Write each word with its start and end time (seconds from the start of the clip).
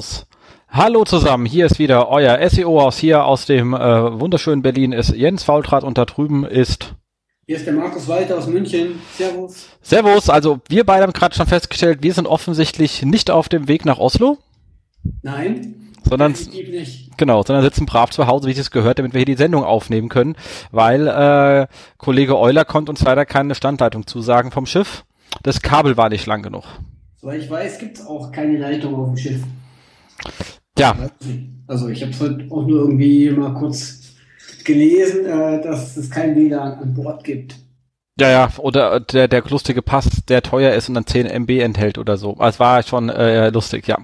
Servus. 0.00 0.26
Hallo 0.68 1.04
zusammen, 1.04 1.44
hier 1.46 1.66
ist 1.66 1.78
wieder 1.78 2.08
euer 2.08 2.48
SEO 2.48 2.80
aus 2.80 2.96
hier 2.96 3.24
aus 3.24 3.44
dem 3.44 3.74
äh, 3.74 4.20
wunderschönen 4.20 4.62
Berlin 4.62 4.92
ist 4.92 5.10
Jens 5.10 5.42
Faultrat 5.42 5.84
und 5.84 5.98
da 5.98 6.04
drüben 6.04 6.44
ist 6.46 6.94
Hier 7.46 7.56
ist 7.56 7.66
der 7.66 7.74
Markus 7.74 8.08
Walter 8.08 8.38
aus 8.38 8.46
München. 8.46 9.00
Servus. 9.18 9.68
Servus, 9.82 10.30
also 10.30 10.60
wir 10.68 10.84
beide 10.86 11.02
haben 11.02 11.12
gerade 11.12 11.34
schon 11.34 11.46
festgestellt, 11.46 12.02
wir 12.02 12.14
sind 12.14 12.26
offensichtlich 12.26 13.02
nicht 13.02 13.30
auf 13.30 13.48
dem 13.48 13.68
Weg 13.68 13.84
nach 13.84 13.98
Oslo, 13.98 14.38
Nein. 15.22 15.74
sondern 16.08 16.34
genau, 17.16 17.42
sondern 17.42 17.64
sitzen 17.64 17.84
brav 17.84 18.10
zu 18.10 18.26
Hause, 18.26 18.46
wie 18.46 18.52
es 18.52 18.58
es 18.58 18.70
gehört, 18.70 19.00
damit 19.00 19.12
wir 19.12 19.18
hier 19.18 19.26
die 19.26 19.34
Sendung 19.34 19.64
aufnehmen 19.64 20.08
können, 20.08 20.36
weil 20.70 21.08
äh, 21.08 21.66
Kollege 21.98 22.38
Euler 22.38 22.64
konnte 22.64 22.90
uns 22.90 23.02
leider 23.02 23.26
keine 23.26 23.54
Standleitung 23.54 24.06
zusagen 24.06 24.50
vom 24.50 24.66
Schiff. 24.66 25.04
Das 25.42 25.60
Kabel 25.60 25.96
war 25.96 26.08
nicht 26.08 26.26
lang 26.26 26.42
genug. 26.42 26.64
Soweit 27.20 27.42
ich 27.42 27.50
weiß, 27.50 27.78
gibt 27.78 27.98
es 27.98 28.06
auch 28.06 28.32
keine 28.32 28.56
Leitung 28.56 28.94
auf 28.94 29.08
dem 29.08 29.16
Schiff. 29.18 29.42
Ja, 30.78 30.96
Also 31.66 31.88
ich 31.88 32.02
habe 32.02 32.12
es 32.12 32.20
heute 32.20 32.46
auch 32.50 32.66
nur 32.66 32.80
irgendwie 32.80 33.30
mal 33.30 33.54
kurz 33.54 34.00
gelesen, 34.64 35.26
äh, 35.26 35.60
dass 35.62 35.96
es 35.96 36.10
kein 36.10 36.36
WLAN 36.36 36.78
an 36.78 36.94
Bord 36.94 37.24
gibt. 37.24 37.56
Ja, 38.18 38.30
ja, 38.30 38.48
oder 38.58 39.00
der, 39.00 39.28
der 39.28 39.42
lustige 39.48 39.82
Pass, 39.82 40.24
der 40.28 40.42
teuer 40.42 40.74
ist 40.74 40.88
und 40.88 40.94
dann 40.94 41.06
10 41.06 41.26
MB 41.26 41.50
enthält 41.60 41.96
oder 41.96 42.16
so. 42.16 42.34
Also 42.34 42.48
Es 42.48 42.60
war 42.60 42.82
schon 42.82 43.08
äh, 43.08 43.50
lustig, 43.50 43.86
ja. 43.88 43.98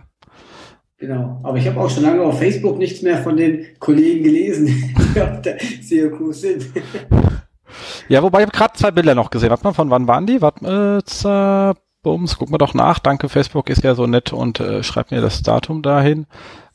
Genau. 0.98 1.40
Aber 1.42 1.59
ich 1.59 1.66
habe 1.66 1.78
auch 1.78 1.90
schon 1.90 2.04
lange 2.04 2.23
auf 2.23 2.38
Facebook 2.38 2.78
nichts 2.78 3.02
mehr 3.02 3.18
von 3.18 3.37
den 3.37 3.66
Kollegen 3.78 4.24
gelesen, 4.24 4.66
die 5.14 5.20
auf 5.20 5.42
der 5.42 5.59
COQ 5.59 6.32
sind. 6.32 6.66
Ja, 8.09 8.23
wobei 8.23 8.40
ich 8.40 8.46
habe 8.46 8.56
gerade 8.56 8.74
zwei 8.74 8.90
Bilder 8.90 9.14
noch 9.14 9.28
gesehen. 9.28 9.51
Warte 9.51 9.64
mal, 9.64 9.74
von 9.74 9.90
wann 9.90 10.09
waren 10.09 10.26
die? 10.26 10.40
Warte 10.40 10.64
mal, 10.64 10.98
äh, 10.98 11.74
Bums, 12.06 12.38
guck 12.38 12.51
mal 12.51 12.59
doch 12.59 12.73
nach. 12.73 13.01
Danke, 13.01 13.28
Facebook 13.28 13.69
ist 13.69 13.83
ja 13.83 13.96
so 13.96 14.06
nett 14.06 14.33
und 14.33 14.60
äh, 14.60 14.84
schreibt 14.84 15.10
mir 15.10 15.20
das 15.20 15.42
Datum 15.42 15.83
dahin. 15.83 16.27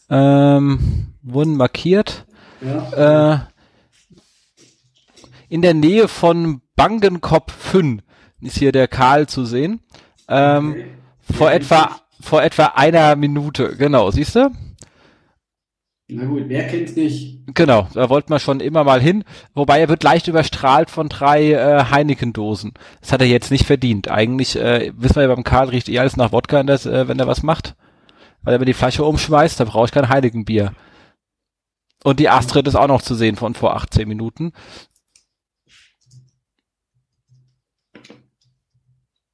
Ähm, 0.09 1.13
wurden 1.21 1.55
markiert. 1.55 2.25
Ja. 2.59 3.35
Äh, 3.35 3.39
in 5.47 5.61
der 5.61 5.73
Nähe 5.73 6.09
von 6.09 6.59
Bangenkopf 6.75 7.53
5 7.53 8.01
ist 8.41 8.57
hier 8.57 8.73
der 8.73 8.89
Karl 8.89 9.27
zu 9.27 9.45
sehen. 9.45 9.79
Ähm, 10.27 10.71
Okay. 10.71 10.85
vor 11.37 11.51
etwa 11.51 11.91
vor 12.19 12.43
etwa 12.43 12.65
einer 12.75 13.15
Minute. 13.15 13.77
Genau, 13.77 14.11
siehst 14.11 14.35
du? 14.35 14.49
Na 16.13 16.25
gut, 16.25 16.43
wer 16.47 16.67
kennt's 16.67 16.95
nicht? 16.97 17.39
Genau, 17.53 17.87
da 17.93 18.09
wollten 18.09 18.29
wir 18.31 18.39
schon 18.39 18.59
immer 18.59 18.83
mal 18.83 18.99
hin. 18.99 19.23
Wobei 19.53 19.79
er 19.79 19.87
wird 19.87 20.03
leicht 20.03 20.27
überstrahlt 20.27 20.89
von 20.89 21.07
drei 21.07 21.53
äh, 21.53 21.85
Heineken-Dosen. 21.89 22.73
Das 22.99 23.13
hat 23.13 23.21
er 23.21 23.27
jetzt 23.27 23.49
nicht 23.49 23.65
verdient. 23.65 24.09
Eigentlich 24.11 24.57
äh, 24.57 24.91
wissen 24.95 25.15
wir 25.15 25.23
ja 25.23 25.33
beim 25.33 25.45
Karl 25.45 25.69
riecht 25.69 25.87
eh 25.87 25.99
alles 25.99 26.17
nach 26.17 26.33
Wodka, 26.33 26.57
wenn, 26.59 26.67
das, 26.67 26.85
äh, 26.85 27.07
wenn 27.07 27.17
er 27.19 27.27
was 27.27 27.43
macht. 27.43 27.75
Weil 28.43 28.53
er 28.55 28.59
mir 28.59 28.65
die 28.65 28.73
Flasche 28.73 29.05
umschmeißt, 29.05 29.57
da 29.59 29.63
brauche 29.63 29.85
ich 29.85 29.91
kein 29.91 30.09
Heineken-Bier. 30.09 30.73
Und 32.03 32.19
die 32.19 32.29
Astrid 32.29 32.67
ist 32.67 32.75
auch 32.75 32.87
noch 32.87 33.01
zu 33.01 33.15
sehen 33.15 33.37
von 33.37 33.53
vor 33.53 33.75
18 33.75 34.07
Minuten. 34.07 34.51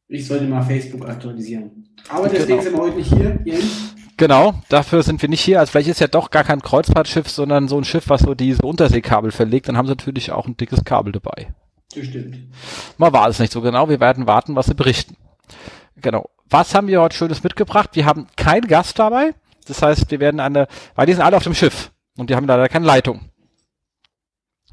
Ich 0.09 0.28
sollte 0.28 0.45
mal 0.45 0.61
Facebook 0.64 1.08
aktualisieren. 1.09 1.89
Aber 2.09 2.30
deswegen 2.30 2.59
Genau. 2.59 2.61
sind 2.61 2.73
wir 2.73 2.80
heute 2.81 2.98
nicht 2.98 3.14
hier, 3.14 3.39
Jens. 3.45 3.95
Genau, 4.18 4.56
dafür 4.70 5.04
sind 5.04 5.22
wir 5.22 5.30
nicht 5.30 5.42
hier. 5.42 5.60
Also 5.60 5.72
vielleicht 5.72 5.90
ist 5.90 6.00
ja 6.00 6.08
doch 6.08 6.32
gar 6.32 6.44
kein 6.44 6.62
Kreuzfahrtschiff, 6.62 7.30
sondern 7.30 7.68
so 7.68 7.78
ein 7.78 7.84
Schiff, 7.84 8.10
was 8.10 8.22
so 8.22 8.34
diese 8.34 8.64
Unterseekabel 8.64 9.32
verlegt. 9.32 9.70
Dann 9.70 9.78
haben 9.78 9.86
sie 9.86 9.92
natürlich 9.92 10.32
auch 10.32 10.48
ein 10.48 10.58
dickes 10.58 10.84
Kabel 10.84 11.14
dabei. 11.14 11.54
Das 11.94 12.06
stimmt. 12.06 12.38
Mal 12.98 13.14
war 13.14 13.30
es 13.30 13.38
nicht 13.38 13.54
so 13.54 13.62
genau. 13.62 13.90
Wir 13.90 14.00
werden 14.00 14.26
warten, 14.26 14.56
was 14.56 14.66
sie 14.66 14.73
berichten. 14.73 15.16
Genau. 16.02 16.30
Was 16.50 16.73
haben 16.73 16.88
wir 16.88 17.02
heute 17.02 17.16
Schönes 17.16 17.44
mitgebracht? 17.44 17.92
Wir 17.94 18.06
haben 18.06 18.28
keinen 18.36 18.68
Gast 18.68 18.98
dabei. 18.98 19.36
Das 19.68 19.82
heißt, 19.82 20.10
wir 20.10 20.20
werden 20.20 20.40
eine, 20.40 20.68
weil 20.95 21.06
die 21.06 21.14
sind 21.14 21.22
alle 21.22 21.38
auf 21.38 21.44
dem 21.44 21.54
Schiff 21.54 21.92
und 22.18 22.30
die 22.30 22.36
haben 22.36 22.48
leider 22.48 22.70
keine 22.70 22.86
Leitung. 22.86 23.30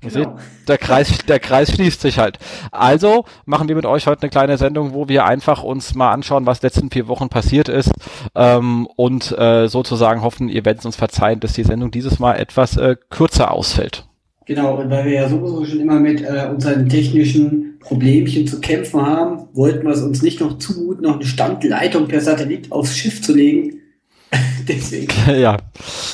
Genau. 0.08 0.36
seht, 0.36 0.68
der 0.68 0.78
Kreis, 0.78 1.18
der 1.28 1.40
Kreis 1.40 1.72
schließt 1.72 2.00
sich 2.00 2.18
halt. 2.18 2.38
Also 2.70 3.24
machen 3.44 3.68
wir 3.68 3.76
mit 3.76 3.86
euch 3.86 4.06
heute 4.06 4.22
eine 4.22 4.30
kleine 4.30 4.58
Sendung, 4.58 4.94
wo 4.94 5.08
wir 5.08 5.24
einfach 5.24 5.62
uns 5.62 5.94
mal 5.94 6.12
anschauen, 6.12 6.46
was 6.46 6.62
letzten 6.62 6.90
vier 6.90 7.08
Wochen 7.08 7.28
passiert 7.28 7.68
ist 7.68 7.90
ähm, 8.34 8.86
und 8.96 9.36
äh, 9.38 9.68
sozusagen 9.68 10.22
hoffen, 10.22 10.48
ihr 10.48 10.64
werdet 10.64 10.84
uns 10.84 10.96
verzeihen, 10.96 11.40
dass 11.40 11.52
die 11.52 11.64
Sendung 11.64 11.90
dieses 11.90 12.18
Mal 12.18 12.34
etwas 12.36 12.76
äh, 12.76 12.96
kürzer 13.10 13.50
ausfällt. 13.52 14.06
Genau, 14.46 14.78
und 14.78 14.90
weil 14.90 15.06
wir 15.06 15.12
ja 15.12 15.28
sowieso 15.28 15.64
schon 15.64 15.80
immer 15.80 15.98
mit 15.98 16.20
äh, 16.22 16.48
unseren 16.50 16.88
technischen 16.88 17.78
Problemchen 17.80 18.46
zu 18.46 18.60
kämpfen 18.60 19.00
haben, 19.00 19.48
wollten 19.54 19.86
wir 19.86 19.92
es 19.92 20.02
uns 20.02 20.22
nicht 20.22 20.40
noch 20.40 20.58
zumuten, 20.58 21.04
noch 21.04 21.14
eine 21.14 21.24
Standleitung 21.24 22.08
per 22.08 22.20
Satellit 22.20 22.70
aufs 22.70 22.96
Schiff 22.96 23.22
zu 23.22 23.34
legen. 23.34 23.80
Deswegen. 24.68 25.12
ja, 25.38 25.56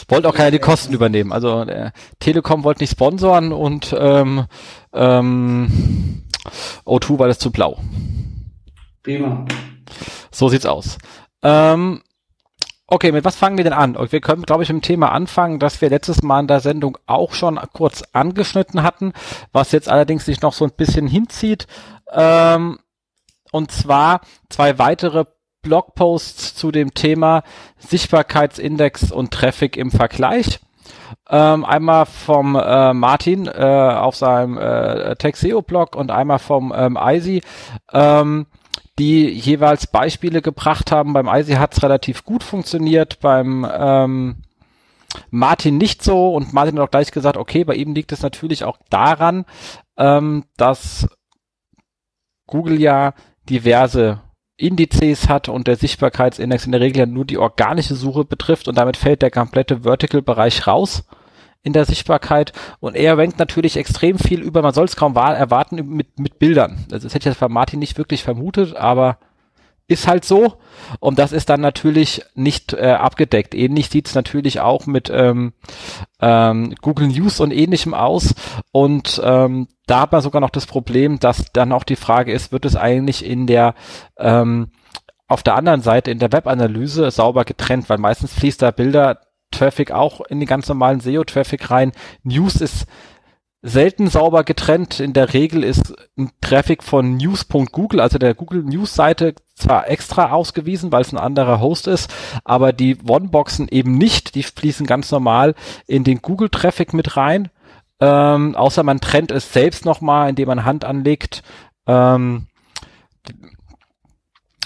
wollte 0.09 0.29
auch 0.29 0.35
keiner 0.35 0.51
die 0.51 0.59
Kosten 0.59 0.93
übernehmen. 0.93 1.33
Also 1.33 1.65
der 1.65 1.93
Telekom 2.19 2.65
wollte 2.65 2.83
nicht 2.83 2.93
sponsoren 2.93 3.53
und 3.53 3.95
ähm, 3.99 4.47
ähm, 4.93 6.25
O2 6.85 7.19
war 7.19 7.29
das 7.29 7.39
zu 7.39 7.51
blau. 7.51 7.79
Prima. 9.03 9.45
So 10.31 10.49
sieht's 10.49 10.67
aus. 10.67 10.99
Ähm, 11.43 12.03
okay, 12.87 13.13
mit 13.13 13.25
was 13.25 13.37
fangen 13.37 13.57
wir 13.57 13.65
denn 13.65 13.73
an? 13.73 13.97
Wir 14.11 14.21
können, 14.21 14.43
glaube 14.43 14.63
ich, 14.63 14.69
mit 14.69 14.83
dem 14.83 14.87
Thema 14.87 15.13
anfangen, 15.13 15.59
das 15.59 15.81
wir 15.81 15.89
letztes 15.89 16.23
Mal 16.23 16.41
in 16.41 16.47
der 16.49 16.61
Sendung 16.61 16.99
auch 17.07 17.33
schon 17.33 17.59
kurz 17.73 18.03
angeschnitten 18.13 18.83
hatten, 18.83 19.13
was 19.53 19.73
jetzt 19.73 19.89
allerdings 19.89 20.25
sich 20.25 20.43
noch 20.43 20.53
so 20.53 20.65
ein 20.65 20.73
bisschen 20.77 21.07
hinzieht. 21.07 21.67
Ähm, 22.13 22.79
und 23.53 23.73
zwar 23.73 24.21
zwei 24.49 24.79
weitere 24.79 25.25
Blogposts 25.63 26.55
zu 26.55 26.71
dem 26.71 26.95
Thema 26.95 27.43
Sichtbarkeitsindex 27.79 29.13
und 29.13 29.31
Traffic 29.31 29.77
im 29.77 29.91
Vergleich. 29.91 30.61
Ähm, 31.29 31.65
einmal 31.65 32.07
vom 32.07 32.57
äh, 32.57 32.93
Martin 32.93 33.47
äh, 33.47 33.51
auf 33.51 34.17
seinem 34.17 34.59
äh, 34.59 35.15
TechSEO-Blog 35.17 35.95
und 35.97 36.11
einmal 36.11 36.39
vom 36.39 36.73
ähm, 36.75 36.99
ISI. 37.01 37.43
Ähm, 37.93 38.47
die 38.99 39.29
jeweils 39.31 39.87
Beispiele 39.87 40.43
gebracht 40.43 40.93
haben. 40.93 41.15
Beim 41.15 41.27
ISI 41.27 41.55
hat 41.55 41.73
es 41.73 41.83
relativ 41.83 42.25
gut 42.25 42.43
funktioniert, 42.43 43.19
beim 43.21 43.67
ähm, 43.73 44.43
Martin 45.31 45.79
nicht 45.79 46.05
so 46.05 46.35
und 46.35 46.53
Martin 46.53 46.79
hat 46.79 46.87
auch 46.87 46.91
gleich 46.91 47.11
gesagt, 47.11 47.37
okay, 47.37 47.65
bei 47.65 47.75
ihm 47.75 47.95
liegt 47.95 48.13
es 48.13 48.23
natürlich 48.23 48.65
auch 48.65 48.79
daran, 48.91 49.47
ähm, 49.97 50.45
dass 50.57 51.09
Google 52.47 52.79
ja 52.79 53.15
diverse 53.49 54.21
Indizes 54.61 55.29
hat 55.29 55.49
und 55.49 55.67
der 55.67 55.77
Sichtbarkeitsindex 55.77 56.67
in 56.67 56.73
der 56.73 56.81
Regel 56.81 57.01
ja 57.01 57.07
nur 57.07 57.25
die 57.25 57.39
organische 57.39 57.95
Suche 57.95 58.25
betrifft 58.25 58.69
und 58.69 58.77
damit 58.77 58.97
fällt 58.97 59.23
der 59.23 59.31
komplette 59.31 59.85
Vertical-Bereich 59.85 60.67
raus 60.67 61.05
in 61.63 61.73
der 61.73 61.85
Sichtbarkeit 61.85 62.53
und 62.81 62.97
er 62.97 63.19
rankt 63.19 63.39
natürlich 63.39 63.77
extrem 63.77 64.19
viel 64.19 64.41
über, 64.41 64.63
man 64.63 64.75
soll 64.75 64.87
es 64.87 64.97
kaum 64.97 65.17
erwarten, 65.17 65.87
mit, 65.87 66.19
mit 66.19 66.39
Bildern. 66.39 66.87
Also 66.91 67.07
das 67.07 67.15
hätte 67.15 67.29
ich 67.29 67.33
jetzt 67.33 67.41
bei 67.41 67.49
Martin 67.49 67.79
nicht 67.79 67.99
wirklich 67.99 68.23
vermutet, 68.23 68.77
aber 68.77 69.19
ist 69.91 70.07
halt 70.07 70.25
so 70.25 70.55
und 71.01 71.19
das 71.19 71.33
ist 71.33 71.49
dann 71.51 71.61
natürlich 71.61 72.23
nicht 72.35 72.73
äh, 72.73 72.93
abgedeckt. 72.93 73.55
Ähnlich 73.55 73.91
sieht's 73.91 74.15
natürlich 74.15 74.61
auch 74.61 74.87
mit 74.87 75.11
ähm, 75.13 75.53
ähm, 76.21 76.75
Google 76.81 77.09
News 77.09 77.41
und 77.41 77.51
ähnlichem 77.51 77.93
aus 77.93 78.35
und 78.71 79.21
ähm, 79.25 79.69
da 79.87 80.03
hat 80.03 80.13
man 80.13 80.23
sogar 80.23 80.41
noch 80.41 80.51
das 80.51 80.67
Problem, 80.67 81.19
dass 81.19 81.53
dann 81.53 81.73
auch 81.73 81.83
die 81.83 81.97
Frage 81.97 82.33
ist, 82.33 82.53
wird 82.53 82.65
es 82.65 82.77
eigentlich 82.77 83.25
in 83.25 83.49
der 83.49 83.75
ähm, 84.17 84.71
auf 85.27 85.43
der 85.43 85.57
anderen 85.57 85.83
Seite 85.83 86.11
in 86.11 86.21
der 86.21 86.33
Webanalyse 86.33 87.11
sauber 87.11 87.45
getrennt, 87.45 87.89
weil 87.89 87.99
meistens 87.99 88.33
fließt 88.33 88.63
da 88.63 88.71
Bilder 88.71 89.21
Traffic 89.51 89.91
auch 89.91 90.21
in 90.21 90.39
den 90.39 90.49
ganz 90.49 90.69
normalen 90.69 91.01
SEO-Traffic 91.01 91.71
rein. 91.71 91.93
News 92.23 92.57
ist 92.57 92.87
selten 93.63 94.09
sauber 94.09 94.45
getrennt. 94.45 95.01
In 95.01 95.13
der 95.13 95.35
Regel 95.35 95.65
ist 95.65 95.95
ein 96.17 96.31
Traffic 96.41 96.83
von 96.83 97.17
news.google, 97.17 98.01
also 98.01 98.19
der 98.19 98.35
Google 98.35 98.63
News 98.63 98.95
Seite, 98.95 99.35
zwar 99.55 99.89
extra 99.89 100.31
ausgewiesen, 100.31 100.93
weil 100.93 101.03
es 101.03 101.13
ein 101.13 101.19
anderer 101.19 101.61
Host 101.61 101.87
ist, 101.87 102.13
aber 102.45 102.73
die 102.73 102.97
One-Boxen 103.07 103.69
eben 103.69 103.93
nicht. 103.93 104.35
Die 104.35 104.43
fließen 104.43 104.87
ganz 104.87 105.11
normal 105.11 105.55
in 105.87 106.05
den 106.05 106.23
Google 106.23 106.49
Traffic 106.49 106.95
mit 106.95 107.17
rein. 107.17 107.51
Ähm, 108.01 108.57
außer 108.57 108.83
man 108.83 109.01
trennt 109.01 109.31
es 109.31 109.53
selbst 109.53 109.85
nochmal, 109.85 110.31
indem 110.31 110.49
man 110.49 110.65
Hand 110.65 110.87
anlegt. 110.87 111.43
Ähm, 111.87 112.47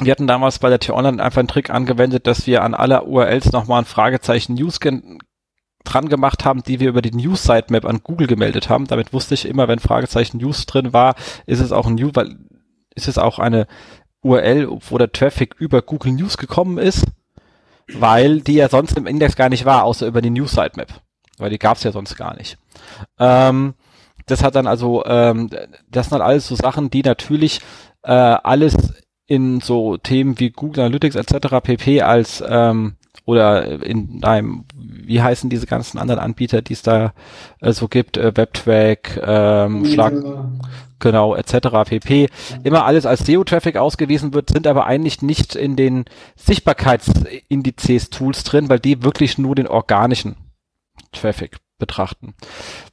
wir 0.01 0.11
hatten 0.11 0.29
damals 0.29 0.61
bei 0.61 0.69
der 0.69 0.79
T-Online 0.79 1.23
einfach 1.23 1.39
einen 1.39 1.49
Trick 1.49 1.71
angewendet, 1.71 2.27
dass 2.29 2.47
wir 2.47 2.63
an 2.63 2.75
alle 2.75 3.05
URLs 3.05 3.53
nochmal 3.53 3.81
ein 3.83 3.87
Fragezeichen 3.87 4.55
News 4.55 4.79
gen- 4.79 5.19
dran 5.85 6.09
gemacht 6.09 6.45
haben, 6.45 6.63
die 6.63 6.81
wir 6.81 6.89
über 6.89 7.03
die 7.03 7.15
News 7.15 7.45
Sitemap 7.45 7.85
an 7.85 8.01
Google 8.03 8.27
gemeldet 8.27 8.69
haben. 8.69 8.87
Damit 8.87 9.13
wusste 9.13 9.35
ich 9.35 9.47
immer, 9.47 9.69
wenn 9.69 9.79
Fragezeichen 9.79 10.39
News 10.39 10.67
drin 10.67 10.93
war, 10.93 11.15
ist 11.47 11.61
es 11.61 11.73
auch 11.73 11.87
ein 11.87 11.95
News, 11.95 12.13
weil 12.15 12.37
ist 12.95 13.09
es 13.09 13.19
auch 13.19 13.39
eine 13.39 13.67
URL, 14.23 14.69
wo 14.89 14.99
der 14.99 15.13
Traffic 15.13 15.55
über 15.59 15.83
Google 15.83 16.13
News 16.13 16.39
gekommen 16.39 16.79
ist, 16.79 17.05
weil 17.93 18.41
die 18.41 18.55
ja 18.55 18.69
sonst 18.69 18.97
im 18.97 19.07
Index 19.07 19.37
gar 19.37 19.49
nicht 19.49 19.65
war, 19.65 19.85
außer 19.85 20.07
über 20.07 20.23
die 20.23 20.31
News 20.31 20.53
Sitemap. 20.53 21.01
Weil 21.39 21.51
die 21.51 21.59
gab's 21.59 21.83
ja 21.83 21.93
sonst 21.93 22.17
gar 22.17 22.35
nicht. 22.37 22.57
Ähm, 23.19 23.75
das 24.27 24.43
hat 24.43 24.55
dann 24.55 24.67
also, 24.67 25.05
ähm, 25.05 25.51
das 25.91 26.07
sind 26.07 26.13
halt 26.13 26.23
alles 26.23 26.49
so 26.49 26.55
Sachen, 26.55 26.91
die 26.91 27.03
natürlich 27.03 27.61
äh, 28.03 28.13
alles 28.13 28.77
in 29.27 29.61
so 29.61 29.97
Themen 29.97 30.39
wie 30.39 30.51
Google 30.51 30.85
Analytics 30.85 31.17
etc. 31.17 31.61
pp. 31.63 32.03
als 32.03 32.43
ähm, 32.47 32.97
oder 33.25 33.83
in 33.83 34.23
einem, 34.23 34.65
wie 34.77 35.23
heißen 35.23 35.49
diese 35.49 35.67
ganzen 35.67 35.99
anderen 35.99 36.21
Anbieter, 36.21 36.63
die 36.63 36.75
es 36.75 36.83
da 36.83 37.15
äh, 37.61 37.73
so 37.73 37.89
gibt, 37.89 38.17
äh, 38.17 38.37
WebTrack, 38.37 39.21
ähm, 39.25 39.87
Schlag, 39.87 40.15
genau, 40.99 41.35
etc. 41.35 41.89
pp. 41.89 42.29
Immer 42.65 42.85
alles 42.85 43.07
als 43.07 43.25
SEO-Traffic 43.25 43.77
ausgewiesen 43.77 44.35
wird, 44.35 44.51
sind 44.51 44.67
aber 44.67 44.87
eigentlich 44.87 45.23
nicht 45.23 45.55
in 45.55 45.77
den 45.77 46.05
Sichtbarkeitsindizes-Tools 46.37 48.45
drin, 48.45 48.69
weil 48.69 48.81
die 48.81 49.03
wirklich 49.03 49.39
nur 49.39 49.55
den 49.55 49.69
organischen 49.69 50.37
Traffic 51.13 51.57
betrachten. 51.79 52.35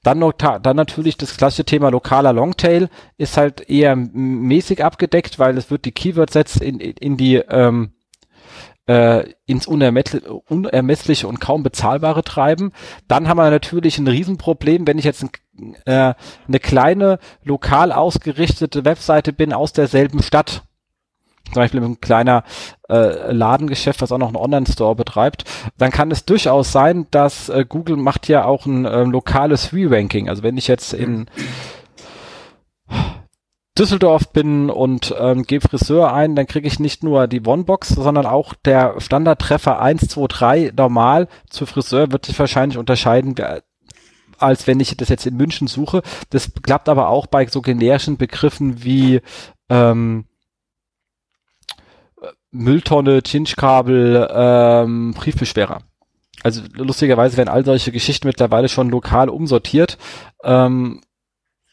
Dann 0.01 0.19
noch, 0.19 0.33
dann 0.33 0.75
natürlich 0.75 1.17
das 1.17 1.37
klassische 1.37 1.65
Thema 1.65 1.89
lokaler 1.89 2.33
Longtail 2.33 2.89
ist 3.17 3.37
halt 3.37 3.69
eher 3.69 3.95
mäßig 3.95 4.83
abgedeckt, 4.83 5.39
weil 5.39 5.57
es 5.57 5.69
wird 5.69 5.85
die 5.85 5.91
Keyword-Sets 5.91 6.57
in, 6.57 6.79
in 6.79 7.17
die 7.17 7.35
ähm, 7.35 7.91
äh, 8.91 9.33
ins 9.45 9.67
Unermessliche 9.67 11.27
und 11.27 11.39
kaum 11.39 11.63
bezahlbare 11.63 12.23
treiben. 12.23 12.73
Dann 13.07 13.29
haben 13.29 13.37
wir 13.37 13.49
natürlich 13.49 13.97
ein 13.97 14.07
Riesenproblem, 14.07 14.85
wenn 14.85 14.97
ich 14.97 15.05
jetzt 15.05 15.23
ein, 15.23 15.75
äh, 15.85 16.13
eine 16.47 16.59
kleine 16.59 17.19
lokal 17.43 17.93
ausgerichtete 17.93 18.83
Webseite 18.83 19.31
bin 19.31 19.53
aus 19.53 19.71
derselben 19.71 20.21
Stadt 20.21 20.63
zum 21.45 21.55
Beispiel 21.55 21.83
ein 21.83 21.99
kleiner 21.99 22.45
äh, 22.89 23.33
Ladengeschäft, 23.33 24.01
was 24.01 24.13
auch 24.13 24.17
noch 24.17 24.27
einen 24.27 24.37
Online-Store 24.37 24.95
betreibt, 24.95 25.43
dann 25.77 25.91
kann 25.91 26.09
es 26.09 26.23
durchaus 26.23 26.71
sein, 26.71 27.07
dass 27.11 27.49
äh, 27.49 27.65
Google 27.67 27.97
macht 27.97 28.29
ja 28.29 28.45
auch 28.45 28.65
ein 28.65 28.85
äh, 28.85 29.03
lokales 29.03 29.73
Re-Ranking. 29.73 30.29
Also 30.29 30.43
wenn 30.43 30.55
ich 30.55 30.67
jetzt 30.67 30.93
in 30.93 31.25
Düsseldorf 33.77 34.33
bin 34.33 34.69
und 34.69 35.15
ähm, 35.17 35.43
gebe 35.43 35.67
Friseur 35.67 36.13
ein, 36.13 36.35
dann 36.35 36.45
kriege 36.45 36.67
ich 36.67 36.79
nicht 36.79 37.03
nur 37.03 37.27
die 37.27 37.41
One-Box, 37.41 37.89
sondern 37.89 38.25
auch 38.25 38.53
der 38.53 38.99
Standardtreffer 38.99 39.79
1, 39.79 40.09
2, 40.09 40.27
3 40.27 40.73
normal 40.75 41.27
zu 41.49 41.65
Friseur 41.65 42.11
wird 42.11 42.25
sich 42.25 42.37
wahrscheinlich 42.37 42.77
unterscheiden, 42.77 43.33
als 44.37 44.67
wenn 44.67 44.81
ich 44.81 44.97
das 44.97 45.07
jetzt 45.07 45.25
in 45.25 45.37
München 45.37 45.67
suche. 45.67 46.01
Das 46.31 46.51
klappt 46.61 46.89
aber 46.89 47.07
auch 47.07 47.27
bei 47.27 47.47
so 47.47 47.61
generischen 47.61 48.17
Begriffen 48.17 48.83
wie 48.83 49.21
ähm, 49.69 50.25
Mülltonne, 52.51 53.21
Chinchkabel, 53.23 54.27
ähm, 54.33 55.13
Briefbeschwerer. 55.13 55.81
Also 56.43 56.61
lustigerweise 56.73 57.37
werden 57.37 57.49
all 57.49 57.63
solche 57.63 57.91
Geschichten 57.91 58.27
mittlerweile 58.27 58.67
schon 58.67 58.89
lokal 58.89 59.29
umsortiert. 59.29 59.97
Ähm, 60.43 61.01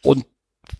und 0.05 0.25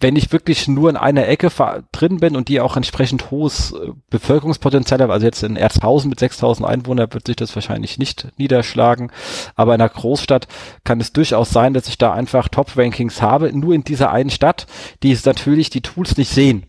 wenn 0.01 0.17
ich 0.17 0.33
wirklich 0.33 0.69
nur 0.69 0.91
in 0.91 0.97
einer 0.97 1.27
Ecke 1.27 1.51
drin 1.93 2.19
bin 2.19 2.37
und 2.37 2.49
die 2.49 2.61
auch 2.61 2.77
entsprechend 2.77 3.31
hohes 3.31 3.73
äh, 3.73 3.93
Bevölkerungspotenzial 4.11 5.01
habe, 5.01 5.13
also 5.13 5.27
jetzt 5.27 5.43
in 5.43 5.57
Erzhausen 5.57 6.11
mit 6.11 6.21
6000 6.21 6.69
Einwohnern 6.69 7.13
wird 7.13 7.27
sich 7.27 7.37
das 7.37 7.55
wahrscheinlich 7.55 7.99
nicht 7.99 8.29
niederschlagen, 8.37 9.11
aber 9.57 9.75
in 9.75 9.81
einer 9.81 9.89
Großstadt 9.89 10.47
kann 10.85 11.01
es 11.01 11.13
durchaus 11.13 11.51
sein, 11.51 11.75
dass 11.75 11.89
ich 11.89 11.99
da 11.99 12.13
einfach 12.13 12.49
Top-Rankings 12.49 13.23
habe, 13.23 13.53
nur 13.53 13.75
in 13.75 13.85
dieser 13.85 14.13
einen 14.13 14.31
Stadt, 14.31 14.67
die 15.03 15.13
es 15.13 15.25
natürlich 15.25 15.71
die 15.71 15.83
Tools 15.83 16.17
nicht 16.17 16.31
sehen 16.31 16.67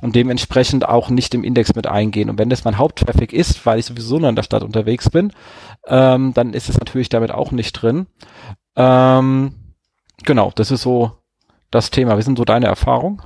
und 0.00 0.16
dementsprechend 0.16 0.88
auch 0.88 1.10
nicht 1.10 1.34
im 1.34 1.44
Index 1.44 1.74
mit 1.74 1.86
eingehen. 1.86 2.30
Und 2.30 2.38
wenn 2.38 2.50
das 2.50 2.64
mein 2.64 2.78
Haupttraffic 2.78 3.32
ist, 3.32 3.64
weil 3.66 3.78
ich 3.78 3.86
sowieso 3.86 4.18
nur 4.18 4.28
in 4.28 4.36
der 4.36 4.42
Stadt 4.42 4.62
unterwegs 4.62 5.10
bin, 5.10 5.32
ähm, 5.86 6.32
dann 6.34 6.54
ist 6.54 6.68
es 6.68 6.78
natürlich 6.78 7.08
damit 7.08 7.30
auch 7.30 7.52
nicht 7.52 7.72
drin. 7.72 8.06
Ähm, 8.74 9.54
genau, 10.24 10.50
das 10.54 10.70
ist 10.70 10.82
so 10.82 11.21
das 11.72 11.90
Thema. 11.90 12.16
Wie 12.16 12.22
sind 12.22 12.38
so 12.38 12.44
deine 12.44 12.66
Erfahrungen? 12.66 13.20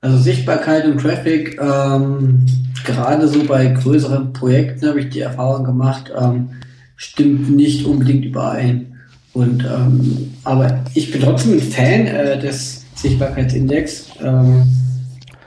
Also 0.00 0.18
Sichtbarkeit 0.18 0.84
und 0.86 1.00
Traffic, 1.00 1.58
ähm, 1.60 2.44
gerade 2.84 3.28
so 3.28 3.44
bei 3.44 3.66
größeren 3.66 4.32
Projekten 4.32 4.88
habe 4.88 5.00
ich 5.00 5.10
die 5.10 5.20
Erfahrung 5.20 5.64
gemacht, 5.64 6.12
ähm, 6.16 6.50
stimmt 6.96 7.54
nicht 7.54 7.86
unbedingt 7.86 8.24
überein. 8.24 8.94
Und 9.32 9.64
ähm, 9.64 10.32
aber 10.44 10.80
ich 10.94 11.12
bin 11.12 11.20
trotzdem 11.20 11.54
ein 11.54 11.60
Fan 11.60 12.06
äh, 12.06 12.38
des 12.38 12.84
Sichtbarkeitsindex. 12.94 14.10
Ähm, 14.22 14.64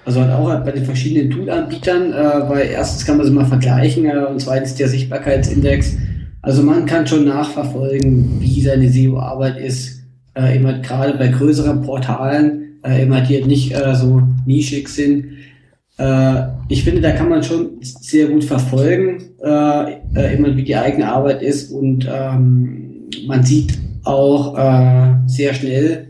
also 0.06 0.22
halt 0.22 0.32
auch 0.32 0.66
bei 0.66 0.72
den 0.72 0.86
verschiedenen 0.86 1.30
Tool-Anbietern, 1.30 2.14
äh, 2.14 2.50
weil 2.50 2.68
erstens 2.68 3.06
kann 3.06 3.18
man 3.18 3.26
sie 3.26 3.32
mal 3.32 3.46
vergleichen 3.46 4.06
äh, 4.06 4.26
und 4.30 4.42
zweitens 4.42 4.76
der 4.76 4.88
Sichtbarkeitsindex. 4.88 5.98
Also 6.42 6.64
man 6.64 6.86
kann 6.86 7.06
schon 7.06 7.26
nachverfolgen, 7.26 8.40
wie 8.40 8.62
seine 8.62 8.90
SEO-Arbeit 8.90 9.58
ist. 9.58 9.99
Äh, 10.36 10.58
immer 10.58 10.80
gerade 10.80 11.18
bei 11.18 11.28
größeren 11.28 11.82
Portalen, 11.82 12.80
äh, 12.84 13.04
immer 13.04 13.22
die 13.22 13.44
nicht 13.44 13.74
äh, 13.74 13.96
so 13.96 14.22
nischig 14.46 14.88
sind. 14.90 15.26
Äh, 15.98 16.44
ich 16.70 16.84
finde, 16.84 17.02
da 17.02 17.12
kann 17.12 17.30
man 17.30 17.44
schon 17.44 17.72
sehr 17.82 18.28
gut 18.28 18.44
verfolgen, 18.44 19.32
äh, 19.44 19.94
äh, 20.16 20.36
immer 20.36 20.56
wie 20.56 20.64
die 20.64 20.76
eigene 20.76 21.12
Arbeit 21.12 21.42
ist 21.42 21.72
und 21.72 22.08
ähm, 22.12 23.10
man 23.28 23.44
sieht 23.44 23.78
auch 24.04 24.58
äh, 24.58 25.16
sehr 25.26 25.54
schnell, 25.54 26.08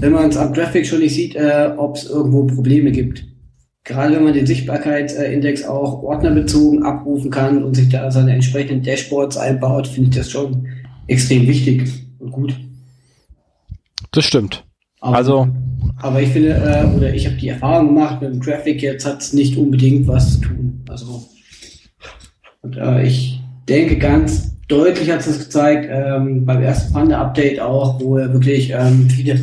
wenn 0.00 0.12
man 0.12 0.30
es 0.30 0.36
am 0.36 0.54
Traffic 0.54 0.86
schon 0.86 1.00
nicht 1.00 1.14
sieht, 1.14 1.36
äh, 1.36 1.70
ob 1.76 1.96
es 1.96 2.08
irgendwo 2.08 2.44
Probleme 2.44 2.90
gibt 2.90 3.24
gerade 3.84 4.14
wenn 4.14 4.24
man 4.24 4.34
den 4.34 4.46
Sichtbarkeitsindex 4.46 5.64
auch 5.64 6.02
ordnerbezogen 6.02 6.82
abrufen 6.82 7.30
kann 7.30 7.64
und 7.64 7.74
sich 7.74 7.88
da 7.88 8.10
seine 8.10 8.34
entsprechenden 8.34 8.82
Dashboards 8.82 9.36
einbaut, 9.36 9.86
finde 9.86 10.10
ich 10.10 10.16
das 10.16 10.30
schon 10.30 10.66
extrem 11.06 11.46
wichtig 11.46 11.88
und 12.18 12.30
gut. 12.30 12.54
Das 14.12 14.24
stimmt. 14.24 14.64
Aber, 15.00 15.16
also, 15.16 15.48
aber 15.98 16.20
ich 16.20 16.30
finde, 16.30 16.50
äh, 16.50 16.96
oder 16.96 17.14
ich 17.14 17.26
habe 17.26 17.36
die 17.36 17.48
Erfahrung 17.48 17.94
gemacht, 17.94 18.20
mit 18.20 18.32
dem 18.32 18.42
Traffic 18.42 18.82
jetzt 18.82 19.06
hat 19.06 19.20
es 19.20 19.32
nicht 19.32 19.56
unbedingt 19.56 20.06
was 20.06 20.34
zu 20.34 20.40
tun. 20.40 20.84
Also, 20.88 21.24
und 22.62 22.76
äh, 22.76 23.06
ich 23.06 23.40
denke 23.68 23.98
ganz 23.98 24.50
deutlich 24.68 25.10
hat 25.10 25.26
es 25.26 25.38
gezeigt, 25.38 25.88
ähm, 25.90 26.44
beim 26.44 26.62
ersten 26.62 26.92
Panda-Update 26.92 27.60
auch, 27.60 28.00
wo 28.00 28.18
er 28.18 28.32
wirklich 28.32 28.70
ähm, 28.70 29.08
viele 29.08 29.40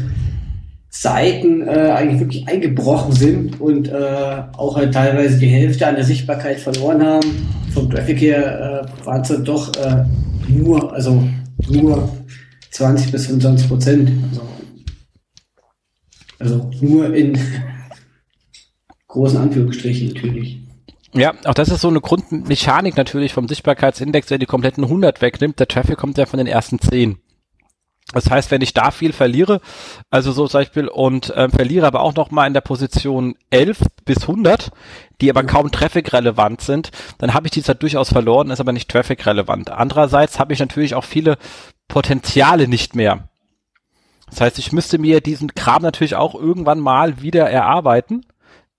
Seiten 0.90 1.68
äh, 1.68 1.92
eigentlich 1.92 2.20
wirklich 2.22 2.48
eingebrochen 2.48 3.12
sind 3.12 3.60
und 3.60 3.90
äh, 3.90 4.44
auch 4.58 4.78
halt 4.78 4.94
teilweise 4.94 5.38
die 5.38 5.48
Hälfte 5.48 5.86
an 5.86 5.96
der 5.96 6.06
Sichtbarkeit 6.06 6.60
verloren 6.60 7.04
haben. 7.04 7.48
Vom 7.74 7.90
Traffic 7.90 8.22
her 8.22 8.88
äh, 9.04 9.06
waren 9.06 9.22
es 9.22 9.28
dann 9.28 9.44
doch 9.44 9.76
äh, 9.76 10.06
nur, 10.48 10.94
also 10.94 11.24
nur 11.70 12.10
20 12.72 13.12
bis 13.12 13.28
25 13.28 13.68
Prozent. 13.68 14.12
Also, 14.30 14.42
also 16.40 16.70
nur 16.82 17.14
in 17.14 17.38
großen 19.08 19.38
Anführungsstrichen 19.38 20.10
natürlich. 20.10 20.60
Ja, 21.14 21.34
auch 21.46 21.54
das 21.54 21.70
ist 21.70 21.82
so 21.82 21.88
eine 21.88 22.02
Grundmechanik 22.02 22.98
natürlich 22.98 23.34
vom 23.34 23.48
Sichtbarkeitsindex, 23.48 24.28
der 24.28 24.38
die 24.38 24.46
kompletten 24.46 24.84
100 24.84 25.22
wegnimmt. 25.22 25.60
Der 25.60 25.68
Traffic 25.68 25.98
kommt 25.98 26.18
ja 26.18 26.26
von 26.26 26.38
den 26.38 26.48
ersten 26.48 26.80
10. 26.80 27.18
Das 28.14 28.30
heißt, 28.30 28.52
wenn 28.52 28.62
ich 28.62 28.74
da 28.74 28.92
viel 28.92 29.12
verliere, 29.12 29.60
also 30.10 30.32
so 30.32 30.48
zum 30.48 30.62
Beispiel, 30.62 30.88
und 30.88 31.30
äh, 31.32 31.50
verliere 31.50 31.88
aber 31.88 32.02
auch 32.02 32.16
noch 32.16 32.32
mal 32.32 32.48
in 32.48 32.54
der 32.54 32.62
Position 32.62 33.36
11 33.50 33.80
bis 34.06 34.22
100, 34.22 34.72
die 35.20 35.30
aber 35.30 35.44
kaum 35.44 35.72
Traffic-relevant 35.72 36.62
sind, 36.62 36.92
dann 37.18 37.34
habe 37.34 37.48
ich 37.48 37.52
die 37.52 37.64
Zeit 37.64 37.84
durchaus 37.84 38.10
verloren, 38.10 38.50
ist 38.50 38.62
aber 38.62 38.72
nicht 38.72 38.90
Traffic-relevant. 38.90 39.72
Andererseits 39.72 40.40
habe 40.40 40.54
ich 40.54 40.60
natürlich 40.60 40.96
auch 40.96 41.04
viele 41.04 41.38
Potenziale 41.90 42.70
nicht 42.70 42.96
mehr. 42.96 43.28
Das 44.30 44.42
heißt, 44.42 44.60
ich 44.60 44.72
müsste 44.72 44.98
mir 44.98 45.22
diesen 45.22 45.56
Kram 45.56 45.82
natürlich 45.82 46.16
auch 46.16 46.36
irgendwann 46.36 46.80
mal 46.80 47.22
wieder 47.22 47.50
erarbeiten, 47.50 48.26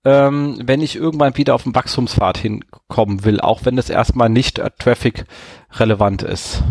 ähm, 0.05 0.59
wenn 0.63 0.81
ich 0.81 0.95
irgendwann 0.95 1.35
wieder 1.37 1.55
auf 1.55 1.63
den 1.63 1.75
Wachstumspfad 1.75 2.37
hinkommen 2.37 3.25
will, 3.25 3.41
auch 3.41 3.65
wenn 3.65 3.77
es 3.77 3.89
erstmal 3.89 4.29
nicht 4.29 4.59
äh, 4.59 4.69
Traffic-relevant 4.77 6.23
ist 6.23 6.63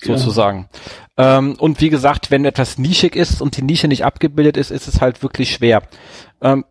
sozusagen. 0.00 0.68
Ja. 1.18 1.38
Ähm, 1.38 1.56
und 1.58 1.80
wie 1.80 1.88
gesagt, 1.88 2.30
wenn 2.30 2.44
etwas 2.44 2.78
nischig 2.78 3.16
ist 3.16 3.40
und 3.40 3.56
die 3.56 3.62
Nische 3.62 3.88
nicht 3.88 4.04
abgebildet 4.04 4.56
ist, 4.56 4.70
ist 4.70 4.86
es 4.86 5.00
halt 5.00 5.22
wirklich 5.22 5.52
schwer. 5.52 5.82
Ähm, 6.42 6.64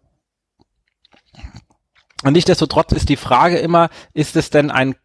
und 2.24 2.34
nichtsdestotrotz 2.34 2.92
ist 2.92 3.10
die 3.10 3.18
Frage 3.18 3.58
immer, 3.58 3.90
ist 4.14 4.36
es 4.36 4.50
denn 4.50 4.72
ein 4.72 4.96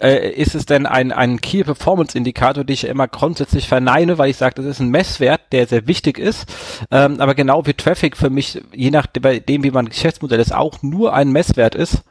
äh, 0.00 0.30
ist 0.30 0.54
es 0.54 0.66
denn 0.66 0.86
ein, 0.86 1.12
ein 1.12 1.40
Key 1.40 1.64
Performance 1.64 2.16
Indikator, 2.16 2.64
den 2.64 2.74
ich 2.74 2.84
immer 2.84 3.08
grundsätzlich 3.08 3.68
verneine, 3.68 4.18
weil 4.18 4.30
ich 4.30 4.36
sage, 4.36 4.56
das 4.56 4.66
ist 4.66 4.80
ein 4.80 4.90
Messwert, 4.90 5.40
der 5.52 5.66
sehr 5.66 5.86
wichtig 5.86 6.18
ist. 6.18 6.46
Ähm, 6.90 7.20
aber 7.20 7.34
genau 7.34 7.66
wie 7.66 7.74
Traffic 7.74 8.16
für 8.16 8.30
mich, 8.30 8.62
je 8.72 8.90
nachdem, 8.90 9.62
wie 9.62 9.70
mein 9.70 9.88
Geschäftsmodell 9.88 10.40
ist, 10.40 10.54
auch 10.54 10.82
nur 10.82 11.14
ein 11.14 11.30
Messwert 11.30 11.74
ist, 11.74 12.02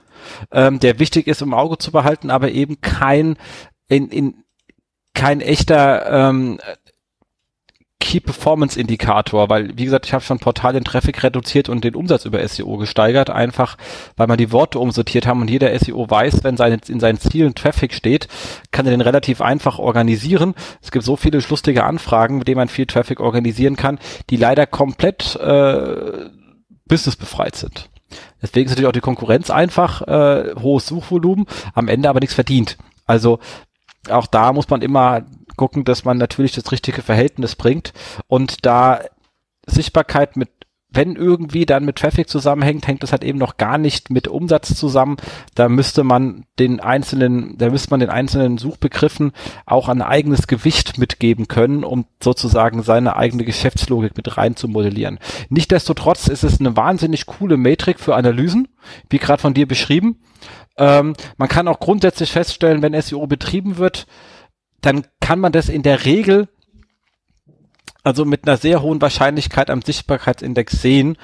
ähm, 0.52 0.80
der 0.80 1.00
wichtig 1.00 1.28
ist, 1.28 1.42
im 1.42 1.54
Auge 1.54 1.78
zu 1.78 1.92
behalten, 1.92 2.30
aber 2.32 2.52
eben 2.52 2.82
kein 2.82 3.38
in, 3.88 4.10
in 4.10 4.44
kein 5.14 5.42
echter 5.42 6.30
ähm, 6.30 6.60
Key 8.14 8.20
Performance 8.20 8.80
Indikator, 8.80 9.50
weil 9.50 9.76
wie 9.76 9.86
gesagt, 9.86 10.06
ich 10.06 10.14
habe 10.14 10.24
schon 10.24 10.38
Portal 10.38 10.74
den 10.74 10.84
Traffic 10.84 11.24
reduziert 11.24 11.68
und 11.68 11.84
den 11.84 11.96
Umsatz 11.96 12.26
über 12.26 12.48
SEO 12.48 12.78
gesteigert, 12.78 13.32
einfach 13.32 13.76
weil 14.18 14.28
man 14.28 14.38
die 14.38 14.52
Worte 14.52 14.78
umsortiert 14.78 15.26
haben 15.26 15.42
und 15.42 15.50
jeder 15.50 15.76
SEO 15.80 16.08
weiß, 16.08 16.44
wenn 16.44 16.56
seine, 16.56 16.78
in 16.88 17.00
seinen 17.00 17.20
Zielen 17.20 17.56
Traffic 17.56 17.92
steht, 17.92 18.28
kann 18.70 18.86
er 18.86 18.92
den 18.92 19.02
relativ 19.02 19.42
einfach 19.42 19.80
organisieren. 19.80 20.54
Es 20.80 20.92
gibt 20.92 21.04
so 21.04 21.16
viele 21.16 21.40
lustige 21.50 21.86
Anfragen, 21.86 22.38
mit 22.38 22.48
denen 22.48 22.58
man 22.58 22.68
viel 22.68 22.86
Traffic 22.86 23.20
organisieren 23.20 23.78
kann, 23.78 23.98
die 24.30 24.38
leider 24.38 24.68
komplett 24.68 25.36
äh, 25.38 26.30
businessbefreit 26.86 27.56
sind. 27.56 27.90
Deswegen 28.44 28.68
ist 28.68 28.74
natürlich 28.74 28.90
auch 28.90 28.92
die 28.92 29.00
Konkurrenz 29.00 29.50
einfach, 29.50 30.04
äh, 30.04 30.54
hohes 30.62 30.86
Suchvolumen, 30.86 31.48
am 31.74 31.88
Ende 31.88 32.10
aber 32.10 32.20
nichts 32.20 32.36
verdient. 32.36 32.78
Also 33.08 33.40
auch 34.10 34.28
da 34.28 34.54
muss 34.54 34.70
man 34.70 34.84
immer 34.84 35.24
gucken, 35.56 35.84
dass 35.84 36.06
man 36.06 36.18
natürlich 36.18 36.54
das 36.54 36.72
richtige 36.72 37.02
Verhältnis 37.02 37.56
bringt 37.56 37.94
und 38.28 38.66
da 38.66 39.02
Sichtbarkeit 39.66 40.36
mit 40.36 40.50
wenn 40.94 41.16
irgendwie 41.16 41.66
dann 41.66 41.86
mit 41.86 41.98
Traffic 41.98 42.30
zusammenhängt, 42.30 42.88
hängt 42.88 43.04
das 43.04 43.12
halt 43.12 43.24
eben 43.24 43.40
noch 43.40 43.58
gar 43.58 43.78
nicht 43.78 44.12
mit 44.12 44.28
Umsatz 44.28 44.76
zusammen. 44.76 45.18
Da 45.56 45.68
müsste 45.68 46.04
man 46.04 46.46
den 46.60 46.80
einzelnen, 46.80 47.58
da 47.58 47.70
müsste 47.72 47.90
man 47.90 48.00
den 48.00 48.12
einzelnen 48.12 48.60
Suchbegriffen 48.60 49.32
auch 49.66 49.90
ein 49.90 50.04
eigenes 50.04 50.48
Gewicht 50.48 51.00
mitgeben 51.00 51.48
können, 51.48 51.84
um 51.84 52.06
sozusagen 52.22 52.84
seine 52.84 53.16
eigene 53.16 53.44
Geschäftslogik 53.44 54.16
mit 54.16 54.38
rein 54.38 54.56
zu 54.56 54.68
modellieren. 54.68 55.20
Nichtsdestotrotz 55.50 56.28
ist 56.28 56.44
es 56.44 56.60
eine 56.60 56.78
wahnsinnig 56.78 57.26
coole 57.26 57.58
Metrik 57.58 58.00
für 58.00 58.16
Analysen, 58.16 58.68
wie 59.10 59.18
gerade 59.18 59.42
von 59.42 59.56
dir 59.56 59.68
beschrieben. 59.68 60.20
Ähm, 60.78 61.16
man 61.38 61.50
kann 61.50 61.68
auch 61.68 61.80
grundsätzlich 61.80 62.32
feststellen, 62.32 62.82
wenn 62.82 63.00
SEO 63.00 63.26
betrieben 63.26 63.78
wird, 63.78 64.06
dann 64.86 65.06
kann 65.20 65.40
man 65.40 65.52
das 65.52 65.70
in 65.70 65.82
der 65.82 66.06
Regel 66.06 66.48
also 68.04 68.26
mit 68.26 68.48
einer 68.48 68.58
sehr 68.58 68.82
hohen 68.82 69.02
Wahrscheinlichkeit 69.02 69.70
am 69.70 69.82
Sichtbarkeitsindex 69.82 70.82
sehen. 70.82 71.18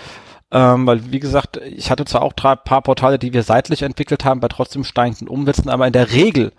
Ähm, 0.52 0.88
weil, 0.88 1.12
wie 1.12 1.20
gesagt, 1.20 1.58
ich 1.58 1.92
hatte 1.92 2.06
zwar 2.06 2.24
auch 2.24 2.34
drei 2.34 2.56
paar 2.56 2.82
Portale, 2.82 3.20
die 3.20 3.34
wir 3.34 3.44
seitlich 3.44 3.84
entwickelt 3.84 4.26
haben, 4.26 4.40
bei 4.40 4.48
trotzdem 4.48 4.84
steigenden 4.84 5.28
Umsätzen, 5.28 5.70
aber 5.70 5.86
in 5.86 5.94
der 5.94 6.12
Regel, 6.12 6.54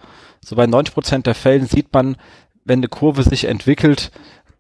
so 0.45 0.55
bei 0.55 0.67
90 0.67 0.95
Prozent 0.95 1.27
der 1.27 1.35
Fällen 1.35 1.67
sieht 1.67 1.93
man, 1.93 2.17
wenn 2.65 2.79
eine 2.79 2.89
Kurve 2.89 3.25
sich 3.25 3.47
entwickelt, 3.47 4.13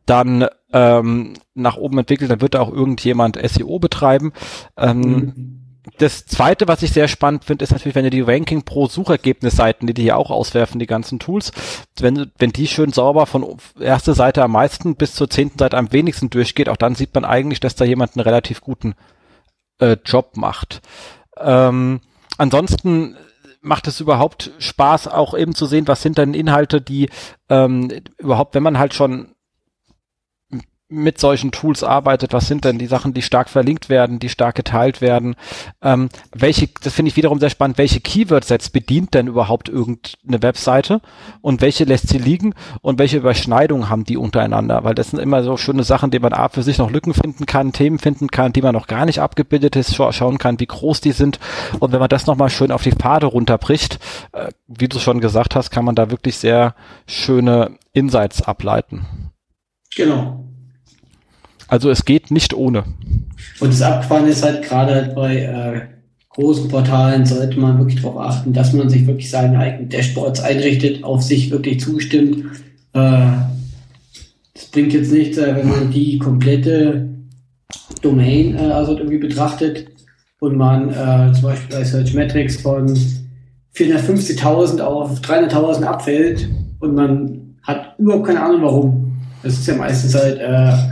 dann 0.04 0.46
ähm, 0.72 1.34
nach 1.54 1.76
oben 1.76 1.98
entwickelt, 1.98 2.30
dann 2.30 2.40
wird 2.40 2.54
da 2.54 2.60
auch 2.60 2.72
irgendjemand 2.72 3.38
SEO 3.40 3.78
betreiben. 3.78 4.32
Ähm, 4.76 5.00
mhm 5.00 5.59
das 5.98 6.26
zweite, 6.26 6.68
was 6.68 6.82
ich 6.82 6.92
sehr 6.92 7.08
spannend 7.08 7.44
finde, 7.44 7.62
ist 7.62 7.72
natürlich, 7.72 7.94
wenn 7.94 8.04
ihr 8.04 8.10
die 8.10 8.20
Ranking 8.20 8.62
pro 8.62 8.86
Suchergebnisseiten, 8.86 9.86
die 9.86 9.94
die 9.94 10.02
hier 10.02 10.16
auch 10.16 10.30
auswerfen, 10.30 10.78
die 10.78 10.86
ganzen 10.86 11.18
Tools, 11.18 11.52
wenn, 11.98 12.30
wenn 12.38 12.50
die 12.50 12.66
schön 12.66 12.92
sauber 12.92 13.26
von 13.26 13.56
erster 13.78 14.14
Seite 14.14 14.42
am 14.42 14.52
meisten 14.52 14.96
bis 14.96 15.14
zur 15.14 15.30
zehnten 15.30 15.58
Seite 15.58 15.76
am 15.76 15.92
wenigsten 15.92 16.30
durchgeht, 16.30 16.68
auch 16.68 16.76
dann 16.76 16.94
sieht 16.94 17.14
man 17.14 17.24
eigentlich, 17.24 17.60
dass 17.60 17.74
da 17.74 17.84
jemand 17.84 18.16
einen 18.16 18.24
relativ 18.24 18.60
guten 18.60 18.94
äh, 19.78 19.96
Job 20.04 20.36
macht. 20.36 20.80
Ähm, 21.38 22.00
ansonsten 22.38 23.16
macht 23.60 23.86
es 23.86 24.00
überhaupt 24.00 24.52
Spaß, 24.58 25.08
auch 25.08 25.36
eben 25.36 25.54
zu 25.54 25.66
sehen, 25.66 25.88
was 25.88 26.02
sind 26.02 26.18
denn 26.18 26.34
Inhalte, 26.34 26.80
die 26.80 27.10
ähm, 27.48 27.90
überhaupt, 28.18 28.54
wenn 28.54 28.62
man 28.62 28.78
halt 28.78 28.94
schon 28.94 29.34
mit 30.90 31.18
solchen 31.18 31.52
Tools 31.52 31.84
arbeitet, 31.84 32.32
was 32.32 32.48
sind 32.48 32.64
denn 32.64 32.78
die 32.78 32.86
Sachen, 32.86 33.14
die 33.14 33.22
stark 33.22 33.48
verlinkt 33.48 33.88
werden, 33.88 34.18
die 34.18 34.28
stark 34.28 34.56
geteilt 34.56 35.00
werden, 35.00 35.36
ähm, 35.82 36.08
welche, 36.34 36.68
das 36.82 36.94
finde 36.94 37.10
ich 37.10 37.16
wiederum 37.16 37.38
sehr 37.38 37.50
spannend, 37.50 37.78
welche 37.78 38.00
Keyword-Sets 38.00 38.70
bedient 38.70 39.14
denn 39.14 39.28
überhaupt 39.28 39.68
irgendeine 39.68 40.42
Webseite 40.42 41.00
und 41.40 41.60
welche 41.60 41.84
lässt 41.84 42.08
sie 42.08 42.18
liegen 42.18 42.54
und 42.82 42.98
welche 42.98 43.18
Überschneidungen 43.18 43.88
haben 43.88 44.04
die 44.04 44.16
untereinander, 44.16 44.82
weil 44.82 44.94
das 44.94 45.10
sind 45.10 45.20
immer 45.20 45.44
so 45.44 45.56
schöne 45.56 45.84
Sachen, 45.84 46.10
die 46.10 46.18
man 46.18 46.32
A 46.32 46.48
für 46.48 46.64
sich 46.64 46.78
noch 46.78 46.90
Lücken 46.90 47.14
finden 47.14 47.46
kann, 47.46 47.72
Themen 47.72 48.00
finden 48.00 48.28
kann, 48.28 48.52
die 48.52 48.62
man 48.62 48.74
noch 48.74 48.88
gar 48.88 49.06
nicht 49.06 49.20
abgebildet 49.20 49.76
ist, 49.76 49.94
scha 49.94 50.12
schauen 50.12 50.38
kann, 50.38 50.58
wie 50.58 50.66
groß 50.66 51.00
die 51.00 51.12
sind 51.12 51.38
und 51.78 51.92
wenn 51.92 52.00
man 52.00 52.08
das 52.08 52.26
nochmal 52.26 52.50
schön 52.50 52.72
auf 52.72 52.82
die 52.82 52.92
Pfade 52.92 53.26
runterbricht, 53.26 54.00
äh, 54.32 54.48
wie 54.66 54.88
du 54.88 54.98
schon 54.98 55.20
gesagt 55.20 55.54
hast, 55.54 55.70
kann 55.70 55.84
man 55.84 55.94
da 55.94 56.10
wirklich 56.10 56.36
sehr 56.38 56.74
schöne 57.06 57.78
Insights 57.92 58.42
ableiten. 58.42 59.30
Genau. 59.94 60.49
Also 61.70 61.88
es 61.88 62.04
geht 62.04 62.32
nicht 62.32 62.52
ohne. 62.52 62.82
Und 63.60 63.72
das 63.72 63.80
Abfahren 63.80 64.26
ist 64.26 64.42
halt 64.42 64.62
gerade 64.64 64.92
halt 64.92 65.14
bei 65.14 65.36
äh, 65.36 65.80
großen 66.30 66.68
Portalen 66.68 67.24
sollte 67.24 67.60
man 67.60 67.78
wirklich 67.78 68.02
darauf 68.02 68.18
achten, 68.18 68.52
dass 68.52 68.72
man 68.72 68.88
sich 68.88 69.06
wirklich 69.06 69.30
seine 69.30 69.56
eigenen 69.56 69.88
Dashboards 69.88 70.40
einrichtet, 70.40 71.04
auf 71.04 71.22
sich 71.22 71.52
wirklich 71.52 71.78
zustimmt. 71.78 72.44
Äh, 72.92 73.20
das 74.52 74.64
bringt 74.72 74.92
jetzt 74.92 75.12
nichts, 75.12 75.38
äh, 75.38 75.54
wenn 75.54 75.68
man 75.68 75.92
die 75.92 76.18
komplette 76.18 77.08
Domain 78.02 78.56
äh, 78.56 78.72
also 78.72 78.98
irgendwie 78.98 79.18
betrachtet 79.18 79.86
und 80.40 80.56
man 80.56 80.90
äh, 80.90 81.32
zum 81.32 81.42
Beispiel 81.42 81.76
bei 81.76 81.84
Search 81.84 82.14
Metrics 82.14 82.56
von 82.56 82.98
450.000 83.76 84.80
auf 84.80 85.20
300.000 85.20 85.84
abfällt 85.84 86.48
und 86.80 86.96
man 86.96 87.54
hat 87.62 87.94
überhaupt 87.98 88.26
keine 88.26 88.42
Ahnung 88.42 88.62
warum. 88.62 89.12
Das 89.44 89.52
ist 89.52 89.68
ja 89.68 89.76
meistens 89.76 90.16
halt 90.16 90.40
äh, 90.40 90.89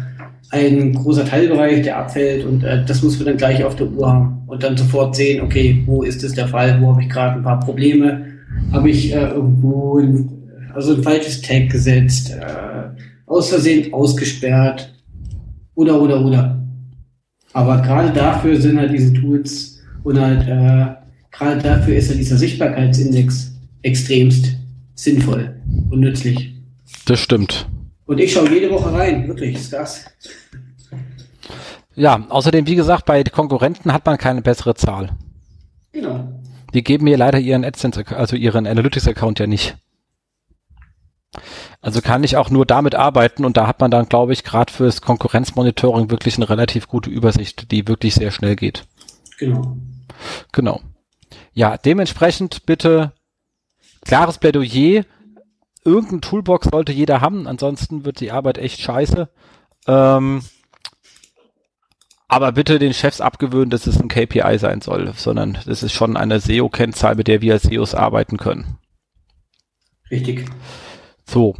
ein 0.50 0.94
großer 0.94 1.24
Teilbereich, 1.24 1.82
der 1.82 1.98
abfällt 1.98 2.44
und 2.44 2.64
äh, 2.64 2.84
das 2.84 3.02
muss 3.02 3.18
man 3.18 3.26
dann 3.26 3.36
gleich 3.36 3.62
auf 3.64 3.76
der 3.76 3.88
Uhr 3.88 4.10
haben 4.10 4.42
und 4.46 4.62
dann 4.62 4.76
sofort 4.76 5.14
sehen, 5.14 5.42
okay, 5.42 5.82
wo 5.86 6.02
ist 6.02 6.22
es 6.24 6.32
der 6.34 6.48
Fall, 6.48 6.80
wo 6.80 6.92
habe 6.92 7.02
ich 7.02 7.08
gerade 7.08 7.36
ein 7.36 7.42
paar 7.42 7.60
Probleme, 7.60 8.26
habe 8.72 8.88
ich 8.90 9.12
äh, 9.12 9.28
irgendwo 9.28 9.98
ein, 9.98 10.28
also 10.74 10.94
ein 10.94 11.02
falsches 11.02 11.42
Tag 11.42 11.70
gesetzt, 11.70 12.30
äh, 12.30 12.88
aus 13.26 13.50
Versehen 13.50 13.92
ausgesperrt 13.92 14.94
oder 15.74 16.00
oder 16.00 16.24
oder. 16.24 16.66
Aber 17.52 17.82
gerade 17.82 18.10
dafür 18.12 18.58
sind 18.60 18.78
halt 18.78 18.92
diese 18.92 19.12
Tools 19.12 19.80
und 20.02 20.18
halt 20.18 20.48
äh, 20.48 20.94
gerade 21.30 21.62
dafür 21.62 21.96
ist 21.96 22.08
halt 22.08 22.20
dieser 22.20 22.38
Sichtbarkeitsindex 22.38 23.52
extremst 23.82 24.56
sinnvoll 24.94 25.54
und 25.90 26.00
nützlich. 26.00 26.54
Das 27.04 27.20
stimmt. 27.20 27.68
Und 28.08 28.18
ich 28.20 28.32
schaue 28.32 28.50
jede 28.50 28.70
Woche 28.70 28.90
rein, 28.90 29.28
wirklich, 29.28 29.54
ist 29.54 29.70
das. 29.70 30.06
Ja, 31.94 32.24
außerdem, 32.30 32.66
wie 32.66 32.74
gesagt, 32.74 33.04
bei 33.04 33.22
Konkurrenten 33.22 33.92
hat 33.92 34.06
man 34.06 34.16
keine 34.16 34.40
bessere 34.40 34.74
Zahl. 34.74 35.10
Genau. 35.92 36.40
Die 36.72 36.82
geben 36.82 37.04
mir 37.04 37.18
leider 37.18 37.38
ihren 37.38 37.66
AdSense, 37.66 38.04
also 38.16 38.34
ihren 38.34 38.66
Analytics-Account 38.66 39.40
ja 39.40 39.46
nicht. 39.46 39.76
Also 41.82 42.00
kann 42.00 42.24
ich 42.24 42.38
auch 42.38 42.48
nur 42.48 42.64
damit 42.64 42.94
arbeiten 42.94 43.44
und 43.44 43.58
da 43.58 43.66
hat 43.66 43.78
man 43.80 43.90
dann, 43.90 44.08
glaube 44.08 44.32
ich, 44.32 44.42
gerade 44.42 44.72
fürs 44.72 45.02
Konkurrenzmonitoring 45.02 46.10
wirklich 46.10 46.36
eine 46.38 46.48
relativ 46.48 46.88
gute 46.88 47.10
Übersicht, 47.10 47.70
die 47.70 47.88
wirklich 47.88 48.14
sehr 48.14 48.30
schnell 48.30 48.56
geht. 48.56 48.86
Genau. 49.38 49.76
Genau. 50.52 50.80
Ja, 51.52 51.76
dementsprechend 51.76 52.64
bitte 52.64 53.12
klares 54.00 54.38
Plädoyer 54.38 55.04
irgendein 55.88 56.20
Toolbox 56.20 56.68
sollte 56.70 56.92
jeder 56.92 57.20
haben, 57.20 57.46
ansonsten 57.46 58.04
wird 58.04 58.20
die 58.20 58.30
Arbeit 58.30 58.58
echt 58.58 58.80
scheiße. 58.80 59.28
Ähm, 59.86 60.42
aber 62.28 62.52
bitte 62.52 62.78
den 62.78 62.92
Chefs 62.92 63.20
abgewöhnen, 63.22 63.70
dass 63.70 63.86
es 63.86 64.00
ein 64.00 64.08
KPI 64.08 64.58
sein 64.58 64.82
soll, 64.82 65.12
sondern 65.16 65.58
das 65.64 65.82
ist 65.82 65.92
schon 65.92 66.16
eine 66.16 66.40
SEO-Kennzahl, 66.40 67.14
mit 67.14 67.26
der 67.26 67.40
wir 67.40 67.54
als 67.54 67.62
SEOs 67.62 67.94
arbeiten 67.94 68.36
können. 68.36 68.78
Richtig. 70.10 70.46
So. 71.24 71.56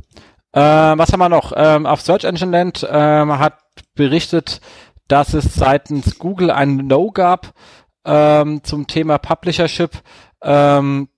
Äh, 0.53 0.61
was 0.61 1.13
haben 1.13 1.21
wir 1.21 1.29
noch? 1.31 1.53
Ähm, 1.57 1.87
auf 1.87 2.03
Search 2.03 2.25
Engine 2.25 2.51
Land 2.51 2.87
ähm, 2.91 3.39
hat 3.39 3.59
berichtet, 3.95 4.61
dass 5.09 5.33
es 5.33 5.55
seitens 5.55 6.19
Google 6.19 6.51
ein 6.51 6.77
No 6.77 7.11
gab 7.11 7.55
ähm, 8.05 8.63
zum 8.63 8.87
Thema 8.87 9.19
Publishership. 9.19 10.03
Ähm, 10.43 11.09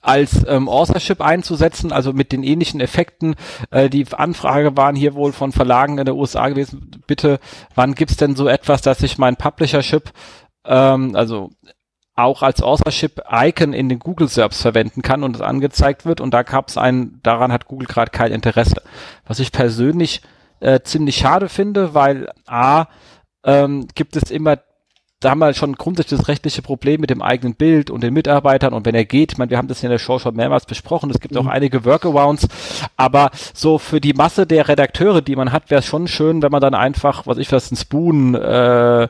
als 0.00 0.44
ähm, 0.46 0.68
Authorship 0.68 1.20
einzusetzen, 1.20 1.92
also 1.92 2.12
mit 2.12 2.32
den 2.32 2.42
ähnlichen 2.42 2.80
Effekten. 2.80 3.34
Äh, 3.70 3.90
die 3.90 4.06
Anfrage 4.12 4.76
waren 4.76 4.96
hier 4.96 5.14
wohl 5.14 5.32
von 5.32 5.52
Verlagen 5.52 5.98
in 5.98 6.06
der 6.06 6.16
USA 6.16 6.48
gewesen, 6.48 7.02
bitte, 7.06 7.38
wann 7.74 7.94
gibt's 7.94 8.16
denn 8.16 8.34
so 8.34 8.48
etwas, 8.48 8.82
dass 8.82 9.02
ich 9.02 9.18
mein 9.18 9.36
Publishership, 9.36 10.10
ähm, 10.64 11.14
also 11.14 11.50
auch 12.16 12.42
als 12.42 12.62
Authorship-Icon 12.62 13.72
in 13.72 13.88
den 13.88 13.98
Google 13.98 14.28
Serbs 14.28 14.60
verwenden 14.60 15.02
kann 15.02 15.22
und 15.22 15.36
es 15.36 15.42
angezeigt 15.42 16.04
wird 16.04 16.20
und 16.20 16.32
da 16.32 16.42
gab's 16.42 16.76
ein, 16.76 17.20
daran 17.22 17.52
hat 17.52 17.66
Google 17.66 17.86
gerade 17.86 18.10
kein 18.10 18.32
Interesse. 18.32 18.82
Was 19.26 19.38
ich 19.38 19.52
persönlich 19.52 20.20
äh, 20.60 20.80
ziemlich 20.80 21.16
schade 21.16 21.48
finde, 21.48 21.94
weil 21.94 22.30
A, 22.46 22.86
ähm, 23.44 23.88
gibt 23.94 24.16
es 24.16 24.30
immer 24.30 24.58
da 25.20 25.30
haben 25.30 25.38
wir 25.38 25.52
schon 25.52 25.74
grundsätzlich 25.74 26.18
das 26.18 26.28
rechtliche 26.28 26.62
Problem 26.62 27.02
mit 27.02 27.10
dem 27.10 27.20
eigenen 27.20 27.54
Bild 27.54 27.90
und 27.90 28.02
den 28.02 28.14
Mitarbeitern 28.14 28.72
und 28.72 28.86
wenn 28.86 28.94
er 28.94 29.04
geht, 29.04 29.32
ich 29.32 29.38
meine, 29.38 29.50
wir 29.50 29.58
haben 29.58 29.68
das 29.68 29.82
in 29.82 29.90
der 29.90 29.98
Show 29.98 30.18
schon 30.18 30.34
mehrmals 30.34 30.64
besprochen, 30.64 31.10
es 31.10 31.20
gibt 31.20 31.34
mhm. 31.34 31.42
auch 31.42 31.46
einige 31.46 31.84
Workarounds, 31.84 32.48
aber 32.96 33.30
so 33.52 33.78
für 33.78 34.00
die 34.00 34.14
Masse 34.14 34.46
der 34.46 34.66
Redakteure, 34.66 35.20
die 35.20 35.36
man 35.36 35.52
hat, 35.52 35.70
wäre 35.70 35.80
es 35.80 35.86
schon 35.86 36.08
schön, 36.08 36.42
wenn 36.42 36.50
man 36.50 36.62
dann 36.62 36.74
einfach, 36.74 37.26
was 37.26 37.36
ich 37.36 37.52
weiß, 37.52 37.70
ein 37.70 37.76
Spoon, 37.76 38.34
äh, 38.34 39.04
äh, 39.04 39.08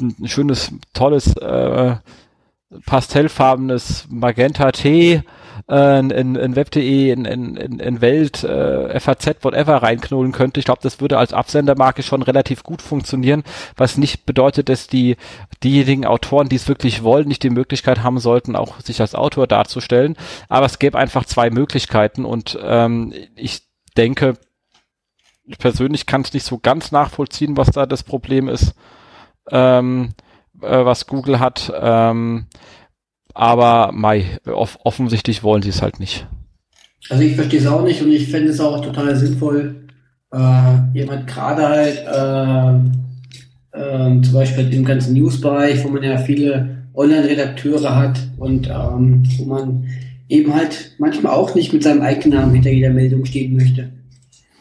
ein 0.00 0.26
schönes, 0.26 0.72
tolles, 0.92 1.36
äh, 1.36 1.96
pastellfarbenes 2.86 4.06
Magenta 4.10 4.72
Äh, 5.70 6.00
in, 6.00 6.34
in 6.34 6.56
Web.de, 6.56 7.12
in, 7.12 7.24
in, 7.24 7.56
in 7.56 8.00
Welt, 8.00 8.42
äh, 8.42 8.98
FAZ, 8.98 9.36
whatever 9.42 9.76
reinknullen 9.76 10.32
könnte. 10.32 10.58
Ich 10.58 10.66
glaube, 10.66 10.80
das 10.82 11.00
würde 11.00 11.16
als 11.16 11.32
Absendermarke 11.32 12.02
schon 12.02 12.22
relativ 12.22 12.64
gut 12.64 12.82
funktionieren, 12.82 13.44
was 13.76 13.96
nicht 13.96 14.26
bedeutet, 14.26 14.68
dass 14.68 14.88
die 14.88 15.16
diejenigen 15.62 16.06
Autoren, 16.06 16.48
die 16.48 16.56
es 16.56 16.68
wirklich 16.68 17.04
wollen, 17.04 17.28
nicht 17.28 17.44
die 17.44 17.50
Möglichkeit 17.50 18.02
haben 18.02 18.18
sollten, 18.18 18.56
auch 18.56 18.80
sich 18.80 19.00
als 19.00 19.14
Autor 19.14 19.46
darzustellen. 19.46 20.16
Aber 20.48 20.66
es 20.66 20.80
gäbe 20.80 20.98
einfach 20.98 21.24
zwei 21.24 21.50
Möglichkeiten 21.50 22.24
und 22.24 22.58
ähm, 22.60 23.14
ich 23.36 23.62
denke, 23.96 24.34
ich 25.44 25.58
persönlich 25.58 26.06
kann 26.06 26.22
es 26.22 26.32
nicht 26.32 26.46
so 26.46 26.58
ganz 26.58 26.90
nachvollziehen, 26.90 27.56
was 27.56 27.70
da 27.70 27.86
das 27.86 28.02
Problem 28.02 28.48
ist. 28.48 28.74
ähm, 29.50 30.14
äh, 30.62 30.84
was 30.84 31.06
Google 31.06 31.40
hat. 31.40 31.72
Ähm, 31.74 32.46
aber 33.40 33.90
Mai, 33.92 34.38
off 34.44 34.78
offensichtlich 34.84 35.42
wollen 35.42 35.62
sie 35.62 35.70
es 35.70 35.80
halt 35.80 35.98
nicht. 35.98 36.26
Also 37.08 37.22
ich 37.22 37.36
verstehe 37.36 37.60
es 37.60 37.66
auch 37.66 37.82
nicht 37.82 38.02
und 38.02 38.12
ich 38.12 38.28
fände 38.28 38.50
es 38.50 38.60
auch 38.60 38.84
total 38.84 39.16
sinnvoll, 39.16 39.86
äh, 40.30 40.74
jemand 40.92 41.26
gerade 41.26 41.66
halt 41.66 42.04
äh, 42.06 43.78
äh, 43.78 44.20
zum 44.20 44.34
Beispiel 44.34 44.70
im 44.74 44.84
ganzen 44.84 45.14
News-Bereich, 45.14 45.82
wo 45.82 45.88
man 45.88 46.02
ja 46.02 46.18
viele 46.18 46.84
Online-Redakteure 46.92 47.96
hat 47.96 48.20
und 48.36 48.68
ähm, 48.68 49.22
wo 49.38 49.44
man 49.46 49.86
eben 50.28 50.54
halt 50.54 50.96
manchmal 50.98 51.32
auch 51.32 51.54
nicht 51.54 51.72
mit 51.72 51.82
seinem 51.82 52.02
eigenen 52.02 52.38
Namen 52.38 52.52
hinter 52.52 52.70
jeder 52.70 52.90
Meldung 52.90 53.24
stehen 53.24 53.56
möchte. 53.56 53.88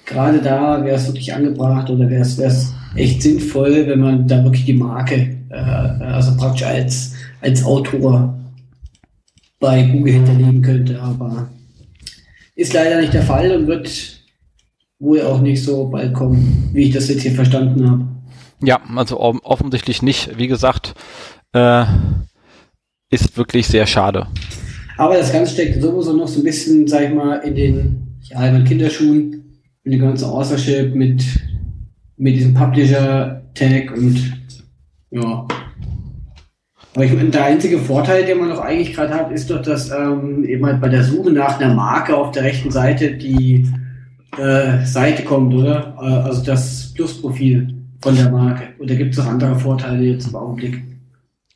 Gerade 0.06 0.40
da 0.40 0.86
wäre 0.86 0.96
es 0.96 1.06
wirklich 1.06 1.34
angebracht 1.34 1.90
oder 1.90 2.10
wäre 2.10 2.22
es 2.22 2.74
echt 2.96 3.22
sinnvoll, 3.24 3.88
wenn 3.88 4.00
man 4.00 4.26
da 4.26 4.42
wirklich 4.42 4.64
die 4.64 4.74
Marke, 4.74 5.36
äh, 5.50 5.54
also 5.54 6.38
praktisch 6.38 6.64
als, 6.64 7.14
als 7.42 7.66
Autor 7.66 8.39
bei 9.60 9.84
Google 9.84 10.14
hinterlegen 10.14 10.62
könnte, 10.62 11.02
aber 11.02 11.50
ist 12.56 12.74
leider 12.74 13.00
nicht 13.00 13.14
der 13.14 13.24
Fall 13.24 13.52
und 13.56 13.68
wird 13.68 13.90
wohl 15.00 15.22
auch 15.22 15.42
nicht 15.42 15.64
so 15.64 15.88
bald 15.88 16.14
kommen, 16.14 16.70
wie 16.74 16.84
ich 16.84 16.94
das 16.94 17.08
jetzt 17.08 17.22
hier 17.22 17.32
verstanden 17.32 17.90
habe. 17.90 18.08
Ja, 18.62 18.82
also 18.96 19.20
offensichtlich 19.20 20.02
nicht. 20.02 20.38
Wie 20.38 20.48
gesagt, 20.48 20.94
äh, 21.54 21.86
ist 23.10 23.38
wirklich 23.38 23.68
sehr 23.68 23.88
schade. 23.88 24.28
Aber 24.98 25.18
das 25.18 25.32
Ganze 25.32 25.54
steckt 25.54 25.82
sowieso 25.82 26.14
noch 26.14 26.28
so 26.28 26.42
ein 26.42 26.44
bisschen, 26.44 26.86
sag 26.88 27.04
ich 27.04 27.14
mal, 27.14 27.38
in 27.38 27.56
den 27.56 28.10
ja, 28.30 28.48
in 28.48 28.56
den 28.56 28.64
Kinderschuhen, 28.64 29.62
in 29.84 29.92
die 29.92 29.98
ganze 29.98 30.28
Authorship 30.28 30.94
mit, 30.94 31.24
mit 32.18 32.36
diesem 32.36 32.54
Publisher-Tag 32.54 33.92
und 33.96 34.34
ja. 35.12 35.48
Aber 37.00 37.06
ich 37.06 37.14
meine, 37.14 37.30
der 37.30 37.46
einzige 37.46 37.80
Vorteil, 37.80 38.26
den 38.26 38.40
man 38.40 38.50
doch 38.50 38.60
eigentlich 38.60 38.94
gerade 38.94 39.14
hat, 39.14 39.32
ist 39.32 39.50
doch, 39.50 39.62
dass 39.62 39.90
ähm, 39.90 40.44
eben 40.44 40.66
halt 40.66 40.82
bei 40.82 40.90
der 40.90 41.02
Suche 41.02 41.32
nach 41.32 41.58
einer 41.58 41.74
Marke 41.74 42.14
auf 42.14 42.32
der 42.32 42.44
rechten 42.44 42.72
Seite 42.72 43.14
die 43.14 43.72
äh, 44.38 44.84
Seite 44.84 45.24
kommt, 45.24 45.54
oder? 45.54 45.96
Äh, 45.98 46.28
also 46.28 46.44
das 46.44 46.94
Plusprofil 46.94 47.74
von 48.02 48.18
der 48.18 48.30
Marke. 48.30 48.64
Oder 48.80 48.96
gibt 48.96 49.14
es 49.14 49.18
noch 49.18 49.28
andere 49.28 49.56
Vorteile 49.56 50.04
jetzt 50.04 50.28
im 50.28 50.36
Augenblick? 50.36 50.84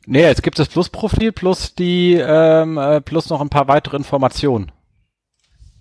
Nee, 0.06 0.24
es 0.24 0.40
gibt 0.40 0.58
das 0.58 0.68
Plus-Profil 0.68 1.32
plus 1.32 1.74
die 1.74 2.14
ähm, 2.14 2.78
äh, 2.78 3.02
plus 3.02 3.28
noch 3.28 3.42
ein 3.42 3.50
paar 3.50 3.68
weitere 3.68 3.98
Informationen. 3.98 4.72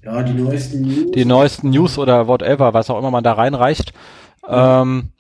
Ja, 0.04 0.24
die 0.24 0.34
neuesten 0.34 0.82
News. 0.82 1.12
Die 1.12 1.24
neuesten 1.24 1.70
News 1.70 1.98
oder 1.98 2.28
whatever, 2.28 2.74
was 2.74 2.90
auch 2.90 3.00
immer 3.00 3.12
man 3.12 3.24
da 3.24 3.32
reinreicht. 3.32 3.94
Ähm, 4.46 5.14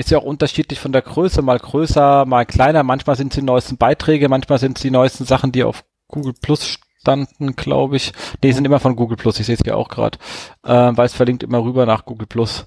ist 0.00 0.10
ja 0.10 0.18
auch 0.18 0.24
unterschiedlich 0.24 0.80
von 0.80 0.92
der 0.92 1.02
Größe, 1.02 1.42
mal 1.42 1.58
größer, 1.58 2.24
mal 2.24 2.46
kleiner. 2.46 2.82
Manchmal 2.82 3.16
sind 3.16 3.32
es 3.32 3.38
die 3.38 3.44
neuesten 3.44 3.76
Beiträge, 3.76 4.28
manchmal 4.28 4.58
sind 4.58 4.78
es 4.78 4.82
die 4.82 4.90
neuesten 4.90 5.26
Sachen, 5.26 5.52
die 5.52 5.62
auf 5.62 5.84
Google 6.08 6.32
Plus 6.40 6.78
standen, 6.98 7.54
glaube 7.54 7.96
ich. 7.96 8.12
Nee, 8.42 8.52
sind 8.52 8.64
immer 8.64 8.80
von 8.80 8.96
Google 8.96 9.16
Plus, 9.16 9.38
ich 9.38 9.46
sehe 9.46 9.56
es 9.56 9.60
hier 9.62 9.76
auch 9.76 9.88
gerade, 9.88 10.18
äh, 10.64 10.72
weil 10.72 11.06
es 11.06 11.14
verlinkt 11.14 11.42
immer 11.42 11.62
rüber 11.62 11.84
nach 11.84 12.06
Google 12.06 12.26
Plus. 12.26 12.66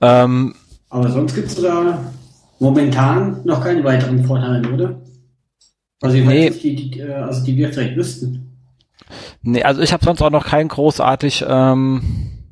Ähm, 0.00 0.54
Aber 0.88 1.10
sonst 1.10 1.34
gibt 1.34 1.48
es 1.48 1.60
da 1.60 2.02
momentan 2.58 3.42
noch 3.44 3.62
keine 3.62 3.84
weiteren 3.84 4.24
Vorteile, 4.24 4.72
oder? 4.72 5.00
Also 6.00 6.16
ich 6.16 6.24
nee. 6.24 6.48
weiß 6.48 6.60
die, 6.60 6.76
die, 6.76 7.00
äh, 7.00 7.12
also 7.12 7.44
die 7.44 7.56
wir 7.56 7.72
vielleicht 7.72 7.96
wüssten. 7.96 8.56
Nee, 9.42 9.62
also 9.62 9.82
ich 9.82 9.92
habe 9.92 10.04
sonst 10.04 10.22
auch 10.22 10.30
noch 10.30 10.46
keinen 10.46 10.68
großartig 10.68 11.44
ähm, 11.46 12.50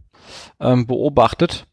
ähm, 0.61 0.87
beobachtet. 0.87 1.67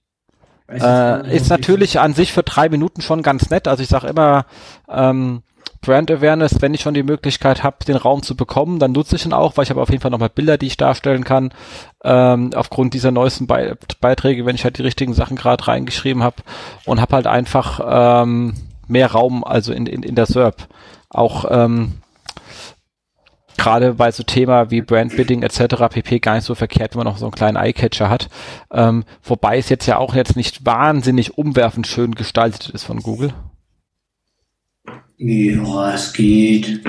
Äh, 0.68 1.36
ist 1.36 1.50
natürlich 1.50 2.00
an 2.00 2.14
sich 2.14 2.34
für 2.34 2.44
drei 2.44 2.70
Minuten 2.70 3.02
schon 3.02 3.22
ganz 3.22 3.50
nett. 3.50 3.68
Also 3.68 3.84
ich 3.84 3.90
sage 3.90 4.08
immer, 4.08 4.46
ähm, 4.90 5.44
Brand 5.82 6.10
Awareness, 6.10 6.62
wenn 6.62 6.74
ich 6.74 6.82
schon 6.82 6.96
die 6.96 7.04
Möglichkeit 7.04 7.64
habe, 7.64 7.86
den 7.86 7.96
Raum 7.96 8.24
zu 8.24 8.36
bekommen, 8.36 8.80
dann 8.80 8.92
nutze 8.92 9.16
ich 9.18 9.26
ihn 9.26 9.34
auch, 9.34 9.56
weil 9.56 9.64
ich 9.64 9.70
habe 9.70 9.82
auf 9.82 9.90
jeden 9.92 10.02
Fall 10.02 10.10
nochmal 10.10 10.30
Bilder, 10.30 10.58
die 10.58 10.66
ich 10.66 10.78
darstellen 10.78 11.24
kann, 11.24 11.54
ähm, 12.04 12.52
aufgrund 12.56 12.96
dieser 12.96 13.12
neuesten 13.12 13.46
Be 13.46 13.78
Beiträge, 14.02 14.48
wenn 14.48 14.56
ich 14.56 14.64
halt 14.64 14.80
die 14.80 14.84
richtigen 14.84 15.14
Sachen 15.14 15.38
gerade 15.38 15.68
reingeschrieben 15.68 16.24
habe 16.24 16.38
und 16.86 17.00
habe 17.00 17.16
halt 17.16 17.28
einfach 17.28 18.24
ähm, 18.24 18.56
mehr 18.88 19.12
Raum, 19.12 19.44
also 19.44 19.74
in, 19.74 19.86
in, 19.86 20.02
in 20.02 20.16
der 20.16 20.26
SERP. 20.26 20.68
Auch 21.10 21.46
ähm, 21.50 21.94
gerade 23.58 23.94
bei 23.94 24.12
so 24.12 24.24
Thema 24.24 24.72
wie 24.72 24.82
Brandbidding 24.82 25.44
etc. 25.44 25.76
pp. 25.90 26.20
gar 26.20 26.36
nicht 26.36 26.46
so 26.46 26.56
verkehrt, 26.56 26.94
wenn 26.94 27.04
man 27.04 27.08
noch 27.08 27.18
so 27.18 27.26
einen 27.26 27.34
kleinen 27.34 27.58
Eyecatcher 27.58 28.10
hat. 28.10 28.30
Ähm, 28.72 29.04
wobei 29.24 29.58
es 29.58 29.70
jetzt 29.70 29.86
ja 29.86 29.98
auch 29.98 30.16
jetzt 30.16 30.36
nicht 30.36 30.66
wahnsinnig 30.66 31.38
umwerfend 31.38 31.88
schön 31.88 32.16
gestaltet 32.16 32.70
ist 32.70 32.84
von 32.84 33.00
Google. 33.00 33.34
Ja, 35.18 35.94
es 35.94 36.14
geht. 36.14 36.82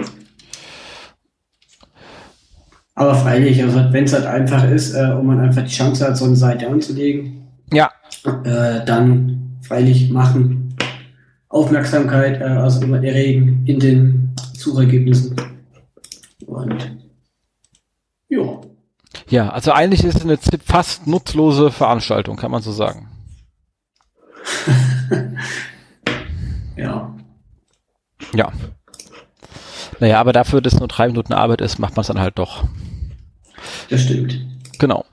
Aber 2.94 3.14
freilich, 3.14 3.62
also 3.62 3.92
wenn 3.92 4.05
es 4.05 4.12
halt 4.14 4.26
einfach 4.26 4.68
ist 4.68 4.94
äh, 4.94 5.12
und 5.12 5.26
man 5.26 5.38
einfach 5.38 5.62
die 5.62 5.74
Chance 5.74 6.07
hat, 6.07 6.16
so 6.16 6.24
eine 6.24 6.37
Seite 6.37 6.66
anzulegen, 6.68 7.46
ja. 7.72 7.90
Äh, 8.44 8.85
dann 8.85 9.59
freilich 9.62 10.11
machen. 10.11 10.74
Aufmerksamkeit, 11.48 12.40
äh, 12.40 12.44
also 12.44 12.83
immer 12.83 13.02
erregen 13.02 13.62
in 13.66 13.79
den 13.81 14.35
Suchergebnissen. 14.57 15.37
Und 16.46 16.98
ja. 18.28 18.61
Ja, 19.28 19.48
also 19.50 19.72
eigentlich 19.72 20.04
ist 20.04 20.16
es 20.16 20.22
eine 20.22 20.38
fast 20.64 21.06
nutzlose 21.06 21.70
Veranstaltung, 21.70 22.37
kann 22.37 22.50
man 22.50 22.62
so 22.62 22.72
sagen. 22.72 23.09
ja. 26.76 27.14
Ja. 28.35 28.52
Naja, 29.98 30.20
aber 30.20 30.32
dafür, 30.32 30.61
dass 30.61 30.74
es 30.74 30.78
nur 30.78 30.88
drei 30.88 31.06
Minuten 31.06 31.32
Arbeit 31.32 31.61
ist, 31.61 31.78
macht 31.78 31.96
man 31.96 32.02
es 32.02 32.09
dann 32.09 32.20
halt 32.20 32.38
doch. 32.38 32.64
Das 33.88 34.02
stimmt. 34.02 34.38
Genau. 34.78 35.04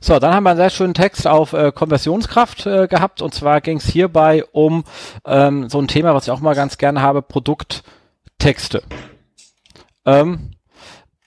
So, 0.00 0.18
dann 0.18 0.34
haben 0.34 0.44
wir 0.44 0.50
einen 0.50 0.58
sehr 0.58 0.70
schönen 0.70 0.94
Text 0.94 1.26
auf 1.26 1.52
äh, 1.52 1.72
Konversionskraft 1.72 2.66
äh, 2.66 2.88
gehabt 2.88 3.22
und 3.22 3.34
zwar 3.34 3.60
ging 3.60 3.78
es 3.78 3.86
hierbei 3.86 4.44
um 4.52 4.84
ähm, 5.24 5.68
so 5.68 5.80
ein 5.80 5.88
Thema, 5.88 6.14
was 6.14 6.24
ich 6.24 6.30
auch 6.30 6.40
mal 6.40 6.54
ganz 6.54 6.78
gerne 6.78 7.02
habe, 7.02 7.22
Produkttexte. 7.22 8.82
Ähm, 10.08 10.52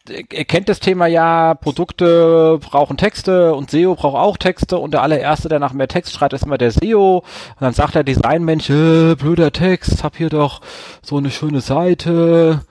ihr 0.10 0.46
kennt 0.46 0.68
das 0.68 0.80
Thema 0.80 1.06
ja, 1.06 1.54
Produkte 1.54 2.58
brauchen 2.60 2.98
Texte 2.98 3.54
und 3.54 3.70
SEO 3.70 3.96
braucht 3.96 4.18
auch 4.18 4.38
Texte 4.38 4.80
und 4.80 4.92
der 4.92 5.04
allererste, 5.04 5.50
der 5.50 5.60
nach 5.60 5.74
mehr 5.74 5.88
Text 5.88 6.14
schreit, 6.14 6.34
ist 6.34 6.46
immer 6.46 6.58
der 6.58 6.72
SEO 6.72 7.18
und 7.18 7.62
dann 7.62 7.74
sagt 7.74 7.94
der 7.94 8.04
Designmensch, 8.04 8.70
äh, 8.70 9.16
blöder 9.16 9.52
Text, 9.52 10.04
hab 10.04 10.18
hier 10.18 10.30
doch 10.30 10.62
so 11.04 11.18
eine 11.18 11.30
schöne 11.30 11.62
Seite, 11.62 12.62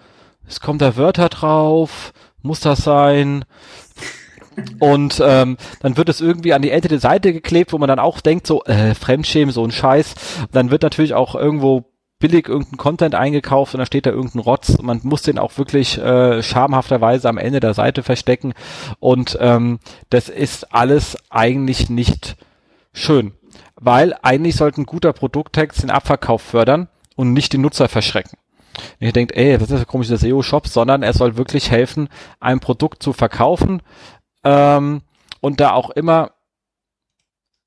es 0.49 0.61
kommt 0.61 0.83
da 0.83 0.97
Wörter 0.97 1.29
drauf, 1.29 2.13
muss 2.43 2.61
das 2.61 2.81
sein? 2.83 3.45
Und 4.79 5.23
ähm, 5.25 5.57
dann 5.81 5.97
wird 5.97 6.09
es 6.09 6.21
irgendwie 6.21 6.53
an 6.53 6.61
die 6.61 6.73
ältere 6.73 6.99
Seite 6.99 7.33
geklebt, 7.33 7.73
wo 7.73 7.79
man 7.79 7.89
dann 7.89 8.01
auch 8.01 8.21
denkt, 8.21 8.47
so, 8.47 8.65
äh, 8.65 8.95
Fremdschämen, 8.95 9.55
so 9.55 9.65
ein 9.65 9.71
Scheiß. 9.71 10.15
Und 10.41 10.55
dann 10.55 10.71
wird 10.71 10.83
natürlich 10.83 11.15
auch 11.15 11.35
irgendwo 11.35 11.85
billig 12.21 12.49
irgendein 12.49 12.77
Content 12.77 13.15
eingekauft 13.17 13.75
und 13.75 13.79
dann 13.79 13.87
steht 13.87 14.07
da 14.07 14.11
irgendein 14.11 14.43
Rotz. 14.43 14.71
Und 14.71 14.85
man 14.85 15.01
muss 15.03 15.23
den 15.23 15.39
auch 15.39 15.59
wirklich 15.59 15.99
äh, 15.99 16.43
schamhafterweise 16.43 17.29
am 17.29 17.39
Ende 17.39 17.59
der 17.59 17.75
Seite 17.75 18.05
verstecken. 18.05 18.55
Und 19.01 19.37
ähm, 19.41 19.81
das 20.11 20.29
ist 20.29 20.73
alles 20.73 21.17
eigentlich 21.31 21.91
nicht 21.91 22.37
schön, 22.93 23.33
weil 23.75 24.15
eigentlich 24.23 24.55
sollte 24.55 24.83
ein 24.83 24.87
guter 24.87 25.13
Produkttext 25.13 25.83
den 25.83 25.91
Abverkauf 25.91 26.43
fördern 26.43 26.89
und 27.17 27.33
nicht 27.33 27.53
den 27.53 27.63
Nutzer 27.63 27.89
verschrecken. 27.89 28.39
Ihr 29.01 29.13
denkt, 29.13 29.33
ey, 29.37 29.59
das 29.59 29.71
ist 29.71 29.79
ja 29.79 29.85
komisch, 29.85 30.09
der 30.09 30.19
SEO-Shop, 30.19 30.69
sondern 30.69 31.03
er 31.03 31.13
soll 31.13 31.37
wirklich 31.37 31.71
helfen, 31.71 32.09
ein 32.39 32.61
Produkt 32.61 33.03
zu 33.03 33.13
verkaufen 33.13 33.83
ähm, 34.45 35.03
und 35.41 35.61
da 35.61 35.73
auch 35.73 35.91
immer 35.91 36.33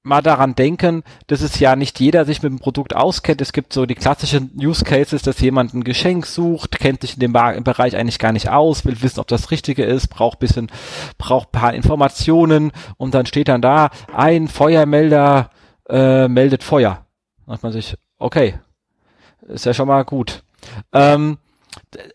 mal 0.04 0.22
daran 0.22 0.54
denken, 0.54 1.04
dass 1.28 1.42
es 1.42 1.60
ja 1.60 1.76
nicht 1.76 2.00
jeder 2.00 2.26
sich 2.26 2.44
mit 2.44 2.52
dem 2.52 2.60
Produkt 2.60 2.96
auskennt. 2.96 3.42
Es 3.42 3.54
gibt 3.54 3.72
so 3.72 3.86
die 3.86 3.96
klassischen 3.96 4.52
Use 4.56 4.84
Cases, 4.84 5.22
dass 5.22 5.40
jemand 5.40 5.74
ein 5.74 5.86
Geschenk 5.86 6.26
sucht, 6.26 6.78
kennt 6.80 7.02
sich 7.02 7.14
in 7.14 7.22
dem 7.22 7.34
Bereich 7.34 7.96
eigentlich 7.96 8.20
gar 8.20 8.34
nicht 8.34 8.50
aus, 8.50 8.84
will 8.84 9.02
wissen, 9.02 9.22
ob 9.22 9.28
das 9.28 9.50
Richtige 9.50 9.84
ist, 9.86 10.10
braucht 10.10 10.40
bisschen, 10.40 10.70
braucht 11.18 11.54
paar 11.54 11.74
Informationen 11.74 12.72
und 12.98 13.14
dann 13.14 13.26
steht 13.26 13.48
dann 13.48 13.62
da, 13.62 13.90
ein 14.14 14.50
Feuermelder 14.50 15.50
äh, 15.90 16.28
meldet 16.28 16.64
Feuer. 16.64 17.06
Da 17.46 17.54
sagt 17.54 17.64
man 17.64 17.72
sich, 17.72 17.96
okay, 18.18 18.56
ist 19.48 19.66
ja 19.66 19.74
schon 19.74 19.88
mal 19.88 20.04
gut. 20.04 20.44
Ähm, 20.92 21.38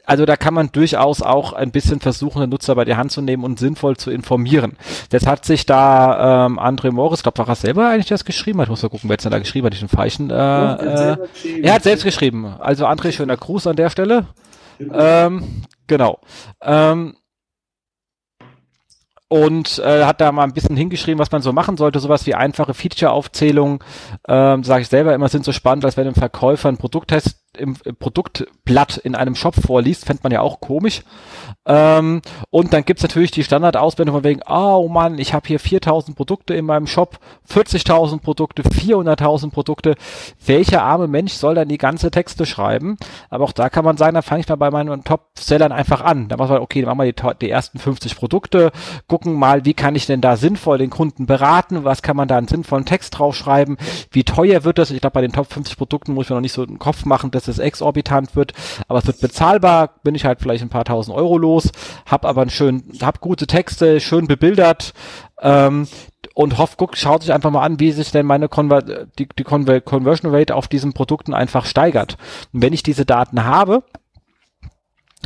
also 0.04 0.24
da 0.24 0.36
kann 0.36 0.54
man 0.54 0.72
durchaus 0.72 1.22
auch 1.22 1.52
ein 1.52 1.70
bisschen 1.70 2.00
versuchen, 2.00 2.40
den 2.40 2.50
Nutzer 2.50 2.74
bei 2.74 2.84
der 2.84 2.96
Hand 2.96 3.12
zu 3.12 3.20
nehmen 3.20 3.44
und 3.44 3.58
sinnvoll 3.58 3.96
zu 3.96 4.10
informieren. 4.10 4.76
Jetzt 5.12 5.26
hat 5.26 5.44
sich 5.44 5.66
da 5.66 6.46
ähm, 6.46 6.58
André 6.58 6.90
Morris, 6.90 7.22
glaube 7.22 7.38
war 7.38 7.48
er 7.48 7.54
selber 7.54 7.88
eigentlich 7.88 8.06
das 8.06 8.24
geschrieben 8.24 8.60
hat. 8.60 8.66
Ich 8.66 8.70
muss 8.70 8.82
mal 8.82 8.88
gucken, 8.88 9.08
wer 9.08 9.14
jetzt 9.14 9.24
da 9.24 9.38
geschrieben 9.38 9.66
hat, 9.66 9.74
diesen 9.74 9.88
Feichen. 9.88 10.30
Äh, 10.30 10.34
äh, 10.34 11.16
er 11.62 11.74
hat 11.74 11.82
selbst 11.82 12.04
geschrieben. 12.04 12.46
Also 12.58 12.86
André, 12.86 13.12
schöner 13.12 13.36
Gruß 13.36 13.66
an 13.66 13.76
der 13.76 13.90
Stelle. 13.90 14.26
Ähm, 14.80 15.62
genau. 15.86 16.18
Ähm, 16.62 17.16
und 19.28 19.78
äh, 19.80 20.04
hat 20.04 20.22
da 20.22 20.32
mal 20.32 20.44
ein 20.44 20.54
bisschen 20.54 20.76
hingeschrieben, 20.76 21.18
was 21.18 21.30
man 21.30 21.42
so 21.42 21.52
machen 21.52 21.76
sollte, 21.76 22.00
sowas 22.00 22.24
wie 22.26 22.34
einfache 22.34 22.72
Feature-Aufzählung, 22.72 23.84
ähm, 24.26 24.64
sage 24.64 24.82
ich 24.82 24.88
selber 24.88 25.14
immer, 25.14 25.28
sind 25.28 25.44
so 25.44 25.52
spannend, 25.52 25.84
als 25.84 25.98
wenn 25.98 26.06
ein 26.06 26.14
Verkäufer 26.14 26.68
einen 26.68 26.78
Produkttest 26.78 27.36
im, 27.58 27.76
im 27.84 27.96
Produktblatt 27.96 28.96
in 28.96 29.14
einem 29.14 29.34
Shop 29.34 29.54
vorliest, 29.54 30.04
fände 30.04 30.22
man 30.22 30.32
ja 30.32 30.40
auch 30.40 30.60
komisch. 30.60 31.02
Ähm, 31.66 32.22
und 32.50 32.72
dann 32.72 32.84
gibt's 32.84 33.02
natürlich 33.02 33.30
die 33.30 33.44
Standardauswendung 33.44 34.16
von 34.16 34.24
wegen, 34.24 34.40
oh 34.48 34.88
Mann, 34.88 35.18
ich 35.18 35.34
habe 35.34 35.46
hier 35.46 35.60
4000 35.60 36.16
Produkte 36.16 36.54
in 36.54 36.64
meinem 36.64 36.86
Shop, 36.86 37.18
40.000 37.50 38.20
Produkte, 38.20 38.62
400.000 38.62 39.50
Produkte. 39.50 39.94
Welcher 40.44 40.82
arme 40.82 41.08
Mensch 41.08 41.32
soll 41.32 41.54
dann 41.54 41.68
die 41.68 41.78
ganze 41.78 42.10
Texte 42.10 42.46
schreiben? 42.46 42.96
Aber 43.30 43.44
auch 43.44 43.52
da 43.52 43.68
kann 43.68 43.84
man 43.84 43.96
sagen, 43.96 44.14
da 44.14 44.22
fange 44.22 44.40
ich 44.40 44.48
mal 44.48 44.56
bei 44.56 44.70
meinen 44.70 45.04
Top-Sellern 45.04 45.72
einfach 45.72 46.00
an. 46.00 46.28
Da 46.28 46.36
machen 46.36 46.54
wir, 46.54 46.62
okay, 46.62 46.80
dann 46.80 46.96
machen 46.96 47.06
wir 47.06 47.12
die, 47.12 47.38
die 47.42 47.50
ersten 47.50 47.78
50 47.78 48.16
Produkte, 48.16 48.72
gucken 49.06 49.34
mal, 49.34 49.64
wie 49.64 49.74
kann 49.74 49.94
ich 49.94 50.06
denn 50.06 50.20
da 50.20 50.36
sinnvoll 50.36 50.78
den 50.78 50.90
Kunden 50.90 51.26
beraten, 51.26 51.84
was 51.84 52.02
kann 52.02 52.16
man 52.16 52.28
da 52.28 52.38
einen 52.38 52.48
sinnvollen 52.48 52.84
Text 52.84 53.18
draufschreiben, 53.18 53.76
wie 54.10 54.24
teuer 54.24 54.64
wird 54.64 54.78
das? 54.78 54.90
Ich 54.90 55.00
glaube, 55.00 55.14
bei 55.14 55.20
den 55.20 55.32
Top 55.32 55.52
50 55.52 55.76
Produkten 55.76 56.14
muss 56.14 56.26
ich 56.26 56.30
mir 56.30 56.36
noch 56.36 56.42
nicht 56.42 56.52
so 56.52 56.62
einen 56.62 56.78
Kopf 56.78 57.04
machen, 57.04 57.30
dass 57.30 57.47
es 57.48 57.58
exorbitant 57.58 58.36
wird, 58.36 58.52
aber 58.88 58.98
es 58.98 59.06
wird 59.06 59.20
bezahlbar, 59.20 59.94
bin 60.02 60.14
ich 60.14 60.24
halt 60.24 60.40
vielleicht 60.40 60.62
ein 60.62 60.68
paar 60.68 60.84
tausend 60.84 61.16
Euro 61.16 61.38
los, 61.38 61.70
hab 62.06 62.24
aber 62.24 62.42
einen 62.42 62.50
schönen, 62.50 62.92
hab 63.02 63.20
gute 63.20 63.46
Texte, 63.46 64.00
schön 64.00 64.26
bebildert, 64.26 64.92
ähm, 65.40 65.86
und 66.34 66.56
hoff, 66.58 66.76
guckt, 66.76 66.96
schaut 66.96 67.22
sich 67.22 67.32
einfach 67.32 67.50
mal 67.50 67.62
an, 67.62 67.80
wie 67.80 67.90
sich 67.90 68.12
denn 68.12 68.24
meine 68.24 68.48
Conver 68.48 68.82
die, 68.82 69.28
die 69.28 69.44
Conver 69.44 69.80
Conversion 69.80 70.32
Rate 70.32 70.54
auf 70.54 70.68
diesen 70.68 70.92
Produkten 70.92 71.34
einfach 71.34 71.64
steigert. 71.64 72.16
Und 72.52 72.62
wenn 72.62 72.72
ich 72.72 72.84
diese 72.84 73.04
Daten 73.04 73.44
habe, 73.44 73.82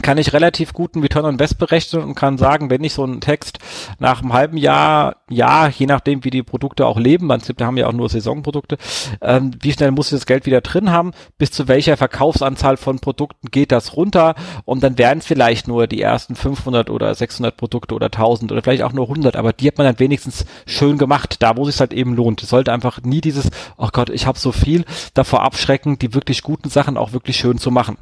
kann 0.02 0.18
ich 0.18 0.32
relativ 0.32 0.72
guten 0.72 1.00
Return 1.00 1.24
on 1.24 1.32
Invest 1.32 1.58
berechnen 1.58 2.02
und 2.02 2.14
kann 2.14 2.38
sagen, 2.38 2.70
wenn 2.70 2.84
ich 2.84 2.92
so 2.92 3.04
einen 3.04 3.20
Text 3.20 3.58
nach 3.98 4.22
einem 4.22 4.32
halben 4.32 4.56
Jahr, 4.56 5.16
ja, 5.30 5.68
je 5.68 5.86
nachdem, 5.86 6.24
wie 6.24 6.30
die 6.30 6.42
Produkte 6.42 6.86
auch 6.86 6.98
leben, 6.98 7.26
man 7.26 7.42
wir 7.42 7.66
haben 7.66 7.76
ja 7.76 7.88
auch 7.88 7.92
nur 7.92 8.08
Saisonprodukte, 8.08 8.78
ähm, 9.20 9.52
wie 9.60 9.72
schnell 9.72 9.90
muss 9.90 10.12
ich 10.12 10.18
das 10.18 10.26
Geld 10.26 10.46
wieder 10.46 10.60
drin 10.60 10.90
haben, 10.90 11.12
bis 11.38 11.50
zu 11.50 11.68
welcher 11.68 11.96
Verkaufsanzahl 11.96 12.76
von 12.76 12.98
Produkten 12.98 13.50
geht 13.50 13.72
das 13.72 13.96
runter 13.96 14.34
und 14.64 14.82
dann 14.82 14.98
wären 14.98 15.18
es 15.18 15.26
vielleicht 15.26 15.68
nur 15.68 15.86
die 15.86 16.00
ersten 16.00 16.34
500 16.34 16.90
oder 16.90 17.14
600 17.14 17.56
Produkte 17.56 17.94
oder 17.94 18.06
1000 18.06 18.52
oder 18.52 18.62
vielleicht 18.62 18.82
auch 18.82 18.92
nur 18.92 19.08
100, 19.08 19.36
aber 19.36 19.52
die 19.52 19.68
hat 19.68 19.78
man 19.78 19.86
dann 19.86 19.98
wenigstens 19.98 20.44
schön 20.66 20.98
gemacht, 20.98 21.36
da 21.40 21.56
wo 21.56 21.62
es 21.62 21.74
sich 21.74 21.80
halt 21.80 21.92
eben 21.92 22.14
lohnt. 22.14 22.42
Es 22.42 22.50
sollte 22.50 22.72
einfach 22.72 23.02
nie 23.02 23.20
dieses, 23.20 23.50
oh 23.76 23.88
Gott, 23.92 24.10
ich 24.10 24.26
habe 24.26 24.38
so 24.38 24.52
viel, 24.52 24.84
davor 25.14 25.42
abschrecken, 25.42 25.98
die 25.98 26.14
wirklich 26.14 26.42
guten 26.42 26.68
Sachen 26.68 26.96
auch 26.96 27.12
wirklich 27.12 27.36
schön 27.36 27.58
zu 27.58 27.70
machen. 27.70 27.96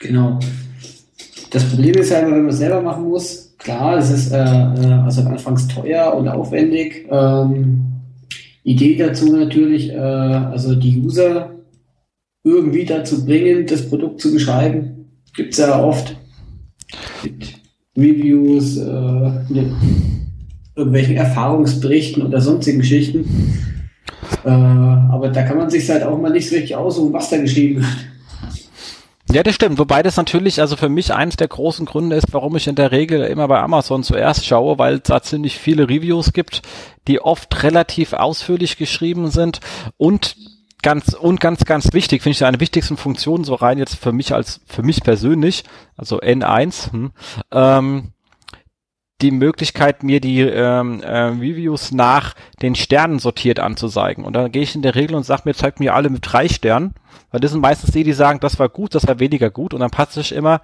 Genau. 0.00 0.38
Das 1.50 1.64
Problem 1.64 1.94
ist 1.96 2.10
ja 2.10 2.20
immer, 2.20 2.32
wenn 2.32 2.42
man 2.42 2.50
es 2.50 2.58
selber 2.58 2.80
machen 2.80 3.04
muss, 3.04 3.54
klar, 3.58 3.98
es 3.98 4.10
ist 4.10 4.32
äh, 4.32 4.38
äh, 4.38 4.92
also 5.04 5.22
anfangs 5.22 5.68
teuer 5.68 6.14
und 6.14 6.28
aufwendig. 6.28 7.06
Ähm, 7.10 7.86
Idee 8.64 8.96
dazu 8.96 9.36
natürlich, 9.36 9.90
äh, 9.90 9.96
also 9.98 10.74
die 10.74 11.00
User 11.00 11.50
irgendwie 12.42 12.84
dazu 12.84 13.24
bringen, 13.24 13.66
das 13.66 13.88
Produkt 13.88 14.20
zu 14.20 14.32
beschreiben. 14.32 15.10
Gibt 15.34 15.52
es 15.52 15.58
ja 15.58 15.82
oft. 15.82 16.16
Mit 17.22 17.60
Reviews, 17.96 18.78
äh, 18.78 19.30
mit 19.52 19.66
irgendwelchen 20.74 21.16
Erfahrungsberichten 21.16 22.22
oder 22.22 22.40
sonstigen 22.40 22.78
Geschichten. 22.78 23.26
Äh, 24.44 24.48
aber 24.48 25.28
da 25.28 25.42
kann 25.42 25.58
man 25.58 25.68
sich 25.68 25.88
halt 25.90 26.04
auch 26.04 26.18
mal 26.18 26.32
nicht 26.32 26.48
so 26.48 26.54
richtig 26.54 26.74
aussuchen, 26.74 27.12
was 27.12 27.28
da 27.28 27.36
geschrieben 27.36 27.82
wird. 27.82 28.09
Ja, 29.32 29.44
das 29.44 29.54
stimmt. 29.54 29.78
Wobei 29.78 30.02
das 30.02 30.16
natürlich, 30.16 30.60
also 30.60 30.76
für 30.76 30.88
mich 30.88 31.14
eins 31.14 31.36
der 31.36 31.46
großen 31.46 31.86
Gründe 31.86 32.16
ist, 32.16 32.32
warum 32.32 32.56
ich 32.56 32.66
in 32.66 32.74
der 32.74 32.90
Regel 32.90 33.22
immer 33.22 33.46
bei 33.46 33.60
Amazon 33.60 34.02
zuerst 34.02 34.44
schaue, 34.44 34.76
weil 34.78 34.94
es 34.94 35.02
da 35.04 35.22
ziemlich 35.22 35.56
viele 35.56 35.88
Reviews 35.88 36.32
gibt, 36.32 36.62
die 37.06 37.20
oft 37.20 37.62
relativ 37.62 38.12
ausführlich 38.12 38.76
geschrieben 38.76 39.30
sind 39.30 39.60
und 39.96 40.34
ganz 40.82 41.12
und 41.12 41.40
ganz 41.40 41.64
ganz 41.64 41.92
wichtig 41.92 42.22
finde 42.22 42.32
ich 42.32 42.44
eine 42.44 42.58
wichtigsten 42.58 42.96
Funktionen 42.96 43.44
so 43.44 43.54
rein 43.54 43.78
jetzt 43.78 43.96
für 43.96 44.12
mich 44.12 44.32
als 44.32 44.62
für 44.66 44.82
mich 44.82 45.02
persönlich 45.02 45.64
also 45.96 46.20
N1 46.20 46.90
hm, 46.90 47.12
ähm, 47.52 48.12
die 49.22 49.30
Möglichkeit, 49.30 50.02
mir 50.02 50.20
die 50.20 50.40
ähm, 50.40 51.02
äh, 51.02 51.18
Reviews 51.18 51.92
nach 51.92 52.34
den 52.62 52.74
Sternen 52.74 53.18
sortiert 53.18 53.60
anzuzeigen. 53.60 54.24
Und 54.24 54.34
dann 54.34 54.52
gehe 54.52 54.62
ich 54.62 54.74
in 54.74 54.82
der 54.82 54.94
Regel 54.94 55.16
und 55.16 55.24
sage 55.24 55.42
mir, 55.44 55.54
zeigt 55.54 55.80
mir 55.80 55.94
alle 55.94 56.10
mit 56.10 56.22
drei 56.24 56.48
Sternen. 56.48 56.94
Weil 57.30 57.40
das 57.40 57.52
sind 57.52 57.60
meistens 57.60 57.92
die, 57.92 58.04
die 58.04 58.12
sagen, 58.12 58.40
das 58.40 58.58
war 58.58 58.68
gut, 58.68 58.94
das 58.94 59.06
war 59.06 59.20
weniger 59.20 59.50
gut. 59.50 59.74
Und 59.74 59.80
dann 59.80 59.90
passt 59.90 60.12
sich 60.12 60.32
immer, 60.32 60.60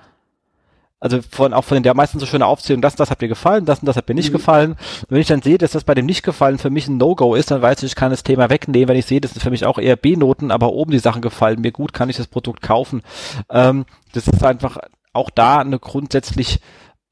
also 0.99 1.21
von, 1.31 1.53
auch 1.53 1.65
von 1.65 1.77
den 1.77 1.83
der 1.83 1.95
meisten 1.95 2.19
so 2.19 2.27
schöne 2.27 2.47
Aufzählung, 2.47 2.81
das, 2.81 2.97
das 2.97 3.11
hat 3.11 3.21
mir 3.21 3.29
gefallen, 3.29 3.67
das 3.67 3.81
und 3.81 3.87
das 3.87 3.97
hat 3.97 4.09
mir 4.09 4.15
nicht 4.15 4.31
mhm. 4.31 4.39
gefallen. 4.39 4.71
Und 4.73 5.11
wenn 5.11 5.21
ich 5.21 5.29
dann 5.29 5.43
sehe, 5.43 5.59
dass 5.59 5.73
das 5.73 5.85
bei 5.85 5.95
dem 5.95 6.07
nicht 6.07 6.23
gefallen 6.23 6.59
für 6.59 6.71
mich 6.71 6.89
ein 6.89 6.97
No-Go 6.97 7.35
ist, 7.35 7.51
dann 7.51 7.63
weiß 7.63 7.83
ich, 7.83 7.91
ich 7.91 7.97
kann 7.97 8.11
das 8.11 8.23
Thema 8.23 8.51
wegnehmen. 8.51 8.89
Wenn 8.89 8.97
ich 8.97 9.07
sehe, 9.07 9.21
das 9.21 9.33
sind 9.33 9.43
für 9.43 9.51
mich 9.51 9.67
auch 9.67 9.79
eher 9.79 9.97
B-Noten, 9.97 10.51
aber 10.51 10.73
oben 10.73 10.93
die 10.93 10.99
Sachen 10.99 11.23
gefallen 11.23 11.61
mir 11.61 11.73
gut, 11.73 11.93
kann 11.93 12.11
ich 12.11 12.17
das 12.17 12.27
Produkt 12.27 12.63
kaufen. 12.63 13.03
Ähm, 13.51 13.85
das 14.13 14.27
ist 14.27 14.43
einfach 14.43 14.79
auch 15.13 15.31
da 15.31 15.59
eine 15.59 15.79
grundsätzlich 15.79 16.61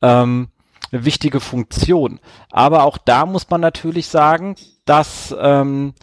ähm, 0.02 0.48
eine 0.94 1.04
wichtige 1.04 1.40
Funktion. 1.40 2.20
Aber 2.50 2.84
auch 2.84 2.98
da 2.98 3.26
muss 3.26 3.50
man 3.50 3.60
natürlich 3.60 4.08
sagen, 4.08 4.56
dass 4.84 5.34
ähm, 5.38 5.94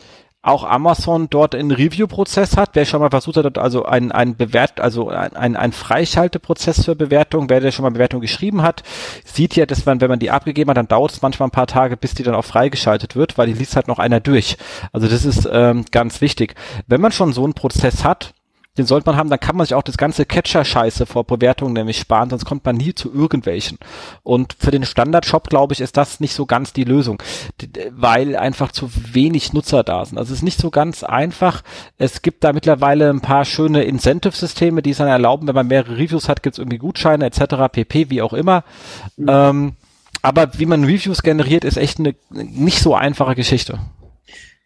auch 0.43 0.63
Amazon 0.63 1.29
dort 1.29 1.53
einen 1.53 1.71
Review-Prozess 1.71 2.57
hat. 2.57 2.71
Wer 2.73 2.85
schon 2.85 2.99
mal 2.99 3.11
versucht 3.11 3.37
hat, 3.37 3.57
also 3.57 3.85
ein, 3.85 4.11
ein 4.11 4.35
Bewert, 4.35 4.79
also 4.79 5.09
ein, 5.09 5.55
ein 5.55 5.71
Freischalteprozess 5.71 6.85
für 6.85 6.95
Bewertung, 6.95 7.49
wer 7.49 7.59
der 7.59 7.71
schon 7.71 7.83
mal 7.83 7.91
Bewertung 7.91 8.21
geschrieben 8.21 8.63
hat, 8.63 8.81
sieht 9.23 9.55
ja, 9.55 9.67
dass 9.67 9.85
man, 9.85 10.01
wenn 10.01 10.09
man 10.09 10.19
die 10.19 10.31
abgegeben 10.31 10.69
hat, 10.71 10.77
dann 10.77 10.87
dauert 10.87 11.11
es 11.11 11.21
manchmal 11.21 11.47
ein 11.47 11.51
paar 11.51 11.67
Tage, 11.67 11.95
bis 11.95 12.15
die 12.15 12.23
dann 12.23 12.35
auch 12.35 12.45
freigeschaltet 12.45 13.15
wird, 13.15 13.37
weil 13.37 13.47
die 13.47 13.53
liest 13.53 13.75
halt 13.75 13.87
noch 13.87 13.99
einer 13.99 14.19
durch. 14.19 14.57
Also 14.91 15.07
das 15.07 15.25
ist 15.25 15.47
ähm, 15.51 15.85
ganz 15.91 16.21
wichtig. 16.21 16.55
Wenn 16.87 17.01
man 17.01 17.11
schon 17.11 17.33
so 17.33 17.43
einen 17.43 17.53
Prozess 17.53 18.03
hat, 18.03 18.33
den 18.81 18.87
sollte 18.87 19.05
man 19.05 19.15
haben, 19.15 19.29
dann 19.29 19.39
kann 19.39 19.55
man 19.55 19.65
sich 19.65 19.75
auch 19.75 19.83
das 19.83 19.97
ganze 19.97 20.25
Catcher-Scheiße 20.25 21.05
vor 21.05 21.23
Bewertungen 21.23 21.73
nämlich 21.73 21.99
sparen, 21.99 22.29
sonst 22.29 22.45
kommt 22.45 22.65
man 22.65 22.75
nie 22.75 22.93
zu 22.93 23.13
irgendwelchen. 23.13 23.77
Und 24.23 24.55
für 24.59 24.71
den 24.71 24.83
Standard-Shop, 24.83 25.49
glaube 25.49 25.73
ich, 25.73 25.81
ist 25.81 25.97
das 25.97 26.19
nicht 26.19 26.33
so 26.33 26.45
ganz 26.45 26.73
die 26.73 26.83
Lösung, 26.83 27.21
weil 27.91 28.35
einfach 28.35 28.71
zu 28.71 28.89
wenig 29.13 29.53
Nutzer 29.53 29.83
da 29.83 30.03
sind. 30.03 30.17
Also 30.17 30.33
es 30.33 30.39
ist 30.39 30.43
nicht 30.43 30.59
so 30.59 30.71
ganz 30.71 31.03
einfach. 31.03 31.61
Es 31.97 32.21
gibt 32.21 32.43
da 32.43 32.53
mittlerweile 32.53 33.09
ein 33.09 33.21
paar 33.21 33.45
schöne 33.45 33.83
Incentive-Systeme, 33.83 34.81
die 34.81 34.91
es 34.91 34.97
dann 34.97 35.07
erlauben, 35.07 35.47
wenn 35.47 35.55
man 35.55 35.67
mehrere 35.67 35.97
Reviews 35.97 36.27
hat, 36.27 36.43
gibt 36.43 36.55
es 36.55 36.59
irgendwie 36.59 36.79
Gutscheine 36.79 37.25
etc., 37.25 37.71
pp, 37.71 38.09
wie 38.09 38.21
auch 38.21 38.33
immer. 38.33 38.63
Mhm. 39.17 39.27
Ähm, 39.29 39.71
aber 40.23 40.49
wie 40.57 40.65
man 40.65 40.83
Reviews 40.83 41.23
generiert, 41.23 41.63
ist 41.63 41.77
echt 41.77 41.99
eine 41.99 42.15
nicht 42.29 42.79
so 42.79 42.95
einfache 42.95 43.35
Geschichte. 43.35 43.79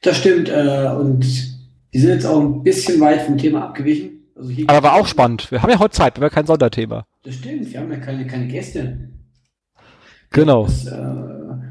Das 0.01 0.17
stimmt. 0.17 0.49
Äh, 0.49 0.89
und 0.97 1.54
die 1.95 2.01
sind 2.01 2.09
jetzt 2.09 2.25
auch 2.25 2.41
ein 2.41 2.61
bisschen 2.61 2.99
weit 2.99 3.21
vom 3.21 3.37
Thema 3.37 3.63
abgewichen. 3.63 4.27
Also 4.35 4.51
Aber 4.67 4.83
war 4.83 4.95
auch 4.95 5.07
spannend. 5.07 5.49
Wir 5.49 5.61
haben 5.61 5.69
ja 5.69 5.79
heute 5.79 5.95
Zeit, 5.95 6.17
wir 6.17 6.25
haben 6.25 6.29
ja 6.29 6.29
kein 6.29 6.45
Sonderthema. 6.45 7.05
Das 7.23 7.35
stimmt, 7.35 7.71
wir 7.71 7.79
haben 7.79 7.89
ja 7.89 7.99
keine, 7.99 8.27
keine 8.27 8.47
Gäste. 8.47 9.11
Genau. 10.29 10.65
Das, 10.65 10.87
äh, 10.87 11.05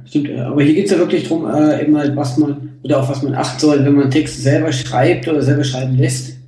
stimmt, 0.06 0.30
äh, 0.30 0.40
aber 0.40 0.62
hier 0.62 0.72
geht 0.72 0.86
es 0.86 0.92
ja 0.92 0.98
wirklich 0.98 1.28
darum, 1.28 1.44
äh, 1.44 1.82
eben 1.82 1.94
halt, 1.94 2.16
was 2.16 2.38
man, 2.38 2.78
oder 2.82 3.00
auf 3.00 3.10
was 3.10 3.22
man 3.22 3.34
achten 3.34 3.60
soll, 3.60 3.84
wenn 3.84 3.94
man 3.94 4.10
Texte 4.10 4.40
selber 4.40 4.72
schreibt 4.72 5.28
oder 5.28 5.42
selber 5.42 5.62
schreiben 5.62 5.94
lässt. 5.98 6.38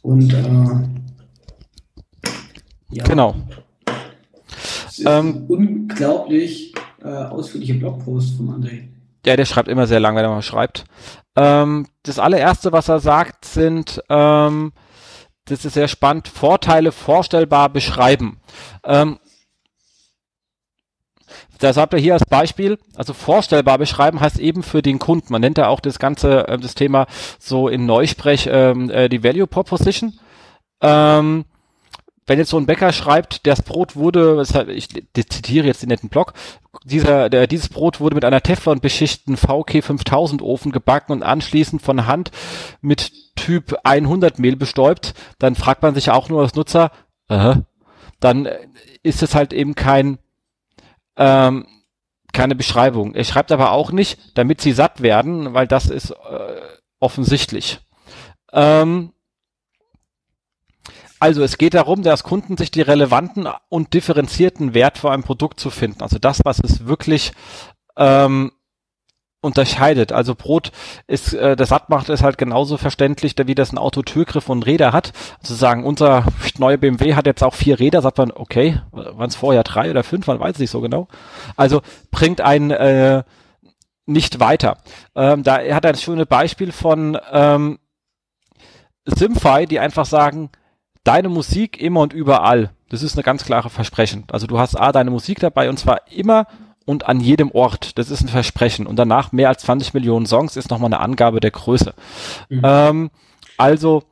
Und 0.00 0.32
äh, 0.32 0.42
ja. 2.92 3.04
Genau. 3.04 3.34
Ähm, 5.04 5.44
unglaublich 5.46 6.74
äh, 7.04 7.08
ausführliche 7.08 7.74
Blogpost 7.74 8.38
von 8.38 8.48
André. 8.48 8.84
Ja, 9.26 9.36
der 9.36 9.44
schreibt 9.44 9.68
immer 9.68 9.86
sehr 9.86 10.00
lang, 10.00 10.16
wenn 10.16 10.24
er 10.24 10.30
mal 10.30 10.40
schreibt. 10.40 10.86
Ähm, 11.36 11.86
das 12.02 12.18
allererste, 12.18 12.72
was 12.72 12.88
er 12.88 13.00
sagt, 13.00 13.44
sind, 13.44 14.02
ähm, 14.08 14.72
das 15.44 15.64
ist 15.64 15.74
sehr 15.74 15.88
spannend, 15.88 16.28
Vorteile 16.28 16.92
vorstellbar 16.92 17.68
beschreiben. 17.68 18.40
Ähm, 18.84 19.18
das 21.58 21.76
habt 21.76 21.94
ihr 21.94 22.00
hier 22.00 22.14
als 22.14 22.24
Beispiel, 22.24 22.78
also 22.96 23.12
vorstellbar 23.12 23.78
beschreiben 23.78 24.20
heißt 24.20 24.38
eben 24.38 24.62
für 24.62 24.82
den 24.82 24.98
Kunden. 24.98 25.32
Man 25.32 25.40
nennt 25.40 25.58
ja 25.58 25.68
auch 25.68 25.80
das 25.80 25.98
ganze, 25.98 26.48
äh, 26.48 26.58
das 26.58 26.74
Thema 26.74 27.06
so 27.38 27.68
in 27.68 27.86
Neusprech 27.86 28.48
ähm, 28.50 28.90
äh, 28.90 29.08
die 29.08 29.24
Value 29.24 29.46
Proposition. 29.46 30.18
Ähm, 30.80 31.44
wenn 32.26 32.38
jetzt 32.38 32.50
so 32.50 32.58
ein 32.58 32.66
Bäcker 32.66 32.92
schreibt, 32.92 33.46
das 33.46 33.62
Brot 33.62 33.94
wurde, 33.94 34.42
ich 34.68 34.88
zitiere 34.88 35.66
jetzt 35.66 35.82
den 35.82 35.88
netten 35.88 36.08
Blog, 36.08 36.32
dieser, 36.84 37.30
der, 37.30 37.46
dieses 37.46 37.68
Brot 37.68 38.00
wurde 38.00 38.14
mit 38.14 38.24
einer 38.24 38.42
Teflon 38.42 38.80
beschichteten 38.80 39.36
VK 39.36 39.82
5000 39.82 40.42
Ofen 40.42 40.72
gebacken 40.72 41.12
und 41.12 41.22
anschließend 41.22 41.82
von 41.82 42.06
Hand 42.06 42.30
mit 42.80 43.12
Typ 43.36 43.76
100 43.84 44.38
Mehl 44.38 44.56
bestäubt, 44.56 45.14
dann 45.38 45.54
fragt 45.54 45.82
man 45.82 45.94
sich 45.94 46.10
auch 46.10 46.28
nur 46.28 46.42
als 46.42 46.54
Nutzer, 46.54 46.90
äh, 47.28 47.56
dann 48.20 48.48
ist 49.02 49.22
es 49.22 49.34
halt 49.34 49.52
eben 49.52 49.74
kein, 49.74 50.18
ähm, 51.16 51.66
keine 52.32 52.54
Beschreibung. 52.54 53.14
Er 53.14 53.24
schreibt 53.24 53.52
aber 53.52 53.72
auch 53.72 53.92
nicht, 53.92 54.18
damit 54.36 54.60
sie 54.60 54.72
satt 54.72 55.00
werden, 55.00 55.54
weil 55.54 55.66
das 55.66 55.88
ist 55.88 56.10
äh, 56.10 56.60
offensichtlich. 56.98 57.80
Ähm, 58.52 59.12
also 61.18 61.42
es 61.42 61.58
geht 61.58 61.74
darum, 61.74 62.02
dass 62.02 62.24
Kunden 62.24 62.56
sich 62.56 62.70
die 62.70 62.82
relevanten 62.82 63.48
und 63.68 63.94
differenzierten 63.94 64.74
Wert 64.74 64.98
für 64.98 65.10
ein 65.10 65.22
Produkt 65.22 65.60
zu 65.60 65.70
finden. 65.70 66.02
Also 66.02 66.18
das, 66.18 66.40
was 66.44 66.60
es 66.60 66.86
wirklich 66.86 67.32
ähm, 67.96 68.52
unterscheidet. 69.40 70.12
Also 70.12 70.34
Brot 70.34 70.72
ist, 71.06 71.32
äh, 71.32 71.56
das 71.56 71.70
Sattmacht 71.70 72.08
ist 72.08 72.22
halt 72.22 72.36
genauso 72.36 72.76
verständlich, 72.76 73.34
wie 73.38 73.54
das 73.54 73.72
ein 73.72 73.78
Auto 73.78 74.02
Türgriff 74.02 74.48
und 74.48 74.66
Räder 74.66 74.92
hat. 74.92 75.12
Also 75.40 75.54
sagen, 75.54 75.84
unser 75.84 76.24
neuer 76.58 76.76
BMW 76.76 77.14
hat 77.14 77.26
jetzt 77.26 77.42
auch 77.42 77.54
vier 77.54 77.78
Räder, 77.78 78.02
sagt 78.02 78.18
man, 78.18 78.32
okay, 78.32 78.80
waren 78.90 79.28
es 79.28 79.36
vorher 79.36 79.62
drei 79.62 79.90
oder 79.90 80.04
fünf, 80.04 80.26
man 80.26 80.40
weiß 80.40 80.58
nicht 80.58 80.70
so 80.70 80.80
genau. 80.80 81.08
Also 81.56 81.80
bringt 82.10 82.40
ein 82.40 82.70
äh, 82.70 83.22
nicht 84.04 84.40
weiter. 84.40 84.78
Ähm, 85.14 85.42
da 85.42 85.58
er 85.58 85.74
hat 85.74 85.86
ein 85.86 85.96
schönes 85.96 86.26
Beispiel 86.26 86.72
von 86.72 87.18
ähm, 87.32 87.78
Simfy, 89.04 89.66
die 89.66 89.80
einfach 89.80 90.06
sagen, 90.06 90.50
deine 91.06 91.28
Musik 91.28 91.80
immer 91.80 92.00
und 92.00 92.12
überall. 92.12 92.70
Das 92.88 93.02
ist 93.02 93.14
eine 93.14 93.22
ganz 93.22 93.44
klare 93.44 93.70
Versprechen. 93.70 94.24
Also 94.30 94.46
du 94.46 94.58
hast 94.58 94.74
A, 94.76 94.92
deine 94.92 95.10
Musik 95.10 95.40
dabei 95.40 95.68
und 95.68 95.78
zwar 95.78 96.00
immer 96.10 96.46
und 96.84 97.06
an 97.06 97.20
jedem 97.20 97.50
Ort. 97.50 97.98
Das 97.98 98.10
ist 98.10 98.22
ein 98.22 98.28
Versprechen. 98.28 98.86
Und 98.86 98.96
danach 98.96 99.32
mehr 99.32 99.48
als 99.48 99.62
20 99.62 99.94
Millionen 99.94 100.26
Songs 100.26 100.56
ist 100.56 100.70
nochmal 100.70 100.92
eine 100.92 101.00
Angabe 101.00 101.40
der 101.40 101.50
Größe. 101.50 101.94
Mhm. 102.48 102.60
Ähm, 102.62 103.10
also, 103.56 104.02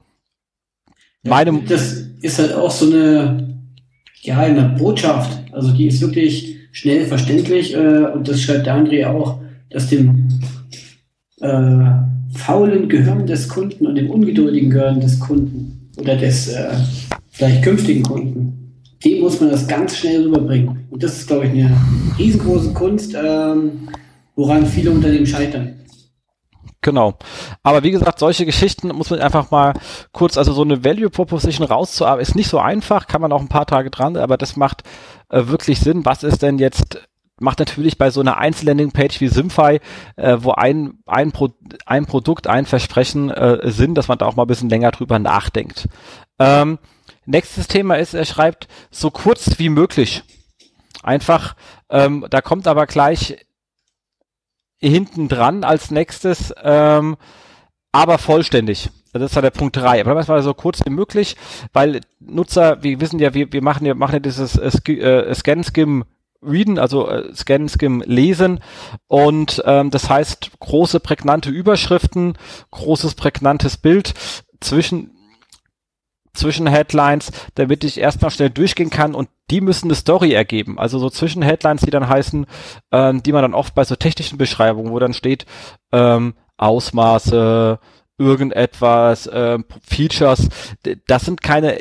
meine. 1.23 1.53
Ja, 1.53 1.61
das 1.69 1.93
ist 2.21 2.39
halt 2.39 2.53
auch 2.55 2.71
so 2.71 2.87
eine, 2.87 3.59
ja, 4.23 4.39
eine 4.39 4.77
Botschaft. 4.79 5.39
Also 5.53 5.73
die 5.73 5.87
ist 5.87 6.01
wirklich 6.01 6.57
schnell 6.73 7.07
verständlich 7.07 7.75
äh, 7.75 8.07
und 8.07 8.27
das 8.29 8.41
schreibt 8.41 8.67
der 8.67 8.77
André 8.77 9.07
auch, 9.07 9.41
dass 9.71 9.89
dem 9.89 10.29
äh, 11.41 12.37
faulen 12.37 12.89
Gehirn 12.89 13.27
des 13.27 13.49
Kunden 13.49 13.87
und 13.87 13.95
dem 13.95 14.11
ungeduldigen 14.11 14.71
Gehirn 14.71 15.01
des 15.01 15.21
Kunden 15.21 15.84
oder 15.99 16.17
des 16.17 16.49
äh, 16.49 16.75
vielleicht 17.31 17.63
künftigen 17.63 18.03
Kunden 18.03 18.65
dem 19.05 19.21
muss 19.21 19.41
man 19.41 19.51
das 19.51 19.67
ganz 19.67 19.97
schnell 19.97 20.23
rüberbringen. 20.25 20.87
Und 20.91 21.03
das 21.03 21.19
ist, 21.19 21.27
glaube 21.27 21.47
ich, 21.47 21.53
eine 21.53 21.77
riesengroße 22.19 22.73
Kunst, 22.73 23.15
ähm, 23.15 23.89
woran 24.35 24.67
viele 24.67 24.91
Unternehmen 24.91 25.27
scheitern. 25.27 25.81
Genau. 26.81 27.15
Aber 27.63 27.83
wie 27.83 27.91
gesagt, 27.91 28.19
solche 28.19 28.45
Geschichten 28.45 28.89
muss 28.89 29.11
man 29.11 29.21
einfach 29.21 29.51
mal 29.51 29.73
kurz, 30.13 30.37
also 30.37 30.53
so 30.53 30.63
eine 30.63 30.85
Value 30.85 31.09
Proposition 31.09 31.67
rauszuarbeiten, 31.67 32.23
ist 32.23 32.35
nicht 32.35 32.49
so 32.49 32.59
einfach, 32.59 33.07
kann 33.07 33.23
man 33.23 33.33
auch 33.33 33.41
ein 33.41 33.49
paar 33.49 33.67
Tage 33.67 33.91
dran, 33.91 34.17
aber 34.17 34.37
das 34.37 34.57
macht 34.57 34.83
äh, 35.31 35.47
wirklich 35.47 35.81
Sinn. 35.81 36.05
Was 36.05 36.23
ist 36.23 36.43
denn 36.43 36.59
jetzt 36.59 37.01
macht 37.41 37.59
natürlich 37.59 37.99
bei 37.99 38.11
so 38.11 38.21
einer 38.21 38.39
Einzellanding-Page 38.39 39.21
wie 39.21 39.29
Simfy, 39.29 39.81
äh, 40.17 40.39
wo 40.41 40.53
ein, 40.53 40.99
ein, 41.07 41.33
Pro 41.33 41.51
ein 41.87 42.07
Produkt, 42.07 42.47
ein 42.47 42.67
Versprechen 42.67 43.31
äh, 43.31 43.71
Sinn, 43.71 43.95
dass 43.95 44.09
man 44.09 44.19
da 44.19 44.27
auch 44.27 44.37
mal 44.37 44.45
ein 44.45 44.49
bisschen 44.49 44.71
länger 44.71 44.91
drüber 44.93 45.19
nachdenkt. 45.19 45.89
Ähm, 46.39 46.79
Nächstes 47.27 47.69
Thema 47.69 47.97
ist, 47.97 48.15
er 48.15 48.25
schreibt 48.25 48.69
so 48.91 49.11
kurz 49.11 49.59
wie 49.59 49.71
möglich. 49.71 50.23
Einfach, 51.03 51.57
ähm, 51.91 52.27
da 52.31 52.41
kommt 52.41 52.67
aber 52.67 52.87
gleich 52.87 53.47
hinten 54.79 55.29
dran 55.29 55.65
als 55.65 55.91
nächstes, 55.91 56.53
ähm, 56.63 57.17
aber 57.93 58.19
vollständig. 58.19 58.91
Das 59.13 59.23
ist 59.23 59.37
ja 59.37 59.43
der 59.43 59.51
Punkt 59.51 59.77
drei. 59.77 60.01
Aber 60.01 60.15
das 60.15 60.29
war 60.29 60.43
so 60.43 60.53
kurz 60.53 60.85
wie 60.85 60.91
möglich, 60.91 61.37
weil 61.73 62.01
Nutzer, 62.19 62.83
wir 62.83 63.01
wissen 63.01 63.19
ja, 63.19 63.33
wir, 63.33 63.53
wir 63.53 63.63
machen 63.63 63.87
ja, 63.87 63.95
machen 63.95 64.15
ja 64.15 64.19
dieses 64.19 64.57
äh, 64.57 64.93
äh 64.93 65.35
Scan, 65.35 65.63
Skim, 65.63 66.05
Readen, 66.47 66.79
also 66.79 67.09
äh, 67.09 67.35
Scan, 67.35 67.69
Skim, 67.69 68.03
Lesen. 68.07 68.61
Und 69.07 69.63
ähm, 69.67 69.91
das 69.91 70.09
heißt 70.09 70.51
große, 70.61 71.01
prägnante 71.01 71.51
Überschriften, 71.51 72.37
großes, 72.71 73.15
prägnantes 73.15 73.77
Bild 73.77 74.15
zwischen 74.61 75.11
Zwischenheadlines, 76.35 77.31
damit 77.55 77.85
ich 77.85 77.99
erstmal 77.99 78.31
schnell 78.31 78.51
durchgehen 78.51 78.91
kann 78.91 79.15
und 79.15 79.29
die 79.51 79.61
müssen 79.61 79.87
eine 79.87 79.95
Story 79.95 80.33
ergeben. 80.33 80.79
Also 80.79 80.99
so 80.99 81.09
Zwischenheadlines, 81.09 81.83
die 81.83 81.91
dann 81.91 82.09
heißen, 82.09 82.47
ähm, 82.93 83.23
die 83.23 83.33
man 83.33 83.43
dann 83.43 83.55
oft 83.55 83.75
bei 83.75 83.85
so 83.85 83.95
technischen 83.95 84.37
Beschreibungen, 84.37 84.93
wo 84.93 84.99
dann 84.99 85.15
steht, 85.15 85.47
ähm, 85.93 86.35
Ausmaße, 86.57 87.79
irgendetwas, 88.19 89.29
ähm, 89.33 89.65
Features, 89.83 90.49
das 91.07 91.25
sind 91.25 91.41
keine, 91.43 91.79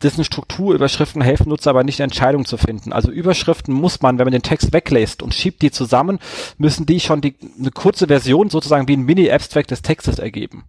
das 0.00 0.14
sind 0.14 0.24
Strukturüberschriften, 0.24 1.22
helfen 1.22 1.48
Nutzer 1.48 1.70
aber 1.70 1.82
nicht 1.82 2.00
Entscheidungen 2.00 2.44
zu 2.44 2.58
finden. 2.58 2.92
Also 2.92 3.10
Überschriften 3.10 3.72
muss 3.72 4.02
man, 4.02 4.18
wenn 4.18 4.26
man 4.26 4.32
den 4.32 4.42
Text 4.42 4.72
weglässt 4.72 5.22
und 5.22 5.34
schiebt 5.34 5.62
die 5.62 5.70
zusammen, 5.70 6.18
müssen 6.58 6.84
die 6.84 7.00
schon 7.00 7.22
die, 7.22 7.34
eine 7.58 7.70
kurze 7.70 8.06
Version 8.06 8.50
sozusagen 8.50 8.88
wie 8.88 8.96
ein 8.96 9.06
Mini-Abstract 9.06 9.70
des 9.70 9.82
Textes 9.82 10.18
ergeben. 10.18 10.64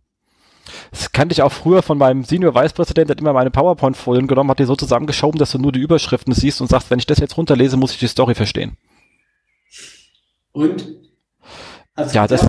Das 0.92 1.12
kannte 1.12 1.34
ich 1.34 1.42
auch 1.42 1.52
früher 1.52 1.82
von 1.82 1.98
meinem 1.98 2.24
Senior 2.24 2.56
Vice 2.56 2.74
President, 2.74 3.10
der 3.10 3.16
hat 3.16 3.22
immer 3.22 3.34
meine 3.34 3.52
PowerPoint-Folien 3.52 4.28
genommen, 4.28 4.50
hat 4.50 4.60
die 4.60 4.66
so 4.66 4.76
zusammengeschoben, 4.76 5.40
dass 5.40 5.52
du 5.52 5.60
nur 5.60 5.72
die 5.72 5.80
Überschriften 5.80 6.34
siehst 6.34 6.62
und 6.62 6.70
sagst, 6.70 6.90
wenn 6.90 7.00
ich 7.00 7.06
das 7.06 7.20
jetzt 7.20 7.38
runterlese, 7.38 7.78
muss 7.78 7.92
ich 7.92 8.00
die 8.00 8.08
Story 8.08 8.36
verstehen. 8.36 8.78
Und? 10.52 10.88
Hast 11.96 12.16
ja, 12.16 12.28
das, 12.28 12.48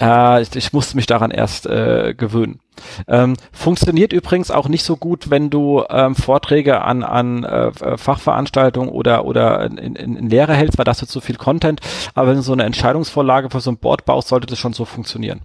äh, 0.00 0.42
ich, 0.42 0.54
ich 0.56 0.72
musste 0.72 0.96
mich 0.96 1.06
daran 1.06 1.30
erst 1.30 1.66
äh, 1.66 2.14
gewöhnen. 2.16 2.60
Ähm, 3.06 3.36
funktioniert 3.52 4.12
übrigens 4.12 4.50
auch 4.50 4.68
nicht 4.68 4.84
so 4.84 4.96
gut, 4.96 5.30
wenn 5.30 5.50
du 5.50 5.84
ähm, 5.90 6.14
Vorträge 6.14 6.82
an, 6.82 7.02
an 7.02 7.44
äh, 7.44 7.98
Fachveranstaltungen 7.98 8.90
oder, 8.90 9.24
oder 9.24 9.64
in, 9.66 9.76
in, 9.76 10.16
in 10.16 10.30
Lehre 10.30 10.54
hältst, 10.54 10.78
weil 10.78 10.84
das 10.84 11.02
ist 11.02 11.10
zu 11.10 11.20
viel 11.20 11.36
Content. 11.36 11.80
Aber 12.14 12.28
wenn 12.28 12.36
du 12.36 12.42
so 12.42 12.52
eine 12.52 12.64
Entscheidungsvorlage 12.64 13.50
für 13.50 13.60
so 13.60 13.70
ein 13.70 13.78
Board 13.78 14.04
baust, 14.04 14.28
sollte 14.28 14.46
das 14.46 14.58
schon 14.58 14.72
so 14.72 14.84
funktionieren. 14.84 15.42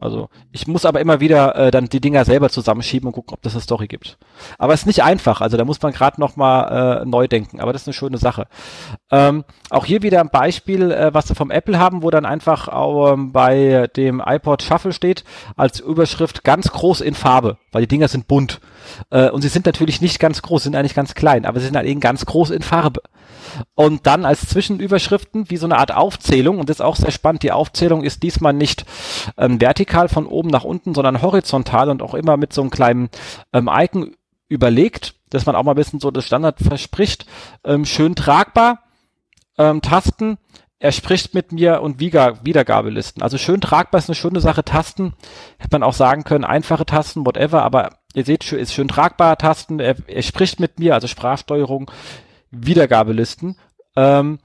Also 0.00 0.28
ich 0.52 0.68
muss 0.68 0.84
aber 0.84 1.00
immer 1.00 1.18
wieder 1.18 1.56
äh, 1.56 1.70
dann 1.72 1.88
die 1.88 2.00
Dinger 2.00 2.24
selber 2.24 2.50
zusammenschieben 2.50 3.08
und 3.08 3.12
gucken, 3.12 3.34
ob 3.34 3.42
das 3.42 3.54
eine 3.54 3.62
Story 3.62 3.88
gibt. 3.88 4.16
Aber 4.56 4.72
es 4.72 4.80
ist 4.80 4.86
nicht 4.86 5.02
einfach. 5.02 5.40
Also 5.40 5.56
da 5.56 5.64
muss 5.64 5.82
man 5.82 5.92
gerade 5.92 6.20
noch 6.20 6.36
mal 6.36 7.02
äh, 7.02 7.04
neu 7.04 7.26
denken. 7.26 7.60
Aber 7.60 7.72
das 7.72 7.82
ist 7.82 7.88
eine 7.88 7.94
schöne 7.94 8.16
Sache. 8.16 8.46
Ähm, 9.10 9.44
auch 9.70 9.84
hier 9.84 10.02
wieder 10.02 10.20
ein 10.20 10.30
Beispiel, 10.30 10.92
äh, 10.92 11.12
was 11.12 11.28
wir 11.28 11.34
vom 11.34 11.50
Apple 11.50 11.80
haben, 11.80 12.04
wo 12.04 12.10
dann 12.10 12.26
einfach 12.26 12.68
ähm, 13.12 13.32
bei 13.32 13.88
dem 13.96 14.22
iPod 14.24 14.62
Shuffle 14.62 14.92
steht 14.92 15.24
als 15.56 15.80
Überschrift 15.80 16.44
ganz 16.44 16.70
groß 16.70 17.00
in 17.00 17.14
Farbe, 17.14 17.58
weil 17.72 17.82
die 17.82 17.88
Dinger 17.88 18.06
sind 18.06 18.28
bunt. 18.28 18.60
Äh, 19.10 19.30
und 19.30 19.42
sie 19.42 19.48
sind 19.48 19.66
natürlich 19.66 20.00
nicht 20.00 20.20
ganz 20.20 20.42
groß, 20.42 20.62
sind 20.62 20.76
eigentlich 20.76 20.94
ganz 20.94 21.14
klein, 21.14 21.44
aber 21.44 21.58
sie 21.58 21.66
sind 21.66 21.76
halt 21.76 21.88
eben 21.88 22.00
ganz 22.00 22.24
groß 22.24 22.50
in 22.50 22.62
Farbe 22.62 23.02
und 23.74 24.06
dann 24.06 24.24
als 24.24 24.48
Zwischenüberschriften 24.48 25.50
wie 25.50 25.56
so 25.56 25.66
eine 25.66 25.78
Art 25.78 25.92
Aufzählung 25.92 26.58
und 26.58 26.68
das 26.68 26.78
ist 26.78 26.84
auch 26.84 26.96
sehr 26.96 27.10
spannend. 27.10 27.42
Die 27.42 27.52
Aufzählung 27.52 28.04
ist 28.04 28.22
diesmal 28.22 28.52
nicht 28.52 28.84
ähm, 29.36 29.60
vertikal 29.60 29.87
von 30.08 30.26
oben 30.26 30.48
nach 30.48 30.64
unten, 30.64 30.94
sondern 30.94 31.22
horizontal 31.22 31.90
und 31.90 32.02
auch 32.02 32.14
immer 32.14 32.36
mit 32.36 32.52
so 32.52 32.60
einem 32.60 32.70
kleinen 32.70 33.10
ähm, 33.52 33.68
Icon 33.72 34.14
überlegt, 34.48 35.14
dass 35.30 35.46
man 35.46 35.56
auch 35.56 35.62
mal 35.62 35.72
ein 35.72 35.76
bisschen 35.76 36.00
so 36.00 36.10
das 36.10 36.24
Standard 36.24 36.58
verspricht. 36.60 37.26
Ähm, 37.64 37.84
schön 37.84 38.14
tragbar, 38.14 38.84
ähm, 39.58 39.82
Tasten, 39.82 40.38
er 40.80 40.92
spricht 40.92 41.34
mit 41.34 41.50
mir 41.50 41.82
und 41.82 41.98
Wiedergabelisten. 41.98 43.20
Also 43.22 43.36
schön 43.36 43.60
tragbar 43.60 43.98
ist 43.98 44.08
eine 44.08 44.14
schöne 44.14 44.40
Sache. 44.40 44.64
Tasten 44.64 45.14
hätte 45.58 45.74
man 45.74 45.82
auch 45.82 45.92
sagen 45.92 46.22
können, 46.22 46.44
einfache 46.44 46.86
Tasten, 46.86 47.26
whatever, 47.26 47.64
aber 47.64 47.98
ihr 48.14 48.24
seht, 48.24 48.52
ist 48.52 48.72
schön 48.72 48.86
tragbar 48.86 49.36
Tasten. 49.38 49.80
Er, 49.80 49.96
er 50.06 50.22
spricht 50.22 50.60
mit 50.60 50.78
mir, 50.78 50.94
also 50.94 51.08
Sprachsteuerung, 51.08 51.90
Wiedergabelisten, 52.52 53.58
ähm, 53.96 54.38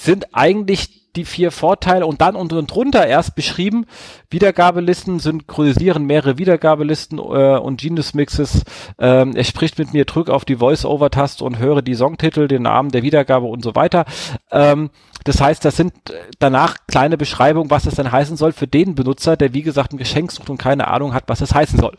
sind 0.00 0.34
eigentlich 0.34 1.03
die 1.16 1.24
vier 1.24 1.50
Vorteile 1.50 2.06
und 2.06 2.20
dann 2.20 2.36
unten 2.36 2.66
drunter 2.66 3.06
erst 3.06 3.34
beschrieben. 3.34 3.86
Wiedergabelisten 4.30 5.18
synchronisieren 5.20 6.04
mehrere 6.04 6.38
Wiedergabelisten 6.38 7.18
äh, 7.18 7.58
und 7.58 7.80
Genius 7.80 8.14
Mixes. 8.14 8.64
Ähm, 8.98 9.36
er 9.36 9.44
spricht 9.44 9.78
mit 9.78 9.92
mir, 9.92 10.04
drück 10.04 10.30
auf 10.30 10.44
die 10.44 10.56
Voice-Over-Taste 10.56 11.44
und 11.44 11.58
höre 11.58 11.82
die 11.82 11.94
Songtitel, 11.94 12.48
den 12.48 12.62
Namen 12.62 12.90
der 12.90 13.02
Wiedergabe 13.02 13.46
und 13.46 13.62
so 13.62 13.74
weiter. 13.74 14.04
Ähm, 14.50 14.90
das 15.24 15.40
heißt, 15.40 15.64
das 15.64 15.76
sind 15.76 15.94
danach 16.38 16.76
kleine 16.86 17.16
Beschreibungen, 17.16 17.70
was 17.70 17.84
das 17.84 17.94
denn 17.94 18.12
heißen 18.12 18.36
soll 18.36 18.52
für 18.52 18.66
den 18.66 18.94
Benutzer, 18.94 19.36
der 19.36 19.54
wie 19.54 19.62
gesagt 19.62 19.92
ein 19.92 19.98
Geschenk 19.98 20.32
sucht 20.32 20.50
und 20.50 20.58
keine 20.58 20.88
Ahnung 20.88 21.14
hat, 21.14 21.24
was 21.28 21.38
das 21.38 21.54
heißen 21.54 21.78
soll. 21.78 21.96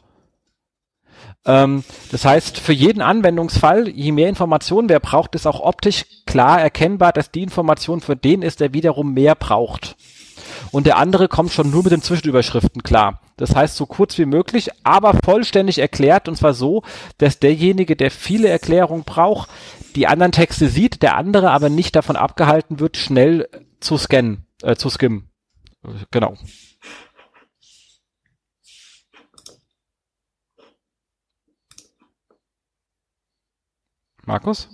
Ähm, 1.46 1.84
das 2.12 2.26
heißt, 2.26 2.60
für 2.60 2.74
jeden 2.74 3.02
Anwendungsfall, 3.02 3.88
je 3.88 4.12
mehr 4.12 4.30
Informationen 4.30 4.90
wer 4.90 5.00
braucht, 5.00 5.36
ist 5.36 5.46
auch 5.46 5.60
optisch 5.60 6.06
klar 6.26 6.62
erkennbar, 6.62 7.14
dass 7.14 7.32
die 7.32 7.44
Information 7.44 8.02
für 8.02 8.16
den 8.16 8.42
ist, 8.42 8.60
der 8.60 8.74
wiederum 8.74 9.14
mehr 9.14 9.36
braucht. 9.36 9.96
Und 10.72 10.88
der 10.88 10.98
andere 10.98 11.28
kommt 11.28 11.52
schon 11.52 11.70
nur 11.70 11.84
mit 11.84 11.92
den 11.92 12.02
Zwischenüberschriften 12.02 12.84
klar. 12.84 13.22
Das 13.38 13.56
heißt, 13.56 13.76
so 13.76 13.86
kurz 13.86 14.18
wie 14.18 14.26
möglich, 14.26 14.70
aber 14.84 15.14
vollständig 15.24 15.80
erklärt 15.80 16.28
und 16.28 16.36
zwar 16.36 16.54
so, 16.54 16.84
dass 17.18 17.40
derjenige, 17.40 17.96
der 17.96 18.12
viele 18.12 18.50
Erklärungen 18.50 19.04
braucht, 19.04 19.50
die 19.96 20.08
anderen 20.08 20.32
Texte 20.32 20.68
sieht, 20.68 21.02
der 21.02 21.16
andere 21.16 21.52
aber 21.52 21.70
nicht 21.70 21.96
davon 21.96 22.16
abgehalten 22.16 22.80
wird, 22.80 22.98
schnell 22.98 23.48
zu 23.80 23.98
scannen, 23.98 24.46
äh, 24.64 24.76
zu 24.76 24.90
skimmen. 24.90 25.30
Genau. 26.12 26.36
Markus? 34.26 34.68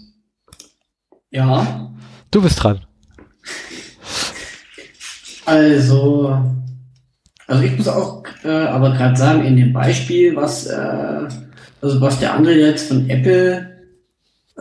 Ja. 1.29 1.91
Du 2.29 2.41
bist 2.41 2.63
dran. 2.63 2.85
Also, 5.45 6.37
also 7.47 7.63
ich 7.63 7.77
muss 7.77 7.87
auch 7.87 8.21
äh, 8.43 8.49
aber 8.49 8.91
gerade 8.91 9.15
sagen, 9.15 9.43
in 9.45 9.55
dem 9.55 9.73
Beispiel, 9.73 10.35
was, 10.35 10.65
äh, 10.65 11.27
also 11.81 12.01
was 12.01 12.19
der 12.19 12.33
andere 12.33 12.55
jetzt 12.55 12.87
von 12.87 13.09
Apple 13.09 13.69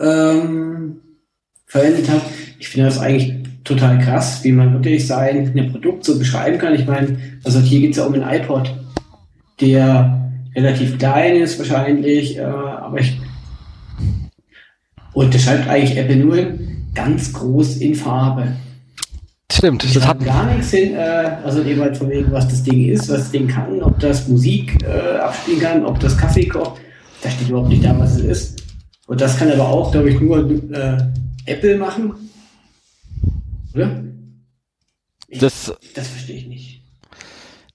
ähm, 0.00 1.00
verwendet 1.66 2.10
hat, 2.10 2.22
ich 2.58 2.68
finde 2.68 2.86
das 2.86 2.98
eigentlich 2.98 3.34
total 3.64 3.98
krass, 3.98 4.42
wie 4.44 4.52
man 4.52 4.72
wirklich 4.72 5.06
sein 5.06 5.52
ein 5.56 5.72
Produkt 5.72 6.04
so 6.04 6.18
beschreiben 6.18 6.58
kann. 6.58 6.74
Ich 6.74 6.86
meine, 6.86 7.18
also 7.44 7.60
hier 7.60 7.80
geht 7.80 7.92
es 7.92 7.98
ja 7.98 8.04
um 8.04 8.14
einen 8.14 8.28
iPod, 8.28 8.74
der 9.60 10.32
relativ 10.54 10.98
klein 10.98 11.36
ist 11.36 11.58
wahrscheinlich, 11.58 12.38
äh, 12.38 12.42
aber 12.42 12.98
ich 12.98 13.18
unterscheidet 15.12 15.68
eigentlich 15.68 15.96
Apple 15.96 16.16
nur 16.16 16.58
ganz 16.94 17.32
groß 17.32 17.78
in 17.78 17.94
Farbe. 17.94 18.56
Stimmt, 19.52 19.96
das 19.96 20.06
hat 20.06 20.24
gar 20.24 20.46
nichts 20.46 20.70
hin, 20.70 20.94
äh, 20.94 21.36
also 21.44 21.62
eben 21.64 21.80
halt 21.80 21.96
von 21.96 22.08
wegen, 22.08 22.30
was 22.30 22.48
das 22.48 22.62
Ding 22.62 22.88
ist, 22.88 23.08
was 23.08 23.18
das 23.18 23.30
Ding 23.32 23.48
kann, 23.48 23.82
ob 23.82 23.98
das 23.98 24.28
Musik 24.28 24.78
äh, 24.84 25.18
abspielen 25.18 25.60
kann, 25.60 25.84
ob 25.84 25.98
das 25.98 26.16
Kaffee 26.16 26.46
kocht. 26.46 26.80
Da 27.20 27.30
steht 27.30 27.48
überhaupt 27.48 27.68
nicht 27.68 27.84
da, 27.84 27.98
was 27.98 28.16
es 28.16 28.24
ist. 28.24 28.62
Und 29.06 29.20
das 29.20 29.36
kann 29.36 29.50
aber 29.50 29.68
auch, 29.68 29.90
glaube 29.90 30.10
ich, 30.10 30.20
nur 30.20 30.48
äh, 30.72 30.98
Apple 31.46 31.76
machen. 31.78 32.14
Oder? 33.74 34.04
Ich, 35.28 35.40
das, 35.40 35.74
das 35.94 36.08
verstehe 36.08 36.36
ich 36.36 36.46
nicht. 36.46 36.82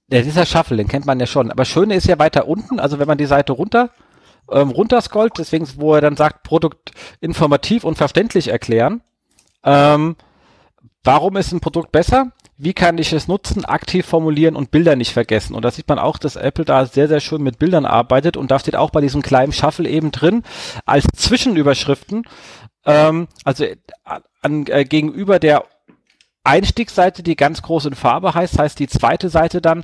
Der 0.08 0.22
dieser 0.22 0.46
Shuffle, 0.46 0.78
den 0.78 0.88
kennt 0.88 1.06
man 1.06 1.20
ja 1.20 1.26
schon. 1.26 1.52
Aber 1.52 1.66
Schöne 1.66 1.96
ist 1.96 2.08
ja 2.08 2.18
weiter 2.20 2.48
unten, 2.48 2.80
also 2.80 3.00
wenn 3.00 3.08
man 3.08 3.18
die 3.18 3.26
Seite 3.26 3.54
runter 3.54 3.90
ähm, 4.52 4.70
runterscrollt, 4.70 5.34
deswegen, 5.38 5.68
wo 5.78 5.96
er 5.96 6.02
dann 6.02 6.18
sagt, 6.18 6.44
Produkt 6.44 6.92
informativ 7.20 7.84
und 7.84 7.98
verständlich 7.98 8.50
erklären. 8.50 9.02
Ähm, 9.64 10.16
warum 11.04 11.38
ist 11.38 11.52
ein 11.52 11.60
Produkt 11.60 11.92
besser? 11.92 12.32
Wie 12.58 12.74
kann 12.74 12.98
ich 12.98 13.12
es 13.12 13.28
nutzen, 13.28 13.66
aktiv 13.66 14.06
formulieren 14.06 14.56
und 14.56 14.72
Bilder 14.72 14.96
nicht 14.96 15.12
vergessen? 15.12 15.56
Und 15.56 15.66
da 15.66 15.72
sieht 15.72 15.90
man 15.90 16.00
auch, 16.00 16.18
dass 16.18 16.38
Apple 16.38 16.64
da 16.64 16.86
sehr, 16.86 17.08
sehr 17.08 17.20
schön 17.20 17.44
mit 17.44 17.60
Bildern 17.60 17.86
arbeitet 17.86 18.38
und 18.38 18.50
da 18.50 18.60
steht 18.60 18.78
auch 18.78 18.92
bei 18.92 19.02
diesem 19.02 19.22
kleinen 19.22 19.52
Shuffle 19.52 19.90
eben 19.90 20.12
drin, 20.12 20.44
als 20.86 21.06
Zwischenüberschriften, 21.14 22.24
ähm, 22.86 23.28
also 23.44 23.66
an, 24.42 24.66
äh, 24.68 24.86
gegenüber 24.86 25.40
der 25.40 25.66
Einstiegsseite, 26.46 27.24
die 27.24 27.36
ganz 27.36 27.62
groß 27.62 27.86
in 27.86 27.96
Farbe 27.96 28.34
heißt, 28.34 28.60
heißt 28.60 28.80
die 28.80 28.88
zweite 28.88 29.30
Seite 29.30 29.62
dann 29.62 29.84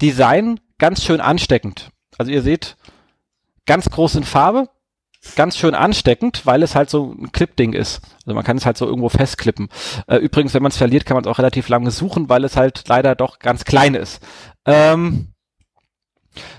Design 0.00 0.60
ganz 0.78 1.02
schön 1.02 1.20
ansteckend. 1.20 1.90
Also 2.18 2.30
ihr 2.30 2.42
seht 2.42 2.76
ganz 3.66 3.90
groß 3.90 4.16
in 4.16 4.24
Farbe, 4.24 4.68
ganz 5.36 5.56
schön 5.56 5.74
ansteckend, 5.74 6.44
weil 6.46 6.62
es 6.62 6.74
halt 6.74 6.90
so 6.90 7.14
ein 7.18 7.32
Clip-Ding 7.32 7.72
ist. 7.72 8.00
Also 8.24 8.34
man 8.34 8.44
kann 8.44 8.56
es 8.56 8.66
halt 8.66 8.76
so 8.76 8.86
irgendwo 8.86 9.08
festklippen. 9.08 9.68
Äh, 10.06 10.16
übrigens, 10.16 10.54
wenn 10.54 10.62
man 10.62 10.70
es 10.70 10.76
verliert, 10.76 11.06
kann 11.06 11.16
man 11.16 11.24
es 11.24 11.30
auch 11.30 11.38
relativ 11.38 11.68
lange 11.68 11.90
suchen, 11.90 12.28
weil 12.28 12.44
es 12.44 12.56
halt 12.56 12.84
leider 12.88 13.14
doch 13.14 13.38
ganz 13.38 13.64
klein 13.64 13.94
ist. 13.94 14.20
Ähm, 14.66 15.28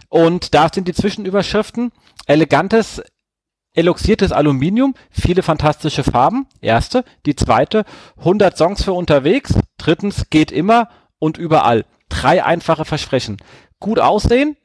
und 0.09 0.53
da 0.53 0.69
sind 0.73 0.87
die 0.87 0.93
Zwischenüberschriften. 0.93 1.91
Elegantes 2.27 3.01
eloxiertes 3.75 4.31
Aluminium, 4.31 4.95
viele 5.11 5.43
fantastische 5.43 6.03
Farben, 6.03 6.47
erste. 6.61 7.03
Die 7.25 7.35
zweite, 7.35 7.85
100 8.17 8.57
Songs 8.57 8.83
für 8.83 8.93
unterwegs. 8.93 9.53
Drittens, 9.77 10.29
geht 10.29 10.51
immer 10.51 10.89
und 11.19 11.37
überall. 11.37 11.85
Drei 12.09 12.43
einfache 12.43 12.85
Versprechen. 12.85 13.37
Gut 13.79 13.99
aussehen, 13.99 14.55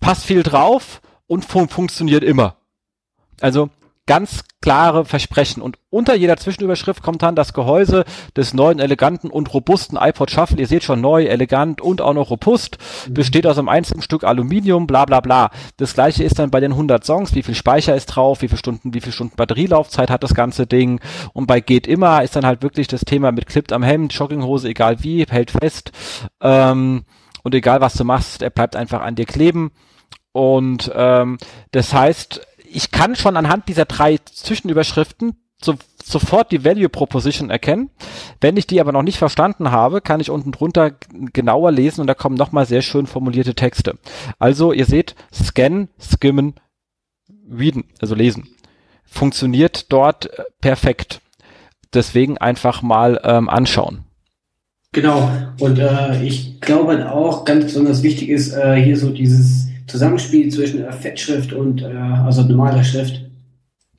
passt 0.00 0.24
viel 0.24 0.42
drauf 0.42 1.00
und 1.26 1.44
fun 1.44 1.68
funktioniert 1.68 2.24
immer. 2.24 2.56
Also 3.40 3.70
ganz 4.06 4.44
klare 4.60 5.04
Versprechen. 5.04 5.62
Und 5.62 5.78
unter 5.90 6.14
jeder 6.14 6.36
Zwischenüberschrift 6.36 7.02
kommt 7.02 7.22
dann 7.22 7.36
das 7.36 7.52
Gehäuse 7.52 8.04
des 8.36 8.52
neuen, 8.52 8.78
eleganten 8.78 9.30
und 9.30 9.52
robusten 9.54 9.98
iPod 10.00 10.30
Shuffle. 10.30 10.58
Ihr 10.58 10.66
seht 10.66 10.82
schon 10.82 11.00
neu, 11.00 11.24
elegant 11.24 11.80
und 11.80 12.00
auch 12.00 12.14
noch 12.14 12.30
robust. 12.30 12.78
Mhm. 13.08 13.14
Besteht 13.14 13.46
aus 13.46 13.58
einem 13.58 13.68
einzigen 13.68 14.02
Stück 14.02 14.24
Aluminium, 14.24 14.86
bla 14.86 15.04
bla 15.04 15.20
bla. 15.20 15.50
Das 15.76 15.94
gleiche 15.94 16.24
ist 16.24 16.38
dann 16.38 16.50
bei 16.50 16.60
den 16.60 16.72
100 16.72 17.04
Songs. 17.04 17.34
Wie 17.34 17.42
viel 17.42 17.54
Speicher 17.54 17.94
ist 17.94 18.06
drauf? 18.06 18.42
Wie 18.42 18.48
viele 18.48 18.58
Stunden, 18.58 18.94
wie 18.94 19.00
viele 19.00 19.12
Stunden 19.12 19.36
Batterielaufzeit 19.36 20.10
hat 20.10 20.22
das 20.22 20.34
ganze 20.34 20.66
Ding? 20.66 21.00
Und 21.32 21.46
bei 21.46 21.60
Geht 21.60 21.86
immer 21.86 22.22
ist 22.22 22.34
dann 22.34 22.44
halt 22.44 22.62
wirklich 22.62 22.88
das 22.88 23.02
Thema 23.02 23.30
mit 23.30 23.46
Clipped 23.46 23.72
am 23.72 23.82
Hemd, 23.82 24.12
Jogginghose, 24.12 24.68
egal 24.68 25.02
wie, 25.04 25.24
hält 25.28 25.52
fest. 25.52 25.92
Ähm, 26.40 27.04
und 27.42 27.54
egal 27.54 27.80
was 27.80 27.94
du 27.94 28.04
machst, 28.04 28.42
er 28.42 28.50
bleibt 28.50 28.76
einfach 28.76 29.00
an 29.00 29.14
dir 29.14 29.26
kleben. 29.26 29.72
Und 30.32 30.90
ähm, 30.94 31.38
das 31.72 31.92
heißt, 31.92 32.46
ich 32.64 32.90
kann 32.90 33.16
schon 33.16 33.36
anhand 33.36 33.68
dieser 33.68 33.84
drei 33.84 34.18
Zwischenüberschriften 34.18 35.36
so, 35.64 35.76
sofort 36.02 36.50
die 36.52 36.64
Value 36.64 36.88
Proposition 36.88 37.50
erkennen. 37.50 37.90
Wenn 38.40 38.56
ich 38.56 38.66
die 38.66 38.80
aber 38.80 38.92
noch 38.92 39.02
nicht 39.02 39.18
verstanden 39.18 39.70
habe, 39.70 40.00
kann 40.00 40.20
ich 40.20 40.30
unten 40.30 40.52
drunter 40.52 40.92
genauer 41.32 41.70
lesen 41.70 42.00
und 42.00 42.06
da 42.06 42.14
kommen 42.14 42.36
nochmal 42.36 42.66
sehr 42.66 42.82
schön 42.82 43.06
formulierte 43.06 43.54
Texte. 43.54 43.98
Also 44.38 44.72
ihr 44.72 44.86
seht, 44.86 45.14
scan, 45.32 45.88
skimmen, 46.00 46.54
readen, 47.50 47.84
also 48.00 48.14
lesen. 48.14 48.48
Funktioniert 49.04 49.92
dort 49.92 50.26
äh, 50.38 50.44
perfekt. 50.60 51.20
Deswegen 51.94 52.38
einfach 52.38 52.80
mal 52.82 53.20
ähm, 53.22 53.48
anschauen. 53.48 54.04
Genau. 54.92 55.30
Und 55.58 55.78
äh, 55.78 56.22
ich 56.22 56.60
glaube 56.60 57.10
auch 57.10 57.44
ganz 57.44 57.64
besonders 57.64 58.02
wichtig 58.02 58.28
ist 58.28 58.52
äh, 58.52 58.76
hier 58.76 58.96
so 58.96 59.10
dieses 59.10 59.68
Zusammenspiel 59.86 60.50
zwischen 60.50 60.84
äh, 60.84 60.92
Fettschrift 60.92 61.54
und 61.54 61.82
äh, 61.82 61.86
also 61.86 62.42
normaler 62.42 62.84
Schrift, 62.84 63.22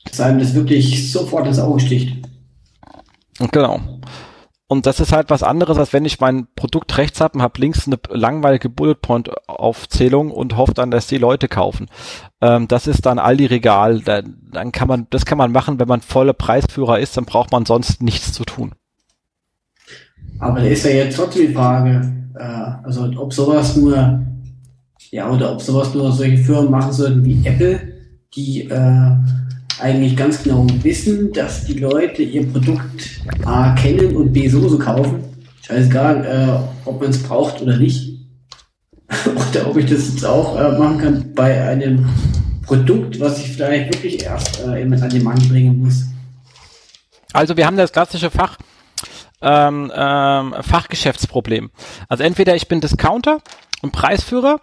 dass 0.06 0.21
einem 0.21 0.39
das 0.39 0.53
wirklich 0.53 1.12
sofort 1.12 1.47
ins 1.47 1.60
Auge 1.60 1.79
sticht. 1.79 2.17
Genau. 3.51 3.79
Und 4.67 4.86
das 4.86 4.99
ist 4.99 5.12
halt 5.12 5.29
was 5.29 5.43
anderes, 5.43 5.77
als 5.77 5.93
wenn 5.93 6.06
ich 6.06 6.19
mein 6.19 6.47
Produkt 6.56 6.97
rechts 6.97 7.21
habe 7.21 7.36
und 7.36 7.41
habe 7.41 7.60
links 7.60 7.86
eine 7.86 7.99
langweilige 8.10 8.69
Bullet 8.69 8.95
Point 8.95 9.29
Aufzählung 9.47 10.32
und 10.32 10.58
hoffe 10.58 10.73
dann, 10.73 10.89
dass 10.89 11.08
die 11.08 11.17
Leute 11.17 11.47
kaufen. 11.47 11.88
Ähm, 12.41 12.67
das 12.67 12.88
ist 12.88 13.06
dann 13.06 13.19
Aldi 13.19 13.47
Regal. 13.47 13.99
Da, 14.01 14.21
dann 14.21 14.71
kann 14.71 14.88
man, 14.88 15.08
das 15.10 15.25
kann 15.25 15.38
man 15.38 15.51
machen, 15.51 15.79
wenn 15.79 15.88
man 15.88 16.01
volle 16.01 16.34
Preisführer 16.34 16.99
ist, 16.99 17.17
dann 17.17 17.25
braucht 17.25 17.51
man 17.51 17.65
sonst 17.65 18.01
nichts 18.01 18.32
zu 18.34 18.45
tun. 18.45 18.73
Aber 20.39 20.60
da 20.60 20.65
ist 20.65 20.86
ja 20.86 20.91
jetzt 20.91 21.15
trotzdem 21.15 21.48
die 21.48 21.54
Frage, 21.54 22.12
äh, 22.36 22.43
also 22.84 23.10
ob 23.17 23.34
sowas 23.34 23.76
nur 23.76 24.24
ja, 25.13 25.30
oder 25.30 25.52
ob 25.52 25.62
sowas 25.62 25.93
nur 25.93 26.12
solche 26.12 26.39
Firmen 26.39 26.72
machen 26.72 26.91
sollten 26.91 27.24
wie 27.24 27.46
Apple, 27.46 27.80
die 28.36 28.67
äh, 28.67 29.12
eigentlich 29.80 30.17
ganz 30.17 30.41
genau 30.41 30.65
wissen, 30.82 31.32
dass 31.34 31.65
die 31.65 31.80
Leute 31.80 32.24
ihr 32.24 32.52
Produkt 32.52 33.22
A 33.46 33.76
kennen 33.76 34.15
und 34.15 34.34
B 34.34 34.48
sowieso 34.48 34.80
kaufen. 34.80 35.24
Scheißegal, 35.62 36.26
äh, 36.26 36.88
ob 36.89 37.00
man 37.00 37.12
es 37.12 37.22
braucht 37.22 37.62
oder 37.62 37.78
nicht. 37.78 38.12
oder 39.26 39.67
ob 39.67 39.78
ich 39.78 39.86
das 39.86 40.10
jetzt 40.10 40.26
auch 40.26 40.60
äh, 40.60 40.78
machen 40.80 40.98
kann 40.98 41.34
bei 41.36 41.62
einem 41.62 42.08
Produkt, 42.65 43.19
was 43.19 43.38
ich 43.38 43.52
vielleicht 43.52 43.93
wirklich 43.93 44.24
erst 44.24 44.62
äh, 44.62 44.82
an 44.82 45.10
den 45.10 45.24
Mann 45.24 45.38
bringen 45.48 45.80
muss. 45.80 46.06
Also 47.34 47.56
wir 47.56 47.67
haben 47.67 47.78
das 47.78 47.91
klassische 47.91 48.32
Fach, 48.32 48.58
ähm, 49.43 49.91
ähm, 49.95 50.56
Fachgeschäftsproblem. 50.62 51.71
Also 52.10 52.23
entweder 52.23 52.56
ich 52.56 52.67
bin 52.67 52.82
Discounter 52.82 53.39
und 53.82 53.91
Preisführer 53.91 54.60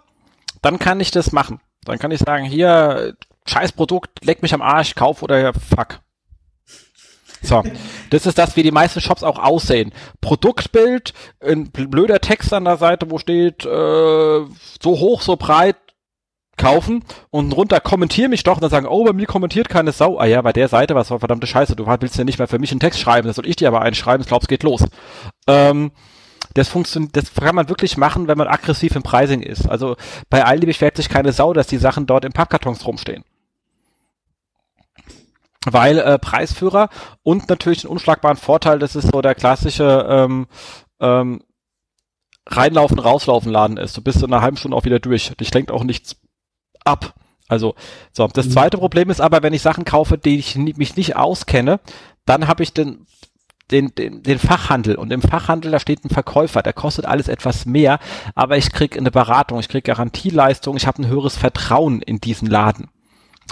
dann 0.61 0.79
kann 0.79 0.99
ich 0.99 1.11
das 1.11 1.31
machen. 1.31 1.59
Dann 1.85 1.99
kann 1.99 2.11
ich 2.11 2.19
sagen, 2.19 2.45
hier, 2.45 3.15
scheiß 3.45 3.71
Produkt, 3.71 4.23
leck 4.23 4.41
mich 4.41 4.53
am 4.53 4.61
Arsch, 4.61 4.95
kauf 4.95 5.23
oder 5.23 5.53
fuck. 5.53 5.99
So, 7.43 7.63
das 8.11 8.27
ist 8.27 8.37
das, 8.37 8.55
wie 8.55 8.61
die 8.61 8.71
meisten 8.71 9.01
Shops 9.01 9.23
auch 9.23 9.39
aussehen. 9.39 9.91
Produktbild, 10.21 11.13
ein 11.43 11.71
blöder 11.71 12.21
Text 12.21 12.53
an 12.53 12.65
der 12.65 12.77
Seite, 12.77 13.09
wo 13.09 13.17
steht, 13.17 13.65
äh, 13.65 14.45
so 14.79 14.99
hoch, 14.99 15.21
so 15.21 15.37
breit, 15.37 15.77
kaufen 16.57 17.03
und 17.29 17.49
drunter 17.49 17.79
kommentier 17.79 18.29
mich 18.29 18.43
doch 18.43 18.55
und 18.55 18.61
dann 18.61 18.69
sagen, 18.69 18.85
oh, 18.85 19.03
bei 19.03 19.13
mir 19.13 19.25
kommentiert 19.25 19.69
keine 19.69 19.91
Sau. 19.91 20.19
Ah 20.19 20.25
ja, 20.25 20.41
bei 20.41 20.53
der 20.53 20.67
Seite, 20.67 20.95
was 20.95 21.09
war 21.09 21.19
verdammte 21.19 21.47
Scheiße, 21.47 21.75
du 21.75 21.87
willst 21.87 22.17
ja 22.17 22.23
nicht 22.23 22.39
mehr 22.39 22.47
für 22.47 22.59
mich 22.59 22.71
einen 22.71 22.79
Text 22.79 22.99
schreiben, 22.99 23.27
das 23.27 23.35
soll 23.35 23.47
ich 23.47 23.55
dir 23.55 23.67
aber 23.67 23.81
einschreiben, 23.81 24.21
ich 24.21 24.27
glaube, 24.27 24.43
es 24.43 24.47
geht 24.47 24.63
los. 24.63 24.85
Ähm, 25.47 25.91
das 26.53 26.67
funktioniert, 26.67 27.15
das 27.15 27.33
kann 27.33 27.55
man 27.55 27.69
wirklich 27.69 27.97
machen, 27.97 28.27
wenn 28.27 28.37
man 28.37 28.47
aggressiv 28.47 28.95
im 28.95 29.03
Pricing 29.03 29.41
ist. 29.41 29.69
Also 29.69 29.95
bei 30.29 30.43
Aldi 30.43 30.67
beschwert 30.67 30.97
sich 30.97 31.09
keine 31.09 31.31
Sau, 31.31 31.53
dass 31.53 31.67
die 31.67 31.77
Sachen 31.77 32.05
dort 32.05 32.25
in 32.25 32.33
Pappkartons 32.33 32.85
rumstehen. 32.85 33.23
Weil 35.65 35.99
äh, 35.99 36.17
Preisführer 36.17 36.89
und 37.23 37.47
natürlich 37.47 37.85
einen 37.85 37.93
unschlagbaren 37.93 38.37
Vorteil, 38.37 38.79
das 38.79 38.95
ist 38.95 39.11
so 39.11 39.21
der 39.21 39.35
klassische 39.35 40.05
ähm, 40.09 40.47
ähm, 40.99 41.43
reinlaufen, 42.47 42.99
rauslaufen 42.99 43.51
Laden 43.51 43.77
ist. 43.77 43.95
Du 43.95 44.01
bist 44.01 44.23
in 44.23 44.33
einer 44.33 44.41
halben 44.41 44.57
Stunde 44.57 44.75
auch 44.75 44.85
wieder 44.85 44.99
durch. 44.99 45.33
Dich 45.39 45.53
lenkt 45.53 45.71
auch 45.71 45.83
nichts 45.83 46.15
ab. 46.83 47.13
Also, 47.47 47.75
so. 48.13 48.27
Das 48.27 48.45
mhm. 48.45 48.51
zweite 48.51 48.77
Problem 48.77 49.09
ist 49.09 49.19
aber, 49.19 49.43
wenn 49.43 49.53
ich 49.53 49.61
Sachen 49.61 49.85
kaufe, 49.85 50.17
die 50.17 50.37
ich 50.37 50.55
mich 50.55 50.95
nicht 50.95 51.15
auskenne, 51.15 51.79
dann 52.25 52.47
habe 52.47 52.63
ich 52.63 52.73
den 52.73 53.05
den, 53.71 53.95
den, 53.95 54.21
den 54.21 54.37
Fachhandel 54.37 54.95
und 54.95 55.11
im 55.11 55.21
Fachhandel, 55.21 55.71
da 55.71 55.79
steht 55.79 56.03
ein 56.03 56.09
Verkäufer, 56.09 56.61
der 56.61 56.73
kostet 56.73 57.05
alles 57.05 57.27
etwas 57.27 57.65
mehr, 57.65 57.99
aber 58.35 58.57
ich 58.57 58.71
krieg 58.71 58.97
eine 58.97 59.11
Beratung, 59.11 59.59
ich 59.59 59.69
krieg 59.69 59.85
Garantieleistung, 59.85 60.75
ich 60.75 60.87
habe 60.87 61.01
ein 61.01 61.07
höheres 61.07 61.37
Vertrauen 61.37 62.01
in 62.01 62.19
diesen 62.19 62.49
Laden. 62.49 62.89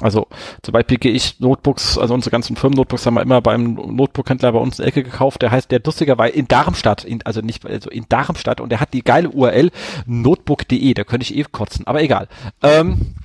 Also 0.02 0.28
zum 0.62 0.72
Beispiel 0.72 0.98
gehe 0.98 1.12
ich 1.12 1.40
Notebooks, 1.40 1.98
also 1.98 2.14
unsere 2.14 2.32
ganzen 2.32 2.56
Firmen-Notebooks 2.56 3.06
haben 3.06 3.16
wir 3.16 3.22
immer 3.22 3.42
beim 3.42 3.74
Notebookhändler 3.74 4.54
bei 4.54 4.60
uns 4.60 4.80
in 4.80 4.84
der 4.84 4.88
Ecke 4.90 5.04
gekauft, 5.04 5.42
der 5.42 5.52
heißt 5.52 5.72
der 5.72 5.82
lustigerweise 5.84 6.36
in 6.36 6.48
Darmstadt, 6.48 7.04
in, 7.04 7.22
also 7.26 7.42
nicht, 7.42 7.66
also 7.66 7.90
in 7.90 8.06
Darmstadt 8.08 8.62
und 8.62 8.70
der 8.70 8.80
hat 8.80 8.94
die 8.94 9.04
geile 9.04 9.30
URL 9.30 9.72
notebook.de, 10.06 10.94
da 10.94 11.04
könnte 11.04 11.24
ich 11.24 11.36
eh 11.36 11.44
kotzen, 11.44 11.86
aber 11.86 12.02
egal. 12.02 12.28
Ähm, 12.62 13.16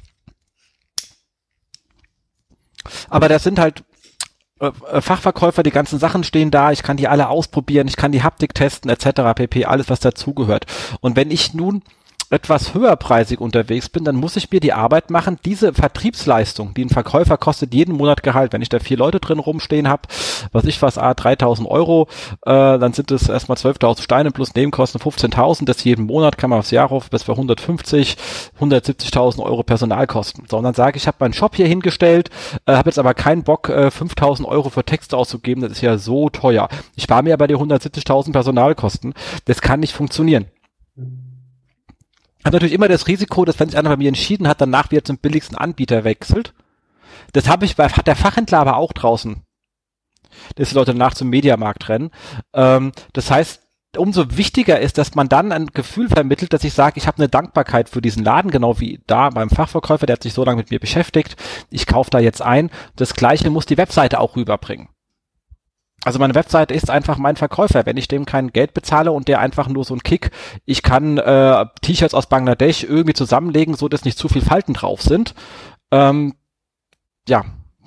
aber 3.08 3.28
das 3.28 3.44
sind 3.44 3.58
halt 3.58 3.84
äh, 4.60 4.70
äh, 4.90 5.00
Fachverkäufer, 5.00 5.62
die 5.62 5.70
ganzen 5.70 5.98
Sachen 5.98 6.24
stehen 6.24 6.50
da, 6.50 6.72
ich 6.72 6.82
kann 6.82 6.96
die 6.96 7.08
alle 7.08 7.28
ausprobieren, 7.28 7.88
ich 7.88 7.96
kann 7.96 8.12
die 8.12 8.22
Haptik 8.22 8.54
testen, 8.54 8.90
etc. 8.90 9.34
pp, 9.34 9.64
alles 9.64 9.90
was 9.90 10.00
dazugehört. 10.00 10.66
Und 11.00 11.16
wenn 11.16 11.30
ich 11.30 11.54
nun 11.54 11.82
etwas 12.30 12.74
höherpreisig 12.74 13.40
unterwegs 13.40 13.88
bin, 13.88 14.04
dann 14.04 14.16
muss 14.16 14.36
ich 14.36 14.50
mir 14.50 14.60
die 14.60 14.72
Arbeit 14.72 15.10
machen, 15.10 15.38
diese 15.44 15.72
Vertriebsleistung, 15.72 16.74
die 16.74 16.84
ein 16.84 16.88
Verkäufer 16.88 17.36
kostet 17.36 17.74
jeden 17.74 17.96
Monat 17.96 18.22
Gehalt, 18.22 18.52
wenn 18.52 18.62
ich 18.62 18.68
da 18.68 18.80
vier 18.80 18.96
Leute 18.96 19.20
drin 19.20 19.38
rumstehen 19.38 19.88
habe, 19.88 20.02
was 20.52 20.64
ich 20.64 20.80
was, 20.82 20.98
ah, 20.98 21.14
3000 21.14 21.68
Euro, 21.68 22.08
äh, 22.42 22.78
dann 22.78 22.92
sind 22.92 23.10
es 23.10 23.28
erstmal 23.28 23.58
12.000 23.58 24.02
Steine 24.02 24.30
plus 24.30 24.54
Nebenkosten 24.54 25.00
15.000, 25.00 25.66
das 25.66 25.84
jeden 25.84 26.06
Monat 26.06 26.38
kann 26.38 26.50
man 26.50 26.60
aufs 26.60 26.70
Jahr 26.70 26.90
auf 26.90 27.10
bis 27.10 27.24
für 27.24 27.32
150, 27.32 28.16
170.000 28.60 29.42
Euro 29.42 29.62
Personalkosten. 29.62 30.44
So, 30.48 30.58
und 30.58 30.64
dann 30.64 30.74
sage 30.74 30.96
ich, 30.96 31.04
ich 31.04 31.06
habe 31.06 31.18
meinen 31.20 31.34
Shop 31.34 31.54
hier 31.54 31.66
hingestellt, 31.66 32.30
äh, 32.66 32.72
habe 32.74 32.88
jetzt 32.88 32.98
aber 32.98 33.14
keinen 33.14 33.42
Bock, 33.42 33.68
äh, 33.68 33.90
5.000 33.90 34.46
Euro 34.46 34.70
für 34.70 34.84
Texte 34.84 35.16
auszugeben, 35.16 35.62
das 35.62 35.72
ist 35.72 35.82
ja 35.82 35.98
so 35.98 36.30
teuer. 36.30 36.68
Ich 36.96 37.08
war 37.08 37.22
mir 37.22 37.34
aber 37.34 37.46
die 37.46 37.56
170.000 37.56 38.32
Personalkosten, 38.32 39.14
das 39.44 39.60
kann 39.60 39.80
nicht 39.80 39.92
funktionieren 39.92 40.46
hat 42.44 42.52
natürlich 42.52 42.74
immer 42.74 42.88
das 42.88 43.06
Risiko, 43.06 43.44
dass 43.44 43.58
wenn 43.58 43.68
sich 43.68 43.78
einer 43.78 43.90
bei 43.90 43.96
mir 43.96 44.08
entschieden 44.08 44.48
hat, 44.48 44.60
danach 44.60 44.90
wieder 44.90 45.04
zum 45.04 45.18
billigsten 45.18 45.56
Anbieter 45.56 46.04
wechselt. 46.04 46.52
Das 47.32 47.48
habe 47.48 47.64
ich 47.64 47.76
bei, 47.76 47.88
hat 47.88 48.06
der 48.06 48.16
Fachhändler 48.16 48.58
aber 48.58 48.76
auch 48.76 48.92
draußen. 48.92 49.42
Dass 50.56 50.68
die 50.68 50.74
Leute 50.74 50.92
danach 50.92 51.14
zum 51.14 51.28
Mediamarkt 51.30 51.88
rennen. 51.88 52.10
Ähm, 52.52 52.92
das 53.12 53.30
heißt, 53.30 53.62
umso 53.96 54.36
wichtiger 54.36 54.80
ist, 54.80 54.98
dass 54.98 55.14
man 55.14 55.28
dann 55.28 55.52
ein 55.52 55.66
Gefühl 55.68 56.08
vermittelt, 56.08 56.52
dass 56.52 56.64
ich 56.64 56.74
sage, 56.74 56.98
ich 56.98 57.06
habe 57.06 57.18
eine 57.18 57.28
Dankbarkeit 57.28 57.88
für 57.88 58.02
diesen 58.02 58.24
Laden, 58.24 58.50
genau 58.50 58.80
wie 58.80 59.00
da 59.06 59.30
beim 59.30 59.50
Fachverkäufer, 59.50 60.06
der 60.06 60.14
hat 60.14 60.22
sich 60.22 60.34
so 60.34 60.44
lange 60.44 60.58
mit 60.58 60.70
mir 60.70 60.80
beschäftigt. 60.80 61.36
Ich 61.70 61.86
kaufe 61.86 62.10
da 62.10 62.18
jetzt 62.18 62.42
ein. 62.42 62.70
Das 62.96 63.14
gleiche 63.14 63.50
muss 63.50 63.66
die 63.66 63.78
Webseite 63.78 64.20
auch 64.20 64.36
rüberbringen. 64.36 64.88
Also 66.04 66.18
meine 66.18 66.34
Webseite 66.34 66.74
ist 66.74 66.90
einfach 66.90 67.16
mein 67.16 67.36
Verkäufer. 67.36 67.86
Wenn 67.86 67.96
ich 67.96 68.08
dem 68.08 68.26
kein 68.26 68.52
Geld 68.52 68.74
bezahle 68.74 69.12
und 69.12 69.26
der 69.26 69.40
einfach 69.40 69.68
nur 69.68 69.84
so 69.84 69.94
ein 69.94 70.02
Kick, 70.02 70.30
ich 70.66 70.82
kann 70.82 71.18
äh, 71.18 71.66
T-Shirts 71.80 72.14
aus 72.14 72.28
Bangladesch 72.28 72.84
irgendwie 72.84 73.14
zusammenlegen, 73.14 73.74
so 73.74 73.88
dass 73.88 74.04
nicht 74.04 74.18
zu 74.18 74.28
viel 74.28 74.42
Falten 74.42 74.74
drauf 74.74 75.00
sind, 75.02 75.34
ähm, 75.90 76.34
ja, 77.26 77.44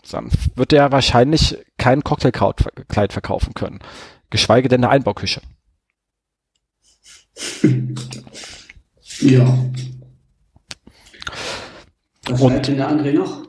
dann 0.09 0.31
wird 0.55 0.71
der 0.71 0.91
wahrscheinlich 0.91 1.57
kein 1.77 2.03
Cocktailkleid 2.03 3.13
verkaufen 3.13 3.53
können. 3.53 3.79
Geschweige 4.29 4.67
denn 4.67 4.83
eine 4.83 4.91
Einbauküche. 4.91 5.41
ja. 9.21 9.57
Was 12.29 12.41
und 12.41 12.67
denn 12.67 12.77
der 12.77 12.89
André 12.89 13.13
noch? 13.13 13.43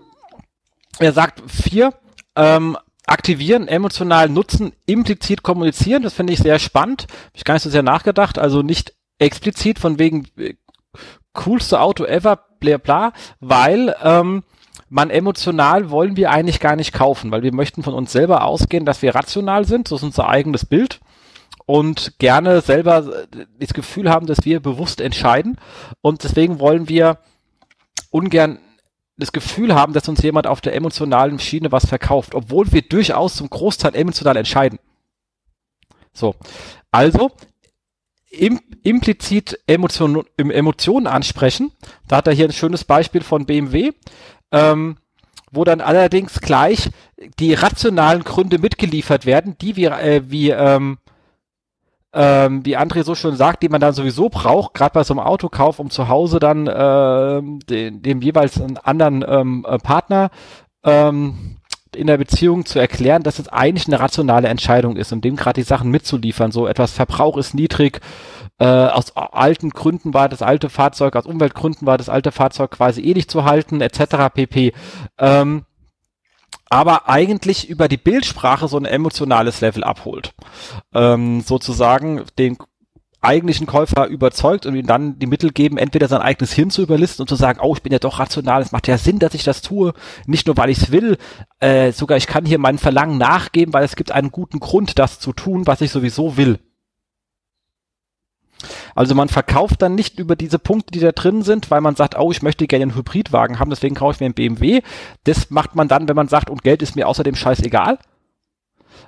Er 0.98 1.12
sagt 1.12 1.42
vier, 1.50 1.94
ähm, 2.36 2.76
aktivieren, 3.08 3.68
emotional 3.68 4.28
nutzen, 4.28 4.72
implizit 4.86 5.42
kommunizieren. 5.42 6.02
Das 6.02 6.14
finde 6.14 6.32
ich 6.32 6.38
sehr 6.40 6.58
spannend. 6.58 7.02
Hab 7.02 7.36
ich 7.36 7.44
gar 7.44 7.54
nicht 7.54 7.62
so 7.62 7.70
sehr 7.70 7.82
nachgedacht. 7.82 8.38
Also 8.38 8.62
nicht 8.62 8.94
explizit 9.18 9.78
von 9.78 9.98
wegen 9.98 10.26
äh, 10.36 10.54
coolste 11.32 11.80
Auto 11.80 12.04
ever, 12.04 12.38
bla 12.60 12.78
bla, 12.78 13.12
weil 13.40 13.94
ähm, 14.02 14.42
man 14.88 15.10
emotional 15.10 15.90
wollen 15.90 16.16
wir 16.16 16.30
eigentlich 16.30 16.60
gar 16.60 16.76
nicht 16.76 16.92
kaufen, 16.92 17.30
weil 17.30 17.42
wir 17.42 17.54
möchten 17.54 17.82
von 17.82 17.94
uns 17.94 18.12
selber 18.12 18.44
ausgehen, 18.44 18.84
dass 18.84 19.02
wir 19.02 19.14
rational 19.14 19.64
sind. 19.64 19.88
So 19.88 19.96
ist 19.96 20.02
unser 20.02 20.28
eigenes 20.28 20.64
Bild 20.64 21.00
und 21.66 22.18
gerne 22.18 22.60
selber 22.60 23.26
äh, 23.32 23.46
das 23.60 23.74
Gefühl 23.74 24.10
haben, 24.10 24.26
dass 24.26 24.44
wir 24.44 24.60
bewusst 24.60 25.00
entscheiden. 25.00 25.58
Und 26.00 26.24
deswegen 26.24 26.60
wollen 26.60 26.88
wir 26.88 27.18
ungern 28.10 28.58
das 29.18 29.32
Gefühl 29.32 29.74
haben, 29.74 29.92
dass 29.92 30.08
uns 30.08 30.22
jemand 30.22 30.46
auf 30.46 30.60
der 30.60 30.74
emotionalen 30.74 31.38
Schiene 31.38 31.72
was 31.72 31.86
verkauft, 31.86 32.34
obwohl 32.34 32.72
wir 32.72 32.82
durchaus 32.82 33.36
zum 33.36 33.50
Großteil 33.50 33.94
emotional 33.94 34.36
entscheiden. 34.36 34.78
So. 36.12 36.36
Also, 36.90 37.32
im, 38.30 38.60
implizit 38.82 39.58
Emotionen, 39.66 40.24
Emotionen 40.36 41.06
ansprechen. 41.06 41.72
Da 42.06 42.16
hat 42.18 42.26
er 42.26 42.32
hier 42.32 42.46
ein 42.46 42.52
schönes 42.52 42.84
Beispiel 42.84 43.22
von 43.22 43.46
BMW, 43.46 43.92
ähm, 44.52 44.96
wo 45.50 45.64
dann 45.64 45.80
allerdings 45.80 46.40
gleich 46.40 46.90
die 47.38 47.54
rationalen 47.54 48.22
Gründe 48.22 48.58
mitgeliefert 48.58 49.26
werden, 49.26 49.56
die 49.60 49.76
wir, 49.76 49.92
äh, 49.98 50.30
wie, 50.30 50.50
ähm, 50.50 50.98
ähm, 52.12 52.64
wie 52.64 52.76
André 52.76 53.04
so 53.04 53.14
schön 53.14 53.36
sagt, 53.36 53.62
die 53.62 53.68
man 53.68 53.80
dann 53.80 53.92
sowieso 53.92 54.28
braucht, 54.28 54.74
gerade 54.74 54.94
bei 54.94 55.04
so 55.04 55.14
einem 55.14 55.20
Autokauf, 55.20 55.78
um 55.78 55.90
zu 55.90 56.08
Hause 56.08 56.38
dann 56.38 56.66
äh, 56.66 57.42
den, 57.68 58.02
dem 58.02 58.22
jeweils 58.22 58.60
anderen 58.82 59.24
ähm, 59.26 59.66
äh, 59.68 59.78
Partner 59.78 60.30
ähm, 60.84 61.58
in 61.94 62.06
der 62.06 62.18
Beziehung 62.18 62.64
zu 62.66 62.78
erklären, 62.78 63.22
dass 63.22 63.38
es 63.38 63.48
eigentlich 63.48 63.86
eine 63.88 64.00
rationale 64.00 64.48
Entscheidung 64.48 64.96
ist 64.96 65.12
und 65.12 65.24
dem 65.24 65.36
gerade 65.36 65.60
die 65.60 65.66
Sachen 65.66 65.90
mitzuliefern. 65.90 66.52
So 66.52 66.66
etwas 66.66 66.92
Verbrauch 66.92 67.36
ist 67.36 67.54
niedrig, 67.54 68.00
äh, 68.58 68.66
aus 68.66 69.16
alten 69.16 69.70
Gründen 69.70 70.14
war 70.14 70.28
das 70.28 70.42
alte 70.42 70.68
Fahrzeug, 70.68 71.14
aus 71.14 71.26
Umweltgründen 71.26 71.86
war 71.86 71.96
das 71.96 72.08
alte 72.08 72.32
Fahrzeug 72.32 72.72
quasi 72.72 73.02
eh 73.02 73.14
nicht 73.14 73.30
zu 73.30 73.44
halten, 73.44 73.80
etc. 73.80 74.32
pp. 74.34 74.72
Ähm, 75.18 75.64
aber 76.70 77.08
eigentlich 77.08 77.68
über 77.68 77.88
die 77.88 77.96
Bildsprache 77.96 78.68
so 78.68 78.76
ein 78.76 78.84
emotionales 78.84 79.60
Level 79.60 79.84
abholt. 79.84 80.32
Ähm, 80.94 81.40
sozusagen 81.40 82.24
den 82.38 82.58
eigentlichen 83.20 83.66
Käufer 83.66 84.06
überzeugt 84.06 84.64
und 84.64 84.76
ihm 84.76 84.86
dann 84.86 85.18
die 85.18 85.26
Mittel 85.26 85.50
geben, 85.50 85.76
entweder 85.76 86.06
sein 86.06 86.20
eigenes 86.20 86.52
Hirn 86.52 86.70
zu 86.70 86.82
überlisten 86.82 87.22
und 87.22 87.28
zu 87.28 87.34
sagen, 87.34 87.58
oh, 87.60 87.74
ich 87.74 87.82
bin 87.82 87.92
ja 87.92 87.98
doch 87.98 88.20
rational, 88.20 88.62
es 88.62 88.70
macht 88.70 88.86
ja 88.86 88.96
Sinn, 88.96 89.18
dass 89.18 89.34
ich 89.34 89.42
das 89.42 89.60
tue, 89.60 89.92
nicht 90.26 90.46
nur 90.46 90.56
weil 90.56 90.70
ich 90.70 90.78
es 90.78 90.92
will, 90.92 91.18
äh, 91.58 91.90
sogar 91.90 92.16
ich 92.16 92.28
kann 92.28 92.46
hier 92.46 92.58
meinen 92.58 92.78
Verlangen 92.78 93.18
nachgeben, 93.18 93.74
weil 93.74 93.84
es 93.84 93.96
gibt 93.96 94.12
einen 94.12 94.30
guten 94.30 94.60
Grund, 94.60 94.98
das 94.98 95.18
zu 95.18 95.32
tun, 95.32 95.66
was 95.66 95.80
ich 95.80 95.90
sowieso 95.90 96.36
will. 96.36 96.60
Also 98.94 99.14
man 99.14 99.28
verkauft 99.28 99.82
dann 99.82 99.94
nicht 99.94 100.18
über 100.18 100.36
diese 100.36 100.58
Punkte, 100.58 100.90
die 100.90 101.00
da 101.00 101.12
drin 101.12 101.42
sind, 101.42 101.70
weil 101.70 101.80
man 101.80 101.96
sagt, 101.96 102.18
oh, 102.18 102.30
ich 102.30 102.42
möchte 102.42 102.66
gerne 102.66 102.82
einen 102.82 102.96
Hybridwagen 102.96 103.58
haben, 103.58 103.70
deswegen 103.70 103.94
kaufe 103.94 104.14
ich 104.14 104.20
mir 104.20 104.26
einen 104.26 104.34
BMW. 104.34 104.82
Das 105.24 105.50
macht 105.50 105.74
man 105.76 105.88
dann, 105.88 106.08
wenn 106.08 106.16
man 106.16 106.28
sagt, 106.28 106.50
und 106.50 106.62
Geld 106.62 106.82
ist 106.82 106.96
mir 106.96 107.08
außerdem 107.08 107.34
scheißegal. 107.34 107.98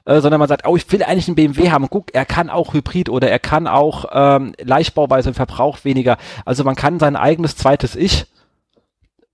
Äh, 0.05 0.21
sondern 0.21 0.39
man 0.39 0.49
sagt, 0.49 0.67
oh, 0.67 0.77
ich 0.77 0.91
will 0.93 1.03
eigentlich 1.03 1.29
einen 1.29 1.35
BMW 1.35 1.71
haben. 1.71 1.89
Guck, 1.91 2.15
er 2.15 2.25
kann 2.25 2.49
auch 2.49 2.73
Hybrid 2.73 3.09
oder 3.09 3.29
er 3.29 3.39
kann 3.39 3.67
auch 3.67 4.07
ähm, 4.13 4.55
Leichtbauweise 4.59 5.31
und 5.31 5.35
verbraucht 5.35 5.85
weniger. 5.85 6.17
Also 6.45 6.65
man 6.65 6.77
kann 6.77 6.99
sein 6.99 7.17
eigenes 7.17 7.57
zweites 7.57 7.97
Ich 7.97 8.27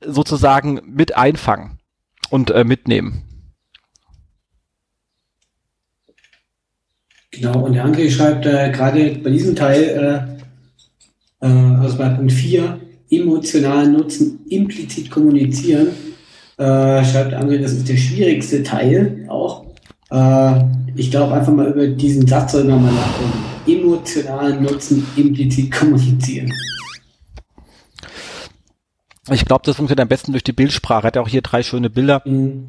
sozusagen 0.00 0.80
mit 0.86 1.16
einfangen 1.16 1.78
und 2.30 2.50
äh, 2.50 2.64
mitnehmen. 2.64 3.25
Genau, 7.36 7.60
und 7.60 7.74
der 7.74 7.84
André 7.84 8.10
schreibt 8.10 8.46
äh, 8.46 8.70
gerade 8.72 9.10
bei 9.22 9.30
diesem 9.30 9.54
Teil, 9.54 10.36
äh, 11.40 11.46
äh, 11.46 11.48
also 11.48 11.98
bei 11.98 12.08
Punkt 12.08 12.32
4, 12.32 12.80
emotionalen 13.10 13.92
Nutzen 13.92 14.40
implizit 14.48 15.10
kommunizieren, 15.10 15.88
äh, 16.56 17.04
schreibt 17.04 17.34
André, 17.34 17.58
das 17.58 17.72
ist 17.72 17.88
der 17.88 17.96
schwierigste 17.96 18.62
Teil 18.62 19.26
auch. 19.28 19.66
Äh, 20.10 20.64
ich 20.94 21.10
glaube 21.10 21.34
einfach 21.34 21.52
mal 21.52 21.68
über 21.68 21.86
diesen 21.86 22.26
Satz 22.26 22.52
soll 22.52 22.64
nochmal 22.64 22.92
nachdenken. 22.94 23.44
Emotionalen 23.66 24.62
Nutzen 24.62 25.06
implizit 25.16 25.70
kommunizieren. 25.72 26.50
Ich 29.30 29.44
glaube, 29.44 29.62
das 29.66 29.76
funktioniert 29.76 30.00
am 30.00 30.08
besten 30.08 30.32
durch 30.32 30.44
die 30.44 30.52
Bildsprache. 30.52 31.04
Er 31.04 31.08
hat 31.08 31.16
ja 31.16 31.22
auch 31.22 31.28
hier 31.28 31.42
drei 31.42 31.62
schöne 31.62 31.90
Bilder. 31.90 32.22
Mhm. 32.24 32.68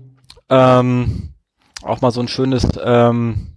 Ähm, 0.50 1.30
auch 1.84 2.02
mal 2.02 2.12
so 2.12 2.20
ein 2.20 2.28
schönes 2.28 2.68
ähm, 2.84 3.57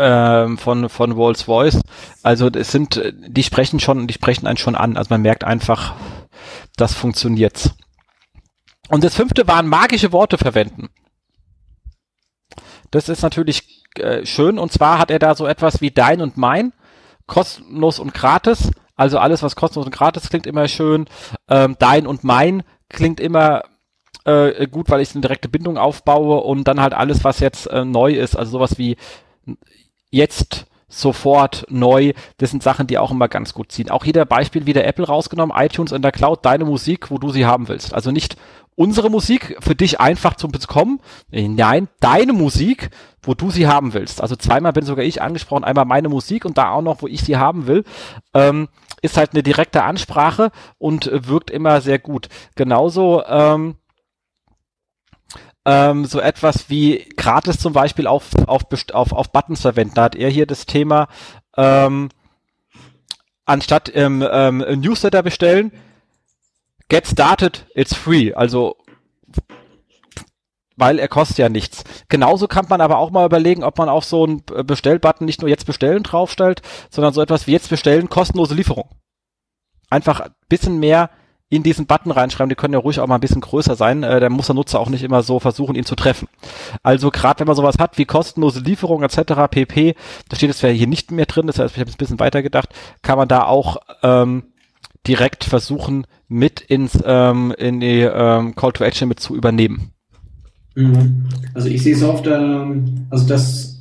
ähm, 0.00 0.58
von 0.58 0.88
von 0.88 1.16
Walls 1.16 1.42
Voice. 1.42 1.80
Also 2.22 2.48
es 2.48 2.72
sind, 2.72 3.00
die 3.26 3.42
sprechen 3.42 3.80
schon, 3.80 4.06
die 4.06 4.14
sprechen 4.14 4.46
einen 4.46 4.56
schon 4.56 4.74
an. 4.74 4.96
Also 4.96 5.08
man 5.10 5.22
merkt 5.22 5.44
einfach, 5.44 5.94
das 6.76 6.94
funktioniert. 6.94 7.72
Und 8.88 9.04
das 9.04 9.14
fünfte 9.14 9.46
waren 9.46 9.66
magische 9.66 10.12
Worte 10.12 10.38
verwenden. 10.38 10.88
Das 12.90 13.08
ist 13.08 13.22
natürlich 13.22 13.84
äh, 13.96 14.24
schön. 14.24 14.58
Und 14.58 14.72
zwar 14.72 14.98
hat 14.98 15.10
er 15.10 15.18
da 15.18 15.34
so 15.34 15.46
etwas 15.46 15.80
wie 15.80 15.90
dein 15.90 16.20
und 16.20 16.36
mein, 16.36 16.72
kostenlos 17.26 17.98
und 17.98 18.14
gratis. 18.14 18.70
Also 18.96 19.18
alles, 19.18 19.42
was 19.42 19.56
kostenlos 19.56 19.86
und 19.86 19.94
gratis 19.94 20.28
klingt 20.28 20.46
immer 20.46 20.68
schön. 20.68 21.06
Ähm, 21.48 21.76
dein 21.78 22.06
und 22.06 22.24
mein 22.24 22.62
klingt 22.88 23.20
immer 23.20 23.64
äh, 24.24 24.66
gut, 24.66 24.90
weil 24.90 25.00
ich 25.00 25.12
eine 25.12 25.20
direkte 25.20 25.48
Bindung 25.48 25.78
aufbaue 25.78 26.40
und 26.40 26.64
dann 26.64 26.80
halt 26.80 26.94
alles, 26.94 27.24
was 27.24 27.40
jetzt 27.40 27.66
äh, 27.66 27.84
neu 27.84 28.12
ist, 28.12 28.36
also 28.36 28.52
sowas 28.52 28.78
wie 28.78 28.96
jetzt 30.10 30.66
sofort 30.88 31.66
neu. 31.68 32.12
Das 32.38 32.50
sind 32.50 32.62
Sachen, 32.62 32.86
die 32.86 32.98
auch 32.98 33.10
immer 33.10 33.28
ganz 33.28 33.52
gut 33.52 33.70
ziehen. 33.70 33.90
Auch 33.90 34.04
jeder 34.04 34.24
Beispiel 34.24 34.66
wieder 34.66 34.84
Apple 34.84 35.06
rausgenommen, 35.06 35.56
iTunes 35.56 35.92
in 35.92 36.02
der 36.02 36.12
Cloud, 36.12 36.44
deine 36.44 36.64
Musik, 36.64 37.10
wo 37.10 37.18
du 37.18 37.30
sie 37.30 37.46
haben 37.46 37.68
willst. 37.68 37.94
Also 37.94 38.10
nicht 38.10 38.36
unsere 38.74 39.10
Musik 39.10 39.56
für 39.60 39.74
dich 39.74 40.00
einfach 40.00 40.36
zu 40.36 40.48
bekommen. 40.48 41.00
Nein, 41.30 41.88
deine 42.00 42.32
Musik, 42.32 42.90
wo 43.22 43.34
du 43.34 43.50
sie 43.50 43.66
haben 43.66 43.92
willst. 43.92 44.22
Also 44.22 44.36
zweimal 44.36 44.72
bin 44.72 44.84
sogar 44.84 45.04
ich 45.04 45.20
angesprochen, 45.20 45.64
einmal 45.64 45.84
meine 45.84 46.08
Musik 46.08 46.44
und 46.44 46.56
da 46.56 46.70
auch 46.70 46.82
noch, 46.82 47.02
wo 47.02 47.06
ich 47.06 47.22
sie 47.22 47.36
haben 47.36 47.66
will. 47.66 47.84
Ähm, 48.34 48.68
ist 49.02 49.16
halt 49.16 49.32
eine 49.32 49.42
direkte 49.42 49.82
Ansprache 49.82 50.50
und 50.78 51.10
wirkt 51.12 51.50
immer 51.50 51.80
sehr 51.80 51.98
gut. 51.98 52.28
Genauso 52.54 53.22
ähm, 53.26 53.76
ähm, 55.64 56.04
so 56.04 56.20
etwas 56.20 56.70
wie 56.70 57.08
gratis 57.16 57.58
zum 57.58 57.72
Beispiel 57.72 58.06
auf, 58.06 58.34
auf, 58.46 58.62
auf, 58.92 59.12
auf 59.12 59.32
Buttons 59.32 59.60
verwenden. 59.60 59.94
Da 59.94 60.04
hat 60.04 60.14
er 60.14 60.30
hier 60.30 60.46
das 60.46 60.66
Thema, 60.66 61.08
ähm, 61.56 62.08
anstatt 63.44 63.90
ähm, 63.94 64.26
ähm, 64.30 64.58
Newsletter 64.58 65.22
bestellen, 65.22 65.72
get 66.88 67.06
started, 67.06 67.66
it's 67.74 67.94
free. 67.94 68.32
Also 68.34 68.76
weil 70.78 71.00
er 71.00 71.08
kostet 71.08 71.38
ja 71.38 71.48
nichts. 71.48 71.82
Genauso 72.08 72.46
kann 72.46 72.66
man 72.68 72.80
aber 72.80 72.98
auch 72.98 73.10
mal 73.10 73.26
überlegen, 73.26 73.64
ob 73.64 73.76
man 73.78 73.88
auf 73.88 74.04
so 74.04 74.24
einen 74.24 74.44
Bestellbutton 74.44 75.24
nicht 75.24 75.40
nur 75.40 75.50
jetzt 75.50 75.66
bestellen 75.66 76.04
draufstellt, 76.04 76.62
sondern 76.88 77.12
so 77.12 77.20
etwas 77.20 77.48
wie 77.48 77.52
jetzt 77.52 77.68
bestellen, 77.68 78.08
kostenlose 78.08 78.54
Lieferung. 78.54 78.88
Einfach 79.90 80.20
ein 80.20 80.34
bisschen 80.48 80.78
mehr 80.78 81.10
in 81.50 81.62
diesen 81.62 81.86
Button 81.86 82.10
reinschreiben, 82.10 82.50
die 82.50 82.54
können 82.54 82.74
ja 82.74 82.80
ruhig 82.80 83.00
auch 83.00 83.06
mal 83.06 83.14
ein 83.14 83.20
bisschen 83.20 83.40
größer 83.40 83.74
sein, 83.74 84.02
äh, 84.02 84.20
dann 84.20 84.32
muss 84.32 84.46
der 84.46 84.54
Nutzer 84.54 84.80
auch 84.80 84.90
nicht 84.90 85.02
immer 85.02 85.22
so 85.22 85.40
versuchen, 85.40 85.76
ihn 85.76 85.84
zu 85.84 85.94
treffen. 85.94 86.28
Also 86.82 87.10
gerade 87.10 87.40
wenn 87.40 87.46
man 87.46 87.56
sowas 87.56 87.78
hat 87.78 87.96
wie 87.96 88.04
kostenlose 88.04 88.60
Lieferung 88.60 89.02
etc. 89.02 89.48
pp, 89.50 89.94
da 90.28 90.36
steht 90.36 90.50
es 90.50 90.60
ja 90.60 90.68
hier 90.68 90.86
nicht 90.86 91.10
mehr 91.10 91.26
drin, 91.26 91.46
das 91.46 91.58
heißt, 91.58 91.74
ich 91.74 91.80
habe 91.80 91.90
ein 91.90 91.96
bisschen 91.96 92.20
weiter 92.20 92.42
gedacht, 92.42 92.68
kann 93.02 93.16
man 93.16 93.28
da 93.28 93.44
auch 93.44 93.78
ähm, 94.02 94.44
direkt 95.06 95.44
versuchen, 95.44 96.06
mit 96.28 96.60
ins 96.60 96.98
ähm, 97.04 97.54
in 97.56 97.80
die 97.80 98.00
ähm, 98.00 98.54
Call 98.54 98.72
to 98.72 98.84
Action 98.84 99.08
mit 99.08 99.18
zu 99.18 99.34
übernehmen. 99.34 99.92
Mhm. 100.74 101.24
Also 101.54 101.68
ich 101.68 101.82
sehe 101.82 101.94
es 101.94 102.02
oft, 102.02 102.26
ähm, 102.26 103.06
also 103.08 103.26
dass 103.26 103.78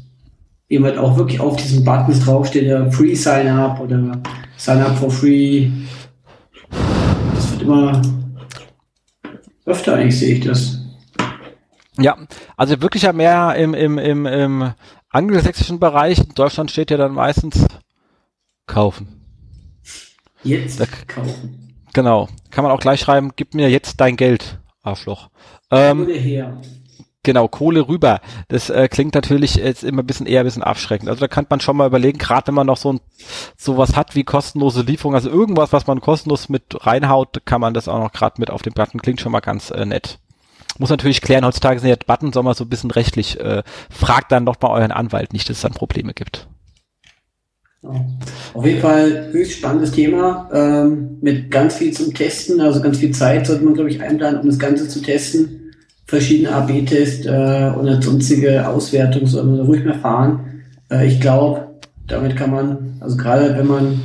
jemand 0.70 0.98
auch 0.98 1.18
wirklich 1.18 1.40
auf 1.40 1.58
diesen 1.58 1.84
Buttons 1.84 2.24
draufsteht, 2.24 2.64
ja, 2.64 2.90
Free 2.90 3.14
Sign 3.14 3.48
Up 3.48 3.80
oder 3.80 4.22
Sign 4.58 4.82
Up 4.82 4.98
for 4.98 5.12
Free. 5.12 5.70
Immer 7.68 8.02
öfter 9.66 9.96
eigentlich 9.96 10.18
sehe 10.18 10.36
ich 10.36 10.46
das. 10.46 10.80
Ja, 11.98 12.16
also 12.56 12.82
wirklich 12.82 13.04
ja 13.04 13.12
mehr 13.12 13.56
im, 13.56 13.74
im, 13.74 13.98
im, 13.98 14.26
im 14.26 14.74
angelsächsischen 15.10 15.78
Bereich. 15.78 16.20
In 16.20 16.34
Deutschland 16.34 16.72
steht 16.72 16.92
ja 16.92 16.98
dann 16.98 17.12
meistens 17.12 17.66
kaufen. 18.68 19.22
Jetzt 20.44 20.80
da, 20.80 20.86
kaufen. 21.08 21.76
Genau. 21.92 22.30
Kann 22.52 22.64
man 22.64 22.72
auch 22.72 22.80
gleich 22.80 23.02
schreiben, 23.02 23.34
gib 23.36 23.54
mir 23.54 23.70
jetzt 23.70 24.00
dein 24.00 24.16
Geld, 24.16 24.60
Arschloch. 24.82 25.30
Ähm, 25.70 26.08
her. 26.08 26.62
Genau, 27.28 27.50
Kohle 27.50 27.90
rüber. 27.90 28.22
Das 28.48 28.70
äh, 28.70 28.88
klingt 28.88 29.14
natürlich 29.14 29.56
jetzt 29.56 29.84
immer 29.84 30.02
ein 30.02 30.08
bisschen 30.08 30.28
eher 30.28 30.40
ein 30.40 30.46
bisschen 30.46 30.64
abschreckend. 30.64 31.10
Also 31.10 31.20
da 31.20 31.28
kann 31.28 31.46
man 31.50 31.60
schon 31.60 31.76
mal 31.76 31.86
überlegen, 31.86 32.18
gerade 32.18 32.48
wenn 32.48 32.54
man 32.54 32.68
noch 32.68 32.78
so 32.78 32.94
ein 32.94 33.02
sowas 33.58 33.98
hat 33.98 34.16
wie 34.16 34.24
kostenlose 34.24 34.82
Lieferung, 34.84 35.14
also 35.14 35.30
irgendwas, 35.30 35.74
was 35.74 35.88
man 35.88 36.00
kostenlos 36.00 36.48
mit 36.48 36.64
reinhaut, 36.88 37.42
kann 37.44 37.60
man 37.60 37.74
das 37.74 37.90
auch 37.90 38.00
noch 38.00 38.14
gerade 38.14 38.40
mit 38.40 38.50
auf 38.50 38.62
den 38.62 38.72
Button. 38.72 39.02
Klingt 39.02 39.20
schon 39.20 39.34
mal 39.34 39.42
ganz 39.42 39.72
äh, 39.72 39.86
nett. 39.86 40.20
Muss 40.78 40.90
natürlich 40.90 41.20
klären, 41.20 41.44
heutzutage 41.44 41.82
sind 41.82 41.90
ja 41.90 41.98
Button, 41.98 42.32
soll 42.32 42.44
man 42.44 42.54
so 42.54 42.64
ein 42.64 42.70
bisschen 42.70 42.92
rechtlich, 42.92 43.38
äh, 43.42 43.62
fragt 43.90 44.32
dann 44.32 44.46
doch 44.46 44.56
mal 44.62 44.70
euren 44.70 44.94
Anwalt 44.94 45.34
nicht, 45.34 45.50
dass 45.50 45.58
es 45.58 45.64
dann 45.64 45.74
Probleme 45.74 46.14
gibt. 46.14 46.48
Auf 48.54 48.66
jeden 48.66 48.80
Fall 48.80 49.34
höchst 49.34 49.58
spannendes 49.58 49.92
Thema, 49.92 50.50
ähm, 50.54 51.18
mit 51.20 51.52
ganz 51.52 51.76
viel 51.76 51.92
zum 51.92 52.14
Testen, 52.14 52.62
also 52.62 52.82
ganz 52.82 53.00
viel 53.00 53.12
Zeit 53.12 53.48
sollte 53.48 53.66
man, 53.66 53.74
glaube 53.74 53.90
ich, 53.90 54.02
einplanen, 54.02 54.40
um 54.40 54.48
das 54.48 54.60
Ganze 54.60 54.88
zu 54.88 55.02
testen 55.02 55.67
verschiedene 56.08 56.54
AB-Tests 56.54 57.26
äh, 57.26 57.72
und 57.78 58.02
sonstige 58.02 58.68
Auswertung 58.68 59.28
soll 59.28 59.44
man 59.44 59.60
ruhig 59.60 59.84
mehr 59.84 60.00
fahren. 60.00 60.64
Äh, 60.90 61.08
ich 61.08 61.20
glaube, 61.20 61.68
damit 62.08 62.36
kann 62.38 62.52
man, 62.52 62.98
also 63.02 63.18
gerade 63.18 63.58
wenn 63.58 63.68
man 63.68 64.02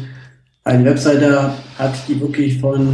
eine 0.65 0.85
Webseite 0.85 1.53
hat, 1.79 1.95
die 2.09 2.21
wirklich 2.21 2.61
von 2.61 2.93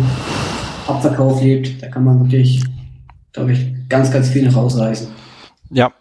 Abverkauf 0.86 1.42
lebt, 1.42 1.82
da 1.82 1.88
kann 1.88 2.04
man 2.04 2.20
wirklich, 2.20 2.62
glaube 3.32 3.52
ich, 3.52 3.66
ganz, 3.88 4.10
ganz 4.10 4.28
viel 4.28 4.44
noch 4.44 4.56
rausreißen. 4.56 5.08
Ja, 5.70 5.92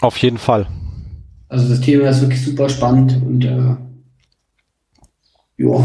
auf 0.00 0.16
jeden 0.18 0.38
Fall. 0.38 0.66
Also 1.48 1.68
das 1.68 1.80
Thema 1.80 2.08
ist 2.08 2.20
wirklich 2.20 2.44
super 2.44 2.68
spannend 2.68 3.20
und 3.24 3.44
äh, 3.44 3.76
ja. 5.56 5.84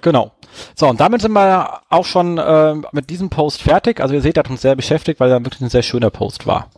Genau. 0.00 0.32
So, 0.78 0.86
und 0.86 1.00
damit 1.00 1.22
sind 1.22 1.32
wir 1.32 1.82
auch 1.88 2.04
schon 2.04 2.38
äh, 2.38 2.76
mit 2.92 3.10
diesem 3.10 3.30
Post 3.30 3.62
fertig. 3.62 3.98
Also 3.98 4.14
ihr 4.14 4.22
seht, 4.22 4.36
er 4.36 4.44
hat 4.44 4.50
uns 4.50 4.62
sehr 4.62 4.76
beschäftigt, 4.76 5.18
weil 5.18 5.28
er 5.28 5.44
wirklich 5.44 5.60
ein 5.60 5.70
sehr 5.70 5.82
schöner 5.82 6.10
Post 6.10 6.46
war. 6.46 6.70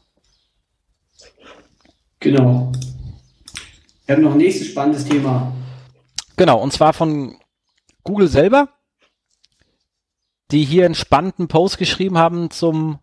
Genau. 2.19 2.73
Wir 4.07 4.17
haben 4.17 4.23
noch 4.23 4.33
ein 4.33 4.39
nächstes 4.39 4.69
spannendes 4.69 5.05
Thema. 5.05 5.53
Genau, 6.39 6.63
und 6.63 6.73
zwar 6.73 6.95
von 6.95 7.39
Google 8.03 8.29
selber, 8.29 8.71
die 10.51 10.65
hier 10.65 10.87
einen 10.87 10.95
spannenden 10.95 11.49
Post 11.49 11.77
geschrieben 11.77 12.17
haben 12.17 12.51
zum 12.51 13.01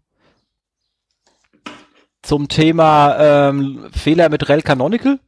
zum 2.24 2.48
Thema 2.48 3.18
ähm, 3.20 3.88
Fehler 3.92 4.30
mit 4.30 4.50
Rel 4.50 4.64
Canonical. 4.64 5.20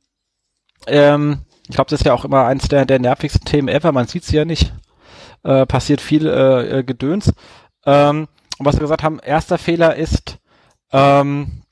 Ähm, 0.88 1.45
ich 1.67 1.76
glaube, 1.76 1.91
das 1.91 1.99
ist 1.99 2.05
ja 2.07 2.13
auch 2.15 2.26
immer 2.26 2.47
eins 2.47 2.67
der, 2.70 2.88
der 2.88 2.97
nervigsten 2.97 3.45
Themen 3.45 3.67
ever. 3.67 3.91
Man 3.91 4.07
sieht 4.07 4.24
sie 4.24 4.36
ja 4.36 4.45
nicht 4.45 4.74
äh, 5.44 5.66
passiert 5.66 6.02
viel 6.02 6.28
äh, 6.28 6.80
äh, 6.80 6.84
Gedöns. 6.84 7.34
Ähm, 7.86 8.28
und 8.58 8.66
was 8.66 8.76
wir 8.76 8.82
gesagt 8.82 9.04
haben, 9.04 9.20
erster 9.20 9.58
Fehler 9.58 9.96
ist, 9.96 10.38
ähm, 10.92 11.64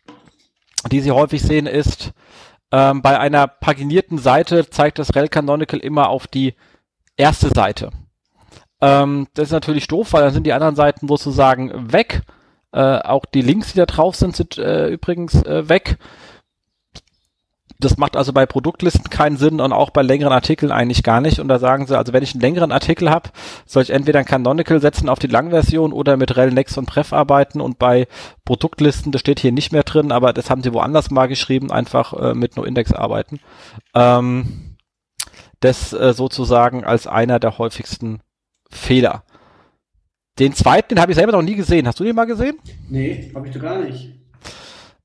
die 0.91 1.01
Sie 1.01 1.11
häufig 1.11 1.41
sehen, 1.41 1.65
ist, 1.67 2.13
ähm, 2.71 3.01
bei 3.01 3.19
einer 3.19 3.47
paginierten 3.47 4.17
Seite 4.17 4.69
zeigt 4.69 4.99
das 4.99 5.15
Rel 5.15 5.27
Canonical 5.27 5.79
immer 5.79 6.09
auf 6.09 6.27
die 6.27 6.55
erste 7.15 7.49
Seite. 7.49 7.91
Ähm, 8.81 9.27
das 9.33 9.47
ist 9.47 9.53
natürlich 9.53 9.87
doof, 9.87 10.13
weil 10.13 10.23
dann 10.23 10.33
sind 10.33 10.45
die 10.45 10.53
anderen 10.53 10.75
Seiten 10.75 11.07
sozusagen 11.07 11.91
weg. 11.91 12.21
Äh, 12.71 12.99
auch 12.99 13.25
die 13.25 13.41
Links, 13.41 13.73
die 13.73 13.79
da 13.79 13.85
drauf 13.85 14.15
sind, 14.15 14.35
sind 14.35 14.57
äh, 14.57 14.87
übrigens 14.89 15.33
äh, 15.43 15.67
weg. 15.69 15.97
Das 17.79 17.97
macht 17.97 18.17
also 18.17 18.33
bei 18.33 18.47
Produktlisten 18.47 19.09
keinen 19.09 19.37
Sinn 19.37 19.61
und 19.61 19.71
auch 19.71 19.91
bei 19.91 20.01
längeren 20.01 20.33
Artikeln 20.33 20.71
eigentlich 20.71 21.03
gar 21.03 21.21
nicht. 21.21 21.39
Und 21.39 21.47
da 21.47 21.59
sagen 21.59 21.85
sie, 21.85 21.97
also 21.97 22.11
wenn 22.11 22.23
ich 22.23 22.33
einen 22.33 22.41
längeren 22.41 22.71
Artikel 22.71 23.09
habe, 23.11 23.29
soll 23.67 23.83
ich 23.83 23.91
entweder 23.91 24.19
ein 24.19 24.25
Canonical 24.25 24.81
setzen 24.81 25.09
auf 25.09 25.19
die 25.19 25.27
Langversion 25.27 25.93
oder 25.93 26.17
mit 26.17 26.35
Rel, 26.35 26.51
Next 26.51 26.77
und 26.77 26.87
Pref 26.87 27.13
arbeiten. 27.13 27.61
Und 27.61 27.77
bei 27.77 28.07
Produktlisten, 28.45 29.11
das 29.11 29.21
steht 29.21 29.39
hier 29.39 29.51
nicht 29.51 29.71
mehr 29.71 29.83
drin, 29.83 30.11
aber 30.11 30.33
das 30.33 30.49
haben 30.49 30.63
sie 30.63 30.73
woanders 30.73 31.11
mal 31.11 31.27
geschrieben, 31.27 31.71
einfach 31.71 32.13
äh, 32.13 32.33
mit 32.33 32.57
NoIndex 32.57 32.93
arbeiten. 32.93 33.39
Ähm, 33.93 34.77
das 35.59 35.93
äh, 35.93 36.13
sozusagen 36.13 36.83
als 36.83 37.05
einer 37.05 37.39
der 37.39 37.59
häufigsten 37.59 38.21
Fehler. 38.69 39.23
Den 40.39 40.53
zweiten, 40.53 40.89
den 40.89 41.01
habe 41.01 41.11
ich 41.11 41.17
selber 41.17 41.31
noch 41.31 41.41
nie 41.41 41.55
gesehen. 41.55 41.87
Hast 41.87 41.99
du 41.99 42.03
den 42.03 42.15
mal 42.15 42.25
gesehen? 42.25 42.57
Nee, 42.89 43.31
habe 43.33 43.47
ich 43.47 43.53
doch 43.53 43.61
gar 43.61 43.79
nicht. 43.79 44.16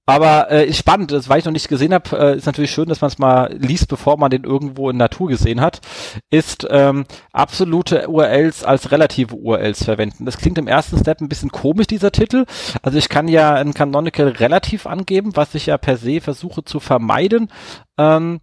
Aber 0.05 0.51
äh, 0.51 0.67
ist 0.67 0.79
spannend, 0.79 1.13
das, 1.13 1.29
weil 1.29 1.39
ich 1.39 1.45
noch 1.45 1.53
nicht 1.53 1.69
gesehen 1.69 1.95
habe, 1.95 2.19
äh, 2.19 2.37
ist 2.37 2.47
natürlich 2.47 2.73
schön, 2.73 2.89
dass 2.89 3.01
man 3.01 3.09
es 3.09 3.19
mal 3.19 3.55
liest, 3.57 3.87
bevor 3.87 4.19
man 4.19 4.33
den 4.33 4.43
irgendwo 4.43 4.91
in 4.91 4.97
Natur 4.97 5.29
gesehen 5.29 5.61
hat, 5.61 5.81
ist 6.29 6.67
ähm, 6.71 7.05
absolute 7.33 8.09
URLs 8.09 8.65
als 8.65 8.91
relative 8.91 9.37
URLs 9.37 9.85
verwenden. 9.85 10.25
Das 10.25 10.39
klingt 10.39 10.59
im 10.59 10.67
ersten 10.67 10.99
Step 10.99 11.21
ein 11.21 11.29
bisschen 11.29 11.53
komisch, 11.53 11.87
dieser 11.87 12.11
Titel. 12.11 12.47
Also 12.83 12.99
ich 12.99 13.09
kann 13.09 13.29
ja 13.29 13.55
ein 13.55 13.75
Canonical 13.75 14.29
relativ 14.29 14.87
angeben, 14.87 15.37
was 15.37 15.55
ich 15.55 15.67
ja 15.67 15.79
per 15.79 15.97
se 15.97 16.21
versuche 16.21 16.65
zu 16.65 16.81
vermeiden, 16.81 17.49
ähm, 17.97 18.41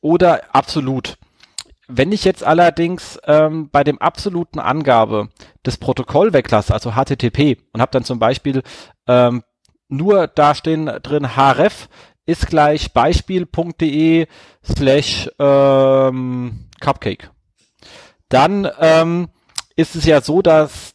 oder 0.00 0.42
absolut. 0.52 1.18
Wenn 1.88 2.12
ich 2.12 2.24
jetzt 2.24 2.44
allerdings 2.44 3.18
ähm, 3.26 3.68
bei 3.70 3.82
dem 3.82 3.98
absoluten 3.98 4.60
Angabe 4.60 5.28
das 5.64 5.76
Protokoll 5.76 6.32
weglasse, 6.32 6.72
also 6.72 6.92
HTTP, 6.92 7.58
und 7.72 7.80
habe 7.80 7.90
dann 7.90 8.04
zum 8.04 8.20
Beispiel 8.20 8.62
ähm, 9.08 9.42
nur 9.90 10.26
da 10.26 10.54
stehen 10.54 10.86
drin 11.02 11.36
href 11.36 11.88
ist 12.26 12.46
gleich 12.46 12.92
beispiel.de 12.92 14.26
slash 14.64 15.30
ähm, 15.38 16.68
Cupcake. 16.80 17.30
Dann 18.28 18.68
ähm, 18.78 19.28
ist 19.74 19.96
es 19.96 20.04
ja 20.04 20.20
so, 20.20 20.40
dass 20.40 20.94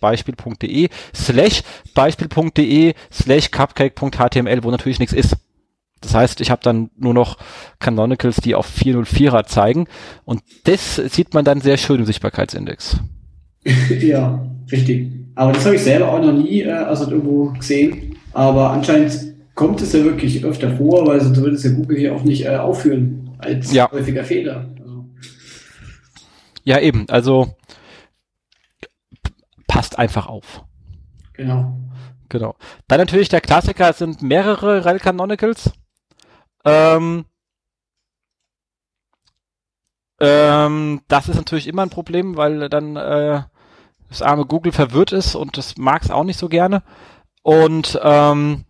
beispiel.de 0.00 0.88
slash 1.14 1.62
beispiel.de 1.94 2.94
slash 3.12 3.50
cupcake.html, 3.50 4.64
wo 4.64 4.70
natürlich 4.70 5.00
nichts 5.00 5.12
ist. 5.12 5.36
Das 6.00 6.14
heißt, 6.14 6.40
ich 6.40 6.50
habe 6.50 6.62
dann 6.62 6.88
nur 6.96 7.12
noch 7.12 7.36
Canonicals, 7.78 8.36
die 8.36 8.54
auf 8.54 8.66
404er 8.66 9.44
zeigen 9.44 9.86
und 10.24 10.40
das 10.64 10.96
sieht 10.96 11.34
man 11.34 11.44
dann 11.44 11.60
sehr 11.60 11.76
schön 11.76 11.98
im 11.98 12.06
Sichtbarkeitsindex. 12.06 13.00
ja, 14.00 14.46
richtig. 14.70 15.12
Aber 15.34 15.52
das 15.52 15.66
habe 15.66 15.76
ich 15.76 15.82
selber 15.82 16.12
auch 16.12 16.20
noch 16.20 16.32
nie 16.32 16.62
äh, 16.62 16.70
also 16.70 17.10
irgendwo 17.10 17.52
gesehen. 17.52 18.16
Aber 18.32 18.70
anscheinend 18.70 19.34
kommt 19.60 19.82
es 19.82 19.92
ja 19.92 20.02
wirklich 20.02 20.42
öfter 20.42 20.74
vor, 20.74 21.06
weil 21.06 21.20
sonst 21.20 21.36
würde 21.36 21.54
es 21.54 21.64
ja 21.64 21.70
Google 21.72 21.98
hier 21.98 22.14
auch 22.16 22.22
nicht 22.22 22.46
äh, 22.46 22.56
aufführen. 22.56 23.36
als 23.36 23.70
Ja. 23.74 23.90
häufiger 23.92 24.24
Fehler. 24.24 24.70
Also, 24.80 25.04
Ja, 26.64 26.78
eben. 26.80 27.06
Also 27.10 27.54
passt 29.68 29.98
einfach 29.98 30.26
auf. 30.28 30.64
genau. 31.34 31.78
Genau. 32.30 32.54
Dann 32.88 33.00
natürlich 33.00 33.28
der 33.28 33.42
Klassiker 33.42 33.90
es 33.90 33.98
sind 33.98 34.22
mehrere 34.22 34.86
Rel 34.86 34.98
Canonicals. 34.98 35.72
Ähm, 36.64 37.26
ähm, 40.20 41.02
das 41.08 41.28
ist 41.28 41.36
natürlich 41.36 41.66
immer 41.66 41.82
ein 41.82 41.90
Problem, 41.90 42.38
weil 42.38 42.70
dann 42.70 42.96
äh, 42.96 43.42
das 44.08 44.22
arme 44.22 44.46
Google 44.46 44.72
verwirrt 44.72 45.12
ist 45.12 45.34
und 45.34 45.58
das 45.58 45.76
mag 45.76 46.02
es 46.02 46.10
auch 46.10 46.24
nicht 46.24 46.38
so 46.38 46.48
gerne. 46.48 46.82
Und 47.42 48.00
ähm, 48.02 48.64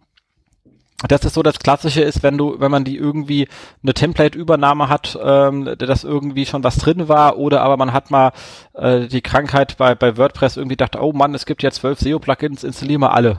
das 1.08 1.24
ist 1.24 1.34
so 1.34 1.42
das 1.42 1.58
Klassische 1.58 2.02
ist, 2.02 2.22
wenn 2.22 2.36
du, 2.36 2.60
wenn 2.60 2.70
man 2.70 2.84
die 2.84 2.96
irgendwie 2.96 3.48
eine 3.82 3.94
Template-Übernahme 3.94 4.88
hat, 4.88 5.18
ähm, 5.22 5.74
dass 5.78 6.04
irgendwie 6.04 6.46
schon 6.46 6.62
was 6.62 6.76
drin 6.76 7.08
war, 7.08 7.38
oder 7.38 7.62
aber 7.62 7.76
man 7.76 7.92
hat 7.92 8.10
mal 8.10 8.32
äh, 8.74 9.06
die 9.06 9.22
Krankheit 9.22 9.76
bei, 9.78 9.94
bei 9.94 10.16
WordPress 10.16 10.56
irgendwie 10.56 10.76
dachte, 10.76 11.02
oh 11.02 11.12
Mann, 11.12 11.34
es 11.34 11.46
gibt 11.46 11.62
ja 11.62 11.70
zwölf 11.70 12.00
SEO-Plugins, 12.00 12.64
installier 12.64 12.98
mal 12.98 13.10
alle. 13.10 13.38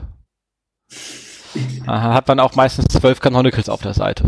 Aha, 1.86 2.14
hat 2.14 2.28
man 2.28 2.40
auch 2.40 2.54
meistens 2.54 2.86
zwölf 2.88 3.20
Canonicals 3.20 3.68
auf 3.68 3.82
der 3.82 3.94
Seite. 3.94 4.24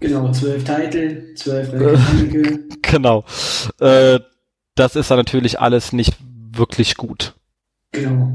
Genau, 0.00 0.30
zwölf 0.32 0.64
Titel, 0.64 1.34
zwölf 1.34 1.72
Rectangle. 1.72 2.60
Genau. 2.82 3.24
Äh, 3.80 4.20
das 4.74 4.96
ist 4.96 5.10
dann 5.10 5.18
natürlich 5.18 5.60
alles 5.60 5.92
nicht 5.92 6.16
wirklich 6.52 6.96
gut. 6.96 7.34
Genau. 7.92 8.32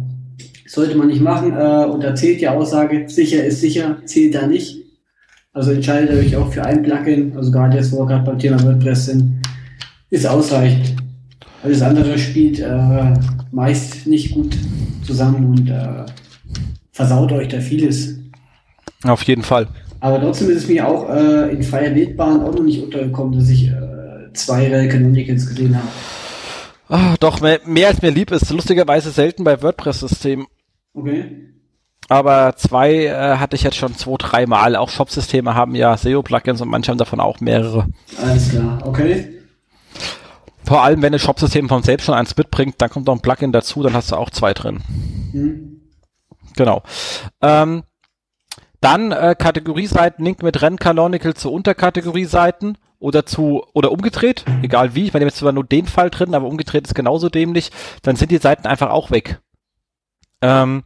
Sollte 0.68 0.96
man 0.96 1.08
nicht 1.08 1.22
machen. 1.22 1.54
Äh, 1.54 1.86
und 1.86 2.04
da 2.04 2.14
zählt 2.14 2.42
die 2.42 2.48
Aussage, 2.48 3.10
sicher 3.10 3.44
ist 3.44 3.62
sicher, 3.62 3.98
zählt 4.06 4.36
da 4.36 4.46
nicht. 4.46 4.84
Also 5.58 5.72
entscheidet 5.72 6.12
euch 6.12 6.36
auch 6.36 6.54
für 6.54 6.64
ein 6.64 6.84
Plugin, 6.84 7.36
also 7.36 7.50
gerade 7.50 7.78
jetzt, 7.78 7.92
wo 7.92 8.02
wir 8.02 8.06
gerade 8.06 8.24
beim 8.24 8.38
Thema 8.38 8.62
WordPress 8.62 9.08
sind, 9.08 9.42
ist 10.12 10.28
ausreichend. 10.28 10.96
Alles 11.64 11.82
andere 11.82 12.20
spielt 12.20 12.60
äh, 12.60 13.14
meist 13.52 14.06
nicht 14.06 14.36
gut 14.36 14.56
zusammen 15.04 15.46
und 15.46 15.70
äh, 15.70 16.06
versaut 16.92 17.32
euch 17.32 17.48
da 17.48 17.60
vieles. 17.60 18.20
Auf 19.04 19.24
jeden 19.24 19.42
Fall. 19.42 19.68
Aber 20.00 20.22
trotzdem 20.22 20.52
ist 20.52 20.58
es 20.58 20.68
mir 20.68 20.88
auch 20.88 21.10
äh, 21.10 21.52
in 21.52 21.64
freier 21.64 21.96
Wildbahn 21.96 22.44
auch 22.44 22.54
noch 22.54 22.64
nicht 22.64 22.84
untergekommen, 22.84 23.40
dass 23.40 23.50
ich 23.50 23.70
äh, 23.70 24.32
zwei 24.34 24.68
Rel 24.68 24.88
Canonicals 24.90 25.48
gesehen 25.48 25.76
habe. 25.76 25.88
Ah, 26.90 27.16
doch, 27.20 27.42
mehr, 27.42 27.60
mehr 27.66 27.88
als 27.88 28.02
mir 28.02 28.12
lieb 28.12 28.32
ist. 28.32 28.50
Lustigerweise 28.52 29.10
selten 29.10 29.44
bei 29.44 29.62
WordPress-Systemen. 29.62 30.46
Okay. 30.98 31.54
Aber 32.10 32.56
zwei 32.56 33.06
äh, 33.06 33.38
hatte 33.38 33.56
ich 33.56 33.62
jetzt 33.62 33.76
schon 33.76 33.96
zwei, 33.96 34.16
dreimal. 34.18 34.76
Auch 34.76 34.90
Shop-Systeme 34.90 35.54
haben 35.54 35.76
ja 35.76 35.96
SEO-Plugins 35.96 36.62
und 36.62 36.70
manche 36.70 36.90
haben 36.90 36.98
davon 36.98 37.20
auch 37.20 37.40
mehrere. 37.40 37.88
Alles 38.20 38.50
klar, 38.50 38.80
okay. 38.84 39.42
Vor 40.64 40.84
allem, 40.84 41.02
wenn 41.02 41.14
ein 41.14 41.20
Shop-System 41.20 41.70
von 41.70 41.84
selbst 41.84 42.06
schon 42.06 42.16
eins 42.16 42.36
mitbringt, 42.36 42.76
dann 42.80 42.90
kommt 42.90 43.06
noch 43.06 43.14
ein 43.14 43.22
Plugin 43.22 43.52
dazu, 43.52 43.84
dann 43.84 43.94
hast 43.94 44.12
du 44.12 44.16
auch 44.16 44.32
zwei 44.32 44.54
drin. 44.54 44.82
Hm. 45.34 45.82
Genau. 46.56 46.82
Ähm, 47.42 47.84
dann 48.82 49.12
äh, 49.12 49.36
Kategorieseiten 49.38 50.26
linkt 50.26 50.42
mit 50.42 50.62
Renncanonical 50.62 51.36
zu 51.36 51.52
Unterkategorieseiten 51.52 52.78
oder 53.00 53.26
zu 53.26 53.64
oder 53.74 53.92
umgedreht, 53.92 54.46
egal 54.64 54.96
wie. 54.96 55.06
Ich 55.06 55.14
meine, 55.14 55.26
jetzt 55.26 55.38
zwar 55.38 55.52
nur 55.52 55.64
den 55.64 55.86
Fall 55.86 56.10
drin, 56.10 56.34
aber 56.34 56.48
umgedreht 56.48 56.88
ist 56.88 56.96
genauso 56.96 57.30
dämlich. 57.30 57.72
Dann 58.02 58.16
sind 58.16 58.32
die 58.32 58.38
Seiten 58.38 58.66
einfach 58.66 58.90
auch 58.90 59.12
weg. 59.12 59.40
Ähm, 60.42 60.84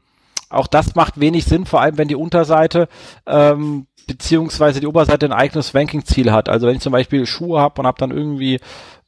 auch 0.50 0.68
das 0.68 0.96
macht 0.96 1.20
wenig 1.20 1.46
Sinn, 1.46 1.66
vor 1.66 1.82
allem 1.82 1.98
wenn 1.98 2.08
die 2.08 2.16
Unterseite 2.16 2.90
ähm, 3.26 3.88
beziehungsweise 4.08 4.80
die 4.80 4.88
Oberseite 4.88 5.26
ein 5.26 5.32
eigenes 5.32 5.74
Ranking-Ziel 5.74 6.32
hat. 6.32 6.50
Also 6.50 6.68
wenn 6.68 6.76
ich 6.76 6.82
zum 6.82 6.92
Beispiel 6.92 7.26
Schuhe 7.26 7.60
habe 7.60 7.82
und 7.82 7.88
habe 7.88 8.00
dann 8.00 8.12
irgendwie 8.12 8.60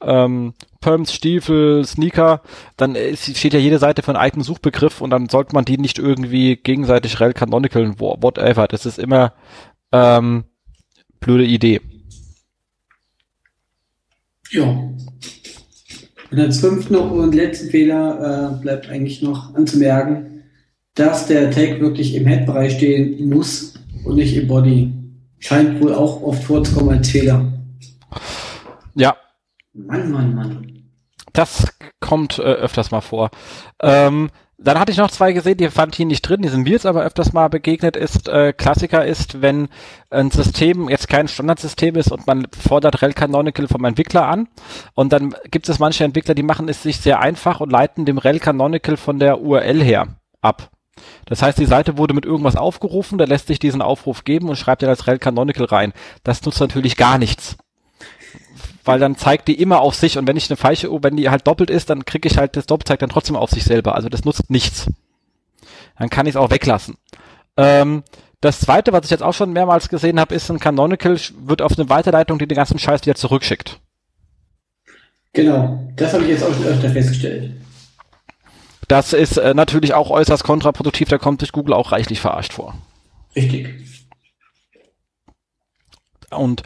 ähm, 0.02 0.54
Pumps, 0.80 1.14
Stiefel, 1.14 1.86
Sneaker, 1.86 2.42
dann 2.78 2.96
ist, 2.96 3.38
steht 3.38 3.54
ja 3.54 3.60
jede 3.60 3.80
Seite 3.80 4.02
für 4.02 4.12
einen 4.12 4.18
eigenen 4.18 4.44
Suchbegriff 4.44 5.02
und 5.02 5.10
dann 5.10 5.30
sollte 5.30 5.54
man 5.54 5.66
die 5.66 5.78
nicht 5.78 6.00
irgendwie 6.00 6.56
gegenseitig 6.56 7.20
rel 7.20 7.34
canonicalen, 7.34 8.00
whatever. 8.00 8.68
Das 8.68 8.86
ist 8.86 9.00
immer 9.00 9.34
ähm, 9.92 10.46
blöde 11.20 11.46
Idee. 11.46 11.82
Ja. 14.52 14.64
Und 16.32 16.40
als 16.40 16.60
fünften 16.60 16.96
und 16.96 17.36
letzten 17.36 17.70
Fehler 17.70 18.56
äh, 18.58 18.62
bleibt 18.62 18.90
eigentlich 18.90 19.22
noch 19.22 19.54
anzumerken, 19.56 20.33
dass 20.96 21.28
der 21.28 21.52
Tag 21.52 21.80
wirklich 21.80 22.16
im 22.16 22.28
Head-Bereich 22.28 22.78
stehen 22.78 23.30
muss 23.30 23.74
und 24.06 24.16
nicht 24.16 24.36
im 24.36 24.48
Body. 24.48 24.94
Scheint 25.40 25.82
wohl 25.82 25.94
auch 25.94 26.22
oft 26.22 26.44
vorzukommen 26.44 26.98
als 26.98 27.10
Fehler. 27.10 27.52
Ja, 28.96 29.16
Mann, 29.74 30.12
Mann, 30.12 30.36
Mann. 30.36 30.84
Das 31.34 31.68
kommt 32.00 32.38
äh, 32.38 32.44
öfters 32.44 32.92
mal 32.92 33.02
vor. 33.02 33.32
Ähm, 33.82 34.30
dann 34.60 34.80
hatte 34.80 34.92
ich 34.92 35.00
noch 35.00 35.10
zwei 35.10 35.34
gesehen, 35.34 35.58
die 35.58 35.68
fand 35.70 35.94
ich 35.94 35.98
hier 35.98 36.06
nicht 36.06 36.22
drin, 36.22 36.44
die 36.44 36.48
sind 36.48 36.64
mir 36.64 36.70
jetzt 36.70 36.86
aber 36.86 37.04
öfters 37.04 37.34
mal 37.34 37.50
begegnet, 37.50 37.98
ist 37.98 38.30
äh, 38.30 38.54
Klassiker 38.54 39.04
ist, 39.04 39.42
wenn 39.42 39.68
ein 40.12 40.30
System 40.30 40.90
jetzt 40.90 41.10
kein 41.10 41.28
Standardsystem 41.28 41.96
ist 41.96 42.12
und 42.12 42.28
man 42.28 42.48
fordert 42.52 43.02
Rel 43.02 43.14
Canonical 43.14 43.68
vom 43.68 43.84
Entwickler 43.84 44.28
an 44.28 44.48
und 44.94 45.12
dann 45.12 45.36
gibt 45.50 45.68
es 45.68 45.80
manche 45.80 46.06
Entwickler, 46.06 46.36
die 46.36 46.44
machen 46.44 46.70
es 46.70 46.84
sich 46.84 46.98
sehr 46.98 47.20
einfach 47.20 47.60
und 47.60 47.72
leiten 47.72 48.06
dem 48.06 48.20
Rel 48.20 48.40
Canonical 48.40 48.96
von 48.96 49.20
der 49.20 49.42
URL 49.42 49.84
her 49.84 50.08
ab. 50.40 50.70
Das 51.26 51.42
heißt, 51.42 51.58
die 51.58 51.66
Seite 51.66 51.98
wurde 51.98 52.14
mit 52.14 52.26
irgendwas 52.26 52.56
aufgerufen, 52.56 53.18
der 53.18 53.28
lässt 53.28 53.48
sich 53.48 53.60
diesen 53.60 53.82
Aufruf 53.82 54.24
geben 54.24 54.50
und 54.50 54.56
schreibt 54.56 54.82
dann 54.82 54.90
als 54.90 55.08
Rel 55.08 55.20
Canonical 55.20 55.66
rein. 55.66 55.94
Das 56.24 56.44
nutzt 56.44 56.60
natürlich 56.60 56.98
gar 56.98 57.18
nichts 57.18 57.58
weil 58.86 59.00
dann 59.00 59.16
zeigt 59.16 59.48
die 59.48 59.60
immer 59.62 59.82
auf 59.82 59.96
sich 59.96 60.18
und 60.18 60.28
wenn 60.28 60.38
ich 60.38 60.50
eine 60.50 60.58
falsche, 60.58 60.90
wenn 61.04 61.16
die 61.16 61.30
halt 61.30 61.48
doppelt 61.48 61.70
ist, 61.70 61.90
dann 61.90 62.06
kriege 62.06 62.28
ich 62.28 62.38
halt 62.38 62.56
das 62.56 62.66
Doppel 62.66 62.86
zeigt 62.86 63.02
dann 63.02 63.10
trotzdem 63.10 63.36
auf 63.36 63.50
sich 63.50 63.64
selber. 63.64 63.96
Also 63.96 64.10
das 64.10 64.26
nutzt 64.26 64.50
nichts. 64.50 64.88
Dann 65.98 66.10
kann 66.10 66.26
ich 66.26 66.32
es 66.32 66.38
auch 66.38 66.52
weglassen. 66.52 66.98
Ähm, 67.56 68.04
das 68.42 68.60
zweite, 68.60 68.92
was 68.92 69.06
ich 69.06 69.12
jetzt 69.12 69.24
auch 69.24 69.34
schon 69.34 69.54
mehrmals 69.54 69.88
gesehen 69.88 70.20
habe, 70.20 70.36
ist 70.36 70.50
ein 70.50 70.60
Canonical 70.60 71.18
wird 71.46 71.62
auf 71.62 71.78
eine 71.78 71.90
Weiterleitung, 71.90 72.40
die 72.40 72.48
den 72.48 72.58
ganzen 72.58 72.80
Scheiß 72.80 73.06
wieder 73.06 73.16
zurückschickt. 73.16 73.80
Genau, 75.32 75.92
das 75.96 76.14
habe 76.14 76.24
ich 76.24 76.32
jetzt 76.32 76.44
auch 76.44 76.54
schon 76.54 76.66
öfter 76.66 76.90
festgestellt. 76.90 77.52
Das 78.88 79.14
ist 79.14 79.38
äh, 79.38 79.54
natürlich 79.54 79.94
auch 79.94 80.10
äußerst 80.10 80.44
kontraproduktiv, 80.44 81.10
da 81.10 81.18
kommt 81.18 81.42
sich 81.42 81.52
Google 81.52 81.74
auch 81.74 81.92
reichlich 81.92 82.20
verarscht 82.20 82.54
vor. 82.54 82.76
Richtig. 83.36 83.68
Und 86.32 86.64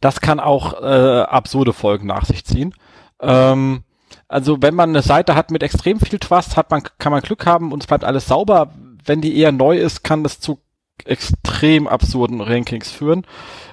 das 0.00 0.20
kann 0.20 0.40
auch 0.40 0.80
äh, 0.80 1.22
absurde 1.22 1.72
Folgen 1.72 2.06
nach 2.06 2.24
sich 2.24 2.44
ziehen. 2.44 2.74
Ähm, 3.20 3.84
also 4.28 4.62
wenn 4.62 4.74
man 4.74 4.90
eine 4.90 5.02
Seite 5.02 5.34
hat 5.34 5.50
mit 5.50 5.62
extrem 5.62 6.00
viel 6.00 6.18
Trust, 6.18 6.56
hat 6.56 6.70
man, 6.70 6.82
kann 6.98 7.12
man 7.12 7.22
Glück 7.22 7.46
haben 7.46 7.72
und 7.72 7.82
es 7.82 7.86
bleibt 7.86 8.04
alles 8.04 8.26
sauber. 8.26 8.72
Wenn 9.04 9.20
die 9.20 9.36
eher 9.36 9.52
neu 9.52 9.78
ist, 9.78 10.04
kann 10.04 10.22
das 10.22 10.40
zu 10.40 10.60
extrem 11.04 11.86
absurden 11.86 12.40
Rankings 12.40 12.90
führen. 12.90 13.26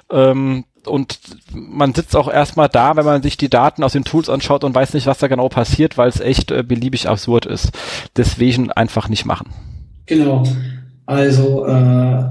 Ähm, 0.09 0.65
und 0.87 1.19
man 1.53 1.93
sitzt 1.93 2.15
auch 2.15 2.31
erstmal 2.31 2.69
da, 2.69 2.95
wenn 2.95 3.05
man 3.05 3.21
sich 3.21 3.37
die 3.37 3.49
Daten 3.49 3.83
aus 3.83 3.93
den 3.93 4.03
Tools 4.03 4.29
anschaut 4.29 4.63
und 4.63 4.73
weiß 4.73 4.93
nicht, 4.93 5.07
was 5.07 5.19
da 5.19 5.27
genau 5.27 5.49
passiert, 5.49 5.97
weil 5.97 6.09
es 6.09 6.19
echt 6.19 6.51
äh, 6.51 6.63
beliebig 6.63 7.07
absurd 7.07 7.45
ist. 7.45 7.71
Deswegen 8.15 8.71
einfach 8.71 9.09
nicht 9.09 9.25
machen. 9.25 9.49
Genau. 10.05 10.43
Also, 11.05 11.65
äh, 11.65 12.23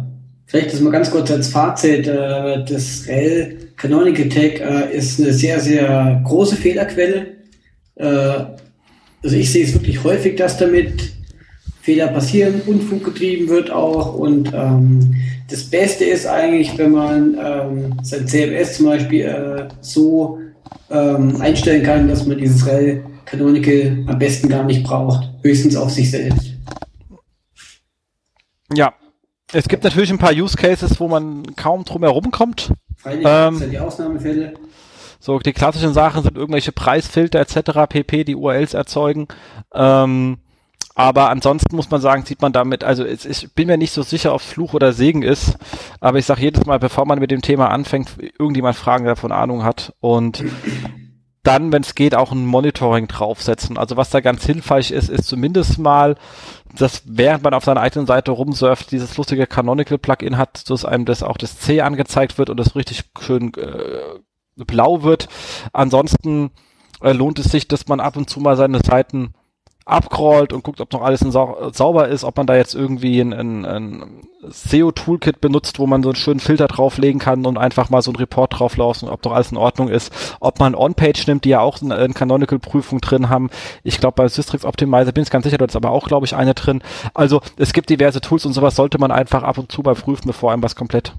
vielleicht 0.47 0.73
das 0.73 0.81
mal 0.81 0.91
ganz 0.91 1.11
kurz 1.11 1.31
als 1.31 1.49
Fazit. 1.49 2.07
Äh, 2.07 2.65
das 2.65 3.07
Rel 3.07 3.71
Canonical 3.77 4.29
Tag 4.29 4.61
äh, 4.61 4.97
ist 4.97 5.21
eine 5.21 5.33
sehr, 5.33 5.61
sehr 5.61 6.21
große 6.25 6.57
Fehlerquelle. 6.57 7.27
Äh, 7.97 8.07
also 9.23 9.37
ich 9.37 9.51
sehe 9.51 9.65
es 9.65 9.75
wirklich 9.75 10.03
häufig, 10.05 10.37
dass 10.37 10.57
damit 10.57 11.13
Fehler 11.83 12.09
passieren, 12.09 12.63
Unfug 12.67 13.05
getrieben 13.05 13.49
wird 13.49 13.71
auch. 13.71 14.15
Und 14.15 14.53
ähm, 14.55 15.15
das 15.49 15.65
Beste 15.65 16.05
ist 16.05 16.27
eigentlich, 16.27 16.77
wenn 16.79 16.93
man 16.93 17.37
ähm, 17.41 17.95
sein 18.03 18.27
CMS 18.27 18.77
zum 18.77 18.87
Beispiel 18.87 19.21
äh, 19.23 19.69
so 19.81 20.41
ähm, 20.91 21.41
einstellen 21.41 21.83
kann, 21.83 22.09
dass 22.09 22.27
man 22.27 22.39
dieses 22.39 22.67
Rel 22.67 23.05
Canonical 23.25 24.05
am 24.07 24.19
besten 24.19 24.49
gar 24.49 24.65
nicht 24.65 24.85
braucht. 24.85 25.29
Höchstens 25.43 25.77
auf 25.77 25.91
sich 25.91 26.11
selbst. 26.11 26.53
Ja. 28.73 28.95
Es 29.53 29.69
gibt 29.69 29.85
natürlich 29.85 30.11
ein 30.11 30.19
paar 30.19 30.33
Use 30.33 30.57
Cases, 30.57 30.99
wo 30.99 31.07
man 31.07 31.55
kaum 31.55 31.85
drum 31.85 32.03
herum 32.03 32.33
kommt. 32.33 32.73
Freilich 32.97 33.25
Ähm, 33.29 33.57
sind 33.57 33.73
ja 33.73 33.79
die 33.81 33.87
Ausnahmefälle. 33.87 34.55
So, 35.21 35.39
die 35.39 35.53
klassischen 35.53 35.95
Sachen 35.95 36.25
sind 36.25 36.37
irgendwelche 36.37 36.73
Preisfilter 36.73 37.41
etc. 37.41 37.89
pp, 37.89 38.25
die 38.25 38.35
URLs 38.35 38.75
erzeugen. 38.75 39.29
Ähm, 39.73 40.39
aber 40.97 41.29
ansonsten 41.29 41.77
muss 41.77 41.91
man 41.91 42.01
sagen, 42.01 42.25
sieht 42.25 42.41
man 42.41 42.55
damit, 42.55 42.83
also 42.83 43.05
es, 43.05 43.27
ich 43.27 43.53
bin 43.53 43.69
mir 43.69 43.77
nicht 43.77 43.93
so 43.93 44.03
sicher, 44.03 44.35
ob 44.35 44.41
Fluch 44.41 44.73
oder 44.73 44.95
Segen 44.95 45.23
ist, 45.23 45.59
aber 46.01 46.19
ich 46.19 46.25
sage 46.25 46.41
jedes 46.41 46.65
Mal, 46.65 46.79
bevor 46.79 47.05
man 47.05 47.19
mit 47.19 47.31
dem 47.31 47.43
Thema 47.43 47.71
anfängt, 47.71 48.17
irgendjemand 48.39 48.77
Fragen 48.77 49.05
der 49.05 49.15
davon 49.15 49.31
Ahnung 49.31 49.63
hat 49.63 49.93
und 50.01 50.43
dann, 51.43 51.71
wenn 51.71 51.83
es 51.83 51.95
geht, 51.95 52.15
auch 52.15 52.33
ein 52.33 52.47
Monitoring 52.47 53.09
draufsetzen. 53.09 53.77
Also 53.77 53.99
was 53.99 54.09
da 54.09 54.21
ganz 54.21 54.47
hilfreich 54.47 54.91
ist, 54.91 55.11
ist 55.11 55.29
zumindest 55.29 55.79
mal, 55.79 56.17
dass 56.75 57.03
während 57.05 57.45
man 57.45 57.53
auf 57.53 57.65
seiner 57.65 57.83
eigenen 57.83 58.07
Seite 58.07 58.31
rumsurft, 58.31 58.91
dieses 58.91 59.19
lustige 59.19 59.47
Canonical 59.47 59.99
Plugin 59.99 60.39
hat, 60.39 60.69
dass 60.71 60.87
einem 60.87 61.05
das 61.05 61.23
auch 61.23 61.37
das 61.37 61.59
C 61.59 61.83
angezeigt 61.83 62.39
wird 62.39 62.49
und 62.49 62.59
das 62.59 62.75
richtig 62.75 63.05
schön 63.21 63.53
äh, 63.55 64.65
blau 64.65 65.03
wird. 65.03 65.29
Ansonsten 65.75 66.53
äh, 67.03 67.13
lohnt 67.13 67.39
es 67.39 67.53
sich, 67.53 67.69
dass 67.69 67.87
man 67.87 68.01
ab 68.01 68.17
und 68.17 68.31
zu 68.31 68.41
mal 68.41 68.57
seine 68.57 68.81
Seiten 68.81 69.35
abcrawlt 69.87 70.53
und 70.53 70.65
guckt, 70.65 70.81
ob 70.81 70.93
noch 70.93 71.03
alles 71.03 71.21
sau 71.21 71.71
sauber 71.73 72.09
ist, 72.09 72.25
ob 72.25 72.37
man 72.37 72.47
da 72.47 72.57
jetzt 72.57 72.75
irgendwie 72.75 73.21
ein, 73.21 73.33
ein, 73.33 73.65
ein 73.65 74.21
SEO-Toolkit 74.43 75.41
benutzt, 75.41 75.79
wo 75.79 75.87
man 75.87 76.03
so 76.03 76.09
einen 76.09 76.17
schönen 76.17 76.41
Filter 76.41 76.67
drauflegen 76.67 77.21
kann 77.21 77.47
und 77.47 77.57
einfach 77.57 77.89
mal 77.89 78.03
so 78.03 78.11
einen 78.11 78.17
Report 78.17 78.59
drauflaufen, 78.59 79.09
ob 79.09 79.23
doch 79.23 79.33
alles 79.33 79.53
in 79.53 79.57
Ordnung 79.57 79.89
ist. 79.89 80.13
Ob 80.41 80.59
man 80.59 80.75
On-Page 80.75 81.29
nimmt, 81.29 81.45
die 81.45 81.51
ja 81.51 81.61
auch 81.61 81.81
eine, 81.81 81.95
eine 81.95 82.15
Canonical-Prüfung 82.15 83.01
drin 83.01 83.29
haben. 83.29 83.49
Ich 83.85 84.01
glaube, 84.01 84.17
bei 84.17 84.29
Systrix 84.29 84.65
Optimizer 84.65 85.13
bin 85.13 85.23
ich 85.23 85.31
ganz 85.31 85.45
sicher, 85.45 85.59
da 85.59 85.65
ist 85.65 85.77
aber 85.77 85.93
auch, 85.93 86.09
glaube 86.09 86.27
ich, 86.27 86.35
eine 86.35 86.55
drin. 86.55 86.83
Also 87.15 87.41
es 87.57 87.73
gibt 87.73 87.89
diverse 87.89 88.21
Tools 88.21 88.45
und 88.45 88.55
sowas 88.55 88.75
sollte 88.75 88.99
man 88.99 89.13
einfach 89.13 89.45
ab 89.45 89.57
und 89.57 89.71
zu 89.71 89.83
mal 89.83 89.95
prüfen, 89.95 90.27
bevor 90.27 90.53
einem 90.53 90.65
was 90.65 90.75
komplett 90.75 91.15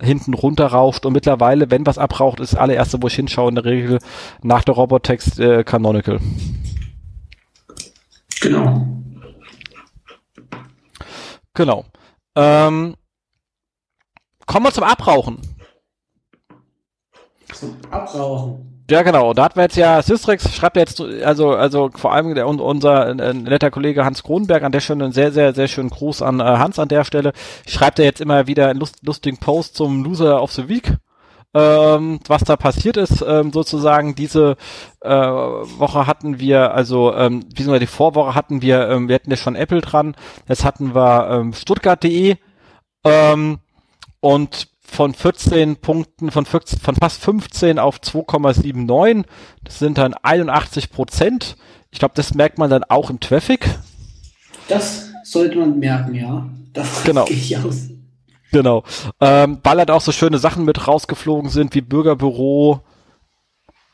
hinten 0.00 0.32
runterraucht 0.32 1.04
und 1.04 1.12
mittlerweile, 1.12 1.70
wenn 1.70 1.84
was 1.84 1.98
abraucht, 1.98 2.40
ist 2.40 2.54
das 2.54 2.60
allererste, 2.60 3.02
wo 3.02 3.08
ich 3.08 3.14
hinschaue, 3.14 3.50
in 3.50 3.56
der 3.56 3.66
Regel 3.66 3.98
nach 4.42 4.64
der 4.64 4.74
Robotext 4.74 5.38
äh, 5.38 5.64
Canonical. 5.64 6.18
Genau. 8.40 8.86
Genau. 11.54 11.84
Ähm, 12.36 12.94
kommen 14.46 14.66
wir 14.66 14.72
zum 14.72 14.84
Abrauchen. 14.84 15.40
Zum 17.52 17.76
Abrauchen. 17.90 18.84
Ja, 18.90 19.02
genau. 19.02 19.34
Da 19.34 19.44
hatten 19.44 19.56
wir 19.56 19.64
jetzt 19.64 19.76
ja, 19.76 20.02
Systrix 20.02 20.52
schreibt 20.54 20.76
jetzt, 20.76 21.00
also, 21.00 21.50
also 21.50 21.90
vor 21.94 22.12
allem 22.12 22.34
der, 22.34 22.48
unser 22.48 23.10
äh, 23.10 23.34
netter 23.34 23.70
Kollege 23.70 24.04
Hans 24.04 24.22
Kronberg 24.22 24.64
an 24.64 24.72
der 24.72 24.80
Stelle 24.80 25.04
einen 25.04 25.12
sehr, 25.12 25.30
sehr, 25.30 25.54
sehr 25.54 25.68
schönen 25.68 25.90
Gruß 25.90 26.22
an 26.22 26.40
äh, 26.40 26.44
Hans 26.44 26.78
an 26.78 26.88
der 26.88 27.04
Stelle. 27.04 27.32
Schreibt 27.68 28.00
er 28.00 28.04
jetzt 28.04 28.20
immer 28.20 28.46
wieder 28.48 28.68
einen 28.68 28.80
lust, 28.80 28.96
lustigen 29.02 29.38
Post 29.38 29.76
zum 29.76 30.02
Loser 30.02 30.42
of 30.42 30.50
the 30.52 30.68
Week 30.68 30.96
ähm, 31.52 32.20
was 32.26 32.44
da 32.44 32.56
passiert 32.56 32.96
ist, 32.96 33.24
ähm, 33.26 33.52
sozusagen 33.52 34.14
diese 34.14 34.56
äh, 35.00 35.10
Woche 35.10 36.06
hatten 36.06 36.38
wir, 36.38 36.74
also 36.74 37.14
ähm, 37.14 37.44
wie 37.54 37.78
die 37.78 37.86
Vorwoche 37.86 38.34
hatten 38.34 38.62
wir, 38.62 38.88
ähm, 38.88 39.08
wir 39.08 39.16
hatten 39.16 39.30
ja 39.30 39.36
schon 39.36 39.56
Apple 39.56 39.80
dran, 39.80 40.14
jetzt 40.48 40.64
hatten 40.64 40.94
wir 40.94 41.28
ähm, 41.30 41.52
Stuttgart.de 41.52 42.36
ähm, 43.04 43.58
und 44.20 44.68
von 44.82 45.14
14 45.14 45.76
Punkten, 45.76 46.30
von, 46.30 46.44
14, 46.44 46.78
von 46.80 46.94
fast 46.96 47.22
15 47.22 47.78
auf 47.78 47.98
2,79, 47.98 49.24
das 49.64 49.78
sind 49.78 49.98
dann 49.98 50.14
81 50.14 50.90
Prozent. 50.90 51.56
Ich 51.90 51.98
glaube, 51.98 52.14
das 52.16 52.34
merkt 52.34 52.58
man 52.58 52.70
dann 52.70 52.84
auch 52.84 53.10
im 53.10 53.20
Traffic. 53.20 53.68
Das 54.68 55.10
sollte 55.24 55.58
man 55.58 55.78
merken, 55.78 56.14
ja. 56.14 56.48
Davon 56.72 57.04
genau. 57.04 57.24
gehe 57.26 57.36
ich 57.36 57.56
aus. 57.56 57.88
Genau. 58.52 58.84
Ähm, 59.20 59.58
weil 59.62 59.78
halt 59.78 59.90
auch 59.90 60.00
so 60.00 60.12
schöne 60.12 60.38
Sachen 60.38 60.64
mit 60.64 60.86
rausgeflogen 60.86 61.50
sind, 61.50 61.74
wie 61.74 61.80
Bürgerbüro, 61.80 62.80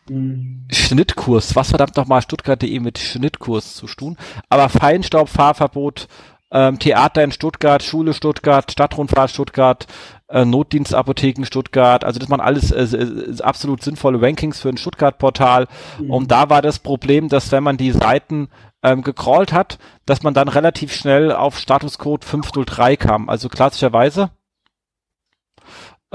mhm. 0.09 0.67
Schnittkurs. 0.71 1.57
Was 1.57 1.71
verdammt 1.71 1.97
nochmal 1.97 2.23
Stuttgart.de 2.23 2.81
mit 2.81 2.99
Schnittkurs 2.99 3.75
zu 3.75 3.87
tun. 3.87 4.17
Aber 4.49 4.69
Feinstaubfahrverbot, 4.69 6.09
ähm, 6.53 6.79
Theater 6.79 7.25
in 7.25 7.33
Stuttgart, 7.33 7.83
Schule 7.83 8.15
Stuttgart, 8.15 8.71
Stadtrundfahrt 8.71 9.31
Stuttgart, 9.31 9.87
äh, 10.29 10.45
Notdienstapotheken 10.45 11.45
Stuttgart. 11.45 12.05
Also 12.05 12.19
das 12.19 12.31
waren 12.31 12.41
alles 12.41 12.71
äh, 12.71 12.83
äh, 12.85 13.43
absolut 13.43 13.83
sinnvolle 13.83 14.21
Rankings 14.23 14.61
für 14.61 14.69
ein 14.69 14.77
Stuttgart-Portal. 14.77 15.67
Mhm. 15.99 16.11
Und 16.11 16.31
da 16.31 16.49
war 16.49 16.63
das 16.63 16.79
Problem, 16.79 17.29
dass 17.29 17.53
wenn 17.53 17.65
man 17.65 17.77
die 17.77 17.93
Seiten 17.93 18.49
ähm, 18.83 19.03
gecrawlt 19.03 19.53
hat, 19.53 19.79
dass 20.07 20.23
man 20.23 20.35
dann 20.35 20.49
relativ 20.49 20.95
schnell 20.95 21.33
auf 21.33 21.59
Statuscode 21.59 22.25
503 22.25 22.97
kam. 22.97 23.29
Also 23.29 23.49
klassischerweise 23.49 24.31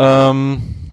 ähm, 0.02 0.92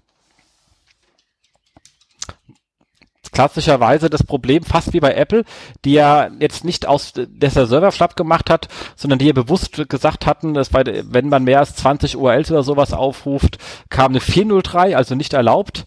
klassischerweise 3.31 4.09
das 4.09 4.23
Problem, 4.23 4.63
fast 4.63 4.93
wie 4.93 4.99
bei 4.99 5.13
Apple, 5.13 5.45
die 5.85 5.93
ja 5.93 6.29
jetzt 6.39 6.63
nicht 6.63 6.85
aus, 6.85 7.13
dass 7.13 7.53
der 7.53 7.67
Server 7.67 7.91
schlapp 7.91 8.15
gemacht 8.15 8.49
hat, 8.49 8.67
sondern 8.95 9.17
die 9.17 9.25
ja 9.25 9.33
bewusst 9.33 9.89
gesagt 9.89 10.25
hatten, 10.25 10.53
dass 10.53 10.69
bei, 10.69 10.83
wenn 11.05 11.29
man 11.29 11.43
mehr 11.43 11.59
als 11.59 11.75
20 11.75 12.17
URLs 12.17 12.51
oder 12.51 12.63
sowas 12.63 12.93
aufruft, 12.93 13.57
kam 13.89 14.11
eine 14.11 14.19
403, 14.19 14.95
also 14.95 15.15
nicht 15.15 15.33
erlaubt. 15.33 15.85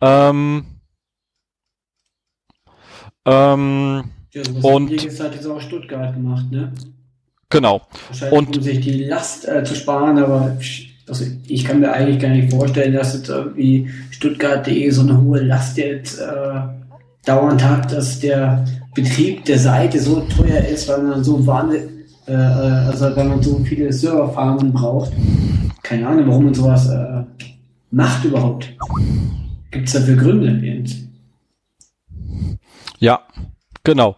Ähm, 0.00 0.64
ähm, 3.26 4.10
ja, 4.32 4.42
und 4.62 5.06
das 5.06 5.20
hat 5.20 5.34
jetzt 5.34 5.46
auch 5.46 5.60
Stuttgart 5.60 6.14
gemacht, 6.14 6.50
ne? 6.50 6.72
Genau. 7.48 7.82
Wahrscheinlich, 8.08 8.38
und, 8.38 8.56
um 8.56 8.62
sich 8.62 8.80
die 8.80 9.04
Last 9.04 9.46
äh, 9.46 9.62
zu 9.62 9.74
sparen, 9.76 10.18
aber 10.18 10.56
also 11.08 11.24
ich 11.46 11.64
kann 11.64 11.80
mir 11.80 11.92
eigentlich 11.92 12.18
gar 12.18 12.30
nicht 12.30 12.50
vorstellen, 12.50 12.94
dass 12.94 13.14
jetzt 13.14 13.28
irgendwie 13.28 13.88
Stuttgart.de 14.10 14.90
so 14.90 15.02
eine 15.02 15.20
hohe 15.20 15.40
Last 15.42 15.76
jetzt 15.78 16.20
äh, 16.20 16.60
dauernd 17.24 17.62
hat, 17.62 17.92
dass 17.92 18.20
der 18.20 18.64
Betrieb 18.94 19.44
der 19.44 19.58
Seite 19.58 20.00
so 20.00 20.20
teuer 20.22 20.60
ist, 20.64 20.88
weil 20.88 21.02
man 21.02 21.22
so 21.22 21.46
wahnsinnig, 21.46 21.90
äh, 22.26 22.32
äh, 22.32 22.36
also 22.36 23.14
weil 23.14 23.24
man 23.24 23.42
so 23.42 23.58
viele 23.60 23.92
Serverfarmen 23.92 24.72
braucht. 24.72 25.12
Keine 25.82 26.08
Ahnung, 26.08 26.26
warum 26.28 26.44
man 26.46 26.54
sowas 26.54 26.88
äh, 26.88 27.22
macht 27.90 28.24
überhaupt. 28.24 28.74
Gibt 29.70 29.86
es 29.86 29.94
dafür 29.94 30.16
Gründe, 30.16 30.48
Jens? 30.64 30.96
Ja, 32.98 33.20
genau. 33.84 34.16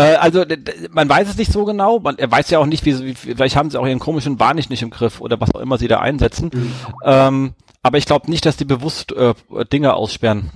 Äh, 0.00 0.16
also 0.16 0.44
man 0.90 1.08
weiß 1.08 1.28
es 1.28 1.36
nicht 1.36 1.52
so 1.52 1.64
genau. 1.64 2.00
Man, 2.00 2.18
er 2.18 2.30
weiß 2.30 2.48
ja 2.50 2.58
auch 2.58 2.66
nicht, 2.66 2.84
wie, 2.86 2.98
wie 3.00 3.14
vielleicht 3.14 3.56
haben 3.56 3.70
sie 3.70 3.78
auch 3.78 3.86
ihren 3.86 3.98
komischen 3.98 4.38
Bahn 4.38 4.56
nicht, 4.56 4.70
nicht 4.70 4.82
im 4.82 4.90
Griff 4.90 5.20
oder 5.20 5.40
was 5.40 5.54
auch 5.54 5.60
immer 5.60 5.76
sie 5.76 5.88
da 5.88 6.00
einsetzen. 6.00 6.50
Mhm. 6.52 6.72
Ähm, 7.04 7.54
aber 7.82 7.98
ich 7.98 8.06
glaube 8.06 8.30
nicht, 8.30 8.46
dass 8.46 8.56
die 8.56 8.64
bewusst 8.64 9.12
äh, 9.12 9.34
Dinge 9.72 9.94
aussperren. 9.94 10.50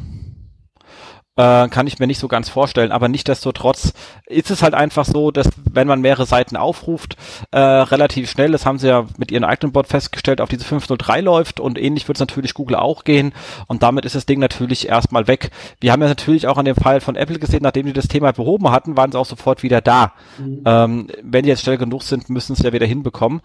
Äh, 1.36 1.68
kann 1.68 1.88
ich 1.88 1.98
mir 1.98 2.06
nicht 2.06 2.20
so 2.20 2.28
ganz 2.28 2.48
vorstellen, 2.48 2.92
aber 2.92 3.08
nichtdestotrotz 3.08 3.92
ist 4.26 4.52
es 4.52 4.62
halt 4.62 4.72
einfach 4.72 5.04
so, 5.04 5.32
dass 5.32 5.50
wenn 5.68 5.88
man 5.88 6.00
mehrere 6.00 6.26
Seiten 6.26 6.56
aufruft, 6.56 7.16
äh, 7.50 7.58
relativ 7.58 8.30
schnell, 8.30 8.52
das 8.52 8.64
haben 8.64 8.78
sie 8.78 8.86
ja 8.86 9.06
mit 9.18 9.32
ihrem 9.32 9.42
eigenen 9.42 9.72
Bot 9.72 9.88
festgestellt, 9.88 10.40
auf 10.40 10.48
diese 10.48 10.64
503 10.64 11.22
läuft 11.22 11.58
und 11.58 11.76
ähnlich 11.76 12.06
wird 12.06 12.18
es 12.18 12.20
natürlich 12.20 12.54
Google 12.54 12.76
auch 12.76 13.02
gehen 13.02 13.32
und 13.66 13.82
damit 13.82 14.04
ist 14.04 14.14
das 14.14 14.26
Ding 14.26 14.38
natürlich 14.38 14.88
erstmal 14.88 15.26
weg. 15.26 15.50
Wir 15.80 15.90
haben 15.90 16.02
ja 16.02 16.08
natürlich 16.08 16.46
auch 16.46 16.56
an 16.56 16.66
dem 16.66 16.76
Fall 16.76 17.00
von 17.00 17.16
Apple 17.16 17.40
gesehen, 17.40 17.64
nachdem 17.64 17.86
die 17.86 17.92
das 17.92 18.06
Thema 18.06 18.32
behoben 18.32 18.70
hatten, 18.70 18.96
waren 18.96 19.10
sie 19.10 19.18
auch 19.18 19.26
sofort 19.26 19.64
wieder 19.64 19.80
da. 19.80 20.12
Mhm. 20.38 20.62
Ähm, 20.64 21.08
wenn 21.20 21.42
die 21.42 21.48
jetzt 21.48 21.62
schnell 21.62 21.78
genug 21.78 22.04
sind, 22.04 22.30
müssen 22.30 22.54
sie 22.54 22.62
ja 22.62 22.72
wieder 22.72 22.86
hinbekommen. 22.86 23.40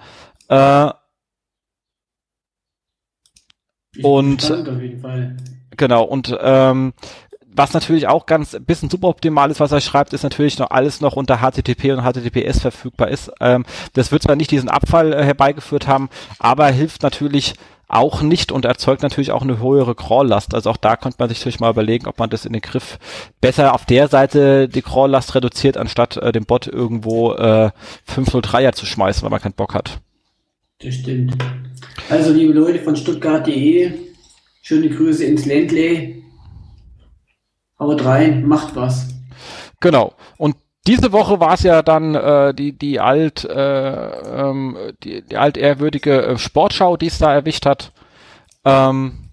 Äh, 0.48 0.92
und 4.04 4.54
genau 5.76 6.04
und 6.04 6.38
ähm, 6.40 6.94
was 7.60 7.74
natürlich 7.74 8.08
auch 8.08 8.26
ganz 8.26 8.56
ein 8.56 8.64
bisschen 8.64 8.90
suboptimal 8.90 9.52
ist, 9.52 9.60
was 9.60 9.74
er 9.74 9.82
schreibt, 9.82 10.14
ist 10.14 10.24
natürlich 10.24 10.58
noch 10.60 10.72
alles 10.72 11.02
noch 11.02 11.18
unter 11.18 11.40
HTTP 11.40 11.92
und 11.92 12.02
HTTPS 12.02 12.62
verfügbar 12.62 13.10
ist. 13.10 13.30
Ähm, 13.42 13.66
das 13.94 14.14
wird 14.14 14.24
zwar 14.24 14.38
nicht 14.38 14.50
diesen 14.50 14.70
Abfall 14.70 15.12
äh, 15.12 15.26
herbeigeführt 15.26 15.86
haben, 15.86 16.10
aber 16.40 16.68
hilft 16.68 17.04
natürlich 17.04 17.56
auch 17.90 18.22
nicht 18.22 18.54
und 18.54 18.64
erzeugt 18.64 19.04
natürlich 19.04 19.32
auch 19.32 19.42
eine 19.42 19.60
höhere 19.60 19.94
Crawllast. 19.94 20.54
Also 20.54 20.70
auch 20.70 20.78
da 20.78 20.96
könnte 20.96 21.18
man 21.20 21.28
sich 21.28 21.40
natürlich 21.40 21.60
mal 21.60 21.72
überlegen, 21.72 22.08
ob 22.08 22.18
man 22.18 22.30
das 22.30 22.46
in 22.46 22.54
den 22.54 22.62
Griff 22.62 22.98
besser 23.42 23.74
auf 23.74 23.86
der 23.86 24.08
Seite 24.08 24.70
die 24.70 24.82
Crawllast 24.82 25.36
reduziert, 25.36 25.76
anstatt 25.76 26.16
äh, 26.16 26.32
dem 26.32 26.46
Bot 26.46 26.66
irgendwo 26.66 27.34
äh, 27.34 27.72
503er 28.08 28.72
zu 28.72 28.86
schmeißen, 28.86 29.22
weil 29.24 29.32
man 29.32 29.42
keinen 29.42 29.52
Bock 29.52 29.74
hat. 29.74 30.00
Das 30.82 30.96
stimmt. 30.96 31.36
Also 32.10 32.32
liebe 32.32 32.54
Leute 32.54 32.80
von 32.80 32.96
Stuttgart.de, 32.96 33.92
schöne 34.62 34.90
Grüße 34.90 35.26
ins 35.26 35.46
Ländle. 35.46 36.20
Haut 37.80 38.04
rein, 38.04 38.46
macht 38.46 38.76
was. 38.76 39.08
Genau. 39.80 40.14
Und 40.38 40.56
diese 40.88 41.12
Woche 41.12 41.40
war 41.40 41.54
es 41.54 41.64
ja 41.64 41.82
dann 41.82 42.16
äh, 42.16 42.54
die 42.54 42.78
die 42.78 43.00
alt 43.00 43.46
äh, 43.46 44.50
ähm, 44.50 44.78
die, 45.04 45.22
die 45.22 45.38
altehrwürdige 45.38 46.22
äh, 46.24 46.38
Sportschau, 46.38 46.98
die 46.98 47.08
es 47.08 47.20
da 47.20 47.34
erwischt 47.34 47.66
hat. 47.66 47.92
Ähm, 48.66 49.30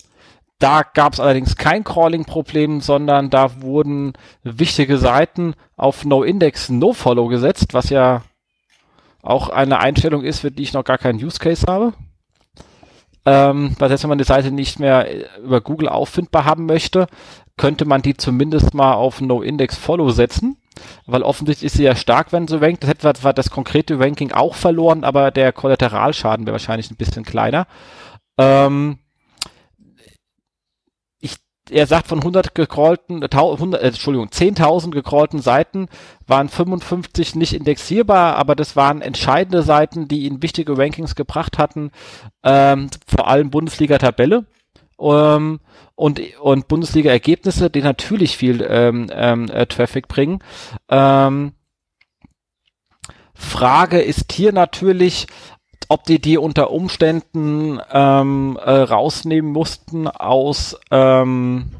da 0.59 0.83
gab 0.83 1.13
es 1.13 1.21
allerdings 1.21 1.57
kein 1.57 1.85
Crawling-Problem, 1.85 2.81
sondern 2.81 3.29
da 3.29 3.61
wurden 3.61 4.15
wichtige 4.43 4.97
Seiten 4.97 5.55
auf 5.77 6.05
No-Index, 6.05 6.71
No-Follow 6.71 7.29
gesetzt, 7.29 7.75
was 7.75 7.91
ja 7.91 8.23
auch 9.23 9.51
eine 9.51 9.81
Einstellung 9.81 10.23
ist, 10.23 10.41
für 10.41 10.51
die 10.51 10.63
ich 10.63 10.73
noch 10.73 10.85
gar 10.85 10.99
keinen 10.99 11.23
Use 11.23 11.39
Case 11.39 11.67
habe. 11.69 11.93
Ähm, 13.27 13.75
weil 13.79 13.89
selbst 13.89 14.05
wenn 14.05 14.11
man 14.11 14.19
die 14.19 14.25
Seite 14.25 14.53
nicht 14.53 14.79
mehr 14.79 15.11
äh, 15.11 15.27
über 15.43 15.61
Google 15.61 15.89
auffindbar 15.89 16.45
haben 16.45 16.65
möchte, 16.65 17.09
könnte 17.57 17.85
man 17.85 18.03
die 18.03 18.17
zumindest 18.17 18.75
mal 18.75 18.95
auf 18.95 19.21
No-Index-Follow 19.21 20.11
setzen, 20.11 20.59
weil 21.07 21.23
offensichtlich 21.23 21.67
ist 21.67 21.77
sie 21.79 21.85
ja 21.85 21.97
stark, 21.97 22.33
wenn 22.33 22.49
sie 22.49 22.61
rankt. 22.61 22.83
Das 22.83 22.91
hätte 22.91 23.15
zwar 23.15 23.33
das 23.33 23.51
konkrete 23.51 23.99
Ranking 23.99 24.33
auch 24.33 24.55
verloren, 24.55 25.05
aber 25.05 25.31
der 25.31 25.53
Kollateralschaden 25.53 26.47
wäre 26.47 26.55
wahrscheinlich 26.55 26.91
ein 26.91 26.97
bisschen 26.97 27.25
kleiner. 27.25 27.67
Ähm, 28.39 28.99
ich, 31.19 31.37
er 31.71 31.87
sagt, 31.87 32.09
von 32.09 32.19
100 32.19 32.55
gecrawlten, 32.55 33.23
100, 33.25 33.83
äh, 33.83 33.87
Entschuldigung, 33.87 34.29
10.000 34.29 34.91
gecrawlten 34.91 35.41
Seiten 35.41 35.89
waren 36.27 36.51
55 36.51 37.37
nicht 37.37 37.55
indexierbar, 37.55 38.37
aber 38.37 38.55
das 38.55 38.77
waren 38.77 39.01
entscheidende 39.01 39.63
Seiten, 39.63 40.09
die 40.09 40.25
ihn 40.27 40.43
wichtige 40.43 40.77
Rankings 40.77 41.15
gebracht 41.15 41.57
hatten, 41.57 41.91
ähm, 42.43 42.91
vor 43.07 43.29
allem 43.29 43.49
Bundesliga-Tabelle 43.49 44.45
ähm, 45.01 45.61
und, 45.95 46.21
und 46.41 46.69
Bundesliga-Ergebnisse, 46.69 47.71
die 47.71 47.83
natürlich 47.83 48.37
viel 48.37 48.65
ähm, 48.69 49.09
ähm, 49.13 49.49
äh, 49.51 49.67
Traffic 49.67 50.09
bringen. 50.09 50.41
Ähm, 50.89 51.53
Frage 53.35 54.01
ist 54.01 54.33
hier 54.33 54.53
natürlich, 54.53 55.27
ob 55.89 56.05
die 56.05 56.19
die 56.19 56.39
unter 56.39 56.71
Umständen 56.71 57.81
ähm, 57.93 58.59
äh, 58.63 58.71
rausnehmen 58.71 59.53
mussten 59.53 60.09
aus 60.09 60.77
ähm, 60.91 61.71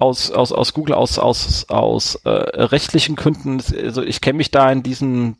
aus, 0.00 0.30
aus, 0.30 0.50
aus 0.50 0.72
Google, 0.72 0.94
aus, 0.94 1.18
aus, 1.18 1.68
aus 1.68 2.14
äh, 2.24 2.30
rechtlichen 2.30 3.16
Gründen. 3.16 3.62
Also 3.76 4.02
ich 4.02 4.20
kenne 4.22 4.38
mich 4.38 4.50
da 4.50 4.72
in 4.72 4.82
diesen 4.82 5.36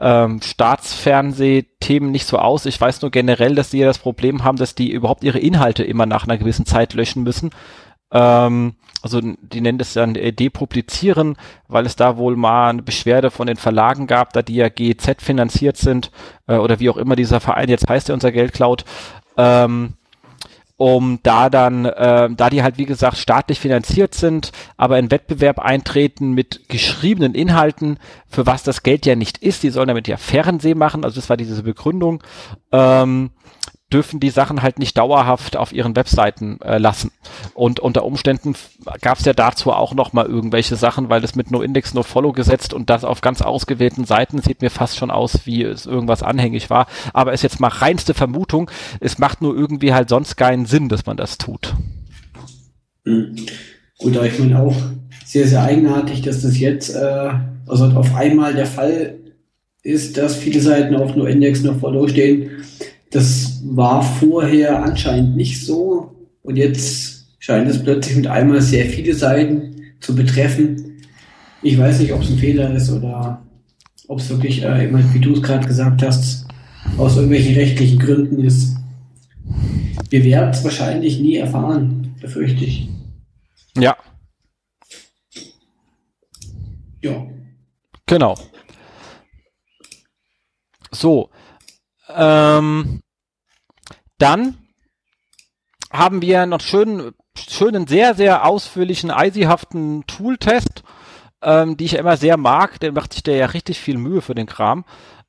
ähm, 0.00 0.40
Staatsfernsehthemen 0.42 2.10
nicht 2.10 2.26
so 2.26 2.38
aus. 2.38 2.66
Ich 2.66 2.80
weiß 2.80 3.02
nur 3.02 3.10
generell, 3.10 3.54
dass 3.54 3.70
die 3.70 3.78
ja 3.78 3.86
das 3.86 3.98
Problem 3.98 4.44
haben, 4.44 4.56
dass 4.56 4.74
die 4.74 4.90
überhaupt 4.90 5.22
ihre 5.22 5.38
Inhalte 5.38 5.84
immer 5.84 6.06
nach 6.06 6.24
einer 6.24 6.38
gewissen 6.38 6.66
Zeit 6.66 6.94
löschen 6.94 7.22
müssen. 7.22 7.50
Ähm, 8.10 8.74
also 9.02 9.20
die 9.20 9.60
nennen 9.60 9.78
das 9.78 9.92
dann 9.92 10.14
äh, 10.16 10.32
depublizieren, 10.32 11.36
weil 11.68 11.86
es 11.86 11.96
da 11.96 12.16
wohl 12.16 12.36
mal 12.36 12.70
eine 12.70 12.82
Beschwerde 12.82 13.30
von 13.30 13.46
den 13.46 13.56
Verlagen 13.56 14.06
gab, 14.06 14.32
da 14.32 14.42
die 14.42 14.56
ja 14.56 14.68
GEZ 14.68 15.22
finanziert 15.22 15.76
sind 15.76 16.10
äh, 16.46 16.56
oder 16.56 16.80
wie 16.80 16.90
auch 16.90 16.96
immer 16.96 17.16
dieser 17.16 17.40
Verein 17.40 17.68
jetzt 17.68 17.88
heißt, 17.88 18.08
der 18.08 18.14
unser 18.14 18.32
Geld 18.32 18.52
klaut. 18.52 18.84
Ähm, 19.36 19.94
um 20.80 21.18
da 21.22 21.50
dann, 21.50 21.84
äh, 21.84 22.30
da 22.34 22.48
die 22.48 22.62
halt 22.62 22.78
wie 22.78 22.86
gesagt 22.86 23.18
staatlich 23.18 23.60
finanziert 23.60 24.14
sind, 24.14 24.50
aber 24.78 24.98
in 24.98 25.10
Wettbewerb 25.10 25.58
eintreten 25.58 26.32
mit 26.32 26.70
geschriebenen 26.70 27.34
Inhalten, 27.34 27.98
für 28.26 28.46
was 28.46 28.62
das 28.62 28.82
Geld 28.82 29.04
ja 29.04 29.14
nicht 29.14 29.36
ist, 29.36 29.62
die 29.62 29.68
sollen 29.68 29.88
damit 29.88 30.08
ja 30.08 30.16
Fernsehen 30.16 30.78
machen, 30.78 31.04
also 31.04 31.16
das 31.16 31.28
war 31.28 31.36
diese 31.36 31.62
Begründung, 31.64 32.22
ähm, 32.72 33.28
dürfen 33.92 34.20
die 34.20 34.30
Sachen 34.30 34.62
halt 34.62 34.78
nicht 34.78 34.96
dauerhaft 34.96 35.56
auf 35.56 35.72
ihren 35.72 35.96
Webseiten 35.96 36.60
äh, 36.62 36.78
lassen. 36.78 37.10
Und 37.54 37.80
unter 37.80 38.04
Umständen 38.04 38.54
gab 39.00 39.18
es 39.18 39.24
ja 39.24 39.32
dazu 39.32 39.72
auch 39.72 39.94
noch 39.94 40.12
mal 40.12 40.26
irgendwelche 40.26 40.76
Sachen, 40.76 41.08
weil 41.08 41.24
es 41.24 41.34
mit 41.34 41.50
No 41.50 41.60
Index, 41.60 41.94
No 41.94 42.02
Follow 42.02 42.32
gesetzt 42.32 42.72
und 42.72 42.88
das 42.88 43.04
auf 43.04 43.20
ganz 43.20 43.42
ausgewählten 43.42 44.04
Seiten 44.04 44.40
sieht 44.40 44.62
mir 44.62 44.70
fast 44.70 44.96
schon 44.96 45.10
aus, 45.10 45.40
wie 45.44 45.62
es 45.62 45.86
irgendwas 45.86 46.22
anhängig 46.22 46.70
war. 46.70 46.86
Aber 47.12 47.32
ist 47.32 47.42
jetzt 47.42 47.60
mal 47.60 47.68
reinste 47.68 48.14
Vermutung. 48.14 48.70
Es 49.00 49.18
macht 49.18 49.42
nur 49.42 49.56
irgendwie 49.56 49.92
halt 49.92 50.08
sonst 50.08 50.36
keinen 50.36 50.66
Sinn, 50.66 50.88
dass 50.88 51.06
man 51.06 51.16
das 51.16 51.38
tut. 51.38 51.74
Mhm. 53.04 53.36
Gut, 53.98 54.16
aber 54.16 54.26
ich 54.26 54.38
meine 54.38 54.60
auch 54.60 54.76
sehr, 55.24 55.46
sehr 55.46 55.62
eigenartig, 55.62 56.22
dass 56.22 56.42
das 56.42 56.58
jetzt 56.58 56.94
äh, 56.94 57.30
also 57.66 57.84
auf 57.86 58.14
einmal 58.14 58.54
der 58.54 58.66
Fall 58.66 59.16
ist, 59.82 60.16
dass 60.16 60.36
viele 60.36 60.60
Seiten 60.60 60.94
auf 60.96 61.16
No 61.16 61.24
Index, 61.24 61.62
No 61.62 61.74
Follow 61.74 62.08
stehen 62.08 62.50
das 63.10 63.49
war 63.62 64.02
vorher 64.02 64.82
anscheinend 64.82 65.36
nicht 65.36 65.64
so 65.64 66.14
und 66.42 66.56
jetzt 66.56 67.26
scheint 67.38 67.68
es 67.68 67.82
plötzlich 67.82 68.16
mit 68.16 68.26
einmal 68.26 68.60
sehr 68.60 68.86
viele 68.86 69.14
Seiten 69.14 69.76
zu 70.00 70.14
betreffen. 70.14 71.02
Ich 71.62 71.78
weiß 71.78 72.00
nicht, 72.00 72.12
ob 72.12 72.22
es 72.22 72.30
ein 72.30 72.38
Fehler 72.38 72.72
ist 72.74 72.90
oder 72.90 73.42
ob 74.08 74.20
es 74.20 74.28
wirklich, 74.28 74.62
äh, 74.62 74.92
wie 75.14 75.20
du 75.20 75.34
es 75.34 75.42
gerade 75.42 75.66
gesagt 75.66 76.02
hast, 76.02 76.46
aus 76.98 77.16
irgendwelchen 77.16 77.54
rechtlichen 77.54 77.98
Gründen 77.98 78.44
ist. 78.44 78.76
Wir 80.08 80.24
werden 80.24 80.50
es 80.50 80.64
wahrscheinlich 80.64 81.20
nie 81.20 81.36
erfahren, 81.36 82.14
befürchte 82.20 82.64
ich. 82.64 82.88
Ja. 83.76 83.96
Ja. 87.02 87.26
Genau. 88.06 88.34
So, 90.90 91.30
ähm, 92.08 93.00
dann 94.20 94.56
haben 95.92 96.22
wir 96.22 96.46
noch 96.46 96.60
schön, 96.60 97.12
schönen, 97.36 97.86
sehr, 97.86 98.14
sehr 98.14 98.44
ausführlichen, 98.46 99.10
eisihaften 99.10 100.06
Tool-Test, 100.06 100.84
ähm, 101.42 101.76
die 101.76 101.86
ich 101.86 101.94
immer 101.94 102.16
sehr 102.16 102.36
mag. 102.36 102.78
Der 102.80 102.92
macht 102.92 103.12
sich 103.12 103.22
der 103.22 103.36
ja 103.36 103.46
richtig 103.46 103.80
viel 103.80 103.98
Mühe 103.98 104.22
für 104.22 104.34
den 104.34 104.46
Kram. 104.46 104.84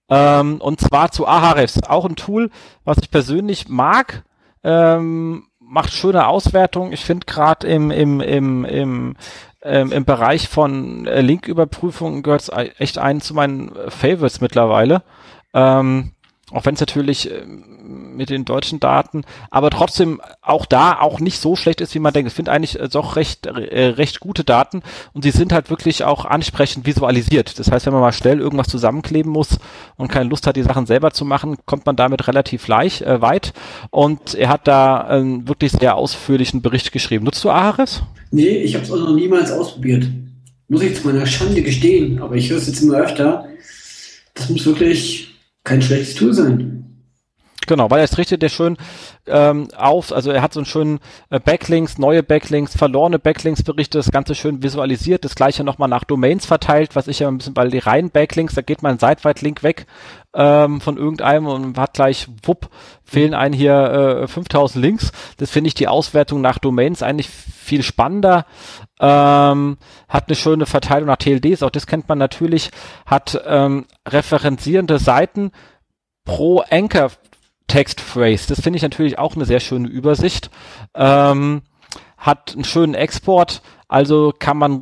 Ähm, 0.10 0.60
und 0.60 0.80
zwar 0.80 1.12
zu 1.12 1.26
Ahrefs. 1.26 1.82
Auch 1.84 2.06
ein 2.06 2.16
Tool, 2.16 2.52
was 2.84 2.98
ich 3.02 3.10
persönlich 3.10 3.70
mag. 3.70 4.24
Ähm, 4.64 5.48
macht 5.60 5.94
schöne 5.94 6.28
Auswertung. 6.28 6.92
Ich 6.92 7.04
finde 7.06 7.26
gerade 7.26 7.66
im, 7.66 7.92
im, 7.92 8.20
im, 8.20 8.66
im, 8.66 9.16
ähm, 9.64 9.92
im 9.92 10.06
Bereich 10.06 10.50
von 10.50 11.08
äh, 11.08 11.22
Linküberprüfung 11.22 12.24
gehört 12.24 12.42
es 12.42 12.52
echt 12.78 12.98
einen 12.98 13.22
zu 13.22 13.34
meinen 13.34 13.72
Favorites 13.88 14.42
mittlerweile. 14.42 15.02
Ähm, 15.54 16.12
auch 16.52 16.66
wenn 16.66 16.76
es 16.76 16.80
natürlich 16.80 17.32
äh, 17.32 17.46
mit 17.46 18.30
den 18.30 18.46
deutschen 18.46 18.80
Daten, 18.80 19.24
aber 19.50 19.70
trotzdem 19.70 20.22
auch 20.42 20.66
da 20.66 21.00
auch 21.00 21.20
nicht 21.20 21.40
so 21.40 21.56
schlecht 21.56 21.82
ist, 21.82 21.96
wie 21.96 22.00
man 22.00 22.14
denkt. 22.14 22.30
Ich 22.30 22.36
finde 22.36 22.52
eigentlich 22.52 22.80
äh, 22.80 22.88
doch 22.90 23.16
recht 23.16 23.46
äh, 23.46 23.86
recht 23.86 24.20
gute 24.20 24.44
Daten 24.44 24.82
und 25.14 25.24
sie 25.24 25.32
sind 25.32 25.54
halt 25.54 25.70
wirklich 25.70 26.04
auch 26.04 26.26
ansprechend 26.26 26.86
visualisiert. 26.86 27.58
Das 27.60 27.72
heißt, 27.72 27.86
wenn 27.86 27.94
man 27.94 28.02
mal 28.02 28.12
schnell 28.12 28.40
irgendwas 28.40 28.68
zusammenkleben 28.68 29.32
muss 29.32 29.58
und 29.98 30.10
keine 30.10 30.30
Lust 30.30 30.48
hat, 30.48 30.56
die 30.56 30.64
Sachen 30.64 30.86
selber 30.86 31.12
zu 31.12 31.26
machen, 31.26 31.58
kommt 31.66 31.86
man 31.86 31.96
damit 31.96 32.28
relativ 32.28 32.68
leicht 32.68 33.02
äh, 33.02 33.22
weit. 33.22 33.54
Und 33.90 34.36
er 34.36 34.50
hat 34.50 34.68
da 34.68 34.98
einen 34.98 35.48
wirklich 35.48 35.72
sehr 35.72 35.96
ausführlichen 35.96 36.62
Bericht 36.62 36.92
geschrieben. 36.92 37.26
Nutzt 37.26 37.44
du 37.44 37.50
Ahrefs? 37.50 38.04
Nee, 38.32 38.58
ich 38.58 38.76
habe 38.76 38.84
es 38.84 38.92
auch 38.92 38.98
noch 38.98 39.14
niemals 39.14 39.52
ausprobiert. 39.52 40.08
Muss 40.68 40.84
ich 40.84 40.96
zu 40.96 41.08
meiner 41.08 41.26
Schande 41.26 41.62
gestehen, 41.62 42.22
aber 42.22 42.36
ich 42.36 42.50
höre 42.50 42.58
es 42.58 42.68
jetzt 42.68 42.82
immer 42.82 42.96
öfter. 42.96 43.46
Das 44.34 44.50
muss 44.50 44.66
wirklich 44.66 45.31
kein 45.64 45.82
schlechtes 45.82 46.16
Tool 46.16 46.34
sein. 46.34 46.82
Genau, 47.68 47.92
weil 47.92 48.02
er 48.02 48.18
richtet 48.18 48.42
der 48.42 48.50
schön 48.50 48.76
ähm, 49.28 49.68
auf, 49.78 50.12
also 50.12 50.32
er 50.32 50.42
hat 50.42 50.52
so 50.52 50.60
einen 50.60 50.66
schönen 50.66 51.00
äh, 51.30 51.40
Backlinks, 51.40 52.00
neue 52.00 52.24
Backlinks, 52.24 52.76
verlorene 52.76 53.20
Backlinks-Berichte, 53.20 54.00
das 54.00 54.12
Ganze 54.12 54.34
schön 54.34 54.64
visualisiert, 54.64 55.24
das 55.24 55.36
gleiche 55.36 55.64
nochmal 55.64 55.88
nach 55.88 56.04
Domains 56.04 56.48
verteilt, 56.48 56.96
was 56.96 57.08
ich 57.08 57.20
ja 57.20 57.28
ein 57.28 57.38
bisschen, 57.38 57.56
weil 57.56 57.70
die 57.70 57.78
reinen 57.78 58.10
Backlinks, 58.10 58.56
da 58.56 58.62
geht 58.62 58.82
mal 58.82 58.92
ein 58.92 59.00
Seitweit-Link 59.00 59.62
weg 59.62 59.86
ähm, 60.34 60.82
von 60.82 60.98
irgendeinem 60.98 61.46
und 61.46 61.78
hat 61.78 61.94
gleich, 61.94 62.28
wupp, 62.44 62.70
fehlen 63.04 63.36
einen 63.36 63.54
hier 63.54 64.24
äh, 64.24 64.28
5000 64.28 64.84
Links. 64.84 65.12
Das 65.38 65.52
finde 65.52 65.68
ich 65.68 65.76
die 65.76 65.88
Auswertung 65.88 66.42
nach 66.42 66.58
Domains 66.58 67.04
eigentlich 67.04 67.30
viel 67.30 67.84
spannender. 67.84 68.48
Ähm, 69.04 69.78
hat 70.08 70.28
eine 70.28 70.36
schöne 70.36 70.68
Verteilung 70.68 71.08
nach 71.08 71.18
TLDs, 71.18 71.64
auch 71.64 71.72
das 71.72 71.88
kennt 71.88 72.08
man 72.08 72.20
natürlich, 72.20 72.70
hat 73.08 73.42
ähm, 73.48 73.86
referenzierende 74.08 75.00
Seiten 75.00 75.52
pro 76.24 76.64
Anchor 76.70 77.10
Text 77.68 78.00
Phrase. 78.00 78.48
Das 78.48 78.62
finde 78.62 78.78
ich 78.78 78.84
natürlich 78.84 79.18
auch 79.18 79.36
eine 79.36 79.46
sehr 79.46 79.60
schöne 79.60 79.88
Übersicht. 79.88 80.52
Ähm, 80.94 81.64
hat 82.18 82.54
einen 82.54 82.64
schönen 82.64 82.94
Export, 82.94 83.62
also 83.88 84.34
kann 84.38 84.58
man 84.58 84.82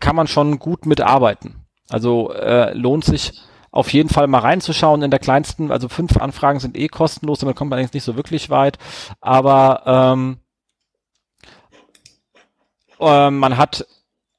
kann 0.00 0.16
man 0.16 0.26
schon 0.26 0.58
gut 0.58 0.84
mitarbeiten. 0.84 1.64
Also 1.88 2.32
äh, 2.32 2.74
lohnt 2.74 3.04
sich 3.04 3.40
auf 3.70 3.92
jeden 3.92 4.08
Fall 4.08 4.26
mal 4.26 4.40
reinzuschauen 4.40 5.02
in 5.02 5.10
der 5.10 5.18
kleinsten, 5.18 5.72
also 5.72 5.88
fünf 5.88 6.16
Anfragen 6.16 6.60
sind 6.60 6.76
eh 6.76 6.88
kostenlos, 6.88 7.40
damit 7.40 7.56
kommt 7.56 7.70
man 7.70 7.78
eigentlich 7.78 7.94
nicht 7.94 8.04
so 8.04 8.14
wirklich 8.14 8.50
weit, 8.50 8.78
aber 9.20 9.82
ähm, 10.14 10.38
äh, 13.06 13.30
man 13.30 13.56
hat 13.56 13.86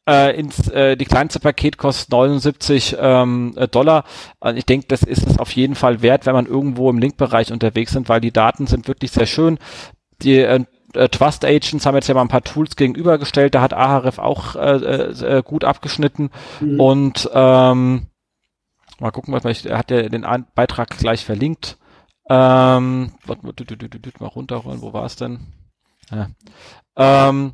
äh, 0.07 0.37
ins, 0.39 0.67
äh, 0.69 0.95
die 0.95 1.05
kleinste 1.05 1.39
Paket 1.39 1.77
kostet 1.77 2.11
79 2.11 2.95
ähm, 2.99 3.53
äh, 3.57 3.67
Dollar. 3.67 4.03
Also 4.39 4.57
ich 4.57 4.65
denke, 4.65 4.87
das 4.87 5.03
ist 5.03 5.25
es 5.25 5.39
auf 5.39 5.51
jeden 5.51 5.75
Fall 5.75 6.01
wert, 6.01 6.25
wenn 6.25 6.35
man 6.35 6.45
irgendwo 6.45 6.89
im 6.89 6.99
Linkbereich 6.99 7.51
unterwegs 7.51 7.91
sind, 7.91 8.09
weil 8.09 8.21
die 8.21 8.31
Daten 8.31 8.67
sind 8.67 8.87
wirklich 8.87 9.11
sehr 9.11 9.25
schön. 9.25 9.57
Die 10.21 10.39
äh, 10.39 10.63
äh, 10.93 11.09
Trust 11.09 11.43
Agents 11.43 11.85
haben 11.85 11.95
jetzt 11.95 12.07
ja 12.07 12.13
mal 12.13 12.21
ein 12.21 12.27
paar 12.27 12.43
Tools 12.43 12.75
gegenübergestellt, 12.75 13.55
da 13.55 13.61
hat 13.61 13.73
Ahref 13.73 14.19
auch 14.19 14.55
äh, 14.55 15.37
äh, 15.37 15.43
gut 15.43 15.63
abgeschnitten 15.63 16.29
mhm. 16.61 16.79
und 16.79 17.29
ähm, 17.33 18.07
mal 18.99 19.11
gucken, 19.11 19.33
was 19.33 19.43
man, 19.43 19.55
er 19.65 19.77
hat 19.77 19.91
ja 19.91 20.07
den 20.07 20.25
Beitrag 20.53 20.97
gleich 20.97 21.25
verlinkt. 21.25 21.77
Ähm, 22.29 23.11
mal 24.19 24.27
runterrollen, 24.27 24.81
wo 24.81 24.93
war 24.93 25.05
es 25.05 25.15
denn? 25.15 25.39
Ja. 26.11 26.29
Ähm, 26.95 27.53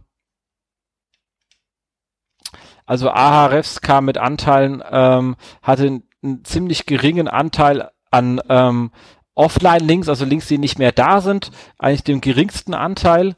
also 2.92 3.10
Ahrefs 3.10 3.80
kam 3.80 4.04
mit 4.04 4.18
Anteilen, 4.18 4.84
ähm, 4.92 5.38
hatte 5.62 5.84
einen, 5.84 6.04
einen 6.22 6.44
ziemlich 6.44 6.86
geringen 6.86 7.30
Anteil 7.30 7.90
an 8.10 8.42
ähm, 8.50 8.92
Offline-Links, 9.34 10.10
also 10.10 10.26
Links, 10.26 10.50
die 10.50 10.58
nicht 10.58 10.78
mehr 10.78 10.92
da 10.92 11.22
sind, 11.22 11.52
eigentlich 11.78 12.04
den 12.04 12.20
geringsten 12.20 12.74
Anteil 12.74 13.36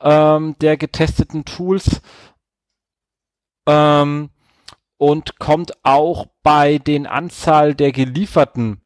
ähm, 0.00 0.56
der 0.60 0.76
getesteten 0.76 1.44
Tools. 1.44 2.00
Ähm, 3.68 4.30
und 4.96 5.38
kommt 5.38 5.74
auch 5.84 6.26
bei 6.42 6.78
den 6.78 7.06
Anzahl 7.06 7.76
der 7.76 7.92
gelieferten 7.92 8.80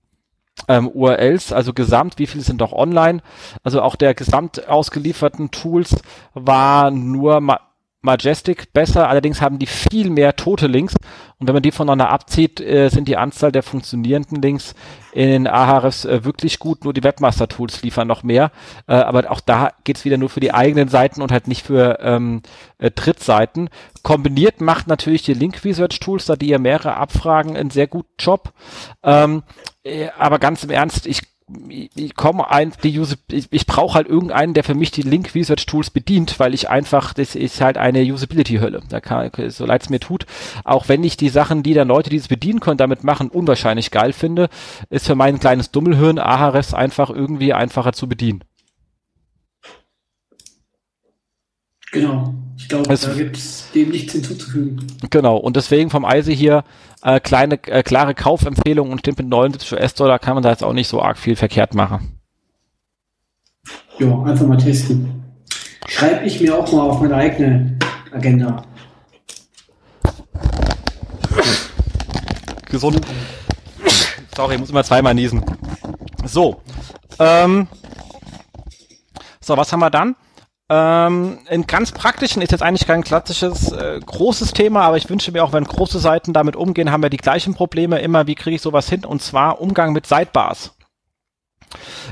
ähm, 0.68 0.88
URLs, 0.88 1.54
also 1.54 1.72
gesamt, 1.72 2.18
wie 2.18 2.26
viele 2.26 2.44
sind 2.44 2.60
doch 2.60 2.74
online, 2.74 3.22
also 3.62 3.80
auch 3.80 3.96
der 3.96 4.12
gesamt 4.12 4.68
ausgelieferten 4.68 5.50
Tools 5.50 6.02
war 6.34 6.90
nur 6.90 7.40
Majestic 8.02 8.72
besser, 8.72 9.08
allerdings 9.08 9.40
haben 9.40 9.58
die 9.58 9.66
viel 9.66 10.10
mehr 10.10 10.34
tote 10.36 10.66
Links. 10.66 10.94
Und 11.38 11.46
wenn 11.46 11.54
man 11.54 11.62
die 11.62 11.72
voneinander 11.72 12.10
abzieht, 12.10 12.60
äh, 12.60 12.88
sind 12.88 13.08
die 13.08 13.16
Anzahl 13.16 13.52
der 13.52 13.62
funktionierenden 13.62 14.42
Links 14.42 14.74
in 15.12 15.46
Ahrefs 15.46 16.04
äh, 16.04 16.24
wirklich 16.24 16.58
gut, 16.58 16.84
nur 16.84 16.92
die 16.92 17.04
Webmaster-Tools 17.04 17.82
liefern 17.82 18.08
noch 18.08 18.22
mehr, 18.22 18.50
äh, 18.86 18.94
aber 18.94 19.30
auch 19.30 19.40
da 19.40 19.72
geht's 19.84 20.04
wieder 20.04 20.16
nur 20.18 20.30
für 20.30 20.40
die 20.40 20.54
eigenen 20.54 20.88
Seiten 20.88 21.22
und 21.22 21.32
halt 21.32 21.48
nicht 21.48 21.66
für 21.66 21.98
ähm, 22.00 22.42
äh, 22.78 22.90
Drittseiten. 22.90 23.70
Kombiniert 24.02 24.60
macht 24.60 24.88
natürlich 24.88 25.22
die 25.22 25.34
Link-Research-Tools, 25.34 26.26
da 26.26 26.36
die 26.36 26.48
ja 26.48 26.58
mehrere 26.58 26.96
abfragen, 26.96 27.56
einen 27.56 27.70
sehr 27.70 27.86
guten 27.86 28.14
Job, 28.18 28.52
ähm, 29.02 29.42
äh, 29.84 30.08
aber 30.18 30.38
ganz 30.38 30.64
im 30.64 30.70
Ernst, 30.70 31.06
ich 31.06 31.31
ich, 31.68 31.90
ich 31.94 32.14
komme 32.14 32.50
ein, 32.50 32.72
die 32.82 32.98
User, 32.98 33.16
ich, 33.30 33.48
ich 33.50 33.66
brauche 33.66 33.94
halt 33.94 34.08
irgendeinen, 34.08 34.54
der 34.54 34.64
für 34.64 34.74
mich 34.74 34.90
die 34.90 35.02
Link 35.02 35.34
Research 35.34 35.66
Tools 35.66 35.90
bedient, 35.90 36.38
weil 36.38 36.54
ich 36.54 36.68
einfach, 36.68 37.14
das 37.14 37.34
ist 37.34 37.60
halt 37.60 37.78
eine 37.78 38.02
Usability 38.02 38.56
Hölle. 38.56 38.82
Da 38.88 39.00
kann, 39.00 39.30
so 39.48 39.66
leid 39.66 39.82
es 39.82 39.90
mir 39.90 40.00
tut, 40.00 40.26
auch 40.64 40.88
wenn 40.88 41.04
ich 41.04 41.16
die 41.16 41.28
Sachen, 41.28 41.62
die 41.62 41.74
dann 41.74 41.88
Leute, 41.88 42.10
die 42.10 42.16
es 42.16 42.28
bedienen 42.28 42.60
können, 42.60 42.78
damit 42.78 43.04
machen, 43.04 43.28
unwahrscheinlich 43.28 43.90
geil 43.90 44.12
finde, 44.12 44.48
ist 44.90 45.06
für 45.06 45.14
mein 45.14 45.40
kleines 45.40 45.70
Dummelhirn 45.70 46.18
Ahrefs 46.18 46.74
einfach 46.74 47.10
irgendwie 47.10 47.52
einfacher 47.52 47.92
zu 47.92 48.08
bedienen. 48.08 48.44
Genau. 51.92 52.34
Ich 52.56 52.68
glaube, 52.68 52.88
da 52.88 53.14
gibt 53.14 53.36
es 53.36 53.70
dem 53.74 53.90
nichts 53.90 54.12
hinzuzufügen. 54.12 54.86
Genau. 55.10 55.36
Und 55.36 55.56
deswegen 55.56 55.90
vom 55.90 56.04
Eise 56.06 56.32
hier 56.32 56.64
äh, 57.02 57.20
kleine, 57.20 57.54
äh, 57.66 57.82
klare 57.82 58.14
Kaufempfehlung 58.14 58.90
und 58.90 59.00
stimmt 59.00 59.18
mit 59.18 59.28
79 59.28 59.72
US-Dollar 59.72 60.18
kann 60.18 60.34
man 60.34 60.42
da 60.42 60.50
jetzt 60.50 60.64
auch 60.64 60.72
nicht 60.72 60.88
so 60.88 61.02
arg 61.02 61.18
viel 61.18 61.36
verkehrt 61.36 61.74
machen. 61.74 62.18
Ja, 63.98 64.22
einfach 64.22 64.46
mal 64.46 64.56
testen. 64.56 65.22
Schreibe 65.88 66.24
ich 66.24 66.40
mir 66.40 66.56
auch 66.56 66.72
mal 66.72 66.82
auf 66.82 67.00
meine 67.00 67.16
eigene 67.16 67.78
Agenda. 68.12 68.64
Gesund. 72.70 73.00
Sorry, 74.34 74.54
ich 74.54 74.60
muss 74.60 74.70
immer 74.70 74.84
zweimal 74.84 75.14
niesen. 75.14 75.44
So. 76.24 76.62
Ähm, 77.18 77.68
so, 79.40 79.56
was 79.56 79.72
haben 79.72 79.80
wir 79.80 79.90
dann? 79.90 80.16
Ähm, 80.74 81.40
in 81.50 81.66
ganz 81.66 81.92
praktischen 81.92 82.40
ist 82.40 82.50
jetzt 82.50 82.62
eigentlich 82.62 82.86
kein 82.86 83.04
klassisches 83.04 83.72
äh, 83.72 84.00
großes 84.00 84.54
Thema, 84.54 84.80
aber 84.84 84.96
ich 84.96 85.10
wünsche 85.10 85.30
mir 85.30 85.44
auch, 85.44 85.52
wenn 85.52 85.64
große 85.64 85.98
Seiten 85.98 86.32
damit 86.32 86.56
umgehen, 86.56 86.90
haben 86.90 87.02
wir 87.02 87.10
die 87.10 87.18
gleichen 87.18 87.52
Probleme 87.52 87.98
immer. 88.00 88.26
Wie 88.26 88.34
kriege 88.34 88.56
ich 88.56 88.62
sowas 88.62 88.88
hin? 88.88 89.04
Und 89.04 89.20
zwar 89.20 89.60
Umgang 89.60 89.92
mit 89.92 90.06
Sidebars. 90.06 90.74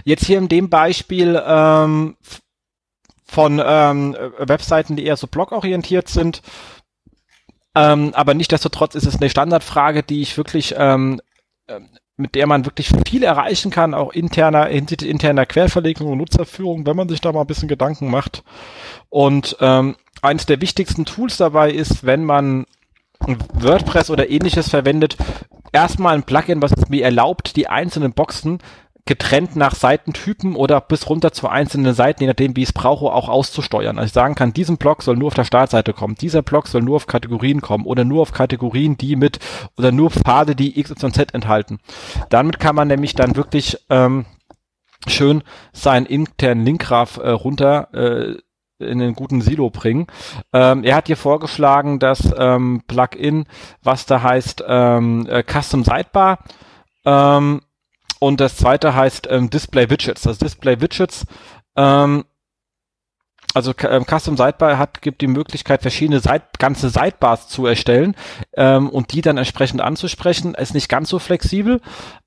Jetzt 0.05 0.27
hier 0.27 0.37
in 0.37 0.49
dem 0.49 0.69
Beispiel 0.69 1.43
ähm, 1.43 2.19
von 3.25 3.63
ähm, 3.65 4.15
Webseiten, 4.37 4.95
die 4.95 5.07
eher 5.07 5.17
so 5.17 5.27
blogorientiert 5.27 6.09
sind. 6.09 6.43
Ähm, 7.75 8.13
aber 8.13 8.35
nichtsdestotrotz 8.35 8.95
ist 8.95 9.07
es 9.07 9.17
eine 9.17 9.31
Standardfrage, 9.31 10.03
die 10.03 10.21
ich 10.21 10.37
wirklich 10.37 10.75
ähm, 10.77 11.23
mit 12.21 12.35
der 12.35 12.47
man 12.47 12.65
wirklich 12.65 12.91
viel 13.07 13.23
erreichen 13.23 13.71
kann, 13.71 13.95
auch 13.95 14.13
interner, 14.13 14.69
interner 14.69 15.47
Querverlegung 15.47 16.09
und 16.09 16.19
Nutzerführung, 16.19 16.87
wenn 16.87 16.97
man 16.97 17.09
sich 17.09 17.21
da 17.21 17.33
mal 17.33 17.43
ein 17.43 17.47
bisschen 17.47 17.69
Gedanken 17.69 18.11
macht. 18.11 18.45
Und 19.09 19.57
ähm, 19.61 19.97
eines 20.23 20.47
der 20.47 20.61
wichtigsten 20.61 21.05
Tools 21.05 21.37
dabei 21.39 21.71
ist, 21.71 22.05
wenn 22.05 22.25
man 22.25 22.67
WordPress 23.55 24.11
oder 24.11 24.31
ähnliches 24.31 24.69
verwendet, 24.69 25.17
erstmal 25.73 26.15
ein 26.15 26.23
Plugin, 26.23 26.63
was 26.63 26.73
es 26.73 26.89
mir 26.89 27.05
erlaubt, 27.05 27.57
die 27.57 27.69
einzelnen 27.69 28.13
Boxen 28.13 28.59
getrennt 29.07 29.57
nach 29.57 29.75
Seitentypen 29.75 30.55
oder 30.57 30.81
bis 30.81 31.09
runter 31.09 31.33
zu 31.33 31.49
einzelnen 31.49 31.95
Seiten, 31.95 32.23
je 32.23 32.29
nachdem, 32.29 32.57
wie 32.57 32.63
ich 32.63 32.69
es 32.69 32.73
brauche, 32.73 33.07
auch 33.07 33.29
auszusteuern. 33.29 33.99
Also 33.99 34.07
ich 34.07 34.13
sagen 34.13 34.35
kann, 34.35 34.53
diesem 34.53 34.77
Block 34.77 35.03
soll 35.03 35.17
nur 35.17 35.29
auf 35.29 35.35
der 35.35 35.45
Startseite 35.45 35.93
kommen, 35.93 36.15
dieser 36.15 36.43
Block 36.43 36.69
soll 36.69 36.83
nur 36.83 36.97
auf 36.97 37.07
Kategorien 37.07 37.61
kommen 37.61 37.87
oder 37.87 38.05
nur 38.05 38.23
auf 38.23 38.33
Kategorien, 38.33 38.97
die 38.97 39.17
mit 39.17 39.39
oder 39.77 39.93
nur 39.93 40.11
Pfade, 40.11 40.55
die 40.55 40.79
X, 40.79 40.91
Y, 40.91 41.13
Z 41.13 41.35
enthalten. 41.35 41.81
Damit 42.29 42.61
kann 42.61 42.77
man 42.77 42.89
nämlich 42.89 43.15
dann 43.15 43.37
wirklich 43.37 43.79
ähm, 43.89 44.27
schön 45.07 45.43
seinen 45.73 46.07
internen 46.07 46.65
Linkgraph 46.65 47.17
äh, 47.17 47.31
runter 47.31 47.89
äh, 47.95 48.39
in 48.81 49.03
einen 49.03 49.15
guten 49.15 49.43
Silo 49.43 49.71
bringen. 49.71 50.07
Ähm, 50.53 50.85
er 50.85 50.97
hat 50.97 51.07
hier 51.07 51.17
vorgeschlagen, 51.17 51.99
dass 51.99 52.33
ähm, 52.37 52.83
Plugin, 52.87 53.45
was 53.83 54.07
da 54.07 54.23
heißt 54.23 54.65
ähm, 54.67 55.27
äh, 55.29 55.43
Custom 55.43 55.85
Sidebar, 55.85 56.39
ähm, 57.05 57.61
und 58.21 58.39
das 58.39 58.57
zweite 58.57 58.95
heißt 58.95 59.27
ähm, 59.31 59.51
Display 59.51 59.91
Widgets. 59.91 60.23
Das 60.23 60.39
Display 60.39 60.81
Widgets, 60.81 61.27
ähm, 61.75 62.25
also 63.55 63.73
ähm, 63.83 64.05
Custom 64.05 64.37
Sidebar 64.37 64.79
hat, 64.79 65.03
gibt 65.03 65.23
die 65.23 65.27
Möglichkeit, 65.27 65.83
verschiedene 65.83 66.21
Side 66.21 66.43
ganze 66.59 66.89
Sidebars 66.89 67.49
zu 67.49 67.67
erstellen 67.67 68.15
ähm, 68.57 68.89
und 68.89 69.13
die 69.13 69.23
dann 69.23 69.39
entsprechend 69.39 69.81
anzusprechen. 69.81 70.55
Ist 70.55 70.75
nicht 70.75 70.89
ganz 70.89 71.09
so 71.09 71.19
flexibel. 71.19 71.81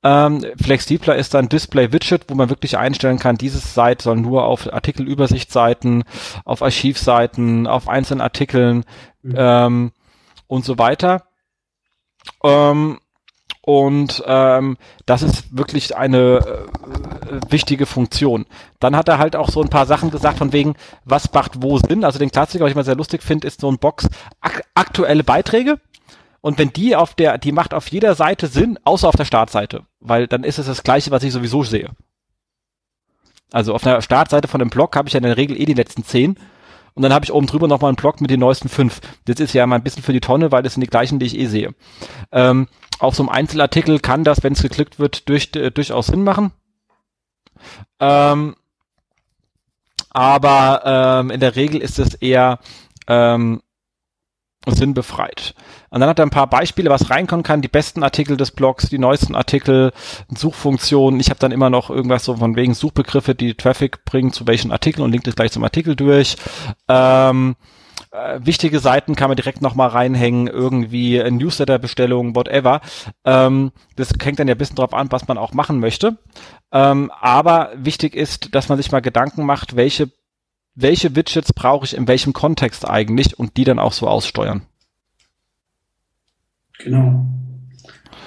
Ähm, 0.04 0.46
flexibler 0.62 1.16
ist 1.16 1.34
dann 1.34 1.48
Display 1.48 1.94
Widget, 1.94 2.26
wo 2.28 2.36
man 2.36 2.50
wirklich 2.50 2.78
einstellen 2.78 3.20
kann, 3.20 3.38
dieses 3.38 3.74
Site 3.74 4.04
soll 4.04 4.18
nur 4.18 4.46
auf 4.46 4.72
Artikelübersichtsseiten, 4.72 6.04
auf 6.44 6.62
Archivseiten, 6.62 7.68
auf 7.68 7.88
einzelnen 7.88 8.22
Artikeln 8.22 8.84
mhm. 9.22 9.36
ähm, 9.38 9.92
und 10.48 10.66
so 10.66 10.78
weiter. 10.78 11.24
Ähm, 12.44 13.00
und 13.66 14.22
ähm, 14.28 14.78
das 15.06 15.22
ist 15.22 15.58
wirklich 15.58 15.96
eine 15.96 16.20
äh, 16.20 17.40
wichtige 17.50 17.86
Funktion. 17.86 18.46
Dann 18.82 18.96
hat 18.96 19.08
er 19.08 19.20
halt 19.20 19.38
auch 19.38 19.50
so 19.50 19.62
ein 19.62 19.70
paar 19.70 19.86
Sachen 19.86 20.12
gesagt 20.12 20.38
von 20.38 20.52
wegen, 20.52 20.76
was 21.06 21.32
macht 21.32 21.62
wo 21.62 21.78
Sinn. 21.78 22.04
Also 22.04 22.20
den 22.20 22.30
Klassiker, 22.30 22.66
was 22.66 22.72
ich 22.72 22.76
mal 22.76 22.84
sehr 22.84 22.98
lustig 22.98 23.24
finde, 23.24 23.48
ist 23.48 23.62
so 23.62 23.72
ein 23.72 23.78
Box 23.78 24.10
ak 24.42 24.66
aktuelle 24.74 25.24
Beiträge. 25.24 25.80
Und 26.42 26.60
wenn 26.60 26.74
die 26.74 26.98
auf 26.98 27.14
der, 27.14 27.38
die 27.38 27.54
macht 27.54 27.74
auf 27.74 27.88
jeder 27.88 28.16
Seite 28.16 28.48
Sinn, 28.48 28.78
außer 28.84 29.08
auf 29.08 29.16
der 29.16 29.24
Startseite, 29.24 29.84
weil 30.02 30.28
dann 30.28 30.44
ist 30.44 30.60
es 30.60 30.66
das 30.66 30.84
gleiche, 30.84 31.12
was 31.12 31.24
ich 31.24 31.32
sowieso 31.32 31.64
sehe. 31.64 31.92
Also 33.54 33.74
auf 33.74 33.84
der 33.84 34.02
Startseite 34.02 34.50
von 34.50 34.60
einem 34.60 34.72
Blog 34.72 34.94
habe 34.98 35.08
ich 35.08 35.14
ja 35.14 35.20
in 35.20 35.24
der 35.24 35.38
Regel 35.38 35.58
eh 35.58 35.64
die 35.64 35.74
letzten 35.74 36.04
zehn 36.04 36.38
und 36.96 37.04
dann 37.04 37.14
habe 37.14 37.26
ich 37.26 37.34
oben 37.34 37.48
drüber 37.48 37.68
nochmal 37.68 37.90
einen 37.90 37.96
Blog 37.96 38.22
mit 38.22 38.30
den 38.30 38.40
neuesten 38.40 38.70
fünf. 38.70 39.02
Das 39.26 39.40
ist 39.40 39.54
ja 39.54 39.66
mal 39.66 39.78
ein 39.78 39.84
bisschen 39.84 40.04
für 40.04 40.14
die 40.14 40.20
Tonne, 40.20 40.52
weil 40.52 40.64
das 40.64 40.74
sind 40.74 40.82
die 40.82 40.90
gleichen, 40.90 41.20
die 41.20 41.26
ich 41.26 41.38
eh 41.38 41.48
sehe. 41.48 41.74
Ähm, 42.32 42.68
auf 43.00 43.16
so 43.16 43.24
einem 43.24 43.30
Einzelartikel 43.30 44.00
kann 44.00 44.24
das, 44.24 44.44
wenn 44.44 44.54
es 44.54 44.62
geklickt 44.62 45.00
wird, 45.00 45.28
durch, 45.28 45.50
äh, 45.56 45.72
durchaus 45.72 46.08
Sinn 46.08 46.24
machen. 46.24 46.52
Ähm, 48.00 48.56
aber 50.12 50.82
ähm, 50.86 51.32
in 51.32 51.40
der 51.40 51.56
Regel 51.56 51.82
ist 51.82 51.98
es 51.98 52.14
eher 52.14 52.60
ähm, 53.08 53.62
sinnbefreit. 54.68 55.56
Und 55.94 56.00
dann 56.00 56.10
hat 56.10 56.18
er 56.18 56.26
ein 56.26 56.32
paar 56.32 56.48
Beispiele, 56.48 56.90
was 56.90 57.12
reinkommen 57.12 57.44
kann, 57.44 57.62
die 57.62 57.68
besten 57.68 58.02
Artikel 58.02 58.36
des 58.36 58.50
Blogs, 58.50 58.90
die 58.90 58.98
neuesten 58.98 59.36
Artikel, 59.36 59.92
Suchfunktionen. 60.36 61.20
Ich 61.20 61.30
habe 61.30 61.40
dann 61.40 61.52
immer 61.52 61.70
noch 61.70 61.92
irgendwas 61.92 62.26
so 62.26 62.36
von 62.36 62.56
wegen 62.56 62.74
Suchbegriffe, 62.74 63.36
die 63.36 63.54
Traffic 63.54 64.04
bringen 64.04 64.34
zu 64.34 64.48
welchen 64.48 64.72
Artikeln 64.72 65.04
und 65.04 65.12
linkt 65.12 65.28
es 65.28 65.36
gleich 65.36 65.52
zum 65.52 65.64
Artikel 65.64 65.96
durch. 65.96 66.36
Ähm, 66.88 67.56
äh, 68.10 68.40
wichtige 68.42 68.80
Seiten 68.80 69.14
kann 69.14 69.30
man 69.30 69.36
direkt 69.36 69.62
nochmal 69.62 69.90
reinhängen, 69.90 70.48
irgendwie 70.48 71.22
Newsletter-Bestellungen, 71.30 72.36
whatever. 72.36 72.82
Ähm, 73.24 73.72
das 73.96 74.14
hängt 74.20 74.40
dann 74.40 74.48
ja 74.48 74.56
ein 74.56 74.58
bisschen 74.58 74.78
drauf 74.78 74.96
an, 74.96 75.12
was 75.12 75.28
man 75.28 75.38
auch 75.38 75.54
machen 75.54 75.80
möchte. 75.80 76.18
Ähm, 76.72 77.12
aber 77.22 77.70
wichtig 77.76 78.16
ist, 78.16 78.56
dass 78.56 78.68
man 78.68 78.80
sich 78.80 78.92
mal 78.92 79.02
Gedanken 79.02 79.46
macht, 79.46 79.76
welche, 79.76 80.10
welche 80.74 81.16
Widgets 81.16 81.54
brauche 81.54 81.86
ich 81.86 81.96
in 81.96 82.08
welchem 82.08 82.34
Kontext 82.34 82.90
eigentlich 82.90 83.38
und 83.38 83.58
die 83.58 83.64
dann 83.64 83.78
auch 83.78 83.94
so 83.94 84.08
aussteuern. 84.08 84.64
Genau. 86.84 87.26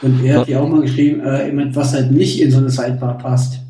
Und 0.02 0.24
er 0.24 0.40
hat 0.40 0.48
ja 0.48 0.60
auch 0.60 0.68
mal 0.68 0.82
geschrieben, 0.82 1.20
äh, 1.20 1.74
was 1.74 1.92
halt 1.92 2.10
nicht 2.10 2.40
in 2.40 2.50
so 2.50 2.58
eine 2.58 2.70
Sidebar 2.70 3.18
passt. 3.18 3.60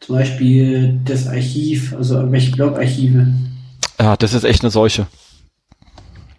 Zum 0.00 0.16
Beispiel 0.16 1.00
das 1.04 1.26
Archiv, 1.26 1.94
also 1.94 2.16
irgendwelche 2.16 2.52
Blog-Archive. 2.52 3.26
Ja, 3.98 4.16
das 4.16 4.32
ist 4.32 4.44
echt 4.44 4.62
eine 4.62 4.70
Seuche. 4.70 5.06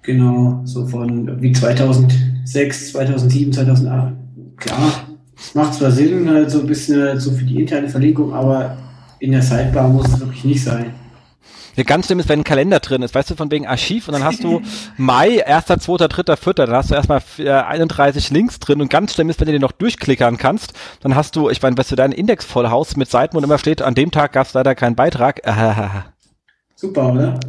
Genau, 0.01 0.61
so 0.65 0.87
von 0.87 1.41
wie 1.41 1.51
2006, 1.51 2.91
2007, 2.91 3.53
2008. 3.53 4.13
Klar, 4.57 5.07
es 5.37 5.53
macht 5.53 5.75
zwar 5.75 5.91
Sinn, 5.91 6.27
halt 6.27 6.49
so 6.49 6.61
ein 6.61 6.67
bisschen 6.67 7.19
so 7.19 7.31
für 7.31 7.45
die 7.45 7.61
interne 7.61 7.87
Verlinkung, 7.87 8.33
aber 8.33 8.77
in 9.19 9.31
der 9.31 9.43
Sidebar 9.43 9.87
muss 9.89 10.07
es 10.07 10.19
wirklich 10.19 10.43
nicht 10.43 10.63
sein. 10.63 10.87
Ja, 11.75 11.83
ganz 11.83 12.05
schlimm 12.07 12.19
ist, 12.19 12.27
wenn 12.29 12.41
ein 12.41 12.43
Kalender 12.43 12.79
drin 12.79 13.01
ist, 13.01 13.15
weißt 13.15 13.31
du, 13.31 13.35
von 13.35 13.49
wegen 13.51 13.65
Archiv 13.65 14.07
und 14.07 14.13
dann 14.13 14.23
hast 14.23 14.43
du 14.43 14.61
Mai, 14.97 15.45
1., 15.45 15.65
2., 15.65 16.07
3., 16.07 16.35
4., 16.35 16.53
dann 16.53 16.71
hast 16.71 16.91
du 16.91 16.95
erstmal 16.95 17.21
31 17.37 18.29
Links 18.31 18.59
drin 18.59 18.81
und 18.81 18.89
ganz 18.89 19.13
schlimm 19.13 19.29
ist, 19.29 19.39
wenn 19.39 19.47
du 19.47 19.53
den 19.53 19.61
noch 19.61 19.71
durchklickern 19.71 20.37
kannst, 20.37 20.73
dann 21.01 21.15
hast 21.15 21.35
du, 21.35 21.49
ich 21.49 21.61
meine, 21.61 21.77
weißt 21.77 21.91
du, 21.91 21.95
deinen 21.95 22.13
Index 22.13 22.45
voll 22.45 22.69
Haus 22.69 22.97
mit 22.97 23.09
Seiten, 23.09 23.35
wo 23.35 23.39
immer 23.39 23.57
steht, 23.57 23.81
an 23.81 23.95
dem 23.95 24.11
Tag 24.11 24.33
gab 24.33 24.47
es 24.47 24.53
leider 24.53 24.75
keinen 24.75 24.95
Beitrag. 24.95 25.41
Super, 26.75 27.13
oder? 27.13 27.39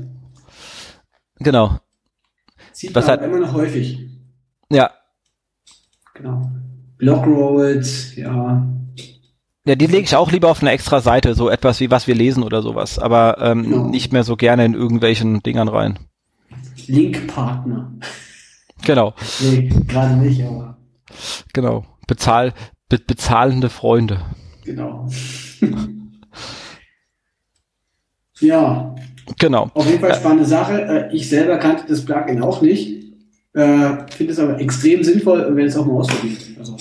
Genau. 1.38 1.78
Sieht 2.72 2.94
Was 2.94 3.06
man 3.06 3.12
hat, 3.12 3.24
immer 3.24 3.38
noch 3.38 3.52
häufig. 3.52 3.98
Ja. 4.70 4.90
Genau. 6.14 6.50
Blogrolls, 6.98 8.14
ja. 8.16 8.66
Ja, 9.64 9.76
die 9.76 9.86
lege 9.86 10.02
ich 10.02 10.16
auch 10.16 10.32
lieber 10.32 10.50
auf 10.50 10.60
eine 10.60 10.72
extra 10.72 11.00
Seite, 11.00 11.34
so 11.34 11.48
etwas 11.48 11.78
wie 11.78 11.90
was 11.90 12.08
wir 12.08 12.16
lesen 12.16 12.42
oder 12.42 12.62
sowas, 12.62 12.98
aber 12.98 13.38
ähm, 13.40 13.62
genau. 13.62 13.86
nicht 13.86 14.12
mehr 14.12 14.24
so 14.24 14.36
gerne 14.36 14.64
in 14.64 14.74
irgendwelchen 14.74 15.40
Dingern 15.42 15.68
rein. 15.68 15.98
Linkpartner. 16.88 17.92
Genau. 18.84 19.14
Nee, 19.40 19.70
gerade 19.86 20.16
nicht, 20.16 20.42
aber. 20.42 20.76
Genau. 21.52 21.84
Bezahl, 22.08 22.54
be 22.88 22.98
bezahlende 22.98 23.68
Freunde. 23.68 24.20
Genau. 24.64 25.08
ja. 28.40 28.96
Genau. 29.38 29.70
Auf 29.74 29.86
jeden 29.86 30.00
Fall 30.00 30.16
spannende 30.16 30.44
Sache. 30.44 30.82
Äh, 30.82 31.14
ich 31.14 31.28
selber 31.28 31.58
kannte 31.58 31.84
das 31.88 32.04
Plugin 32.04 32.42
auch 32.42 32.62
nicht. 32.62 33.00
Äh, 33.54 34.10
Finde 34.10 34.32
es 34.32 34.40
aber 34.40 34.60
extrem 34.60 35.04
sinnvoll 35.04 35.42
und 35.42 35.54
werde 35.54 35.68
es 35.68 35.76
auch 35.76 35.86
mal 35.86 35.98
ausprobieren. 35.98 36.56
Also. 36.58 36.76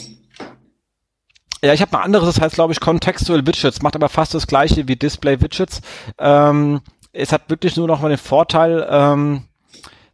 Ja, 1.64 1.74
ich 1.74 1.82
habe 1.82 1.96
ein 1.98 2.04
anderes, 2.04 2.34
das 2.36 2.42
heißt, 2.42 2.56
glaube 2.56 2.74
ich, 2.74 2.80
Contextual 2.80 3.46
Widgets, 3.46 3.82
macht 3.82 3.96
aber 3.96 4.10
fast 4.10 4.34
das 4.34 4.48
gleiche 4.48 4.88
wie 4.88 4.96
Display 4.96 5.42
Widgets. 5.42 5.82
Ähm, 6.18 6.82
es 7.14 7.32
hat 7.32 7.50
wirklich 7.50 7.76
nur 7.78 7.88
noch 7.88 8.02
mal 8.02 8.10
den 8.10 8.18
Vorteil, 8.18 8.88
ähm, 8.90 9.44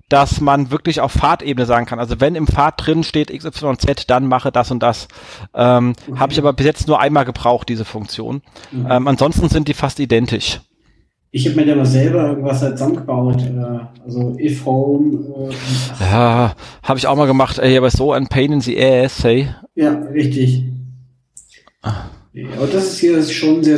dass 0.10 0.42
man 0.42 0.72
wirklich 0.72 1.02
auf 1.02 1.12
Fahrtebene 1.12 1.66
sagen 1.66 1.86
kann. 1.86 2.00
Also 2.00 2.20
wenn 2.20 2.36
im 2.36 2.48
Pfad 2.48 2.86
drin 2.86 3.04
steht 3.04 3.30
XYZ, 3.30 4.08
dann 4.08 4.26
mache 4.26 4.52
das 4.52 4.72
und 4.72 4.82
das. 4.82 5.08
Ähm, 5.54 5.94
okay. 6.08 6.20
Habe 6.20 6.34
ich 6.34 6.40
aber 6.40 6.54
bis 6.54 6.66
jetzt 6.66 6.88
nur 6.88 7.00
einmal 7.00 7.26
gebraucht, 7.26 7.70
diese 7.70 7.86
Funktion. 7.86 8.42
Mhm. 8.72 8.88
Ähm, 8.90 9.08
ansonsten 9.08 9.50
sind 9.50 9.68
die 9.68 9.74
fast 9.74 10.00
identisch. 10.00 10.62
Ich 11.32 11.46
habe 11.46 11.58
mir 11.58 11.66
da 11.66 11.76
mal 11.76 11.86
selber 11.86 12.30
irgendwas 12.30 12.62
halt 12.62 12.78
zusammengebaut. 12.78 13.42
Äh, 13.42 14.04
also 14.06 14.38
if 14.40 14.66
home. 14.66 15.50
Äh, 15.50 16.04
ja, 16.04 16.54
habe 16.84 17.00
ich 17.00 17.08
auch 17.08 17.16
mal 17.18 17.28
gemacht. 17.28 17.60
Ey, 17.60 17.78
aber 17.78 17.92
so 17.92 18.14
ein 18.14 18.28
Pain 18.28 18.54
in 18.54 18.62
the 18.62 18.82
ass, 18.82 19.24
hey. 19.24 19.50
Ja, 19.76 19.92
richtig. 19.92 20.64
Ja, 21.84 22.50
aber 22.56 22.68
das 22.68 22.86
ist 22.86 23.00
hier 23.00 23.22
schon 23.24 23.64
sehr, 23.64 23.78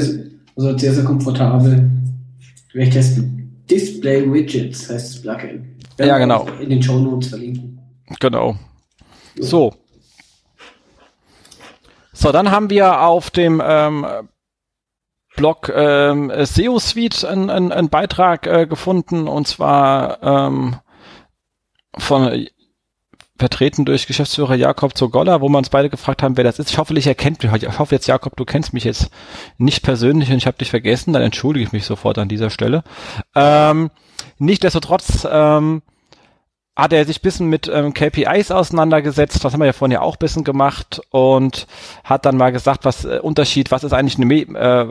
also 0.55 0.77
sehr, 0.77 0.93
sehr 0.93 1.03
komfortabel. 1.03 1.89
Werde 2.73 2.87
ich 2.87 2.93
testen. 2.93 3.63
Display 3.69 4.31
Widgets 4.31 4.89
heißt 4.89 5.15
das 5.15 5.21
Plugin. 5.21 5.77
Ja, 5.99 6.17
genau. 6.17 6.47
In 6.59 6.69
den 6.69 6.81
Show 6.83 6.99
Notes 6.99 7.29
verlinken. 7.29 7.79
Genau. 8.19 8.55
So. 9.37 9.73
So, 12.13 12.31
dann 12.31 12.51
haben 12.51 12.69
wir 12.69 13.01
auf 13.01 13.29
dem 13.29 13.61
ähm, 13.65 14.05
Blog 15.35 15.71
ähm, 15.73 16.31
SEO 16.43 16.79
Suite 16.79 17.23
einen, 17.23 17.49
einen, 17.49 17.71
einen 17.71 17.89
Beitrag 17.89 18.45
äh, 18.45 18.67
gefunden 18.67 19.27
und 19.27 19.47
zwar 19.47 20.21
ähm, 20.21 20.75
von 21.97 22.47
vertreten 23.39 23.85
durch 23.85 24.07
Geschäftsführer 24.07 24.55
Jakob 24.55 24.97
Zogolla, 24.97 25.41
wo 25.41 25.49
wir 25.49 25.57
uns 25.57 25.69
beide 25.69 25.89
gefragt 25.89 26.21
haben, 26.21 26.37
wer 26.37 26.43
das 26.43 26.59
ist. 26.59 26.69
Ich 26.69 26.77
hoffe, 26.77 26.93
er 26.93 27.15
kennt 27.15 27.41
mich. 27.41 27.51
Ich 27.63 27.79
hoffe 27.79 27.95
jetzt, 27.95 28.07
Jakob, 28.07 28.35
du 28.35 28.45
kennst 28.45 28.73
mich 28.73 28.83
jetzt 28.83 29.09
nicht 29.57 29.83
persönlich 29.83 30.29
und 30.29 30.37
ich 30.37 30.47
habe 30.47 30.57
dich 30.57 30.69
vergessen. 30.69 31.13
Dann 31.13 31.23
entschuldige 31.23 31.65
ich 31.65 31.71
mich 31.71 31.85
sofort 31.85 32.17
an 32.17 32.29
dieser 32.29 32.49
Stelle. 32.49 32.83
Ähm, 33.35 33.89
Nichtsdestotrotz 34.39 35.27
ähm, 35.29 35.81
hat 36.75 36.93
er 36.93 37.03
sich 37.03 37.21
bisschen 37.21 37.47
mit 37.47 37.69
ähm, 37.71 37.93
KPIs 37.93 38.51
auseinandergesetzt, 38.51 39.43
das 39.43 39.51
haben 39.51 39.59
wir 39.59 39.65
ja 39.65 39.73
vorhin 39.73 39.91
ja 39.91 40.01
auch 40.01 40.15
bisschen 40.15 40.45
gemacht 40.45 41.01
und 41.11 41.67
hat 42.05 42.25
dann 42.25 42.37
mal 42.37 42.53
gesagt, 42.53 42.85
was 42.85 43.03
äh, 43.03 43.19
Unterschied, 43.21 43.69
was 43.69 43.83
ist 43.83 43.91
eigentlich 43.91 44.15
eine 44.15 44.25
Me 44.25 44.41
äh, 44.43 44.85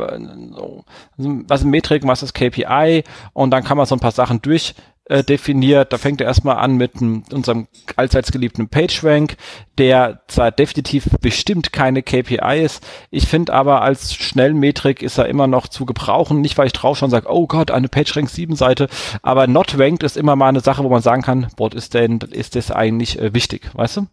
was 1.48 1.60
ist 1.60 1.66
Metrik, 1.66 2.06
was 2.06 2.22
ist 2.22 2.34
KPI 2.34 3.04
und 3.32 3.50
dann 3.50 3.64
kann 3.64 3.78
man 3.78 3.86
so 3.86 3.96
ein 3.96 4.00
paar 4.00 4.12
Sachen 4.12 4.42
durch 4.42 4.74
äh, 5.08 5.24
definiert. 5.24 5.92
Da 5.92 5.98
fängt 5.98 6.20
er 6.20 6.26
erstmal 6.26 6.56
an 6.56 6.76
mit 6.76 7.00
m, 7.00 7.22
unserem 7.32 7.66
allseits 7.96 8.32
geliebten 8.32 8.68
PageRank, 8.68 9.36
der 9.78 10.20
zwar 10.28 10.50
definitiv 10.50 11.08
bestimmt 11.20 11.72
keine 11.72 12.02
KPI 12.02 12.62
ist, 12.62 12.86
ich 13.10 13.26
finde 13.26 13.52
aber 13.52 13.82
als 13.82 14.14
Schnellmetrik 14.14 15.02
ist 15.02 15.18
er 15.18 15.28
immer 15.28 15.46
noch 15.46 15.68
zu 15.68 15.86
gebrauchen. 15.86 16.40
Nicht, 16.40 16.58
weil 16.58 16.66
ich 16.66 16.72
drauf 16.72 16.98
schon 16.98 17.10
sage, 17.10 17.26
oh 17.30 17.46
Gott, 17.46 17.70
eine 17.70 17.88
PageRank 17.88 18.28
7 18.28 18.56
Seite, 18.56 18.88
aber 19.22 19.46
not 19.46 19.78
ranked 19.78 20.02
ist 20.02 20.16
immer 20.16 20.36
mal 20.36 20.48
eine 20.48 20.60
Sache, 20.60 20.84
wo 20.84 20.88
man 20.88 21.02
sagen 21.02 21.22
kann, 21.22 21.46
boah, 21.56 21.72
ist 21.74 21.94
denn, 21.94 22.18
ist 22.30 22.56
das 22.56 22.70
eigentlich 22.70 23.18
äh, 23.18 23.34
wichtig, 23.34 23.70
weißt 23.74 23.98
du? 23.98 24.06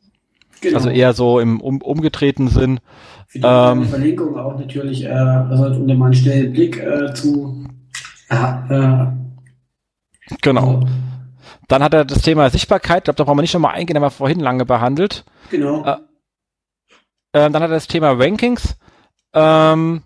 Genau. 0.61 0.77
Also 0.77 0.89
eher 0.89 1.13
so 1.13 1.39
im 1.39 1.59
um, 1.61 1.81
umgedrehten 1.81 2.47
Sinn. 2.47 2.79
Für 3.27 3.39
die 3.39 3.45
ähm, 3.45 3.83
Verlinkung 3.85 4.37
auch 4.37 4.57
natürlich, 4.57 5.03
äh, 5.03 5.09
also 5.09 5.65
unter 5.65 5.95
mal 5.95 6.05
einen 6.05 6.15
schnellen 6.15 6.53
Blick 6.53 6.77
äh, 6.77 7.13
zu 7.13 7.65
äh, 8.29 9.05
Genau. 10.41 10.75
Also, 10.75 10.87
dann 11.67 11.83
hat 11.83 11.93
er 11.93 12.05
das 12.05 12.21
Thema 12.21 12.49
Sichtbarkeit, 12.49 12.99
ich 12.99 13.03
glaube, 13.05 13.17
da 13.17 13.23
brauchen 13.23 13.37
wir 13.37 13.41
nicht 13.41 13.53
nochmal 13.53 13.75
eingehen, 13.75 13.95
haben 13.95 14.03
wir 14.03 14.11
vorhin 14.11 14.39
lange 14.39 14.65
behandelt. 14.65 15.25
Genau. 15.49 15.83
Äh, 15.83 15.97
äh, 17.33 17.49
dann 17.49 17.55
hat 17.55 17.63
er 17.63 17.67
das 17.69 17.87
Thema 17.87 18.11
Rankings. 18.11 18.77
Ähm, 19.33 20.03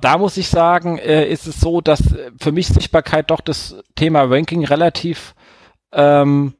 da 0.00 0.18
muss 0.18 0.36
ich 0.36 0.48
sagen, 0.48 0.98
äh, 0.98 1.28
ist 1.28 1.46
es 1.46 1.60
so, 1.60 1.80
dass 1.80 2.02
für 2.38 2.52
mich 2.52 2.68
Sichtbarkeit 2.68 3.30
doch 3.30 3.40
das 3.40 3.76
Thema 3.96 4.22
Ranking 4.22 4.64
relativ 4.64 5.34
ähm, 5.92 6.54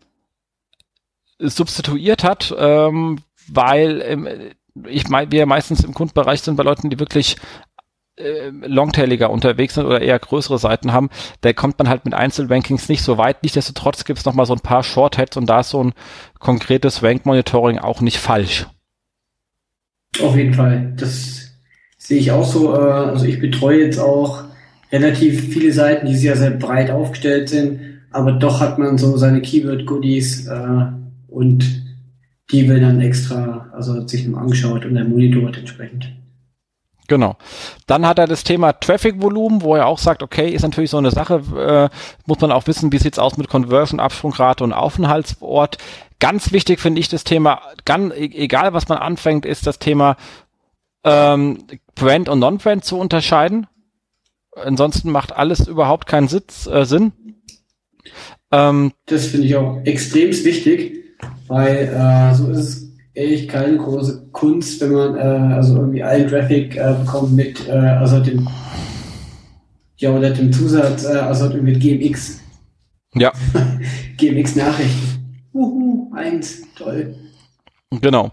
substituiert 1.39 2.25
hat, 2.25 2.55
ähm, 2.57 3.21
weil 3.49 4.03
ähm, 4.03 4.29
ich 4.87 5.09
mein, 5.09 5.31
wir 5.31 5.47
meistens 5.47 5.85
im 5.85 5.95
Kundenbereich 5.95 6.43
sind 6.43 6.57
bei 6.57 6.63
Leuten, 6.63 6.91
die 6.91 6.99
wirklich 6.99 7.37
äh, 8.17 8.49
longtailiger 8.49 9.31
unterwegs 9.31 9.75
sind 9.75 9.87
oder 9.87 10.03
eher 10.03 10.19
größere 10.19 10.59
Seiten 10.59 10.93
haben, 10.93 11.09
da 11.41 11.53
kommt 11.53 11.79
man 11.79 11.89
halt 11.89 12.05
mit 12.05 12.15
Einzelrankings 12.15 12.89
nicht 12.89 13.03
so 13.03 13.19
weit. 13.19 13.43
Nichtsdestotrotz 13.43 14.05
gibt 14.05 14.19
es 14.19 14.25
nochmal 14.25 14.47
so 14.47 14.53
ein 14.53 14.61
paar 14.61 14.83
Shortheads 14.83 15.37
und 15.37 15.47
da 15.47 15.61
ist 15.61 15.71
so 15.71 15.83
ein 15.83 15.95
konkretes 16.39 17.03
Rank-Monitoring 17.03 17.79
auch 17.79 18.01
nicht 18.01 18.19
falsch. 18.19 18.67
Auf 20.21 20.37
jeden 20.37 20.55
Fall. 20.55 20.93
Das 20.97 21.53
sehe 21.97 22.19
ich 22.19 22.31
auch 22.33 22.45
so. 22.45 22.75
Äh, 22.75 22.79
also 22.79 23.25
ich 23.25 23.41
betreue 23.41 23.85
jetzt 23.85 23.99
auch 23.99 24.45
relativ 24.93 25.53
viele 25.53 25.73
Seiten, 25.73 26.07
die 26.07 26.17
sehr, 26.17 26.37
sehr 26.37 26.51
breit 26.51 26.91
aufgestellt 26.91 27.49
sind, 27.49 27.81
aber 28.11 28.33
doch 28.33 28.61
hat 28.61 28.79
man 28.79 28.99
so 28.99 29.17
seine 29.17 29.41
Keyword-Goodies 29.41 30.49
äh, 30.49 30.87
und 31.29 31.83
die 32.51 32.69
will 32.69 32.81
dann 32.81 33.01
extra, 33.01 33.71
also 33.73 34.07
sich 34.07 34.27
nur 34.27 34.39
angeschaut 34.39 34.85
und 34.85 34.95
dann 34.95 35.09
monitort 35.09 35.57
entsprechend. 35.57 36.13
Genau. 37.13 37.37
Dann 37.87 38.07
hat 38.07 38.19
er 38.19 38.27
das 38.27 38.43
Thema 38.43 38.73
Traffic-Volumen, 38.73 39.61
wo 39.61 39.77
er 39.77 39.87
auch 39.87 39.99
sagt, 39.99 40.23
okay, 40.23 40.49
ist 40.49 40.63
natürlich 40.63 40.89
so 40.89 40.97
eine 40.97 41.11
Sache, 41.11 41.43
äh, 41.93 41.95
muss 42.25 42.41
man 42.41 42.51
auch 42.51 42.67
wissen, 42.67 42.91
wie 42.91 42.97
sieht's 42.97 43.19
aus 43.19 43.37
mit 43.37 43.51
Conversion, 43.51 44.01
Absprungrate 44.01 44.65
und 44.65 44.73
Aufenthaltsort. 44.73 45.77
Ganz 46.21 46.53
wichtig 46.53 46.81
finde 46.81 47.01
ich 47.03 47.11
das 47.11 47.25
Thema, 47.25 47.61
ganz, 47.85 48.15
e-, 48.15 48.33
egal 48.33 48.73
was 48.73 48.89
man 48.89 48.97
anfängt, 48.97 49.45
ist 49.45 49.67
das 49.67 49.79
Thema 49.79 50.17
ähm, 51.05 51.65
Brand 51.95 52.31
und 52.31 52.39
Non-Brand 52.39 52.83
zu 52.83 52.99
unterscheiden. 52.99 53.67
Ansonsten 54.57 55.11
macht 55.11 55.37
alles 55.37 55.69
überhaupt 55.69 56.07
keinen 56.07 56.29
Sitz, 56.29 56.67
äh, 56.67 56.87
Sinn. 56.87 57.13
Ähm, 58.51 58.93
das 59.05 59.27
finde 59.27 59.49
ich 59.49 59.57
auch 59.57 59.83
extrem 59.85 60.31
wichtig, 60.31 61.05
weil 61.47 61.89
äh, 61.89 62.35
so 62.35 62.49
ist 62.49 62.59
es 62.59 62.82
echt 63.15 63.49
keine 63.49 63.77
große 63.77 64.29
Kunst, 64.33 64.81
wenn 64.81 64.93
man 64.93 65.17
äh, 65.17 65.55
also 65.55 65.77
irgendwie 65.77 66.03
allen 66.03 66.29
Traffic 66.29 66.77
äh, 66.77 66.95
bekommt 67.05 67.33
mit 67.33 67.69
äh, 67.69 67.73
also 67.73 68.21
dem 68.21 68.49
ja 69.99 70.11
oder 70.11 70.31
dem 70.31 70.53
Zusatz 70.53 71.05
äh, 71.05 71.19
also 71.19 71.49
mit 71.49 71.81
GMX. 71.81 72.41
Ja. 73.15 73.33
GMX 74.17 74.57
Nachrichten. 74.57 75.39
Uhu, 75.53 76.11
eins, 76.15 76.63
toll. 76.77 77.15
Genau. 78.01 78.33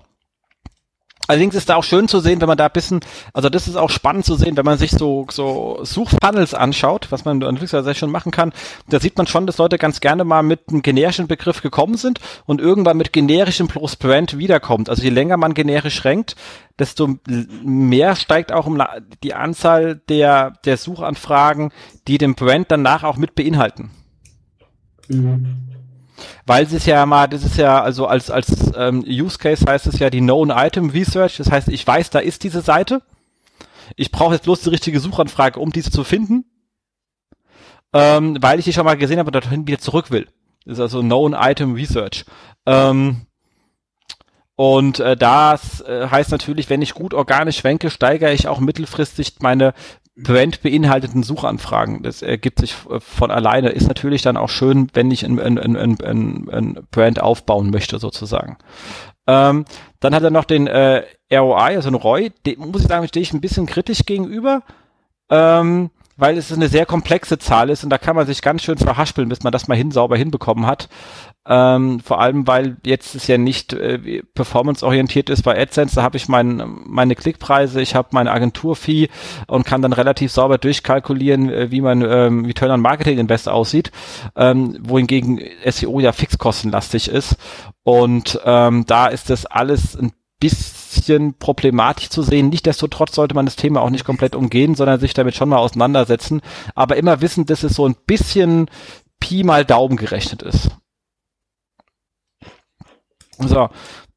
Allerdings 1.30 1.53
ist 1.53 1.69
da 1.69 1.76
auch 1.76 1.84
schön 1.84 2.07
zu 2.07 2.22
sehen, 2.22 2.41
wenn 2.41 2.47
man 2.47 2.57
da 2.57 2.65
ein 2.65 2.72
bisschen, 2.73 3.01
also 3.34 3.49
das 3.49 3.68
ist 3.68 3.76
auch 3.76 3.91
spannend 3.91 4.26
zu 4.26 4.34
sehen, 4.34 4.57
wenn 4.57 4.65
man 4.65 4.80
sich 4.80 4.89
so, 4.89 5.27
so 5.30 5.77
Suchfunnels 5.84 6.56
anschaut, 6.56 7.11
was 7.11 7.23
man 7.23 7.38
natürlich 7.38 7.69
sehr 7.69 7.93
schön 7.93 8.10
machen 8.10 8.31
kann. 8.31 8.51
Da 8.88 8.99
sieht 8.99 9.15
man 9.15 9.27
schon, 9.27 9.45
dass 9.45 9.60
Leute 9.60 9.77
ganz 9.77 9.99
gerne 9.99 10.23
mal 10.23 10.41
mit 10.41 10.61
einem 10.69 10.81
generischen 10.81 11.27
Begriff 11.27 11.61
gekommen 11.61 11.97
sind 11.97 12.19
und 12.47 12.60
irgendwann 12.60 12.97
mit 12.97 13.14
generischem 13.14 13.68
plus 13.68 13.95
Brand 13.95 14.39
wiederkommt. 14.39 14.89
Also 14.89 15.03
je 15.03 15.11
länger 15.11 15.38
man 15.38 15.53
generisch 15.53 16.03
rankt, 16.03 16.35
desto 16.80 17.19
mehr 17.64 18.15
steigt 18.15 18.51
auch 18.51 18.68
die 19.22 19.35
Anzahl 19.35 20.01
der, 20.10 20.53
der 20.65 20.77
Suchanfragen, 20.77 21.72
die 22.07 22.18
den 22.18 22.34
Brand 22.34 22.72
danach 22.72 23.03
auch 23.03 23.18
mit 23.18 23.35
beinhalten. 23.35 23.91
Mhm. 25.10 25.69
Weil 26.46 26.66
es 26.66 26.74
ist 26.74 26.86
ja 26.86 27.06
mal, 27.06 27.28
das 27.28 27.44
ist 27.44 27.58
ja, 27.58 27.82
also 27.82 28.08
als, 28.08 28.30
als 28.30 28.72
ähm, 28.76 29.04
Use 29.08 29.38
Case 29.38 29.66
heißt 29.68 29.88
es 29.88 30.00
ja 30.00 30.10
die 30.10 30.22
Known 30.22 30.50
Item 30.50 30.90
Research. 30.90 31.38
Das 31.38 31.52
heißt, 31.52 31.68
ich 31.70 31.86
weiß, 31.86 32.10
da 32.10 32.20
ist 32.20 32.44
diese 32.44 32.62
Seite. 32.62 33.02
Ich 33.96 34.12
brauche 34.12 34.34
jetzt 34.34 34.44
bloß 34.44 34.62
die 34.62 34.70
richtige 34.70 35.00
Suchanfrage, 35.00 35.60
um 35.60 35.72
diese 35.72 35.91
zu 35.91 36.04
finden. 36.04 36.46
Ähm, 37.91 38.38
weil 38.41 38.60
ich 38.60 38.66
die 38.66 38.74
schon 38.74 38.86
mal 38.86 38.98
gesehen 38.98 39.20
habe 39.20 39.30
und 39.30 39.36
dorthin 39.36 39.68
wieder 39.68 39.80
zurück 39.80 40.12
will. 40.12 40.28
Das 40.66 40.78
ist 40.78 40.82
also 40.82 41.02
Known 41.02 41.34
Item 41.34 41.74
Research. 41.74 42.26
Ähm, 42.66 43.26
und 44.60 44.99
äh, 44.99 45.15
das 45.15 45.80
äh, 45.80 46.10
heißt 46.10 46.31
natürlich, 46.31 46.69
wenn 46.69 46.81
ich 46.81 46.94
gut 46.94 47.14
organisch 47.14 47.60
schwenke, 47.60 47.90
steigere 47.90 48.34
ich 48.34 48.49
auch 48.49 48.60
mittelfristig 48.60 49.36
meine 49.40 49.73
Brand 50.18 50.61
beinhalteten 50.61 51.23
Suchanfragen. 51.23 52.03
Das 52.03 52.22
ergibt 52.22 52.60
sich 52.60 52.73
von 52.73 53.31
alleine. 53.31 53.69
Ist 53.69 53.88
natürlich 53.88 54.22
dann 54.22 54.36
auch 54.36 54.49
schön, 54.49 54.90
wenn 54.91 55.11
ich 55.11 55.23
ein, 55.23 55.40
ein, 55.40 55.57
ein, 55.57 55.77
ein, 55.77 56.49
ein 56.52 56.88
Brand 56.91 57.22
aufbauen 57.22 57.69
möchte, 57.69 57.99
sozusagen. 57.99 58.57
Ähm, 59.27 59.64
dann 60.02 60.14
hat 60.14 60.23
er 60.23 60.30
noch 60.30 60.44
den 60.44 60.68
äh, 60.68 61.03
ROI, 61.31 61.77
also 61.77 61.88
ein 61.88 61.95
ROI, 61.95 62.34
den 62.45 62.60
muss 62.60 62.81
ich 62.81 62.90
sagen, 62.90 63.07
stehe 63.07 63.23
ich 63.23 63.31
ein 63.31 63.40
bisschen 63.40 63.65
kritisch 63.65 64.03
gegenüber. 64.06 64.64
Ähm, 65.30 65.90
weil 66.20 66.38
es 66.38 66.52
eine 66.52 66.68
sehr 66.68 66.86
komplexe 66.86 67.40
Zahl 67.40 67.70
ist 67.70 67.84
und 67.84 67.90
da 67.90 67.98
kann 67.98 68.16
man 68.16 68.28
sich 68.28 68.41
ganz 68.41 68.64
schön 68.64 68.78
verhaspeln, 68.78 69.30
bis 69.30 69.44
man 69.44 69.54
das 69.54 69.68
mal 69.68 69.78
hin 69.78 69.91
sauber 69.91 70.18
hinbekommen 70.18 70.66
hat. 70.66 70.90
Ähm, 71.48 72.00
vor 72.02 72.22
allem, 72.22 72.46
weil 72.46 72.78
jetzt 72.86 73.16
es 73.16 73.26
ja 73.28 73.38
nicht 73.38 73.74
äh, 73.74 74.22
performance-orientiert 74.36 75.30
ist 75.30 75.41
bei 75.41 75.60
AdSense, 75.60 75.96
da 75.96 76.04
habe 76.04 76.18
ich 76.18 76.28
mein, 76.28 76.62
meine 76.86 77.16
Klickpreise, 77.16 77.82
ich 77.82 77.96
habe 77.96 78.10
meine 78.12 78.32
Agentur-Fee 78.32 79.10
und 79.48 79.66
kann 79.66 79.82
dann 79.82 79.94
relativ 79.94 80.32
sauber 80.32 80.58
durchkalkulieren, 80.58 81.50
äh, 81.50 81.72
wie 81.72 81.82
mein 81.82 82.02
ähm, 82.02 82.46
Return 82.46 82.72
on 82.72 82.82
Marketing 82.82 83.18
Invest 83.18 83.50
aussieht, 83.50 83.91
ähm, 84.36 84.78
wohingegen 84.82 85.41
SEO 85.66 86.00
ja 86.02 86.12
fixkostenlastig 86.12 87.08
ist. 87.08 87.38
Und 87.84 88.40
ähm, 88.46 88.86
da 88.86 89.08
ist 89.08 89.30
das 89.30 89.48
alles 89.48 89.98
ein 89.98 90.12
bisschen 90.40 91.34
problematisch 91.38 92.10
zu 92.10 92.22
sehen. 92.22 92.49
Nichtsdestotrotz 92.49 93.16
sollte 93.16 93.36
man 93.36 93.45
das 93.45 93.56
Thema 93.56 93.82
auch 93.82 93.90
nicht 93.90 94.06
komplett 94.06 94.36
umgehen, 94.36 94.76
sondern 94.76 94.99
sich 94.99 95.14
damit 95.14 95.36
schon 95.36 95.49
mal 95.49 95.57
auseinandersetzen. 95.57 96.41
Aber 96.76 96.98
immer 96.98 97.22
wissen, 97.22 97.45
dass 97.45 97.64
es 97.64 97.74
so 97.74 97.88
ein 97.88 97.95
bisschen 98.07 98.70
Pi 99.20 99.44
mal 99.44 99.66
Daumen 99.66 99.98
gerechnet 99.98 100.41
ist. 100.41 100.70
So, 103.38 103.70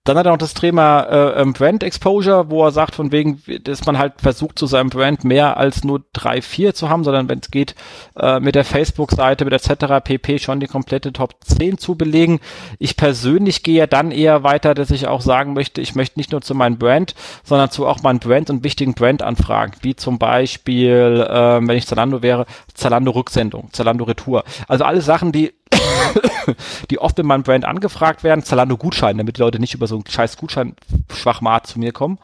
dann 0.05 0.19
hat 0.19 0.27
er 0.27 0.33
noch 0.33 0.39
das 0.39 0.55
Thema 0.55 1.03
äh, 1.03 1.41
ähm, 1.41 1.53
Brand 1.53 1.85
Exposure, 1.85 2.51
wo 2.51 2.65
er 2.65 2.73
sagt, 2.73 2.97
von 2.97 3.13
wegen, 3.13 3.41
dass 3.63 3.87
man 3.87 3.99
halt 3.99 4.15
versucht, 4.21 4.59
zu 4.59 4.67
seinem 4.67 4.91
Brand 4.91 5.23
mehr 5.23 5.57
als 5.57 5.85
nur 5.85 6.03
drei, 6.13 6.43
vier 6.43 6.75
zu 6.75 6.89
haben, 6.89 7.05
sondern 7.05 7.29
wenn 7.29 7.39
es 7.39 7.53
geht, 7.53 7.77
äh, 8.17 8.41
mit 8.41 8.57
der 8.57 8.65
Facebook-Seite, 8.65 9.45
mit 9.45 9.55
etc. 9.55 10.03
pp. 10.03 10.41
schon 10.41 10.59
die 10.59 10.67
komplette 10.67 11.13
Top 11.13 11.37
10 11.45 11.79
zu 11.79 11.95
belegen. 11.95 12.41
Ich 12.81 12.97
persönlich 12.97 13.63
gehe 13.63 13.79
ja 13.79 13.87
dann 13.87 14.11
eher 14.11 14.43
weiter, 14.43 14.75
dass 14.75 14.91
ich 14.91 15.07
auch 15.07 15.21
sagen 15.21 15.53
möchte, 15.53 15.81
ich 15.81 15.95
möchte 15.95 16.19
nicht 16.19 16.33
nur 16.33 16.43
zu 16.43 16.57
meinem 16.57 16.79
Brand, 16.79 17.15
sondern 17.45 17.71
zu 17.71 17.87
auch 17.87 18.03
meinen 18.03 18.19
Brand 18.19 18.51
und 18.51 18.65
wichtigen 18.65 18.95
Brand-Anfragen, 18.95 19.75
wie 19.83 19.95
zum 19.95 20.19
Beispiel, 20.19 21.25
äh, 21.29 21.61
wenn 21.61 21.77
ich 21.77 21.87
Zalando 21.87 22.23
wäre, 22.23 22.47
Zalando 22.75 23.13
Rücksendung, 23.13 23.69
Zalando 23.73 24.05
Retour. 24.05 24.43
Also 24.67 24.83
alle 24.83 25.01
Sachen, 25.01 25.31
die 25.31 25.53
die 26.91 26.99
oft 26.99 27.19
in 27.19 27.27
meinem 27.27 27.43
Brand 27.43 27.65
angefragt 27.65 28.25
werden, 28.25 28.45
Zalando 28.45 28.77
Gutschein, 28.77 29.19
damit 29.19 29.37
die 29.37 29.41
Leute 29.41 29.59
nicht 29.59 29.75
über 29.75 29.87
so 29.87 29.97
einen 29.97 30.07
scheiß 30.07 30.37
Gutschein-Schwachmat 30.37 31.67
zu 31.67 31.79
mir 31.79 31.93
kommen. 31.93 32.19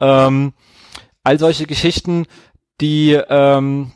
Ähm, 0.00 0.52
all 1.24 1.38
solche 1.38 1.66
Geschichten, 1.66 2.26
die 2.80 3.12
ähm, 3.12 3.92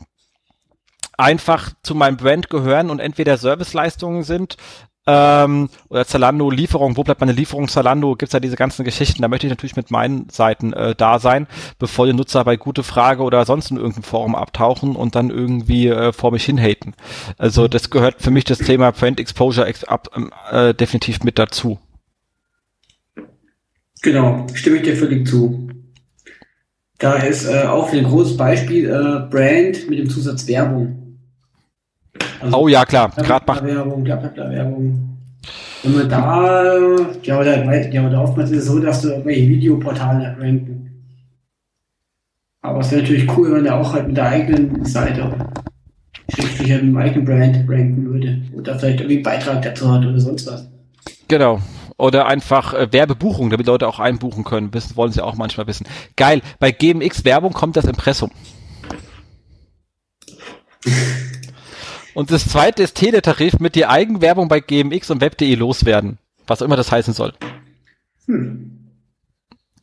einfach 1.17 1.71
zu 1.83 1.95
meinem 1.95 2.17
Brand 2.17 2.49
gehören 2.49 2.89
und 2.89 2.99
entweder 2.99 3.37
Serviceleistungen 3.37 4.23
sind, 4.23 4.57
ähm, 5.07 5.69
oder 5.87 6.05
Zalando 6.05 6.51
Lieferung, 6.51 6.97
wo 6.97 7.03
bleibt 7.03 7.21
meine 7.21 7.31
Lieferung 7.31 7.69
Zalando, 7.69 8.15
gibt's 8.15 8.33
ja 8.33 8.41
diese 8.41 8.57
ganzen 8.57 8.83
Geschichten, 8.83 9.21
da 9.21 9.29
möchte 9.29 9.47
ich 9.47 9.51
natürlich 9.51 9.77
mit 9.77 9.89
meinen 9.89 10.29
Seiten 10.29 10.73
äh, 10.73 10.93
da 10.95 11.19
sein, 11.19 11.47
bevor 11.79 12.05
die 12.05 12.13
Nutzer 12.13 12.43
bei 12.43 12.57
gute 12.57 12.83
Frage 12.83 13.23
oder 13.23 13.45
sonst 13.45 13.71
in 13.71 13.77
irgendeinem 13.77 14.03
Forum 14.03 14.35
abtauchen 14.35 14.95
und 14.95 15.15
dann 15.15 15.29
irgendwie 15.29 15.87
äh, 15.87 16.11
vor 16.11 16.31
mich 16.31 16.43
hin 16.43 16.59
haten. 16.59 16.93
Also 17.37 17.67
das 17.67 17.89
gehört 17.89 18.21
für 18.21 18.31
mich 18.31 18.43
das 18.43 18.59
Thema 18.59 18.91
Brand 18.91 19.19
Exposure 19.19 19.65
ex 19.65 19.85
ab, 19.85 20.09
äh, 20.51 20.73
definitiv 20.73 21.23
mit 21.23 21.39
dazu. 21.39 21.79
Genau, 24.01 24.45
stimme 24.53 24.77
ich 24.77 24.83
dir 24.83 24.95
völlig 24.95 25.25
zu. 25.27 25.69
Da 26.99 27.13
ist 27.17 27.45
äh, 27.45 27.63
auch 27.63 27.93
ein 27.93 28.03
großes 28.03 28.37
Beispiel 28.37 28.89
äh, 28.89 29.29
Brand 29.29 29.89
mit 29.89 29.99
dem 29.99 30.09
Zusatz 30.09 30.47
Werbung. 30.47 31.06
Also 32.39 32.57
oh 32.57 32.67
ja, 32.67 32.85
klar. 32.85 33.11
Gerade 33.15 33.63
Werbung, 33.65 34.05
Werbung. 34.05 35.17
Wenn 35.83 35.93
man 35.93 36.09
da, 36.09 36.77
ja, 37.23 37.39
oder, 37.39 37.89
ja, 37.91 38.07
oder 38.07 38.21
oftmals 38.23 38.51
ist 38.51 38.59
es 38.59 38.65
so, 38.65 38.79
dass 38.79 39.01
du 39.01 39.09
irgendwelche 39.09 39.47
Videoportale 39.47 40.35
ranken. 40.39 40.87
Aber 42.61 42.79
es 42.79 42.91
wäre 42.91 43.01
natürlich 43.01 43.37
cool, 43.37 43.53
wenn 43.53 43.65
er 43.65 43.75
auch 43.75 43.93
halt 43.93 44.07
mit 44.07 44.17
der 44.17 44.27
eigenen 44.27 44.83
Seite, 44.85 45.33
schriftlich 46.29 46.69
mit 46.69 46.81
dem 46.81 46.97
eigenen 46.97 47.25
Brand 47.25 47.69
ranken 47.69 48.05
würde. 48.05 48.41
Oder 48.53 48.77
vielleicht 48.77 48.99
irgendwie 48.99 49.15
einen 49.15 49.23
Beitrag 49.23 49.61
dazu 49.61 49.91
hat 49.91 50.05
oder 50.05 50.19
sonst 50.19 50.47
was. 50.47 50.67
Genau. 51.27 51.61
Oder 51.97 52.27
einfach 52.27 52.73
äh, 52.73 52.91
Werbebuchung, 52.91 53.49
damit 53.49 53.67
Leute 53.67 53.87
auch 53.87 53.99
einbuchen 53.99 54.43
können. 54.43 54.73
Wissen, 54.73 54.95
wollen 54.97 55.11
sie 55.11 55.23
auch 55.23 55.35
manchmal 55.35 55.67
wissen. 55.67 55.87
Geil. 56.15 56.41
Bei 56.59 56.71
GMX 56.71 57.23
Werbung 57.25 57.53
kommt 57.53 57.77
das 57.77 57.85
Impressum. 57.85 58.31
Und 62.17 62.31
das 62.31 62.49
zweite 62.49 62.81
ist 62.81 62.95
Teletarif 62.95 63.59
mit 63.59 63.75
die 63.75 63.85
Eigenwerbung 63.85 64.47
bei 64.47 64.59
GMX 64.59 65.11
und 65.11 65.21
Web.de 65.21 65.53
loswerden. 65.53 66.17
Was 66.47 66.63
auch 66.63 66.65
immer 66.65 66.75
das 66.75 66.91
heißen 66.91 67.13
soll. 67.13 67.31
Hm. 68.25 68.89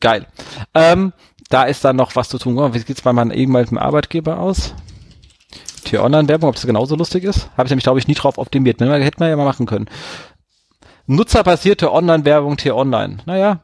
Geil. 0.01 0.27
Ähm, 0.73 1.13
da 1.49 1.63
ist 1.63 1.85
dann 1.85 1.95
noch 1.95 2.17
was 2.17 2.27
zu 2.27 2.37
tun. 2.37 2.73
Wie 2.73 2.79
sieht's 2.79 3.03
bei 3.03 3.13
meinem 3.13 3.31
ehemaligen 3.31 3.77
Arbeitgeber 3.77 4.37
aus? 4.37 4.73
T-Online-Werbung, 5.85 6.49
ob 6.49 6.55
das 6.55 6.65
genauso 6.65 6.97
lustig 6.97 7.23
ist? 7.23 7.49
Habe 7.55 7.67
ich 7.67 7.69
nämlich, 7.69 7.85
glaube 7.85 7.99
ich, 7.99 8.07
nie 8.09 8.15
drauf 8.15 8.37
optimiert. 8.37 8.81
Ne? 8.81 8.93
Hätten 9.01 9.21
wir 9.21 9.29
ja 9.29 9.37
mal 9.37 9.45
machen 9.45 9.65
können. 9.65 9.89
Nutzerbasierte 11.07 11.89
Online-Werbung 11.89 12.57
T-Online. 12.57 13.19
Naja. 13.25 13.63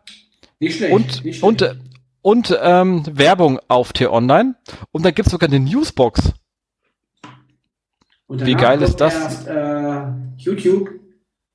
Nicht 0.62 0.78
schlecht. 0.78 0.94
Und, 0.94 1.26
nicht 1.26 1.40
schlecht. 1.40 1.44
und, 1.44 1.78
und 2.22 2.58
ähm, 2.64 3.04
Werbung 3.06 3.60
auf 3.68 3.92
T-Online. 3.92 4.56
Und 4.94 5.04
da 5.04 5.12
gibt's 5.12 5.32
sogar 5.32 5.50
eine 5.50 5.60
Newsbox. 5.60 6.32
Wie 8.40 8.56
geil 8.56 8.82
ist 8.82 8.98
das? 8.98 9.14
Erst, 9.14 9.48
äh, 9.48 10.04
YouTube 10.38 10.90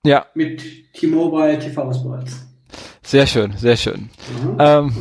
ja. 0.04 0.26
mit 0.34 0.62
T-Mobile 0.92 1.58
TV-Spots. 1.58 2.46
Sehr 3.02 3.26
schön, 3.26 3.52
sehr 3.56 3.76
schön. 3.76 4.10
Mhm. 4.42 4.56
Ähm, 4.58 4.92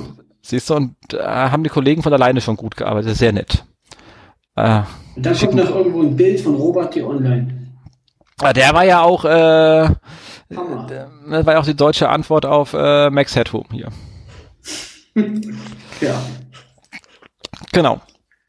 siehst 0.42 0.70
du, 0.70 0.76
und 0.76 0.96
äh, 1.14 1.24
haben 1.24 1.64
die 1.64 1.70
Kollegen 1.70 2.04
von 2.04 2.14
alleine 2.14 2.42
schon 2.42 2.56
gut 2.56 2.78
gearbeitet, 2.78 3.16
sehr 3.16 3.34
nett. 3.34 3.66
Äh, 4.56 4.82
und 5.16 5.26
dann 5.26 5.38
kommt 5.38 5.56
noch 5.56 5.76
irgendwo 5.76 6.02
ein 6.02 6.16
Bild 6.16 6.40
von 6.40 6.56
Robert 6.56 6.94
T. 6.94 7.04
Online. 7.04 7.74
Ah, 8.42 8.54
der 8.54 8.74
war 8.74 8.84
ja 8.84 9.02
auch, 9.02 9.24
äh, 9.26 9.90
das 10.50 11.46
war 11.46 11.54
ja 11.54 11.60
auch 11.60 11.66
die 11.66 11.76
deutsche 11.76 12.10
Antwort 12.10 12.46
auf 12.46 12.74
äh, 12.74 13.10
Max 13.10 13.36
Headroom 13.36 13.66
hier. 13.72 13.90
ja. 16.02 16.22
Genau. 17.72 18.02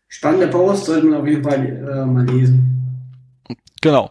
Spannende 0.09 0.49
Post 0.49 0.87
sollte 0.87 1.07
man 1.07 1.21
auf 1.21 1.27
jeden 1.27 1.45
Fall 1.45 1.65
äh, 1.65 2.05
mal 2.05 2.25
lesen. 2.27 2.77
Genau. 3.87 4.11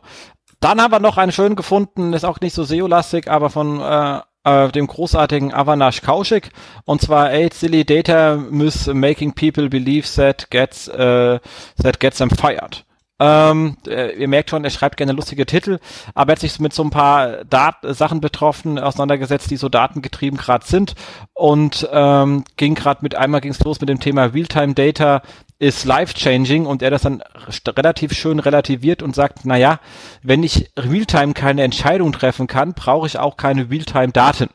Dann 0.62 0.82
haben 0.82 0.92
wir 0.92 1.00
noch 1.00 1.18
einen 1.18 1.34
schönen 1.34 1.56
gefunden, 1.56 2.14
ist 2.14 2.24
auch 2.24 2.40
nicht 2.40 2.56
so 2.56 2.64
SEO-lastig, 2.64 3.30
aber 3.30 3.50
von 3.50 3.82
äh, 3.82 4.22
äh, 4.46 4.72
dem 4.72 4.88
großartigen 4.88 5.54
Avanash 5.54 6.02
Kaushik. 6.02 6.52
Und 6.86 7.02
zwar 7.02 7.30
eight 7.30 7.54
silly 7.54 7.84
data 7.84 8.38
myths 8.38 8.88
making 8.88 9.34
people 9.34 9.68
believe 9.68 10.08
that 10.16 10.50
gets 10.50 10.88
uh, 10.88 11.40
that 11.84 12.00
gets 12.00 12.20
them 12.20 12.30
fired. 12.30 12.86
Ähm, 13.18 13.78
äh, 13.88 14.14
ihr 14.18 14.28
merkt 14.28 14.50
schon, 14.50 14.66
er 14.66 14.70
schreibt 14.70 14.98
gerne 14.98 15.14
lustige 15.14 15.46
Titel, 15.46 15.80
aber 16.16 16.32
er 16.32 16.36
hat 16.36 16.40
sich 16.42 16.60
mit 16.60 16.74
so 16.74 16.84
ein 16.84 16.90
paar 16.90 17.46
Dat 17.46 17.76
Sachen 17.84 18.20
betroffen, 18.20 18.78
auseinandergesetzt, 18.78 19.50
die 19.50 19.56
so 19.56 19.70
datengetrieben 19.70 20.38
gerade 20.38 20.66
sind 20.66 20.96
und 21.34 21.88
ähm, 21.94 22.44
ging 22.58 22.76
gerade 22.76 23.00
mit 23.04 23.16
einmal 23.16 23.40
ging 23.40 23.52
es 23.52 23.64
los 23.64 23.80
mit 23.80 23.88
dem 23.88 24.02
Thema 24.02 24.26
Realtime 24.26 24.74
Data 24.74 25.22
ist 25.66 25.86
life-changing 25.86 26.66
und 26.66 26.82
er 26.82 26.92
das 26.92 27.02
dann 27.02 27.22
relativ 27.68 28.14
schön 28.14 28.40
relativiert 28.40 29.02
und 29.02 29.16
sagt, 29.16 29.40
na 29.44 29.58
ja, 29.58 29.80
wenn 30.22 30.44
ich 30.44 30.72
Realtime 30.78 31.34
keine 31.34 31.64
Entscheidung 31.64 32.12
treffen 32.12 32.48
kann, 32.48 32.74
brauche 32.74 33.08
ich 33.08 33.18
auch 33.18 33.38
keine 33.38 33.70
Realtime-Daten 33.70 34.50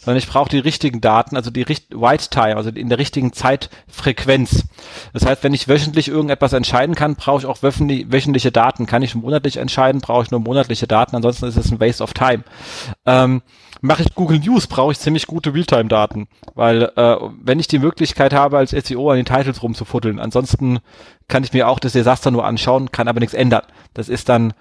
sondern 0.00 0.18
ich 0.18 0.28
brauche 0.28 0.50
die 0.50 0.58
richtigen 0.58 1.00
Daten, 1.00 1.36
also 1.36 1.50
die 1.50 1.66
White 1.66 2.28
Time, 2.30 2.56
also 2.56 2.70
in 2.70 2.88
der 2.88 2.98
richtigen 2.98 3.32
Zeitfrequenz. 3.32 4.64
Das 5.12 5.24
heißt, 5.24 5.42
wenn 5.42 5.54
ich 5.54 5.68
wöchentlich 5.68 6.08
irgendetwas 6.08 6.52
entscheiden 6.52 6.94
kann, 6.94 7.16
brauche 7.16 7.40
ich 7.40 7.46
auch 7.46 7.62
wöchentliche 7.62 8.52
Daten. 8.52 8.86
Kann 8.86 9.02
ich 9.02 9.14
monatlich 9.14 9.56
entscheiden, 9.56 10.00
brauche 10.00 10.24
ich 10.24 10.30
nur 10.30 10.40
monatliche 10.40 10.86
Daten, 10.86 11.16
ansonsten 11.16 11.46
ist 11.46 11.56
es 11.56 11.70
ein 11.70 11.80
Waste 11.80 12.04
of 12.04 12.12
Time. 12.12 12.44
Ähm, 13.06 13.42
Mache 13.84 14.02
ich 14.02 14.14
Google 14.14 14.38
News, 14.38 14.68
brauche 14.68 14.92
ich 14.92 15.00
ziemlich 15.00 15.26
gute 15.26 15.52
Realtime-Daten, 15.52 16.28
weil 16.54 16.84
äh, 16.94 17.16
wenn 17.42 17.58
ich 17.58 17.66
die 17.66 17.80
Möglichkeit 17.80 18.32
habe, 18.32 18.58
als 18.58 18.70
SEO 18.70 19.10
an 19.10 19.16
den 19.16 19.24
Titles 19.24 19.60
rumzufuddeln, 19.60 20.20
ansonsten 20.20 20.78
kann 21.26 21.42
ich 21.42 21.52
mir 21.52 21.66
auch 21.66 21.80
das 21.80 21.92
Desaster 21.92 22.30
nur 22.30 22.44
anschauen, 22.44 22.92
kann 22.92 23.08
aber 23.08 23.18
nichts 23.18 23.34
ändern. 23.34 23.64
Das 23.92 24.08
ist 24.08 24.28
dann 24.28 24.54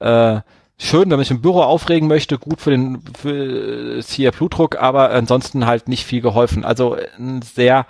äh, 0.00 0.40
schön, 0.78 1.10
wenn 1.10 1.18
sich 1.20 1.30
im 1.30 1.40
Büro 1.40 1.62
aufregen 1.62 2.06
möchte, 2.06 2.38
gut 2.38 2.60
für 2.60 2.70
den 2.70 3.00
für 3.18 4.02
hier 4.06 4.30
Blutdruck, 4.30 4.76
aber 4.76 5.10
ansonsten 5.10 5.64
halt 5.64 5.88
nicht 5.88 6.04
viel 6.04 6.20
geholfen. 6.20 6.62
Also 6.62 6.98
ein 7.18 7.40
sehr 7.40 7.86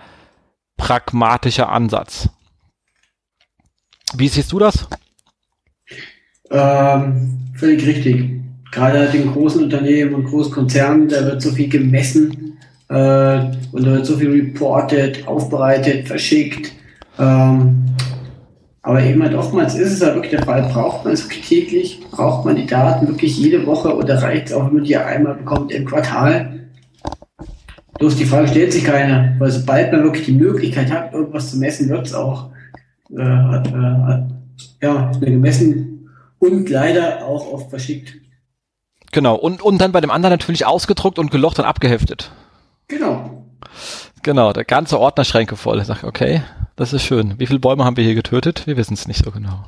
pragmatischer 0.77 1.69
Ansatz. 1.69 2.29
Wie 4.15 4.29
siehst 4.29 4.53
du 4.53 4.61
das? 4.61 4.87
Ähm, 6.49 7.51
völlig 7.57 7.85
richtig. 7.85 8.41
Gerade 8.77 9.07
den 9.07 9.33
großen 9.33 9.65
Unternehmen 9.65 10.15
und 10.15 10.27
großen 10.27 10.53
Konzernen, 10.53 11.09
da 11.09 11.25
wird 11.25 11.41
so 11.41 11.51
viel 11.51 11.67
gemessen 11.67 12.59
äh, 12.91 13.39
und 13.73 13.87
da 13.87 13.93
wird 13.93 14.05
so 14.05 14.19
viel 14.19 14.31
reported, 14.31 15.27
aufbereitet, 15.27 16.07
verschickt. 16.07 16.73
Ähm, 17.19 17.87
aber 18.83 19.03
eben 19.03 19.23
halt 19.23 19.35
oftmals 19.35 19.77
ist 19.77 19.95
es 19.95 20.01
ja 20.01 20.15
wirklich 20.15 20.33
der 20.33 20.45
Fall, 20.45 20.69
braucht 20.71 21.07
man 21.07 21.15
es 21.15 21.25
wirklich 21.25 21.49
täglich, 21.49 22.01
braucht 22.11 22.45
man 22.45 22.57
die 22.57 22.67
Daten 22.67 23.09
wirklich 23.09 23.39
jede 23.39 23.65
Woche 23.65 23.97
oder 23.97 24.23
reicht 24.23 24.49
es 24.49 24.53
auch, 24.53 24.67
wenn 24.67 24.75
man 24.75 24.85
die 24.85 24.95
einmal 24.95 25.37
bekommt 25.37 25.73
im 25.73 25.87
Quartal? 25.87 26.69
Bloß 27.99 28.17
die 28.17 28.27
Frage 28.27 28.49
stellt 28.49 28.75
sich 28.75 28.85
keiner, 28.85 29.37
weil 29.39 29.53
sobald 29.53 29.91
man 29.91 30.05
wirklich 30.05 30.27
die 30.27 30.33
Möglichkeit 30.33 30.93
hat, 30.93 31.15
irgendwas 31.15 31.51
zu 31.51 31.57
messen, 31.57 31.89
wird 31.89 32.07
es 32.07 32.13
auch 32.13 32.51
äh, 33.11 33.23
äh, 33.23 34.23
ja, 34.83 35.11
ist 35.11 35.21
mir 35.23 35.31
gemessen 35.31 36.11
und 36.41 36.69
leider 36.69 37.25
auch 37.25 37.51
oft 37.51 37.71
verschickt. 37.71 38.17
Genau, 39.17 39.35
und, 39.35 39.63
und 39.63 39.79
dann 39.79 39.93
bei 39.93 40.03
dem 40.03 40.11
anderen 40.11 40.35
natürlich 40.35 40.67
ausgedruckt 40.67 41.19
und 41.19 41.31
gelocht 41.31 41.59
und 41.59 41.65
abgeheftet. 41.65 42.33
Genau. 42.87 43.47
Genau, 44.23 44.53
der 44.53 44.67
ganze 44.67 45.01
Ordnerschränke 45.01 45.57
voll. 45.57 45.81
Ich 45.81 45.87
sag, 45.87 46.05
okay, 46.05 46.43
das 46.77 46.93
ist 46.93 47.03
schön. 47.03 47.39
Wie 47.39 47.47
viele 47.47 47.59
Bäume 47.59 47.87
haben 47.87 47.97
wir 47.97 48.05
hier 48.05 48.15
getötet? 48.15 48.67
Wir 48.67 48.77
wissen 48.77 48.93
es 48.93 49.09
nicht 49.09 49.25
so 49.25 49.31
genau. 49.31 49.65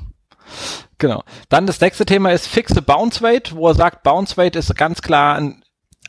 Genau. 0.99 1.23
Dann 1.49 1.66
das 1.66 1.81
nächste 1.81 2.05
Thema 2.05 2.31
ist 2.31 2.47
fixe 2.47 2.83
Bounce 2.83 3.25
Rate, 3.25 3.57
wo 3.57 3.69
er 3.69 3.75
sagt, 3.75 4.03
Bounce 4.03 4.37
Rate 4.37 4.59
ist 4.59 4.77
ganz 4.77 5.01
klar 5.01 5.37
ein 5.37 5.62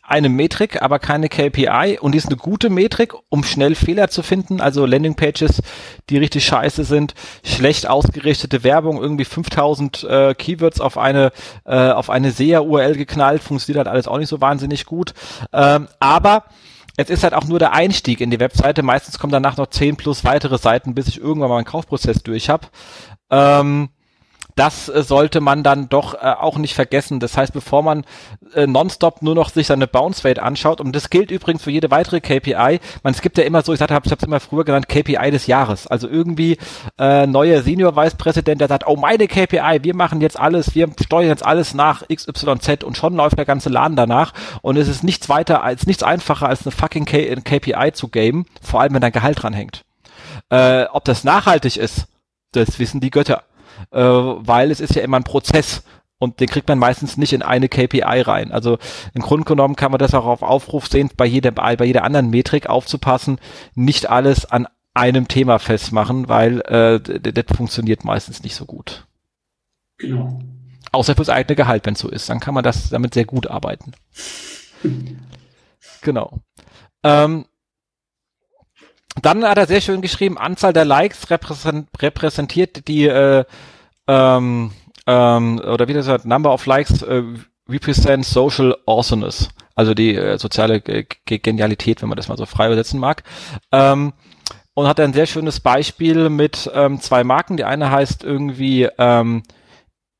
eine 0.10 0.30
Metrik, 0.30 0.81
aber 0.81 0.99
keine 0.99 1.30
KPI 1.30 1.98
und 1.99 2.14
die 2.14 2.18
ist 2.18 2.27
eine 2.27 2.38
gute 2.38 2.69
Metrik, 2.69 3.14
um 3.30 3.44
schnell 3.44 3.76
Fehler 3.76 4.10
zu 4.10 4.23
finden, 4.23 4.61
also 4.61 4.86
Landingpages, 4.86 5.61
die 6.10 6.18
richtig 6.18 6.45
scheiße 6.45 6.84
sind, 6.84 7.14
schlecht 7.44 7.88
ausgerichtete 7.88 8.64
Werbung, 8.64 9.02
irgendwie 9.02 9.26
5000 9.26 10.03
äh, 10.03 10.34
Keywords 10.34 10.81
auf 10.81 10.98
eine 10.98 11.31
äh, 11.65 11.91
auf 11.91 12.10
eine 12.10 12.31
SEA-URL 12.31 12.95
geknallt, 12.95 13.44
funktioniert 13.44 13.86
halt 13.86 13.94
alles 13.94 14.07
auch 14.07 14.18
nicht 14.18 14.30
so 14.30 14.41
wahnsinnig 14.41 14.86
gut, 14.86 15.14
ähm, 15.53 15.88
aber 15.99 16.45
es 16.98 17.10
ist 17.10 17.23
halt 17.23 17.34
auch 17.34 17.45
nur 17.45 17.60
der 17.60 17.72
Einstieg 17.72 18.19
in 18.19 18.30
die 18.30 18.41
Webseite. 18.41 18.84
Meistens 18.84 19.19
kommen 19.19 19.31
danach 19.31 19.56
noch 19.56 19.68
10 19.68 19.95
plus 19.95 20.26
weitere 20.26 20.57
Seiten, 20.57 20.95
bis 20.95 21.07
ich 21.07 21.18
irgendwann 21.18 21.49
mal 21.49 21.56
einen 21.56 21.65
Kaufprozess 21.65 22.23
durch 22.23 22.49
habe. 22.49 22.68
Ähm, 23.31 23.88
das 24.60 24.90
äh, 24.90 25.03
sollte 25.03 25.40
man 25.40 25.64
dann 25.64 25.90
doch 25.90 26.14
äh, 26.14 26.18
auch 26.18 26.57
nicht 26.57 26.76
vergessen. 26.76 27.19
Das 27.19 27.38
heißt, 27.38 27.53
bevor 27.53 27.81
man 27.81 28.06
äh, 28.53 28.68
nonstop 28.68 29.22
nur 29.22 29.34
noch 29.34 29.49
sich 29.49 29.68
seine 29.68 29.88
Bounce 29.88 30.27
Rate 30.27 30.44
anschaut, 30.44 30.81
und 30.81 30.95
das 30.95 31.10
gilt 31.10 31.31
übrigens 31.31 31.64
für 31.64 31.72
jede 31.72 31.90
weitere 31.91 32.19
KPI, 32.19 32.80
man 33.03 33.14
es 33.14 33.22
gibt 33.22 33.38
ja 33.38 33.45
immer 33.45 33.61
so, 33.61 33.73
ich 33.73 33.81
habe 33.81 34.02
es 34.03 34.23
immer 34.23 34.40
früher 34.40 34.65
genannt, 34.65 34.90
KPI 34.90 35.31
des 35.31 35.48
Jahres. 35.48 35.88
Also 35.88 36.10
irgendwie 36.10 36.57
äh, 36.98 37.26
neuer 37.26 37.61
Senior 37.61 37.95
Vice 37.95 38.15
President, 38.15 38.60
der 38.60 38.68
sagt, 38.68 38.86
oh 38.86 38.98
meine 38.98 39.27
KPI, 39.27 39.80
wir 39.81 39.95
machen 39.95 40.19
jetzt 40.19 40.38
alles, 40.38 40.76
wir 40.76 40.90
steuern 41.02 41.30
jetzt 41.30 41.45
alles 41.45 41.73
nach 41.73 42.03
XYZ 42.07 42.84
und 42.84 42.98
schon 42.98 43.15
läuft 43.15 43.38
der 43.38 43.45
ganze 43.45 43.69
Laden 43.69 43.95
danach 43.95 44.34
und 44.61 44.77
es 44.77 44.88
ist 44.88 45.03
nichts 45.03 45.30
weiter 45.30 45.64
als 45.64 45.88
nichts 45.88 46.03
einfacher 46.03 46.49
als 46.49 46.65
eine 46.65 46.72
fucking 46.72 47.06
K 47.06 47.36
KPI 47.36 47.94
zu 47.94 48.10
gamen, 48.10 48.45
vor 48.61 48.81
allem 48.81 48.94
wenn 48.94 49.02
dein 49.02 49.11
Gehalt 49.11 49.41
dran 49.41 49.53
hängt. 49.53 49.86
Äh, 50.49 50.86
ob 50.91 51.06
das 51.06 51.23
nachhaltig 51.23 51.77
ist, 51.77 52.07
das 52.52 52.80
wissen 52.80 52.99
die 52.99 53.11
Götter 53.11 53.44
äh, 53.91 53.99
weil 54.01 54.72
es 54.72 54.80
ist 54.80 54.95
ja 54.95 55.01
immer 55.01 55.18
ein 55.18 55.23
Prozess 55.23 55.84
und 56.19 56.41
den 56.41 56.47
kriegt 56.47 56.68
man 56.68 56.80
meistens 56.80 57.18
nicht 57.18 57.34
in 57.34 57.41
eine 57.41 57.69
KPI 57.69 58.22
rein. 58.22 58.51
Also 58.51 58.77
im 59.14 59.22
Grunde 59.22 59.45
genommen 59.45 59.76
kann 59.76 59.91
man 59.91 59.99
das 59.99 60.14
auch 60.14 60.26
auf 60.26 60.41
Aufruf 60.41 60.88
sehen, 60.88 61.10
bei 61.15 61.26
jeder, 61.26 61.51
bei 61.51 61.85
jeder 61.85 62.03
anderen 62.03 62.30
Metrik 62.30 62.68
aufzupassen, 62.68 63.39
nicht 63.73 64.10
alles 64.10 64.45
an 64.45 64.68
einem 64.93 65.30
Thema 65.30 65.60
festmachen, 65.60 66.27
weil 66.27 66.61
äh, 66.61 66.99
das 66.99 67.56
funktioniert 67.56 68.03
meistens 68.03 68.43
nicht 68.43 68.56
so 68.56 68.65
gut. 68.65 69.07
Genau. 69.97 70.39
Außer 70.91 71.15
fürs 71.15 71.30
eigene 71.30 71.56
Gehalt, 71.56 71.85
wenn 71.85 71.93
es 71.93 71.99
so 71.99 72.10
ist. 72.10 72.30
Dann 72.30 72.39
kann 72.39 72.53
man 72.53 72.64
das 72.64 72.89
damit 72.89 73.14
sehr 73.14 73.26
gut 73.26 73.47
arbeiten. 73.47 73.93
genau. 76.01 76.39
Ähm, 77.03 77.45
dann 79.22 79.44
hat 79.44 79.57
er 79.57 79.68
sehr 79.68 79.81
schön 79.81 80.02
geschrieben, 80.02 80.38
Anzahl 80.38 80.73
der 80.73 80.86
Likes 80.86 81.27
repräsentiert 81.30 82.88
die 82.88 83.07
äh, 83.07 83.44
ähm, 84.07 84.72
ähm, 85.07 85.60
oder 85.60 85.88
wie 85.88 85.94
das 85.94 86.07
heißt, 86.07 86.26
Number 86.26 86.53
of 86.53 86.65
Likes 86.65 87.02
äh, 87.02 87.23
represent 87.69 88.26
social 88.26 88.76
awesomeness, 88.86 89.49
also 89.76 89.94
die 89.94 90.15
äh, 90.15 90.38
soziale 90.38 90.81
G 90.81 91.06
Genialität, 91.26 92.02
wenn 92.02 92.10
man 92.10 92.18
das 92.18 92.27
mal 92.27 92.38
so 92.38 92.45
frei 92.45 92.68
übersetzen 92.68 92.99
mag. 92.99 93.23
Ähm, 93.72 94.14
und 94.73 94.88
hat 94.88 94.99
ein 94.99 95.14
sehr 95.14 95.26
schönes 95.26 95.60
Beispiel 95.60 96.30
mit 96.30 96.69
ähm, 96.73 97.02
zwei 97.02 97.23
Marken. 97.23 97.57
Die 97.57 97.65
eine 97.65 97.91
heißt 97.91 98.23
irgendwie 98.23 98.88
ähm, 98.98 99.44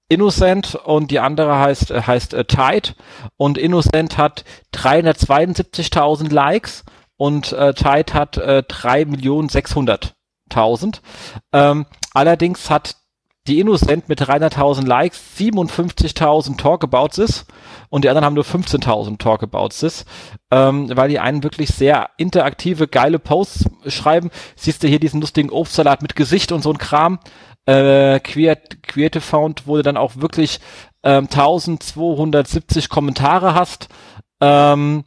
Innocent 0.10 0.76
und 0.76 1.12
die 1.12 1.20
andere 1.20 1.60
heißt 1.60 1.92
äh, 1.92 2.02
heißt 2.02 2.34
äh, 2.34 2.46
Tide 2.46 2.94
und 3.38 3.58
Innocent 3.58 4.18
hat 4.18 4.44
372.000 4.74 6.34
Likes 6.34 6.84
und 7.20 7.52
äh, 7.52 7.74
Tide 7.74 8.14
hat 8.14 8.38
äh, 8.38 8.64
3.600.000. 8.66 11.02
Ähm, 11.52 11.86
allerdings 12.14 12.70
hat 12.70 12.96
die 13.46 13.60
Innocent 13.60 14.08
mit 14.08 14.22
300.000 14.22 14.86
Likes 14.86 15.20
57.000 15.38 16.58
Talkabouts 16.58 17.46
und 17.90 18.06
die 18.06 18.10
anderen 18.10 18.24
haben 18.24 18.36
nur 18.36 18.46
15.000 18.46 19.18
Talkabouts 19.18 20.06
ähm, 20.50 20.96
weil 20.96 21.10
die 21.10 21.20
einen 21.20 21.44
wirklich 21.44 21.68
sehr 21.70 22.12
interaktive, 22.18 22.88
geile 22.88 23.20
Posts 23.20 23.66
schreiben. 23.88 24.32
Siehst 24.56 24.82
du 24.82 24.88
hier 24.88 25.02
diesen 25.02 25.20
lustigen 25.20 25.50
Obstsalat 25.50 26.02
mit 26.02 26.16
Gesicht 26.16 26.54
und 26.54 26.62
so 26.62 26.72
ein 26.72 26.78
Kram. 26.78 27.20
Äh, 27.66 28.22
Creative 28.22 29.22
Found, 29.22 29.68
wo 29.68 29.76
du 29.76 29.84
dann 29.84 29.98
auch 29.98 30.16
wirklich 30.16 30.62
ähm, 31.04 31.26
1270 31.26 32.88
Kommentare 32.88 33.56
hast. 33.56 33.90
Ähm, 34.40 35.04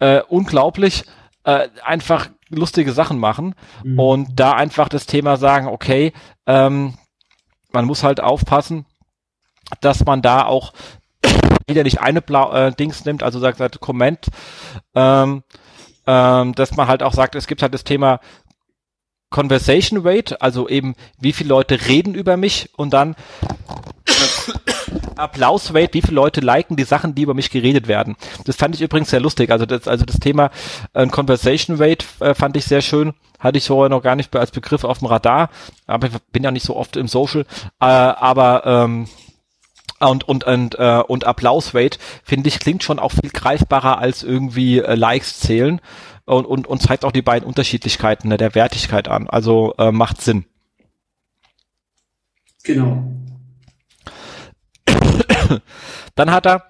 äh, 0.00 0.22
unglaublich 0.28 1.04
äh, 1.44 1.68
einfach 1.84 2.30
lustige 2.48 2.92
Sachen 2.92 3.18
machen 3.18 3.54
mhm. 3.82 3.98
und 3.98 4.28
da 4.40 4.52
einfach 4.52 4.88
das 4.88 5.06
Thema 5.06 5.36
sagen, 5.36 5.66
okay, 5.66 6.12
ähm, 6.46 6.94
man 7.72 7.84
muss 7.84 8.02
halt 8.02 8.20
aufpassen, 8.20 8.86
dass 9.80 10.04
man 10.04 10.22
da 10.22 10.44
auch 10.44 10.72
wieder 11.66 11.82
nicht 11.82 12.00
eine 12.00 12.20
Blau 12.20 12.52
äh, 12.52 12.72
Dings 12.72 13.04
nimmt, 13.04 13.22
also 13.22 13.38
sagt, 13.38 13.58
sagt 13.58 13.80
Comment, 13.80 14.26
ähm, 14.94 15.42
ähm, 16.06 16.54
dass 16.54 16.76
man 16.76 16.88
halt 16.88 17.02
auch 17.02 17.14
sagt, 17.14 17.34
es 17.34 17.46
gibt 17.46 17.62
halt 17.62 17.74
das 17.74 17.84
Thema 17.84 18.20
Conversation 19.30 20.06
Rate, 20.06 20.42
also 20.42 20.68
eben 20.68 20.94
wie 21.18 21.32
viele 21.32 21.48
Leute 21.48 21.86
reden 21.86 22.14
über 22.14 22.36
mich 22.36 22.68
und 22.76 22.92
dann 22.92 23.16
Applaus-Rate, 25.16 25.94
wie 25.94 26.02
viele 26.02 26.14
Leute 26.14 26.40
liken 26.40 26.76
die 26.76 26.84
Sachen, 26.84 27.14
die 27.14 27.22
über 27.22 27.34
mich 27.34 27.50
geredet 27.50 27.88
werden. 27.88 28.16
Das 28.44 28.56
fand 28.56 28.74
ich 28.74 28.82
übrigens 28.82 29.10
sehr 29.10 29.20
lustig. 29.20 29.50
Also 29.50 29.66
das, 29.66 29.88
also 29.88 30.04
das 30.04 30.18
Thema 30.18 30.50
äh, 30.92 31.06
Conversation 31.06 31.76
Rate 31.76 32.04
äh, 32.20 32.34
fand 32.34 32.56
ich 32.56 32.64
sehr 32.64 32.82
schön. 32.82 33.14
Hatte 33.38 33.58
ich 33.58 33.66
vorher 33.66 33.88
noch 33.88 34.02
gar 34.02 34.16
nicht 34.16 34.34
als 34.36 34.50
Begriff 34.50 34.84
auf 34.84 34.98
dem 34.98 35.08
Radar. 35.08 35.50
Aber 35.86 36.06
ich 36.08 36.12
bin 36.32 36.44
ja 36.44 36.50
nicht 36.50 36.64
so 36.64 36.76
oft 36.76 36.96
im 36.96 37.08
Social. 37.08 37.42
Äh, 37.80 37.84
aber 37.86 38.62
ähm, 38.66 39.08
und 39.98 40.28
und 40.28 40.44
und 40.44 40.74
äh, 40.78 41.02
und 41.06 41.24
Applaus-Rate 41.26 41.98
finde 42.24 42.48
ich 42.48 42.58
klingt 42.58 42.82
schon 42.82 42.98
auch 42.98 43.12
viel 43.12 43.30
greifbarer 43.30 43.98
als 43.98 44.22
irgendwie 44.22 44.78
äh, 44.78 44.94
Likes 44.94 45.38
zählen 45.38 45.80
und, 46.24 46.44
und 46.44 46.66
und 46.66 46.82
zeigt 46.82 47.04
auch 47.04 47.12
die 47.12 47.22
beiden 47.22 47.46
Unterschiedlichkeiten 47.46 48.28
ne, 48.28 48.36
der 48.36 48.54
Wertigkeit 48.54 49.08
an. 49.08 49.28
Also 49.28 49.74
äh, 49.78 49.92
macht 49.92 50.20
Sinn. 50.20 50.44
Genau. 52.64 53.21
Dann 56.14 56.30
hat 56.30 56.46
er 56.46 56.64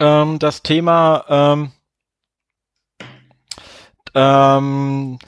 ähm, 0.00 0.38
das 0.38 0.62
Thema 0.62 1.24
ähm, 1.28 1.72
ähm, 4.14 5.18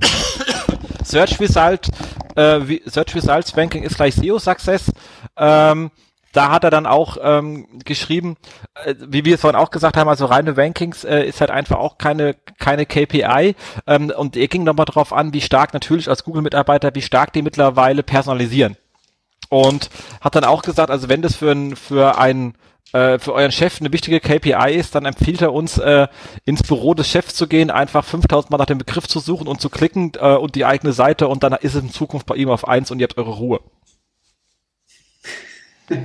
Search 1.04 1.40
Result, 1.40 1.88
äh, 2.36 2.60
Search 2.86 3.14
Results 3.14 3.56
Ranking 3.56 3.82
ist 3.82 3.96
gleich 3.96 4.14
SEO 4.14 4.38
Success. 4.38 4.92
Ähm, 5.36 5.90
da 6.32 6.50
hat 6.50 6.64
er 6.64 6.70
dann 6.70 6.86
auch 6.86 7.18
ähm, 7.20 7.66
geschrieben, 7.84 8.36
äh, 8.84 8.94
wie 8.98 9.24
wir 9.24 9.34
es 9.34 9.42
vorhin 9.42 9.60
auch 9.60 9.70
gesagt 9.70 9.98
haben, 9.98 10.08
also 10.08 10.24
reine 10.24 10.56
Rankings 10.56 11.04
äh, 11.04 11.24
ist 11.24 11.40
halt 11.40 11.50
einfach 11.50 11.76
auch 11.76 11.98
keine 11.98 12.34
keine 12.58 12.86
KPI. 12.86 13.54
Ähm, 13.86 14.12
und 14.16 14.36
er 14.36 14.48
ging 14.48 14.64
nochmal 14.64 14.86
drauf 14.86 15.12
an, 15.12 15.34
wie 15.34 15.42
stark 15.42 15.74
natürlich 15.74 16.08
als 16.08 16.24
Google-Mitarbeiter, 16.24 16.94
wie 16.94 17.02
stark 17.02 17.34
die 17.34 17.42
mittlerweile 17.42 18.02
personalisieren 18.02 18.76
und 19.52 19.90
hat 20.22 20.34
dann 20.34 20.44
auch 20.44 20.62
gesagt, 20.62 20.90
also 20.90 21.10
wenn 21.10 21.20
das 21.20 21.36
für 21.36 21.50
ein, 21.50 21.76
für 21.76 22.16
ein 22.16 22.54
äh, 22.94 23.18
für 23.18 23.34
euren 23.34 23.52
Chef 23.52 23.80
eine 23.80 23.92
wichtige 23.92 24.18
KPI 24.18 24.74
ist, 24.74 24.94
dann 24.94 25.04
empfiehlt 25.04 25.42
er 25.42 25.52
uns, 25.52 25.76
äh, 25.76 26.08
ins 26.46 26.62
Büro 26.62 26.94
des 26.94 27.08
Chefs 27.08 27.34
zu 27.34 27.46
gehen, 27.46 27.70
einfach 27.70 28.02
5000 28.02 28.50
Mal 28.50 28.56
nach 28.56 28.64
dem 28.64 28.78
Begriff 28.78 29.06
zu 29.06 29.20
suchen 29.20 29.46
und 29.46 29.60
zu 29.60 29.68
klicken 29.68 30.12
äh, 30.18 30.36
und 30.36 30.54
die 30.54 30.64
eigene 30.64 30.94
Seite 30.94 31.28
und 31.28 31.42
dann 31.42 31.52
ist 31.52 31.74
es 31.74 31.82
in 31.82 31.90
Zukunft 31.90 32.26
bei 32.26 32.36
ihm 32.36 32.48
auf 32.48 32.66
eins 32.66 32.90
und 32.90 32.98
ihr 32.98 33.04
habt 33.04 33.18
eure 33.18 33.32
Ruhe. 33.32 33.60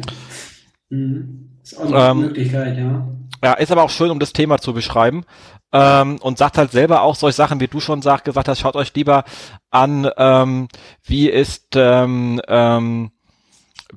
mhm. 0.89 1.51
Ist 1.63 1.79
auch 1.79 1.85
eine 1.85 2.11
ähm, 2.11 2.19
Möglichkeit, 2.19 2.77
ja. 2.77 3.07
Ja, 3.43 3.53
ist 3.53 3.71
aber 3.71 3.83
auch 3.83 3.89
schön, 3.89 4.11
um 4.11 4.19
das 4.19 4.33
Thema 4.33 4.57
zu 4.57 4.73
beschreiben. 4.73 5.23
Ähm, 5.71 6.17
und 6.21 6.37
sagt 6.37 6.57
halt 6.57 6.71
selber 6.71 7.01
auch 7.01 7.15
solche 7.15 7.35
Sachen, 7.35 7.59
wie 7.61 7.67
du 7.67 7.79
schon 7.79 8.01
sag, 8.01 8.23
gesagt 8.23 8.47
hast, 8.47 8.59
schaut 8.59 8.75
euch 8.75 8.93
lieber 8.93 9.25
an, 9.69 10.09
ähm, 10.17 10.69
wie 11.03 11.29
ist 11.29 11.75
ähm, 11.75 12.41
ähm, 12.47 13.11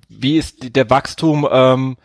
wie 0.09 0.39
ist 0.39 0.77
der 0.77 0.91
Wachstum 0.91 1.49
ähm, 1.51 1.97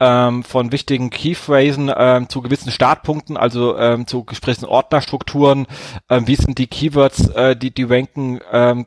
ähm, 0.00 0.42
von 0.42 0.72
wichtigen 0.72 1.10
Keyphrasen 1.10 1.92
ähm, 1.94 2.28
zu 2.28 2.40
gewissen 2.40 2.72
Startpunkten, 2.72 3.36
also 3.36 3.76
ähm, 3.76 4.06
zu 4.06 4.24
gesprochenen 4.24 4.70
Ordnerstrukturen, 4.70 5.66
ähm, 6.08 6.26
wie 6.26 6.36
sind 6.36 6.58
die 6.58 6.66
Keywords, 6.66 7.28
äh, 7.28 7.54
die 7.54 7.72
die 7.72 7.84
ranken 7.84 8.40
ähm, 8.50 8.86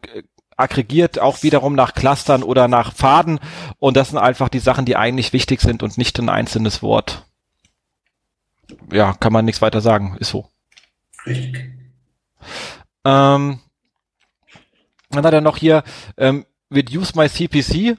aggregiert 0.58 1.20
auch 1.20 1.44
wiederum 1.44 1.76
nach 1.76 1.94
Clustern 1.94 2.44
oder 2.44 2.68
nach 2.68 2.94
Pfaden 2.94 3.40
und 3.80 3.98
das 3.98 4.10
sind 4.10 4.18
einfach 4.18 4.50
die 4.50 4.60
Sachen, 4.60 4.86
die 4.86 4.96
eigentlich 4.96 5.34
wichtig 5.34 5.62
sind 5.62 5.84
und 5.84 5.98
nicht 5.98 6.18
ein 6.20 6.30
einzelnes 6.30 6.82
Wort. 6.82 7.26
Ja, 8.92 9.14
kann 9.14 9.34
man 9.34 9.46
nichts 9.46 9.62
weiter 9.62 9.82
sagen, 9.82 10.16
ist 10.20 10.30
so. 10.30 10.48
Richtig. 11.26 11.72
Ähm, 13.06 13.60
Dann 15.10 15.26
hat 15.26 15.34
er 15.34 15.42
noch 15.42 15.58
hier 15.58 15.84
ähm, 16.18 16.46
Reduce 16.72 17.16
My 17.16 17.30
CPC, 17.30 17.98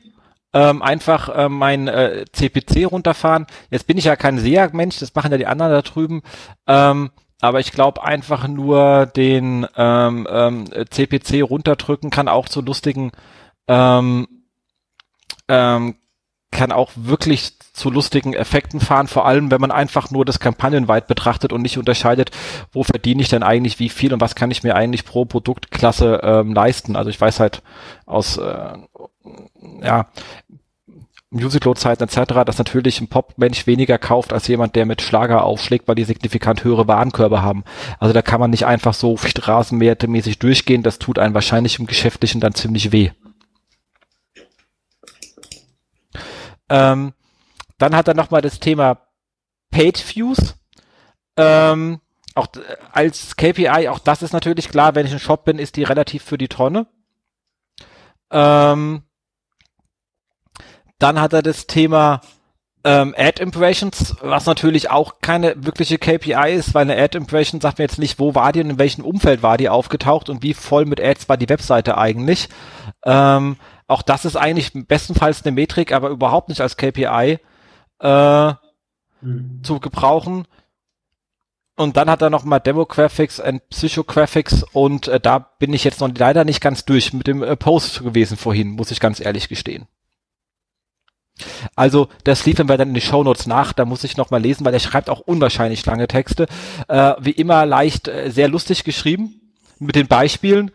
ähm, 0.55 0.82
einfach 0.82 1.28
äh, 1.28 1.48
mein 1.48 1.89
äh, 1.89 2.24
CPC 2.32 2.90
runterfahren. 2.90 3.47
Jetzt 3.70 3.86
bin 3.86 3.98
ich 3.98 4.05
ja 4.05 4.16
kein 4.16 4.39
SEA-Mensch, 4.39 5.01
das 5.01 5.14
machen 5.14 5.32
ja 5.32 5.39
die 5.39 5.47
anderen 5.47 5.72
da 5.72 5.82
drüben. 5.82 6.22
Ähm, 6.66 7.10
aber 7.40 7.60
ich 7.60 7.72
glaube 7.72 8.02
einfach 8.02 8.48
nur 8.48 9.05
den 9.06 9.66
ähm, 9.76 10.26
ähm, 10.31 10.64
CPC 10.89 11.43
runterdrücken 11.43 12.09
kann 12.09 12.28
auch 12.28 12.48
zu 12.48 12.62
lustigen 12.62 13.10
ähm, 13.68 14.28
ähm, 15.48 15.97
kann 16.52 16.72
auch 16.72 16.93
wirklich 16.94 17.59
zu 17.74 17.90
lustigen 17.90 18.32
Effekten 18.32 18.78
fahren, 18.78 19.09
vor 19.09 19.26
allem 19.26 19.51
wenn 19.51 19.60
man 19.60 19.72
einfach 19.72 20.10
nur 20.12 20.24
das 20.24 20.39
kampagnenweit 20.39 21.09
betrachtet 21.09 21.52
und 21.52 21.62
nicht 21.62 21.76
unterscheidet, 21.76 22.31
wo 22.72 22.85
verdiene 22.85 23.20
ich 23.20 23.28
denn 23.28 23.43
eigentlich 23.43 23.81
wie 23.81 23.89
viel 23.89 24.14
und 24.14 24.20
was 24.20 24.36
kann 24.36 24.52
ich 24.52 24.62
mir 24.62 24.76
eigentlich 24.76 25.05
pro 25.05 25.24
Produktklasse 25.24 26.20
ähm, 26.22 26.55
leisten. 26.55 26.94
Also 26.94 27.10
ich 27.10 27.20
weiß 27.20 27.40
halt 27.40 27.62
aus 28.06 28.39
äh, 28.39 28.78
ja, 29.82 30.06
Musicload-Zeiten 31.35 32.05
etc., 32.05 32.44
dass 32.47 32.59
natürlich 32.59 33.01
ein 33.01 33.09
Pop-Mensch 33.09 33.66
weniger 33.66 33.98
kauft 33.98 34.32
als 34.32 34.47
jemand, 34.48 34.77
der 34.77 34.86
mit 34.86 35.02
Schlager 35.02 35.44
aufschlägt, 35.44 35.89
weil 35.89 35.94
die 35.94 36.05
signifikant 36.05 36.65
höhere 36.65 36.89
Warenkörbe 36.89 37.43
haben. 37.43 37.65
Also 37.98 38.12
da 38.12 38.23
kann 38.23 38.40
man 38.40 38.51
nicht 38.51 38.66
einfach 38.66 38.94
so 38.94 39.16
rasenmähermäßig 39.19 40.39
durchgehen, 40.39 40.82
das 40.82 40.98
tut 40.98 41.19
einem 41.19 41.35
wahrscheinlich 41.35 41.78
im 41.78 41.86
Geschäftlichen 41.86 42.40
dann 42.40 42.55
ziemlich 42.55 42.93
weh. 42.93 43.11
Ähm, 46.69 47.12
dann 47.78 47.94
hat 47.94 48.09
er 48.09 48.15
nochmal 48.15 48.40
das 48.40 48.61
Thema 48.61 48.98
Page 49.70 50.02
Views. 50.15 50.55
Ähm, 51.36 52.01
auch 52.35 52.47
als 52.93 53.36
KPI, 53.36 53.89
auch 53.89 53.98
das 53.98 54.23
ist 54.23 54.32
natürlich 54.32 54.69
klar, 54.69 54.94
wenn 54.94 55.06
ich 55.06 55.12
ein 55.12 55.19
Shop 55.19 55.44
bin, 55.44 55.59
ist 55.59 55.77
die 55.77 55.85
relativ 55.85 56.23
für 56.23 56.39
die 56.39 56.48
Tonne. 56.48 56.86
Ähm, 58.31 59.02
dann 61.05 61.20
hat 61.20 61.35
er 61.35 61.43
das 61.43 61.66
Thema 61.66 62.22
ähm, 62.82 63.14
Ad 63.18 63.43
Impressions, 63.43 64.16
was 64.22 64.47
natürlich 64.47 64.90
auch 64.90 65.20
keine 65.20 65.55
wirkliche 65.62 65.98
KPI 65.98 66.55
ist, 66.55 66.72
weil 66.72 66.90
eine 66.90 66.97
Ad 66.97 67.18
Impression 67.18 67.60
sagt 67.60 67.76
mir 67.76 67.85
jetzt 67.85 67.98
nicht, 67.98 68.18
wo 68.18 68.35
war 68.35 68.52
die 68.52 68.60
und 68.60 68.70
in 68.70 68.78
welchem 68.78 69.05
Umfeld 69.05 69.43
war 69.43 69.59
die 69.59 69.68
aufgetaucht 69.68 70.31
und 70.31 70.43
wie 70.43 70.55
voll 70.55 70.86
mit 70.86 71.02
Ads 71.02 71.28
war 71.28 71.36
die 71.36 71.51
Webseite 71.51 71.98
eigentlich. 71.98 72.48
Ähm, 73.05 73.56
auch 73.86 74.01
das 74.01 74.24
ist 74.24 74.36
eigentlich 74.36 74.72
bestenfalls 74.72 75.44
eine 75.44 75.52
Metrik, 75.52 75.93
aber 75.93 76.09
überhaupt 76.09 76.48
nicht 76.48 76.62
als 76.62 76.78
KPI 76.78 77.39
äh, 78.01 78.52
mhm. 79.20 79.60
zu 79.62 79.81
gebrauchen. 79.81 80.47
Und 81.76 81.98
dann 81.98 82.09
hat 82.09 82.22
er 82.22 82.31
noch 82.31 82.44
mal 82.44 82.60
Demographics 82.60 83.40
und 83.40 83.68
Psychographics 83.68 84.64
und 84.72 85.09
äh, 85.09 85.20
da 85.20 85.39
bin 85.39 85.74
ich 85.74 85.85
jetzt 85.85 86.01
noch 86.01 86.09
leider 86.16 86.47
nicht 86.47 86.62
ganz 86.62 86.86
durch 86.86 87.12
mit 87.12 87.26
dem 87.26 87.43
äh, 87.43 87.56
Post 87.56 88.02
gewesen 88.02 88.39
vorhin, 88.39 88.70
muss 88.70 88.90
ich 88.90 89.01
ganz 89.01 89.20
ehrlich 89.20 89.51
gestehen. 89.51 89.86
Also 91.74 92.09
das 92.23 92.47
liefern 92.47 92.69
wir 92.69 92.77
dann 92.77 92.89
in 92.89 92.94
die 92.94 93.01
Shownotes 93.01 93.47
nach, 93.47 93.73
da 93.73 93.85
muss 93.85 94.05
ich 94.05 94.16
noch 94.16 94.31
mal 94.31 94.40
lesen, 94.40 94.65
weil 94.65 94.74
er 94.74 94.81
schreibt 94.81 95.11
auch 95.11 95.20
unwahrscheinlich 95.20 95.85
lange 95.85 96.06
Texte. 96.06 96.47
Äh, 96.89 97.15
wie 97.20 97.32
immer 97.32 97.66
leicht, 97.66 98.09
äh, 98.09 98.31
sehr 98.31 98.48
lustig 98.48 98.85
geschrieben 98.85 99.40
mit 99.81 99.97
den 99.97 100.06
Beispielen. 100.06 100.70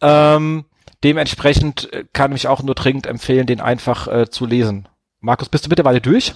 Ähm, 0.00 0.64
dementsprechend 1.02 1.92
äh, 1.92 2.04
kann 2.12 2.32
ich 2.32 2.46
auch 2.46 2.62
nur 2.62 2.74
dringend 2.74 3.06
empfehlen, 3.06 3.46
den 3.46 3.60
einfach 3.60 4.06
äh, 4.06 4.30
zu 4.30 4.46
lesen. 4.46 4.88
Markus, 5.20 5.48
bist 5.48 5.66
du 5.66 5.68
bitte 5.68 5.84
weiter 5.84 6.00
durch? 6.00 6.34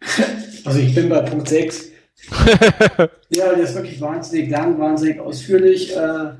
Also 0.64 0.80
ich 0.80 0.94
bin 0.94 1.08
bei 1.08 1.20
Punkt 1.22 1.48
6. 1.48 1.86
ja, 3.30 3.54
der 3.54 3.60
ist 3.60 3.74
wirklich 3.74 3.98
wahnsinnig 4.00 4.50
lang, 4.50 4.78
wahnsinnig 4.78 5.18
ausführlich, 5.18 5.96
äh, 5.96 6.32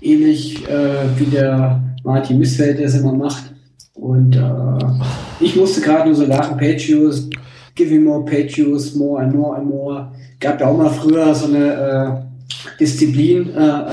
ähnlich 0.00 0.66
äh, 0.66 1.18
wie 1.18 1.26
der 1.26 1.82
Martin 2.02 2.38
Missfeld, 2.38 2.78
der 2.78 2.86
es 2.86 2.94
immer 2.94 3.12
macht. 3.12 3.52
Und 3.96 4.36
äh, 4.36 5.44
ich 5.44 5.56
musste 5.56 5.80
gerade 5.80 6.06
nur 6.06 6.14
so 6.14 6.26
lachen, 6.26 6.60
Views, 6.60 7.28
give 7.74 7.92
me 7.92 8.00
more 8.00 8.24
Page 8.24 8.56
Views, 8.58 8.94
more 8.94 9.22
and 9.22 9.34
more 9.34 9.56
and 9.56 9.68
more. 9.68 10.12
Gab 10.38 10.60
ja 10.60 10.68
auch 10.68 10.76
mal 10.76 10.90
früher 10.90 11.34
so 11.34 11.46
eine 11.46 11.72
äh, 11.74 12.78
Disziplin, 12.78 13.50
äh, 13.54 13.58
äh, 13.58 13.84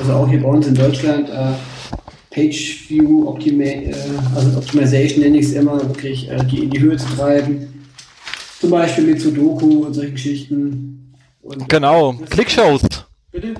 also 0.00 0.12
auch 0.14 0.28
hier 0.28 0.42
bei 0.42 0.48
uns 0.48 0.66
in 0.66 0.74
Deutschland, 0.74 1.28
äh, 1.28 1.52
Page 2.30 2.88
View 2.88 3.28
Optima 3.28 3.64
äh, 3.64 3.92
also 4.34 4.58
Optimization 4.58 5.20
nenne 5.22 5.38
ich 5.38 5.46
es 5.46 5.52
immer, 5.52 5.80
wirklich 5.80 6.30
äh, 6.30 6.42
die 6.44 6.64
in 6.64 6.70
die 6.70 6.80
Höhe 6.80 6.96
zu 6.96 7.06
treiben. 7.16 7.84
Zum 8.60 8.70
Beispiel 8.70 9.04
mit 9.04 9.20
Sudoku 9.20 9.86
und 9.86 9.94
solchen 9.94 10.12
Geschichten. 10.12 11.14
Und 11.42 11.68
genau, 11.68 12.12
Clickshows. 12.30 12.82
Bitte? 13.32 13.54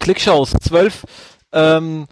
Clickshows, 0.00 0.52
zwölf 0.60 1.04
ähm, 1.52 2.06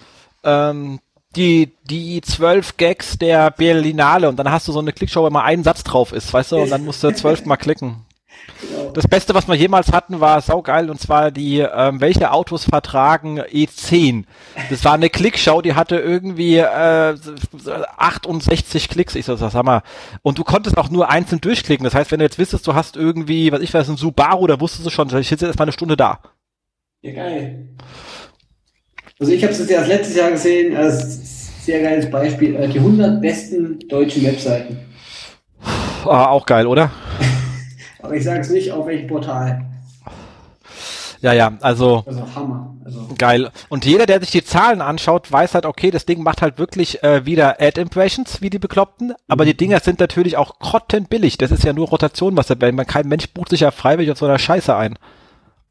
ähm, 0.44 0.98
die, 1.36 1.72
die 1.84 2.20
zwölf 2.22 2.76
Gags 2.76 3.18
der 3.18 3.50
Berlinale 3.50 4.28
und 4.28 4.36
dann 4.36 4.50
hast 4.50 4.66
du 4.68 4.72
so 4.72 4.80
eine 4.80 4.92
Klickshow, 4.92 5.22
wo 5.22 5.30
mal 5.30 5.44
ein 5.44 5.62
Satz 5.62 5.84
drauf 5.84 6.12
ist, 6.12 6.32
weißt 6.32 6.52
du, 6.52 6.56
und 6.58 6.70
dann 6.70 6.84
musst 6.84 7.02
du 7.02 7.12
zwölf 7.12 7.44
mal 7.44 7.56
klicken. 7.56 8.04
Das 8.94 9.06
Beste, 9.06 9.34
was 9.34 9.46
wir 9.46 9.54
jemals 9.54 9.92
hatten, 9.92 10.20
war 10.20 10.40
saugeil 10.40 10.90
und 10.90 11.00
zwar 11.00 11.30
die, 11.30 11.58
ähm, 11.58 12.00
welche 12.00 12.32
Autos 12.32 12.64
vertragen 12.64 13.40
E10. 13.40 14.24
Das 14.68 14.84
war 14.84 14.94
eine 14.94 15.10
Klickshow, 15.10 15.62
die 15.62 15.74
hatte 15.74 15.96
irgendwie 15.96 16.56
äh, 16.56 17.16
68 17.96 18.88
Klicks. 18.88 19.14
Ich 19.14 19.26
so, 19.26 19.36
sag 19.36 19.62
mal. 19.62 19.82
Und 20.22 20.38
du 20.38 20.44
konntest 20.44 20.76
auch 20.76 20.90
nur 20.90 21.08
einzeln 21.08 21.40
durchklicken. 21.40 21.84
Das 21.84 21.94
heißt, 21.94 22.10
wenn 22.10 22.18
du 22.18 22.24
jetzt 22.24 22.38
wissest, 22.38 22.66
du 22.66 22.74
hast 22.74 22.96
irgendwie, 22.96 23.52
was 23.52 23.60
ich 23.60 23.72
weiß, 23.72 23.88
ein 23.88 23.96
Subaru, 23.96 24.46
da 24.46 24.60
wusstest 24.60 24.86
du 24.86 24.90
schon, 24.90 25.08
ich 25.16 25.28
sitze 25.28 25.46
jetzt 25.46 25.58
mal 25.58 25.64
eine 25.64 25.72
Stunde 25.72 25.96
da. 25.96 26.20
Ja, 27.02 27.12
geil. 27.12 27.68
Also 29.20 29.32
ich 29.32 29.42
habe 29.42 29.52
es 29.52 29.68
ja 29.68 29.84
letztes 29.84 30.16
Jahr 30.16 30.30
gesehen, 30.30 30.74
als 30.74 31.66
sehr 31.66 31.82
geiles 31.82 32.10
Beispiel, 32.10 32.56
äh, 32.56 32.66
die 32.66 32.78
100 32.78 33.20
besten 33.20 33.78
deutschen 33.86 34.24
Webseiten. 34.24 34.78
Ah, 36.06 36.28
auch 36.28 36.46
geil, 36.46 36.66
oder? 36.66 36.90
Aber 38.02 38.14
ich 38.14 38.24
sage 38.24 38.40
es 38.40 38.48
nicht, 38.48 38.72
auf 38.72 38.86
welchem 38.86 39.08
Portal. 39.08 39.66
Ja, 41.20 41.34
ja, 41.34 41.52
also, 41.60 42.02
also 42.06 42.34
Hammer. 42.34 42.74
Also. 42.82 43.08
Geil. 43.18 43.50
Und 43.68 43.84
jeder, 43.84 44.06
der 44.06 44.20
sich 44.20 44.30
die 44.30 44.42
Zahlen 44.42 44.80
anschaut, 44.80 45.30
weiß 45.30 45.52
halt, 45.52 45.66
okay, 45.66 45.90
das 45.90 46.06
Ding 46.06 46.22
macht 46.22 46.40
halt 46.40 46.58
wirklich 46.58 47.02
äh, 47.04 47.26
wieder 47.26 47.60
Ad-Impressions, 47.60 48.40
wie 48.40 48.48
die 48.48 48.58
Bekloppten, 48.58 49.12
aber 49.28 49.44
mhm. 49.44 49.48
die 49.48 49.56
Dinger 49.58 49.80
sind 49.80 50.00
natürlich 50.00 50.38
auch 50.38 50.58
grottenbillig. 50.60 51.36
Das 51.36 51.50
ist 51.50 51.64
ja 51.64 51.74
nur 51.74 51.88
Rotation, 51.88 52.38
was 52.38 52.46
da 52.46 52.54
man 52.72 52.86
Kein 52.86 53.06
Mensch 53.06 53.28
bucht 53.28 53.50
sich 53.50 53.60
ja 53.60 53.70
freiwillig 53.70 54.10
auf 54.10 54.18
so 54.18 54.24
einer 54.24 54.38
Scheiße 54.38 54.74
ein. 54.74 54.96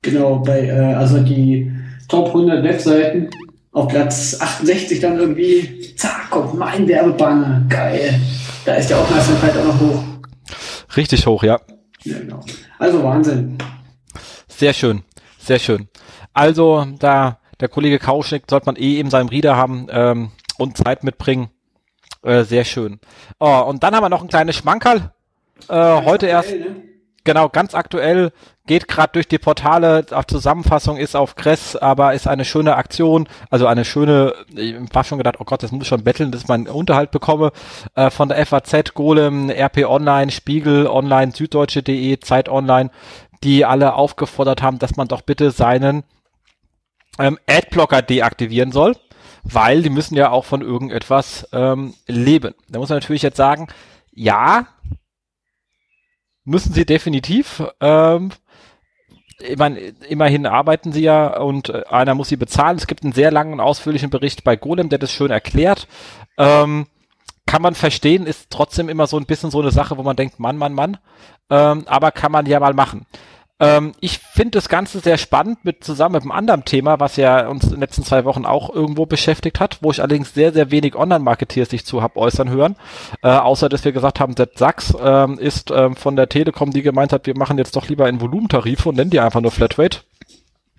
Genau, 0.01 0.37
bei, 0.37 0.67
äh, 0.67 0.93
also 0.93 1.19
die 1.19 1.71
Top 2.07 2.27
100 2.27 2.63
Webseiten 2.63 3.29
auf 3.71 3.87
Platz 3.89 4.37
68 4.39 4.99
dann 4.99 5.17
irgendwie, 5.17 5.93
zack, 5.95 6.29
kommt 6.29 6.55
mein 6.55 6.87
Werbebanner, 6.87 7.65
geil. 7.69 8.19
Da 8.65 8.75
ist 8.75 8.89
der 8.89 8.99
Aufmerksamkeit 8.99 9.57
auch 9.57 9.65
noch 9.65 9.79
hoch. 9.79 10.03
Richtig 10.95 11.25
hoch, 11.27 11.43
ja. 11.43 11.59
ja 12.03 12.19
genau. 12.19 12.39
Also 12.77 13.03
Wahnsinn. 13.03 13.57
Sehr 14.47 14.73
schön, 14.73 15.03
sehr 15.37 15.59
schön. 15.59 15.87
Also 16.33 16.85
da 16.99 17.39
der 17.59 17.67
Kollege 17.67 17.99
Kauschnick 17.99 18.43
sollte 18.49 18.67
man 18.67 18.75
eh 18.77 18.99
in 18.99 19.09
seinem 19.09 19.27
Reader 19.27 19.55
haben 19.55 19.87
ähm, 19.91 20.31
und 20.57 20.77
Zeit 20.77 21.03
mitbringen. 21.03 21.49
Äh, 22.23 22.43
sehr 22.43 22.63
schön. 22.63 22.99
Oh, 23.39 23.63
und 23.67 23.83
dann 23.83 23.95
haben 23.95 24.03
wir 24.03 24.09
noch 24.09 24.21
ein 24.21 24.27
kleines 24.29 24.55
Schmankerl. 24.55 25.11
Äh, 25.67 26.03
heute 26.03 26.27
erst. 26.27 26.51
Ne? 26.51 26.88
Genau, 27.29 27.47
ganz 27.47 27.75
aktuell 27.75 28.31
geht 28.65 28.87
gerade 28.87 29.13
durch 29.13 29.27
die 29.27 29.37
Portale, 29.37 30.03
auf 30.09 30.25
Zusammenfassung 30.25 30.97
ist 30.97 31.15
auf 31.15 31.35
Kress, 31.35 31.75
aber 31.75 32.15
ist 32.15 32.27
eine 32.27 32.43
schöne 32.43 32.75
Aktion, 32.75 33.29
also 33.51 33.67
eine 33.67 33.85
schöne, 33.85 34.33
ich 34.55 34.73
war 34.93 35.03
schon 35.03 35.19
gedacht, 35.19 35.35
oh 35.37 35.43
Gott, 35.43 35.61
das 35.61 35.71
muss 35.71 35.83
ich 35.83 35.87
schon 35.89 36.03
betteln, 36.03 36.31
dass 36.31 36.41
ich 36.41 36.47
meinen 36.47 36.67
Unterhalt 36.67 37.11
bekomme, 37.11 37.51
äh, 37.93 38.09
von 38.09 38.29
der 38.29 38.43
FAZ, 38.43 38.95
Golem, 38.95 39.51
RP 39.51 39.85
Online, 39.85 40.31
Spiegel 40.31 40.87
Online, 40.87 41.31
Süddeutsche.de, 41.31 42.19
Zeit 42.19 42.49
Online, 42.49 42.89
die 43.43 43.63
alle 43.63 43.93
aufgefordert 43.93 44.63
haben, 44.63 44.79
dass 44.79 44.95
man 44.95 45.07
doch 45.07 45.21
bitte 45.21 45.51
seinen 45.51 46.03
ähm, 47.19 47.37
Adblocker 47.47 48.01
deaktivieren 48.01 48.71
soll, 48.71 48.95
weil 49.43 49.83
die 49.83 49.91
müssen 49.91 50.15
ja 50.15 50.31
auch 50.31 50.45
von 50.45 50.61
irgendetwas 50.61 51.47
ähm, 51.53 51.93
leben. 52.07 52.55
Da 52.69 52.79
muss 52.79 52.89
man 52.89 52.97
natürlich 52.97 53.21
jetzt 53.21 53.37
sagen, 53.37 53.67
ja, 54.15 54.65
müssen 56.49 56.73
sie 56.73 56.85
definitiv. 56.85 57.63
Ähm, 57.79 58.31
ich 59.39 59.57
meine, 59.57 59.79
immerhin 59.79 60.45
arbeiten 60.45 60.91
sie 60.91 61.03
ja 61.03 61.37
und 61.39 61.69
äh, 61.69 61.83
einer 61.89 62.15
muss 62.15 62.29
sie 62.29 62.35
bezahlen. 62.35 62.77
Es 62.77 62.87
gibt 62.87 63.03
einen 63.03 63.13
sehr 63.13 63.31
langen 63.31 63.59
ausführlichen 63.59 64.09
Bericht 64.09 64.43
bei 64.43 64.55
Golem, 64.55 64.89
der 64.89 64.99
das 64.99 65.11
schön 65.11 65.31
erklärt. 65.31 65.87
Ähm, 66.37 66.87
kann 67.45 67.61
man 67.61 67.73
verstehen, 67.75 68.25
ist 68.25 68.49
trotzdem 68.49 68.89
immer 68.89 69.07
so 69.07 69.17
ein 69.17 69.25
bisschen 69.25 69.49
so 69.49 69.61
eine 69.61 69.71
Sache, 69.71 69.97
wo 69.97 70.03
man 70.03 70.15
denkt, 70.15 70.39
Mann, 70.39 70.57
Mann, 70.57 70.73
Mann. 70.73 70.97
Ähm, 71.49 71.83
aber 71.87 72.11
kann 72.11 72.31
man 72.31 72.45
ja 72.45 72.59
mal 72.59 72.73
machen. 72.73 73.05
Ähm, 73.59 73.93
ich 73.99 74.19
finde 74.19 74.51
das 74.51 74.69
Ganze 74.69 74.99
sehr 74.99 75.17
spannend 75.17 75.65
mit 75.65 75.83
zusammen 75.83 76.13
mit 76.13 76.21
einem 76.21 76.31
anderen 76.31 76.65
Thema, 76.65 76.99
was 76.99 77.17
ja 77.17 77.47
uns 77.47 77.65
in 77.65 77.71
den 77.71 77.81
letzten 77.81 78.03
zwei 78.03 78.23
Wochen 78.23 78.45
auch 78.45 78.73
irgendwo 78.73 79.05
beschäftigt 79.05 79.59
hat, 79.59 79.79
wo 79.81 79.91
ich 79.91 80.01
allerdings 80.01 80.33
sehr, 80.33 80.53
sehr 80.53 80.71
wenig 80.71 80.95
Online-Marketeers 80.95 81.69
sich 81.69 81.85
zu 81.85 82.01
hab 82.01 82.15
äußern 82.15 82.49
hören. 82.49 82.77
Äh, 83.21 83.29
außer, 83.29 83.67
dass 83.67 83.83
wir 83.83 83.91
gesagt 83.91 84.19
haben, 84.19 84.35
der 84.35 84.49
Sachs 84.55 84.93
ähm, 85.01 85.37
ist 85.37 85.71
ähm, 85.71 85.95
von 85.95 86.15
der 86.15 86.29
Telekom, 86.29 86.71
die 86.71 86.81
gemeint 86.81 87.11
hat, 87.11 87.25
wir 87.25 87.37
machen 87.37 87.57
jetzt 87.57 87.75
doch 87.75 87.87
lieber 87.89 88.05
einen 88.05 88.21
Volumentarife 88.21 88.89
und 88.89 88.95
nennen 88.95 89.11
die 89.11 89.19
einfach 89.19 89.41
nur 89.41 89.51
Flatrate. 89.51 89.99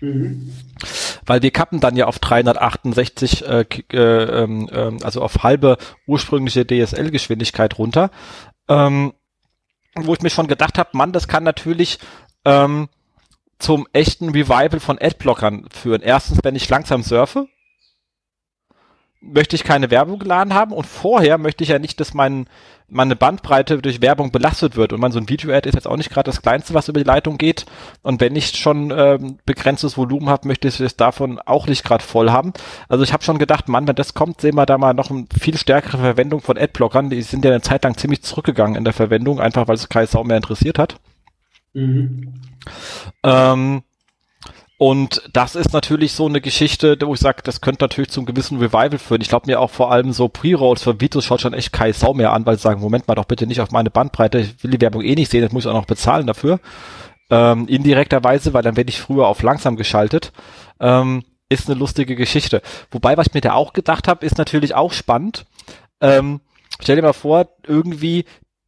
Mhm. 0.03 0.51
weil 1.27 1.43
wir 1.43 1.51
kappen 1.51 1.79
dann 1.79 1.95
ja 1.95 2.07
auf 2.07 2.17
368, 2.17 3.45
äh, 3.45 3.65
äh, 3.93 3.97
äh, 3.97 4.97
also 5.03 5.21
auf 5.21 5.43
halbe 5.43 5.77
ursprüngliche 6.07 6.65
DSL-Geschwindigkeit 6.65 7.77
runter, 7.77 8.09
ähm, 8.67 9.13
wo 9.93 10.13
ich 10.15 10.21
mir 10.21 10.31
schon 10.31 10.47
gedacht 10.47 10.79
habe, 10.79 10.89
Mann, 10.93 11.11
das 11.11 11.27
kann 11.27 11.43
natürlich 11.43 11.99
ähm, 12.45 12.89
zum 13.59 13.87
echten 13.93 14.29
Revival 14.29 14.79
von 14.79 14.97
Adblockern 14.99 15.67
führen. 15.71 16.01
Erstens, 16.01 16.39
wenn 16.43 16.55
ich 16.55 16.67
langsam 16.69 17.03
surfe, 17.03 17.47
möchte 19.21 19.55
ich 19.55 19.63
keine 19.63 19.91
Werbung 19.91 20.17
geladen 20.17 20.55
haben 20.55 20.73
und 20.73 20.87
vorher 20.87 21.37
möchte 21.37 21.63
ich 21.63 21.69
ja 21.69 21.77
nicht, 21.77 21.99
dass 21.99 22.15
mein, 22.15 22.47
meine 22.89 23.15
Bandbreite 23.15 23.77
durch 23.77 24.01
Werbung 24.01 24.31
belastet 24.31 24.75
wird. 24.75 24.93
Und 24.93 24.99
man 24.99 25.11
so 25.11 25.19
ein 25.19 25.29
Video-Ad 25.29 25.69
ist 25.69 25.75
jetzt 25.75 25.87
auch 25.87 25.95
nicht 25.95 26.09
gerade 26.09 26.29
das 26.29 26.41
Kleinste, 26.41 26.73
was 26.73 26.89
über 26.89 26.99
die 26.99 27.05
Leitung 27.05 27.37
geht. 27.37 27.67
Und 28.01 28.19
wenn 28.19 28.35
ich 28.35 28.57
schon 28.57 28.91
ähm, 28.91 29.37
begrenztes 29.45 29.95
Volumen 29.95 30.27
habe, 30.27 30.47
möchte 30.47 30.67
ich 30.67 30.79
es 30.79 30.97
davon 30.97 31.39
auch 31.39 31.67
nicht 31.67 31.83
gerade 31.83 32.03
voll 32.03 32.31
haben. 32.31 32.51
Also 32.89 33.03
ich 33.03 33.13
habe 33.13 33.23
schon 33.23 33.37
gedacht, 33.37 33.69
Mann, 33.69 33.87
wenn 33.87 33.95
das 33.95 34.15
kommt, 34.15 34.41
sehen 34.41 34.55
wir 34.55 34.65
da 34.65 34.79
mal 34.79 34.95
noch 34.95 35.11
eine 35.11 35.27
viel 35.39 35.55
stärkere 35.55 35.99
Verwendung 35.99 36.41
von 36.41 36.57
Adblockern. 36.57 37.11
Die 37.11 37.21
sind 37.21 37.45
ja 37.45 37.51
eine 37.51 37.61
Zeit 37.61 37.83
lang 37.83 37.95
ziemlich 37.97 38.23
zurückgegangen 38.23 38.75
in 38.75 38.85
der 38.85 38.93
Verwendung, 38.93 39.39
einfach 39.39 39.67
weil 39.67 39.75
es 39.75 39.87
keine 39.87 40.07
Sau 40.07 40.23
mehr 40.23 40.37
interessiert 40.37 40.79
hat. 40.79 40.99
Ähm, 43.23 43.83
und 44.77 45.21
das 45.31 45.55
ist 45.55 45.73
natürlich 45.73 46.13
so 46.13 46.25
eine 46.25 46.41
Geschichte, 46.41 46.97
wo 47.03 47.13
ich 47.13 47.19
sage, 47.19 47.43
das 47.43 47.61
könnte 47.61 47.83
natürlich 47.83 48.09
zum 48.09 48.25
gewissen 48.25 48.57
Revival 48.57 48.97
führen. 48.97 49.21
Ich 49.21 49.29
glaube 49.29 49.45
mir 49.45 49.59
auch 49.59 49.69
vor 49.69 49.91
allem 49.91 50.11
so 50.11 50.27
Pre-Rolls 50.27 50.81
für 50.81 50.99
Vitus 50.99 51.23
schaut 51.23 51.41
schon 51.41 51.53
echt 51.53 51.71
Kai 51.71 51.91
Sau 51.91 52.15
mehr 52.15 52.33
an, 52.33 52.47
weil 52.47 52.55
sie 52.55 52.63
sagen, 52.63 52.81
Moment 52.81 53.07
mal 53.07 53.13
doch 53.13 53.25
bitte 53.25 53.45
nicht 53.45 53.61
auf 53.61 53.69
meine 53.69 53.91
Bandbreite, 53.91 54.39
ich 54.39 54.63
will 54.63 54.71
die 54.71 54.81
Werbung 54.81 55.03
eh 55.03 55.13
nicht 55.13 55.29
sehen, 55.29 55.43
das 55.43 55.51
muss 55.51 55.65
ich 55.65 55.69
auch 55.69 55.75
noch 55.75 55.85
bezahlen 55.85 56.25
dafür. 56.25 56.59
Ähm, 57.29 57.67
indirekterweise, 57.67 58.53
weil 58.53 58.63
dann 58.63 58.75
werde 58.75 58.89
ich 58.89 58.99
früher 58.99 59.27
auf 59.27 59.43
langsam 59.43 59.75
geschaltet. 59.75 60.31
Ähm, 60.79 61.23
ist 61.47 61.69
eine 61.69 61.77
lustige 61.77 62.15
Geschichte. 62.15 62.63
Wobei, 62.89 63.17
was 63.17 63.27
ich 63.27 63.33
mir 63.35 63.41
da 63.41 63.53
auch 63.53 63.73
gedacht 63.73 64.07
habe, 64.07 64.25
ist 64.25 64.39
natürlich 64.39 64.73
auch 64.73 64.93
spannend. 64.93 65.45
Ähm, 65.99 66.41
stell 66.79 66.95
dir 66.95 67.03
mal 67.03 67.13
vor, 67.13 67.49
irgendwie 67.67 68.25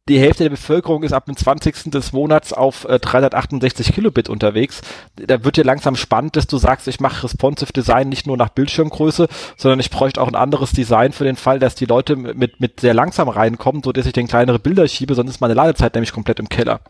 die 0.08 0.20
Hälfte 0.20 0.42
der 0.42 0.50
Bevölkerung 0.50 1.02
ist 1.02 1.14
ab 1.14 1.24
dem 1.24 1.36
20. 1.36 1.90
des 1.90 2.12
Monats 2.12 2.52
auf 2.52 2.84
äh, 2.84 2.98
368 2.98 3.94
Kilobit 3.94 4.28
unterwegs. 4.28 4.82
Da 5.16 5.44
wird 5.44 5.56
dir 5.56 5.64
langsam 5.64 5.96
spannend, 5.96 6.36
dass 6.36 6.46
du 6.46 6.58
sagst, 6.58 6.86
ich 6.88 7.00
mache 7.00 7.24
responsive 7.24 7.72
Design 7.72 8.10
nicht 8.10 8.26
nur 8.26 8.36
nach 8.36 8.50
Bildschirmgröße, 8.50 9.28
sondern 9.56 9.80
ich 9.80 9.90
bräuchte 9.90 10.20
auch 10.20 10.28
ein 10.28 10.34
anderes 10.34 10.72
Design 10.72 11.12
für 11.12 11.24
den 11.24 11.36
Fall, 11.36 11.58
dass 11.58 11.74
die 11.74 11.86
Leute 11.86 12.16
mit, 12.16 12.60
mit 12.60 12.80
sehr 12.80 12.92
langsam 12.92 13.30
reinkommen, 13.30 13.82
so 13.82 13.92
dass 13.92 14.04
ich 14.04 14.12
den 14.12 14.28
kleinere 14.28 14.58
Bilder 14.58 14.86
schiebe, 14.88 15.14
sonst 15.14 15.30
ist 15.30 15.40
meine 15.40 15.54
Ladezeit 15.54 15.94
nämlich 15.94 16.12
komplett 16.12 16.38
im 16.38 16.50
Keller. 16.50 16.80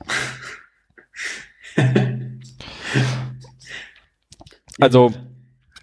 also 4.81 5.13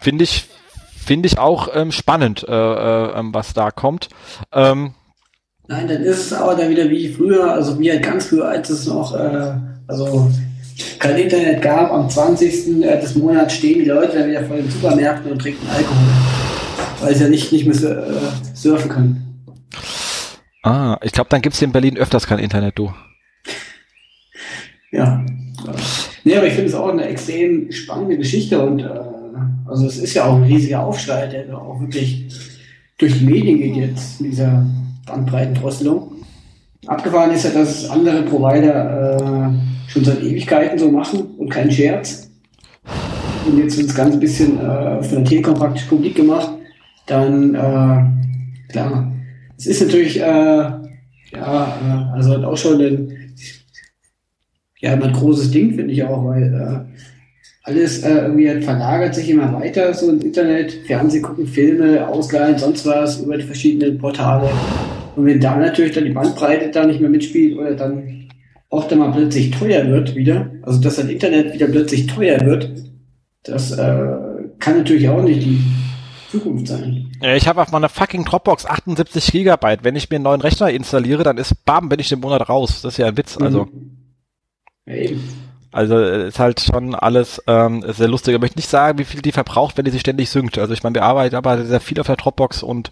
finde 0.02 0.26
ich 0.26 0.50
finde 0.98 1.28
ich 1.28 1.40
auch 1.40 1.70
ähm, 1.74 1.94
spannend, 1.94 2.46
äh, 2.48 2.52
äh, 2.52 3.20
ähm, 3.20 3.34
was 3.34 3.54
da 3.54 3.72
kommt. 3.72 4.10
Ähm, 4.52 4.96
Nein, 5.72 5.88
dann 5.88 6.04
ist 6.04 6.20
es 6.20 6.34
aber 6.34 6.56
dann 6.56 6.70
wieder 6.70 6.90
wie 6.90 7.08
früher, 7.08 7.50
also 7.50 7.80
wie 7.80 7.90
halt 7.90 8.04
ganz 8.04 8.26
früher, 8.26 8.46
als 8.46 8.70
es 8.70 8.88
noch, 8.88 9.16
äh, 9.16 9.54
also 9.88 10.30
kein 11.00 11.18
Internet 11.18 11.62
gab, 11.62 11.94
am 11.94 12.10
20. 12.10 12.84
Äh, 12.84 13.00
des 13.00 13.16
Monats 13.16 13.54
stehen 13.54 13.80
die 13.80 13.86
Leute 13.86 14.20
dann 14.20 14.30
wieder 14.30 14.44
vor 14.44 14.58
den 14.58 14.70
Supermärkten 14.70 15.32
und 15.32 15.42
trinken 15.42 15.66
Alkohol, 15.70 16.08
weil 17.00 17.16
sie 17.16 17.24
ja 17.24 17.30
nicht, 17.30 17.54
nicht 17.54 17.66
mehr 17.66 17.90
äh, 17.90 18.04
surfen 18.54 18.90
können. 18.90 19.46
Ah, 20.62 21.00
ich 21.04 21.14
glaube, 21.14 21.30
dann 21.30 21.42
gibt 21.42 21.56
es 21.56 21.62
in 21.62 21.72
Berlin 21.72 21.98
öfters 21.98 22.28
kein 22.28 22.40
Internet, 22.40 22.78
du. 22.78 22.92
Ja. 24.92 25.24
Nee, 26.26 26.36
aber 26.36 26.48
ich 26.48 26.54
finde 26.54 26.68
es 26.68 26.76
auch 26.76 26.90
eine 26.90 27.06
extrem 27.06 27.72
spannende 27.72 28.18
Geschichte 28.18 28.62
und 28.62 28.80
äh, 28.80 28.90
also 29.66 29.88
es 29.88 30.00
ist 30.00 30.16
ja 30.16 30.26
auch 30.26 30.36
ein 30.36 30.44
riesiger 30.44 30.84
Aufschrei, 30.84 31.28
der 31.28 31.58
auch 31.58 31.80
wirklich 31.80 32.28
durch 32.98 33.20
die 33.20 33.26
Medien 33.26 33.58
geht 33.58 33.76
jetzt 33.78 34.20
dieser 34.20 34.66
Bandbreitendrosselung. 35.12 36.12
Abgefahren 36.88 37.32
ist 37.32 37.44
ja, 37.44 37.52
dass 37.52 37.90
andere 37.90 38.24
Provider 38.24 39.18
äh, 39.18 39.92
schon 39.92 40.04
seit 40.04 40.24
Ewigkeiten 40.24 40.80
so 40.80 40.90
machen 40.90 41.22
und 41.38 41.50
kein 41.50 41.72
Scherz. 41.72 42.30
Und 43.46 43.58
jetzt 43.60 43.78
wird 43.78 43.90
das 43.90 43.96
Ganze 43.96 44.14
ein 44.14 44.20
bisschen 44.20 44.60
äh, 44.60 45.04
von 45.04 45.18
der 45.18 45.26
Telekom 45.26 45.56
praktisch 45.56 45.84
publik 45.84 46.16
gemacht. 46.16 46.50
Dann, 47.06 47.56
äh, 47.56 48.72
klar, 48.72 49.12
es 49.58 49.68
ist 49.68 49.82
natürlich, 49.82 50.20
äh, 50.20 50.24
ja, 50.24 50.88
äh, 51.34 52.16
also 52.16 52.36
auch 52.44 52.58
schon 52.58 52.82
ein, 52.82 53.34
ja, 54.80 54.94
ein 54.94 55.14
großes 55.14 55.52
Ding, 55.52 55.76
finde 55.76 55.94
ich 55.94 56.04
auch, 56.04 56.26
weil 56.26 56.54
äh, 56.54 56.92
alles 57.64 58.04
äh, 58.04 58.26
irgendwie 58.26 58.62
verlagert 58.62 59.14
sich 59.14 59.30
immer 59.30 59.54
weiter, 59.54 59.94
so 59.94 60.10
ins 60.10 60.24
Internet, 60.24 60.74
Fernsehen 60.88 61.22
gucken, 61.22 61.46
Filme, 61.46 62.08
Ausleihen, 62.08 62.58
sonst 62.58 62.86
was 62.88 63.20
über 63.22 63.38
die 63.38 63.44
verschiedenen 63.44 64.00
Portale. 64.00 64.50
Und 65.16 65.26
wenn 65.26 65.40
da 65.40 65.58
natürlich 65.58 65.94
dann 65.94 66.06
die 66.06 66.12
Bandbreite 66.12 66.72
da 66.72 66.86
nicht 66.86 67.02
mehr 67.02 67.10
mitspielt 67.10 67.58
oder 67.58 67.76
dann 67.76 68.30
auch 68.70 68.88
dann 68.88 69.00
mal 69.00 69.12
plötzlich 69.12 69.52
teuer 69.52 69.86
wird 69.88 70.16
wieder, 70.16 70.50
also 70.62 70.80
dass 70.80 70.96
das 70.96 71.10
Internet 71.10 71.54
wieder 71.54 71.68
plötzlich 71.68 72.08
teuer 72.08 72.40
wird, 72.42 72.72
das 73.44 73.72
äh, 73.72 74.08
kann 74.60 74.78
natürlich 74.78 75.10
auch 75.10 75.24
nicht 75.24 75.44
die 75.44 75.62
Zukunft 76.30 76.68
sein. 76.68 77.12
Ich 77.36 77.48
habe 77.48 77.62
auf 77.62 77.72
meiner 77.72 77.90
fucking 77.90 78.24
Dropbox 78.24 78.66
78 78.66 79.32
Gigabyte. 79.32 79.84
Wenn 79.84 79.98
ich 79.98 80.10
mir 80.10 80.16
einen 80.16 80.24
neuen 80.24 80.42
Rechner 80.42 80.70
installiere, 80.70 81.24
dann 81.24 81.38
ist 81.38 81.66
bam, 81.66 81.90
bin 81.90 82.00
ich 82.00 82.10
den 82.10 82.22
Monat 82.22 82.48
raus. 82.48 82.82
Das 82.82 82.94
ist 82.94 82.98
ja 82.98 83.08
ein 83.08 83.18
Witz. 83.18 83.38
Also. 83.38 83.66
Mhm. 83.66 83.98
Ja, 84.86 84.96
eben. 84.96 85.22
Also 85.74 85.98
äh, 85.98 86.28
ist 86.28 86.40
halt 86.40 86.60
schon 86.60 86.96
alles 86.96 87.42
ähm, 87.48 87.84
sehr 87.88 88.08
lustig. 88.08 88.36
Ich 88.36 88.42
möchte 88.42 88.58
nicht 88.58 88.70
sagen, 88.70 88.98
wie 89.00 89.06
viel 89.06 89.22
die 89.22 89.32
verbraucht, 89.32 89.78
wenn 89.78 89.86
die 89.86 89.92
sich 89.92 90.02
ständig 90.02 90.30
synkt. 90.30 90.58
Also 90.58 90.74
ich 90.74 90.84
meine, 90.84 90.96
wir 90.96 91.04
arbeiten 91.04 91.36
aber 91.36 91.64
sehr 91.66 91.80
viel 91.80 92.00
auf 92.00 92.08
der 92.08 92.18
Dropbox 92.18 92.64
und 92.64 92.92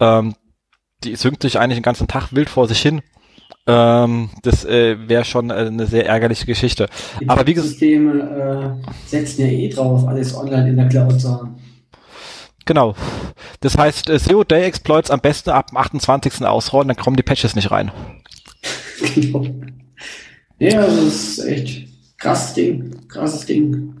ähm, 0.00 0.34
die 1.04 1.16
synkt 1.16 1.42
sich 1.42 1.58
eigentlich 1.58 1.78
den 1.78 1.82
ganzen 1.82 2.08
Tag 2.08 2.32
wild 2.32 2.50
vor 2.50 2.68
sich 2.68 2.80
hin. 2.80 3.02
Ähm, 3.66 4.30
das 4.42 4.64
äh, 4.64 4.96
wäre 5.08 5.24
schon 5.24 5.50
äh, 5.50 5.54
eine 5.54 5.86
sehr 5.86 6.06
ärgerliche 6.06 6.46
Geschichte. 6.46 6.88
Die 7.20 7.28
aber 7.28 7.46
wie 7.46 7.54
gesagt, 7.54 7.72
Systeme 7.72 8.80
äh, 8.84 8.90
setzen 9.06 9.42
ja 9.42 9.48
eh 9.48 9.68
drauf, 9.68 10.06
alles 10.08 10.34
online 10.34 10.70
in 10.70 10.76
der 10.76 10.88
Cloud 10.88 11.20
zu 11.20 11.30
haben. 11.30 11.56
Genau. 12.64 12.94
Das 13.60 13.76
heißt, 13.76 14.08
äh, 14.08 14.18
Zero 14.18 14.44
Day 14.44 14.64
Exploits 14.64 15.10
am 15.10 15.20
besten 15.20 15.50
ab 15.50 15.68
dem 15.68 15.76
28. 15.76 16.44
ausrollen, 16.44 16.88
dann 16.88 16.96
kommen 16.96 17.16
die 17.16 17.22
Patches 17.22 17.54
nicht 17.54 17.70
rein. 17.70 17.90
genau. 19.14 19.46
Ja, 20.58 20.82
das 20.82 21.38
ist 21.38 21.38
echt 21.40 21.88
krasses 22.16 22.54
Ding. 22.54 23.08
Krasses 23.08 23.46
Ding. 23.46 23.94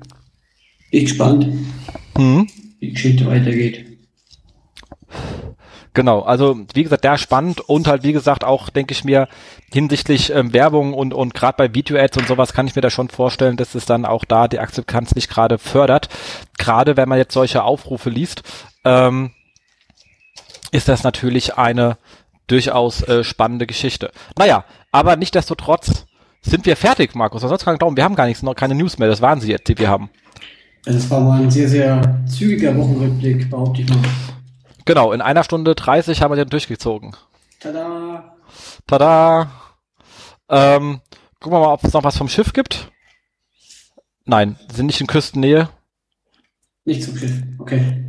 Echt 0.90 1.10
spannend, 1.10 1.66
mhm. 2.16 2.46
wie 2.78 2.86
die 2.86 2.92
Geschichte 2.92 3.26
weitergeht. 3.26 3.87
Genau, 5.94 6.20
also 6.20 6.60
wie 6.74 6.84
gesagt, 6.84 7.04
der 7.04 7.18
spannend 7.18 7.60
und 7.60 7.88
halt 7.88 8.02
wie 8.02 8.12
gesagt 8.12 8.44
auch, 8.44 8.68
denke 8.70 8.92
ich 8.92 9.04
mir, 9.04 9.28
hinsichtlich 9.72 10.30
ähm, 10.30 10.52
Werbung 10.52 10.94
und, 10.94 11.14
und 11.14 11.34
gerade 11.34 11.56
bei 11.56 11.74
Video-Ads 11.74 12.18
und 12.18 12.28
sowas 12.28 12.52
kann 12.52 12.66
ich 12.66 12.76
mir 12.76 12.82
da 12.82 12.90
schon 12.90 13.08
vorstellen, 13.08 13.56
dass 13.56 13.74
es 13.74 13.86
dann 13.86 14.04
auch 14.04 14.24
da 14.24 14.48
die 14.48 14.60
Akzeptanz 14.60 15.14
nicht 15.14 15.28
gerade 15.28 15.58
fördert. 15.58 16.08
Gerade 16.58 16.96
wenn 16.96 17.08
man 17.08 17.18
jetzt 17.18 17.34
solche 17.34 17.64
Aufrufe 17.64 18.10
liest, 18.10 18.42
ähm, 18.84 19.32
ist 20.70 20.88
das 20.88 21.02
natürlich 21.02 21.56
eine 21.56 21.96
durchaus 22.46 23.02
äh, 23.02 23.24
spannende 23.24 23.66
Geschichte. 23.66 24.10
Naja, 24.36 24.64
aber 24.92 25.16
nichtdestotrotz 25.16 26.06
sind 26.42 26.66
wir 26.66 26.76
fertig, 26.76 27.14
Markus. 27.14 27.42
Soll's 27.42 27.64
gar 27.64 27.72
nicht 27.72 27.80
glauben, 27.80 27.96
wir 27.96 28.04
haben 28.04 28.14
gar 28.14 28.26
nichts, 28.26 28.42
noch 28.42 28.54
keine 28.54 28.74
News 28.74 28.98
mehr. 28.98 29.08
Das 29.08 29.20
waren 29.20 29.40
sie 29.40 29.50
jetzt, 29.50 29.68
die 29.68 29.78
wir 29.78 29.88
haben. 29.88 30.10
Das 30.84 31.10
war 31.10 31.20
mal 31.20 31.42
ein 31.42 31.50
sehr, 31.50 31.68
sehr 31.68 32.24
zügiger 32.26 32.76
Wochenrückblick, 32.76 33.50
behaupte 33.50 33.82
ich 33.82 33.88
mal. 33.88 33.98
Genau, 34.88 35.12
in 35.12 35.20
einer 35.20 35.44
Stunde 35.44 35.74
30 35.74 36.22
haben 36.22 36.32
wir 36.32 36.36
den 36.36 36.48
durchgezogen. 36.48 37.14
Tada! 37.60 38.38
Tada! 38.86 39.50
Ähm, 40.48 41.02
gucken 41.40 41.58
wir 41.58 41.60
mal, 41.60 41.74
ob 41.74 41.84
es 41.84 41.92
noch 41.92 42.04
was 42.04 42.16
vom 42.16 42.30
Schiff 42.30 42.54
gibt. 42.54 42.90
Nein, 44.24 44.58
sind 44.72 44.86
nicht 44.86 45.02
in 45.02 45.06
Küstennähe. 45.06 45.68
Nicht 46.86 47.02
zum 47.02 47.18
Schiff, 47.18 47.34
okay. 47.58 48.02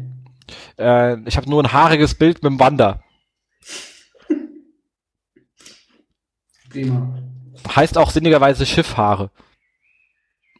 Äh, 0.77 1.19
ich 1.27 1.35
habe 1.35 1.49
nur 1.49 1.61
ein 1.61 1.73
haariges 1.73 2.15
Bild 2.15 2.43
mit 2.43 2.49
dem 2.49 2.59
Wander. 2.61 3.03
Prima. 6.69 7.21
Heißt 7.75 7.97
auch 7.97 8.09
sinnigerweise 8.09 8.65
Schiffhaare. 8.65 9.31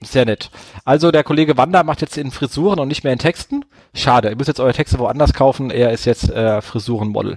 Sehr 0.02 0.26
nett. 0.26 0.50
Also 0.86 1.12
der 1.12 1.24
Kollege 1.24 1.58
Wander 1.58 1.84
macht 1.84 2.02
jetzt 2.02 2.18
in 2.18 2.32
Frisuren 2.32 2.80
und 2.80 2.88
nicht 2.88 3.04
mehr 3.04 3.12
in 3.12 3.20
Texten. 3.20 3.66
Schade, 3.94 4.30
ihr 4.30 4.36
müsst 4.38 4.48
jetzt 4.48 4.62
eure 4.62 4.74
Texte 4.74 4.98
woanders 4.98 5.34
kaufen. 5.34 5.72
Er 5.72 5.92
ist 5.92 6.06
jetzt 6.06 6.30
äh, 6.30 6.62
Frisurenmodel. 6.62 7.36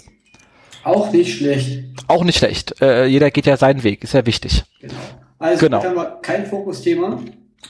Auch 0.85 1.13
nicht 1.13 1.39
schlecht. 1.39 1.85
Auch 2.07 2.25
nicht 2.25 2.39
schlecht. 2.39 2.81
Äh, 2.81 3.07
jeder 3.07 3.31
geht 3.31 3.47
ja 3.47 3.57
seinen 3.57 3.83
Weg, 3.83 4.05
ist 4.05 4.15
ja 4.15 4.27
wichtig. 4.27 4.65
Genau. 4.81 4.95
Also 5.39 5.67
genau. 5.67 5.83
haben 5.83 5.97
wir 5.97 6.19
kein 6.23 6.47
Fokusthema. 6.47 7.21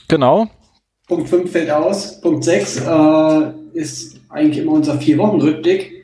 Genau. 0.07 0.47
Punkt 1.07 1.27
5 1.27 1.51
fällt 1.51 1.71
aus. 1.71 2.21
Punkt 2.21 2.43
6 2.43 2.77
äh, 2.77 3.51
ist 3.73 4.19
eigentlich 4.29 4.63
immer 4.63 4.73
unser 4.73 4.99
Vier-Wochen-Rückblick. 4.99 6.03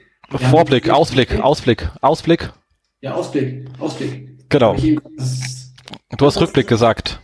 Vorblick, 0.49 0.89
Ausblick, 0.89 1.39
Ausblick, 1.39 1.89
Ausblick. 2.01 2.51
Ja, 3.01 3.15
Ausblick, 3.15 3.65
Ausblick. 3.79 4.49
Genau. 4.49 4.75
Du 6.17 6.25
hast 6.25 6.39
Rückblick 6.39 6.67
gesagt. 6.67 7.21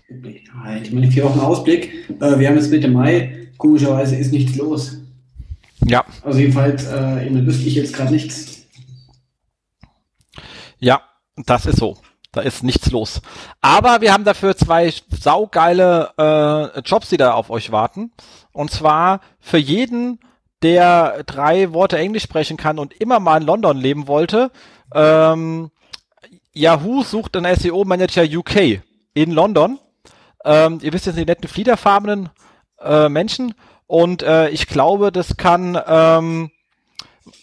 Halt, 0.64 0.88
ich 0.88 0.94
meine, 0.94 1.12
vier 1.12 1.24
Wochen 1.24 1.40
Ausblick. 1.40 1.94
Äh, 2.22 2.40
wir 2.40 2.48
haben 2.48 2.56
jetzt 2.56 2.72
Mitte 2.72 2.88
Mai. 2.88 3.50
Komischerweise 3.58 4.16
ist 4.16 4.32
nichts 4.32 4.56
los. 4.56 4.98
Ja. 5.84 6.04
Also 6.24 6.40
jedenfalls, 6.40 6.86
äh, 6.88 7.46
wüsste 7.46 7.68
ich 7.68 7.76
jetzt 7.76 7.94
gerade 7.94 8.12
nichts. 8.12 8.66
Ja, 10.80 11.02
das 11.36 11.66
ist 11.66 11.78
so. 11.78 11.98
Da 12.32 12.42
ist 12.42 12.64
nichts 12.64 12.92
los. 12.92 13.22
Aber 13.62 14.02
wir 14.02 14.12
haben 14.12 14.26
dafür 14.26 14.58
zwei 14.58 14.92
saugeile 15.10 16.12
äh, 16.18 16.80
Jobs, 16.82 17.10
die 17.10 17.18
da 17.18 17.34
auf 17.34 17.50
euch 17.50 17.72
warten. 17.72 18.12
Und 18.52 18.72
zwar 18.72 19.22
für 19.40 19.58
jeden, 19.58 20.20
der 20.62 21.24
drei 21.24 21.72
Worte 21.72 21.98
Englisch 21.98 22.24
sprechen 22.24 22.58
kann 22.58 22.78
und 22.78 22.94
immer 22.94 23.20
mal 23.20 23.40
in 23.40 23.48
London 23.48 23.78
leben 23.78 24.08
wollte. 24.08 24.52
Ähm, 24.94 25.72
Yahoo 26.56 27.04
sucht 27.04 27.36
einen 27.36 27.56
SEO-Manager 27.56 28.24
UK 28.24 28.82
in 29.14 29.32
London. 29.32 29.78
Ähm, 30.44 30.80
ihr 30.82 30.94
wisst 30.94 31.06
jetzt 31.06 31.18
die 31.18 31.26
netten 31.26 31.48
fliederfarbenen 31.48 32.30
äh, 32.82 33.10
Menschen. 33.10 33.54
Und 33.88 34.24
äh, 34.24 34.50
ich 34.50 34.68
glaube, 34.68 35.12
das 35.12 35.38
kann 35.38 35.80
ähm, 35.88 36.52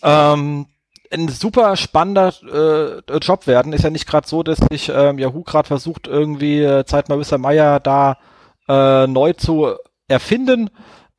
ähm, 0.02 0.66
ein 1.12 1.28
super 1.28 1.76
spannender 1.76 2.32
äh, 3.06 3.16
Job 3.18 3.46
werden. 3.46 3.72
Ist 3.72 3.84
ja 3.84 3.90
nicht 3.90 4.08
gerade 4.08 4.26
so, 4.26 4.42
dass 4.42 4.58
sich 4.70 4.90
ähm, 4.94 5.18
Yahoo 5.18 5.42
gerade 5.42 5.68
versucht, 5.68 6.06
irgendwie 6.06 6.62
äh, 6.62 6.84
Zeit 6.84 7.08
mal 7.08 7.18
Mr. 7.18 7.38
Meyer 7.38 7.80
da 7.80 8.18
äh, 8.68 9.06
neu 9.06 9.34
zu 9.34 9.74
erfinden. 10.08 10.70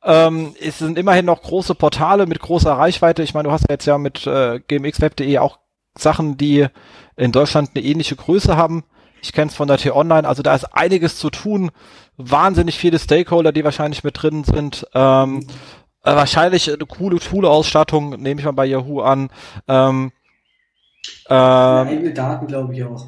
Ähm, 0.02 0.54
es 0.60 0.78
sind 0.78 0.98
immerhin 0.98 1.26
noch 1.26 1.42
große 1.42 1.74
Portale 1.74 2.26
mit 2.26 2.40
großer 2.40 2.72
Reichweite. 2.72 3.22
Ich 3.22 3.34
meine, 3.34 3.48
du 3.48 3.52
hast 3.52 3.68
ja 3.68 3.74
jetzt 3.74 3.86
ja 3.86 3.98
mit 3.98 4.26
äh, 4.26 4.60
gmxweb.de 4.66 5.38
auch 5.38 5.58
Sachen, 5.96 6.36
die 6.36 6.66
in 7.16 7.32
Deutschland 7.32 7.70
eine 7.74 7.84
ähnliche 7.84 8.16
Größe 8.16 8.56
haben. 8.56 8.84
Ich 9.22 9.32
kenne 9.32 9.50
es 9.50 9.56
von 9.56 9.68
der 9.68 9.78
T-Online, 9.78 10.28
also 10.28 10.42
da 10.42 10.54
ist 10.54 10.64
einiges 10.64 11.16
zu 11.16 11.30
tun. 11.30 11.70
Wahnsinnig 12.16 12.76
viele 12.78 12.98
Stakeholder, 12.98 13.52
die 13.52 13.64
wahrscheinlich 13.64 14.04
mit 14.04 14.22
drin 14.22 14.44
sind. 14.44 14.86
Ähm, 14.94 15.46
äh, 16.02 16.14
wahrscheinlich 16.14 16.70
eine 16.70 16.84
coole 16.86 17.18
Tool-Ausstattung, 17.18 18.20
nehme 18.20 18.40
ich 18.40 18.44
mal 18.44 18.52
bei 18.52 18.66
Yahoo 18.66 19.00
an. 19.00 19.30
Ähm, 19.66 20.12
ähm, 21.28 21.36
eigene 21.88 22.12
Daten, 22.12 22.46
glaube 22.46 22.74
ich 22.74 22.84
auch. 22.84 23.06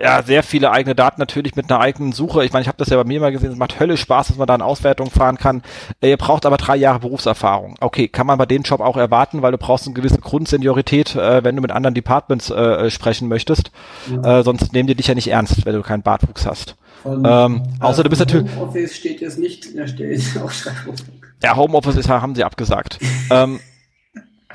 Ja, 0.00 0.22
sehr 0.22 0.42
viele 0.42 0.70
eigene 0.70 0.94
Daten 0.94 1.20
natürlich 1.20 1.54
mit 1.54 1.70
einer 1.70 1.80
eigenen 1.80 2.12
Suche. 2.12 2.44
Ich 2.44 2.52
meine, 2.52 2.62
ich 2.62 2.68
habe 2.68 2.78
das 2.78 2.88
ja 2.88 2.96
bei 2.96 3.04
mir 3.04 3.20
mal 3.20 3.30
gesehen, 3.30 3.52
es 3.52 3.58
macht 3.58 3.78
Hölle 3.78 3.98
Spaß, 3.98 4.28
dass 4.28 4.38
man 4.38 4.46
da 4.46 4.54
eine 4.54 4.64
Auswertung 4.64 5.10
fahren 5.10 5.36
kann. 5.36 5.62
Äh, 6.00 6.10
ihr 6.10 6.16
braucht 6.16 6.46
aber 6.46 6.56
drei 6.56 6.76
Jahre 6.76 7.00
Berufserfahrung. 7.00 7.74
Okay, 7.78 8.08
kann 8.08 8.26
man 8.26 8.38
bei 8.38 8.46
dem 8.46 8.62
Job 8.62 8.80
auch 8.80 8.96
erwarten, 8.96 9.42
weil 9.42 9.52
du 9.52 9.58
brauchst 9.58 9.86
eine 9.86 9.94
gewisse 9.94 10.18
Grundseniorität, 10.18 11.14
äh, 11.14 11.44
wenn 11.44 11.56
du 11.56 11.62
mit 11.62 11.72
anderen 11.72 11.94
Departments 11.94 12.48
äh, 12.50 12.90
sprechen 12.90 13.28
möchtest. 13.28 13.70
Ja. 14.10 14.40
Äh, 14.40 14.42
sonst 14.44 14.72
nehmen 14.72 14.86
die 14.86 14.94
dich 14.94 15.08
ja 15.08 15.14
nicht 15.14 15.28
ernst, 15.28 15.66
wenn 15.66 15.74
du 15.74 15.82
keinen 15.82 16.02
Bartwuchs 16.02 16.46
hast. 16.46 16.76
Und, 17.04 17.26
ähm, 17.28 17.62
außer 17.80 18.02
du 18.02 18.08
bist 18.08 18.20
natürlich. 18.20 18.50
Homeoffice 18.56 18.96
steht 18.96 19.20
jetzt 19.20 19.38
nicht 19.38 19.66
in 19.66 19.76
der 19.76 19.88
Stellenausschreibung. 19.88 20.94
Ja, 21.42 21.56
Homeoffice 21.56 21.96
ist, 21.96 22.08
haben 22.08 22.34
sie 22.34 22.44
abgesagt. 22.44 22.98
ähm, 23.30 23.60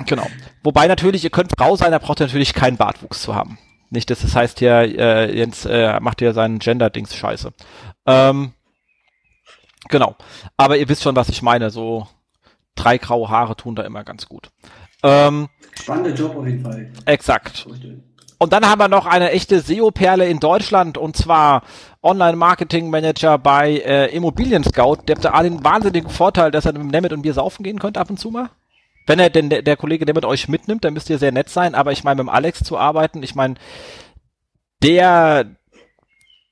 genau. 0.04 0.26
Wobei 0.64 0.88
natürlich, 0.88 1.22
ihr 1.22 1.30
könnt 1.30 1.52
Frau 1.56 1.76
sein, 1.76 1.92
da 1.92 1.98
braucht 1.98 2.20
ihr 2.20 2.26
natürlich 2.26 2.54
keinen 2.54 2.76
Bartwuchs 2.76 3.22
zu 3.22 3.36
haben. 3.36 3.58
Nicht, 3.90 4.10
dass 4.10 4.20
das 4.20 4.34
heißt 4.34 4.60
ja, 4.60 4.82
äh, 4.82 5.34
Jens 5.34 5.64
äh, 5.64 5.98
macht 6.00 6.20
ja 6.20 6.32
seinen 6.32 6.58
Gender-Dings 6.58 7.14
scheiße. 7.16 7.52
Ähm, 8.06 8.52
genau. 9.88 10.16
Aber 10.56 10.76
ihr 10.76 10.88
wisst 10.88 11.02
schon, 11.02 11.16
was 11.16 11.28
ich 11.28 11.42
meine. 11.42 11.70
So 11.70 12.06
drei 12.74 12.98
graue 12.98 13.28
Haare 13.28 13.56
tun 13.56 13.74
da 13.74 13.82
immer 13.82 14.04
ganz 14.04 14.28
gut. 14.28 14.50
Ähm, 15.02 15.48
Spannender 15.80 16.14
Job 16.14 16.36
auf 16.36 16.46
jeden 16.46 16.62
Fall. 16.62 16.92
Exakt. 17.06 17.66
Und 18.40 18.52
dann 18.52 18.68
haben 18.68 18.78
wir 18.78 18.88
noch 18.88 19.06
eine 19.06 19.32
echte 19.32 19.60
SEO-Perle 19.60 20.28
in 20.28 20.38
Deutschland 20.38 20.96
und 20.96 21.16
zwar 21.16 21.62
Online-Marketing-Manager 22.02 23.36
bei 23.38 23.78
äh, 23.78 24.14
Immobilien 24.14 24.62
Scout. 24.62 24.98
Der 25.08 25.16
hat 25.16 25.24
da 25.24 25.42
den 25.42 25.64
wahnsinnigen 25.64 26.08
Vorteil, 26.08 26.52
dass 26.52 26.64
er 26.64 26.72
mit 26.72 26.92
Nemeth 26.92 27.12
und 27.12 27.22
Bier 27.22 27.34
saufen 27.34 27.64
gehen 27.64 27.80
könnte 27.80 27.98
ab 27.98 28.10
und 28.10 28.18
zu 28.20 28.30
mal. 28.30 28.50
Wenn 29.08 29.18
er 29.18 29.30
denn 29.30 29.48
der, 29.48 29.62
der 29.62 29.78
Kollege, 29.78 30.04
der 30.04 30.14
mit 30.14 30.26
euch 30.26 30.48
mitnimmt, 30.48 30.84
dann 30.84 30.92
müsst 30.92 31.08
ihr 31.08 31.18
sehr 31.18 31.32
nett 31.32 31.48
sein. 31.48 31.74
Aber 31.74 31.92
ich 31.92 32.04
meine, 32.04 32.22
mit 32.22 32.26
dem 32.26 32.34
Alex 32.34 32.62
zu 32.62 32.76
arbeiten, 32.76 33.22
ich 33.22 33.34
meine, 33.34 33.54
der 34.82 35.46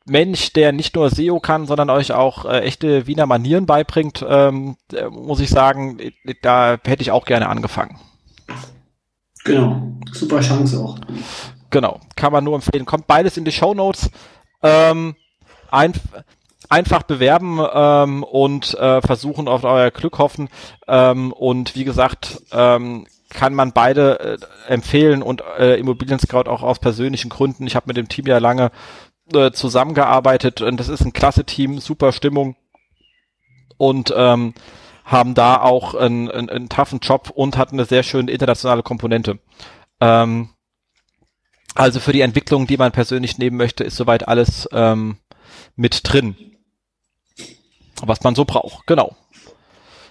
Mensch, 0.06 0.54
der 0.54 0.72
nicht 0.72 0.94
nur 0.94 1.10
SEO 1.10 1.38
kann, 1.38 1.66
sondern 1.66 1.90
euch 1.90 2.12
auch 2.12 2.46
äh, 2.46 2.60
echte 2.60 3.06
Wiener 3.06 3.26
Manieren 3.26 3.66
beibringt, 3.66 4.24
ähm, 4.26 4.76
muss 5.10 5.40
ich 5.40 5.50
sagen, 5.50 5.98
da 6.40 6.78
hätte 6.82 7.02
ich 7.02 7.10
auch 7.10 7.26
gerne 7.26 7.48
angefangen. 7.50 7.98
Genau, 9.44 9.92
super 10.12 10.40
Chance 10.40 10.78
auch. 10.80 10.98
Genau, 11.70 12.00
kann 12.14 12.32
man 12.32 12.42
nur 12.42 12.54
empfehlen. 12.54 12.86
Kommt 12.86 13.06
beides 13.06 13.36
in 13.36 13.44
die 13.44 13.52
Show 13.52 13.74
Notes. 13.74 14.10
Ähm, 14.62 15.14
ein, 15.70 15.92
einfach 16.68 17.02
bewerben 17.02 17.60
ähm, 17.72 18.22
und 18.22 18.74
äh, 18.74 19.00
versuchen 19.00 19.48
auf 19.48 19.64
euer 19.64 19.90
Glück 19.90 20.18
hoffen. 20.18 20.48
Ähm, 20.86 21.32
und 21.32 21.74
wie 21.74 21.84
gesagt, 21.84 22.42
ähm, 22.52 23.06
kann 23.28 23.54
man 23.54 23.72
beide 23.72 24.20
äh, 24.20 24.72
empfehlen 24.72 25.22
und 25.22 25.42
äh, 25.58 25.76
Immobilien 25.78 26.18
Scout 26.18 26.48
auch 26.48 26.62
aus 26.62 26.78
persönlichen 26.78 27.28
Gründen. 27.28 27.66
Ich 27.66 27.76
habe 27.76 27.88
mit 27.88 27.96
dem 27.96 28.08
Team 28.08 28.26
ja 28.26 28.38
lange 28.38 28.70
äh, 29.32 29.50
zusammengearbeitet 29.50 30.60
und 30.60 30.78
das 30.78 30.88
ist 30.88 31.02
ein 31.02 31.12
klasse 31.12 31.44
Team, 31.44 31.78
super 31.78 32.12
Stimmung 32.12 32.56
und 33.76 34.12
ähm, 34.16 34.54
haben 35.04 35.34
da 35.34 35.60
auch 35.60 35.94
einen, 35.94 36.30
einen, 36.30 36.48
einen 36.48 36.68
toughen 36.68 37.00
Job 37.00 37.30
und 37.34 37.56
hatten 37.56 37.76
eine 37.76 37.84
sehr 37.84 38.02
schöne 38.02 38.30
internationale 38.30 38.82
Komponente. 38.82 39.38
Ähm, 40.00 40.50
also 41.74 42.00
für 42.00 42.12
die 42.12 42.22
Entwicklung, 42.22 42.66
die 42.66 42.76
man 42.76 42.92
persönlich 42.92 43.38
nehmen 43.38 43.56
möchte, 43.56 43.84
ist 43.84 43.96
soweit 43.96 44.26
alles 44.26 44.68
ähm, 44.72 45.18
mit 45.76 46.00
drin 46.10 46.55
was 48.04 48.22
man 48.22 48.34
so 48.34 48.44
braucht. 48.44 48.86
Genau. 48.86 49.16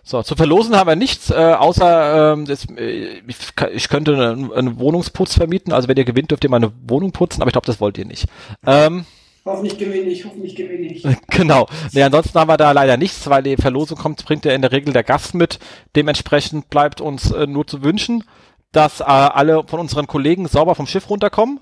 So, 0.03 0.22
zu 0.22 0.36
verlosen 0.36 0.76
haben 0.76 0.88
wir 0.88 0.95
nichts, 0.95 1.32
äh, 1.32 1.34
außer 1.34 2.34
ähm, 2.34 2.45
das, 2.45 2.66
äh, 2.78 3.22
ich, 3.28 3.38
ich 3.74 3.90
könnte 3.90 4.14
einen, 4.14 4.53
einen 4.53 4.80
Wohnungsputz 4.80 5.34
vermieten. 5.34 5.74
Also 5.74 5.88
wenn 5.88 5.98
ihr 5.98 6.06
gewinnt, 6.06 6.30
dürft 6.30 6.44
ihr 6.44 6.49
mal 6.52 6.57
eine 6.57 6.72
Wohnung 6.88 7.12
putzen, 7.12 7.41
aber 7.41 7.49
ich 7.49 7.53
glaube, 7.53 7.66
das 7.66 7.82
wollt 7.82 7.98
ihr 7.98 8.06
nicht. 8.06 8.28
Ähm, 8.68 9.06
Hoffentlich 9.45 9.78
gewinne 9.78 10.10
ich, 10.10 10.26
hoffentlich 10.26 10.56
gewinne 10.56 10.88
ich. 10.88 11.03
Genau. 11.30 11.68
Nee, 11.94 12.02
ansonsten 12.02 12.40
haben 12.40 12.49
wir 12.49 12.57
da 12.57 12.72
leider 12.72 12.98
nichts, 12.98 13.30
weil 13.30 13.44
die 13.44 13.57
Verlosung 13.57 13.95
kommt, 13.98 14.26
bringt 14.26 14.44
ja 14.44 14.53
in 14.53 14.64
der 14.64 14.72
Regel 14.72 14.91
der 14.91 15.03
Gast 15.03 15.36
mit. 15.36 15.60
Dementsprechend 15.95 16.72
bleibt 16.72 16.99
uns 16.99 17.30
äh, 17.30 17.45
nur 17.45 17.68
zu 17.68 17.84
wünschen, 17.84 18.24
dass 18.72 19.02
äh, 19.02 19.03
alle 19.03 19.64
von 19.68 19.80
unseren 19.80 20.07
Kollegen 20.07 20.48
sauber 20.48 20.74
vom 20.74 20.88
Schiff 20.88 21.10
runterkommen 21.12 21.60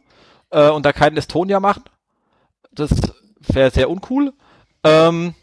äh, 0.52 0.70
und 0.70 0.86
da 0.86 0.94
keinen 0.94 1.18
Estonia 1.18 1.60
machen. 1.60 1.84
Das 2.72 2.90
wäre 3.40 3.70
sehr 3.70 3.90
uncool. 3.90 4.32
Ähm, 4.86 5.36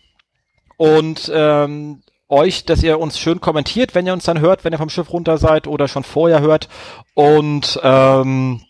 und 0.81 1.31
ähm, 1.35 2.01
euch, 2.31 2.65
dass 2.65 2.83
ihr 2.83 2.99
uns 2.99 3.19
schön 3.19 3.39
kommentiert, 3.43 3.95
wenn 3.95 4.07
ihr 4.07 4.15
uns 4.15 4.25
dann 4.25 4.41
hört, 4.41 4.65
wenn 4.65 4.73
ihr 4.73 4.79
vom 4.79 4.89
Schiff 4.89 5.13
runter 5.13 5.37
seid 5.37 5.67
oder 5.67 5.89
schon 5.89 6.05
vorher 6.05 6.41
hört 6.41 6.71
und 7.13 7.79
ähm, 7.83 8.63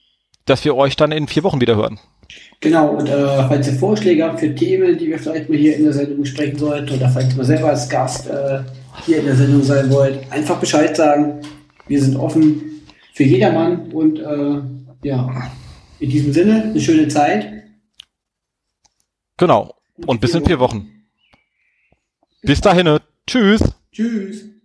dass 0.45 0.65
wir 0.65 0.75
euch 0.75 0.97
dann 0.97 1.13
in 1.13 1.29
vier 1.29 1.45
Wochen 1.45 1.61
wieder 1.61 1.77
hören. 1.77 2.01
Genau, 2.59 2.89
und 2.97 3.09
äh, 3.09 3.47
falls 3.47 3.69
ihr 3.69 3.75
Vorschläge 3.75 4.25
habt 4.25 4.41
für 4.41 4.53
Themen, 4.53 4.99
die 4.99 5.07
wir 5.07 5.21
vielleicht 5.21 5.49
mal 5.49 5.57
hier 5.57 5.77
in 5.77 5.85
der 5.85 5.93
Sendung 5.93 6.23
besprechen 6.23 6.59
sollten 6.59 6.97
oder 6.97 7.09
falls 7.11 7.31
ihr 7.31 7.37
mal 7.37 7.45
selber 7.45 7.69
als 7.69 7.89
Gast 7.89 8.29
äh, 8.29 8.63
hier 9.07 9.19
in 9.19 9.27
der 9.27 9.37
Sendung 9.37 9.63
sein 9.63 9.89
wollt, 9.93 10.19
einfach 10.33 10.59
Bescheid 10.59 10.97
sagen. 10.97 11.43
Wir 11.87 12.03
sind 12.03 12.17
offen 12.17 12.83
für 13.15 13.23
jedermann 13.23 13.93
und 13.93 14.19
äh, 14.19 15.07
ja, 15.07 15.53
in 16.01 16.11
diesem 16.11 16.33
Sinne 16.33 16.65
eine 16.65 16.81
schöne 16.81 17.07
Zeit. 17.07 17.53
Genau, 19.37 19.77
und 20.07 20.21
bis 20.21 20.35
in 20.35 20.45
vier 20.45 20.59
Wochen. 20.59 21.00
Bis 22.43 22.61
dahin. 22.61 22.99
Tschüss. 23.27 23.63
Tschüss. 23.93 24.60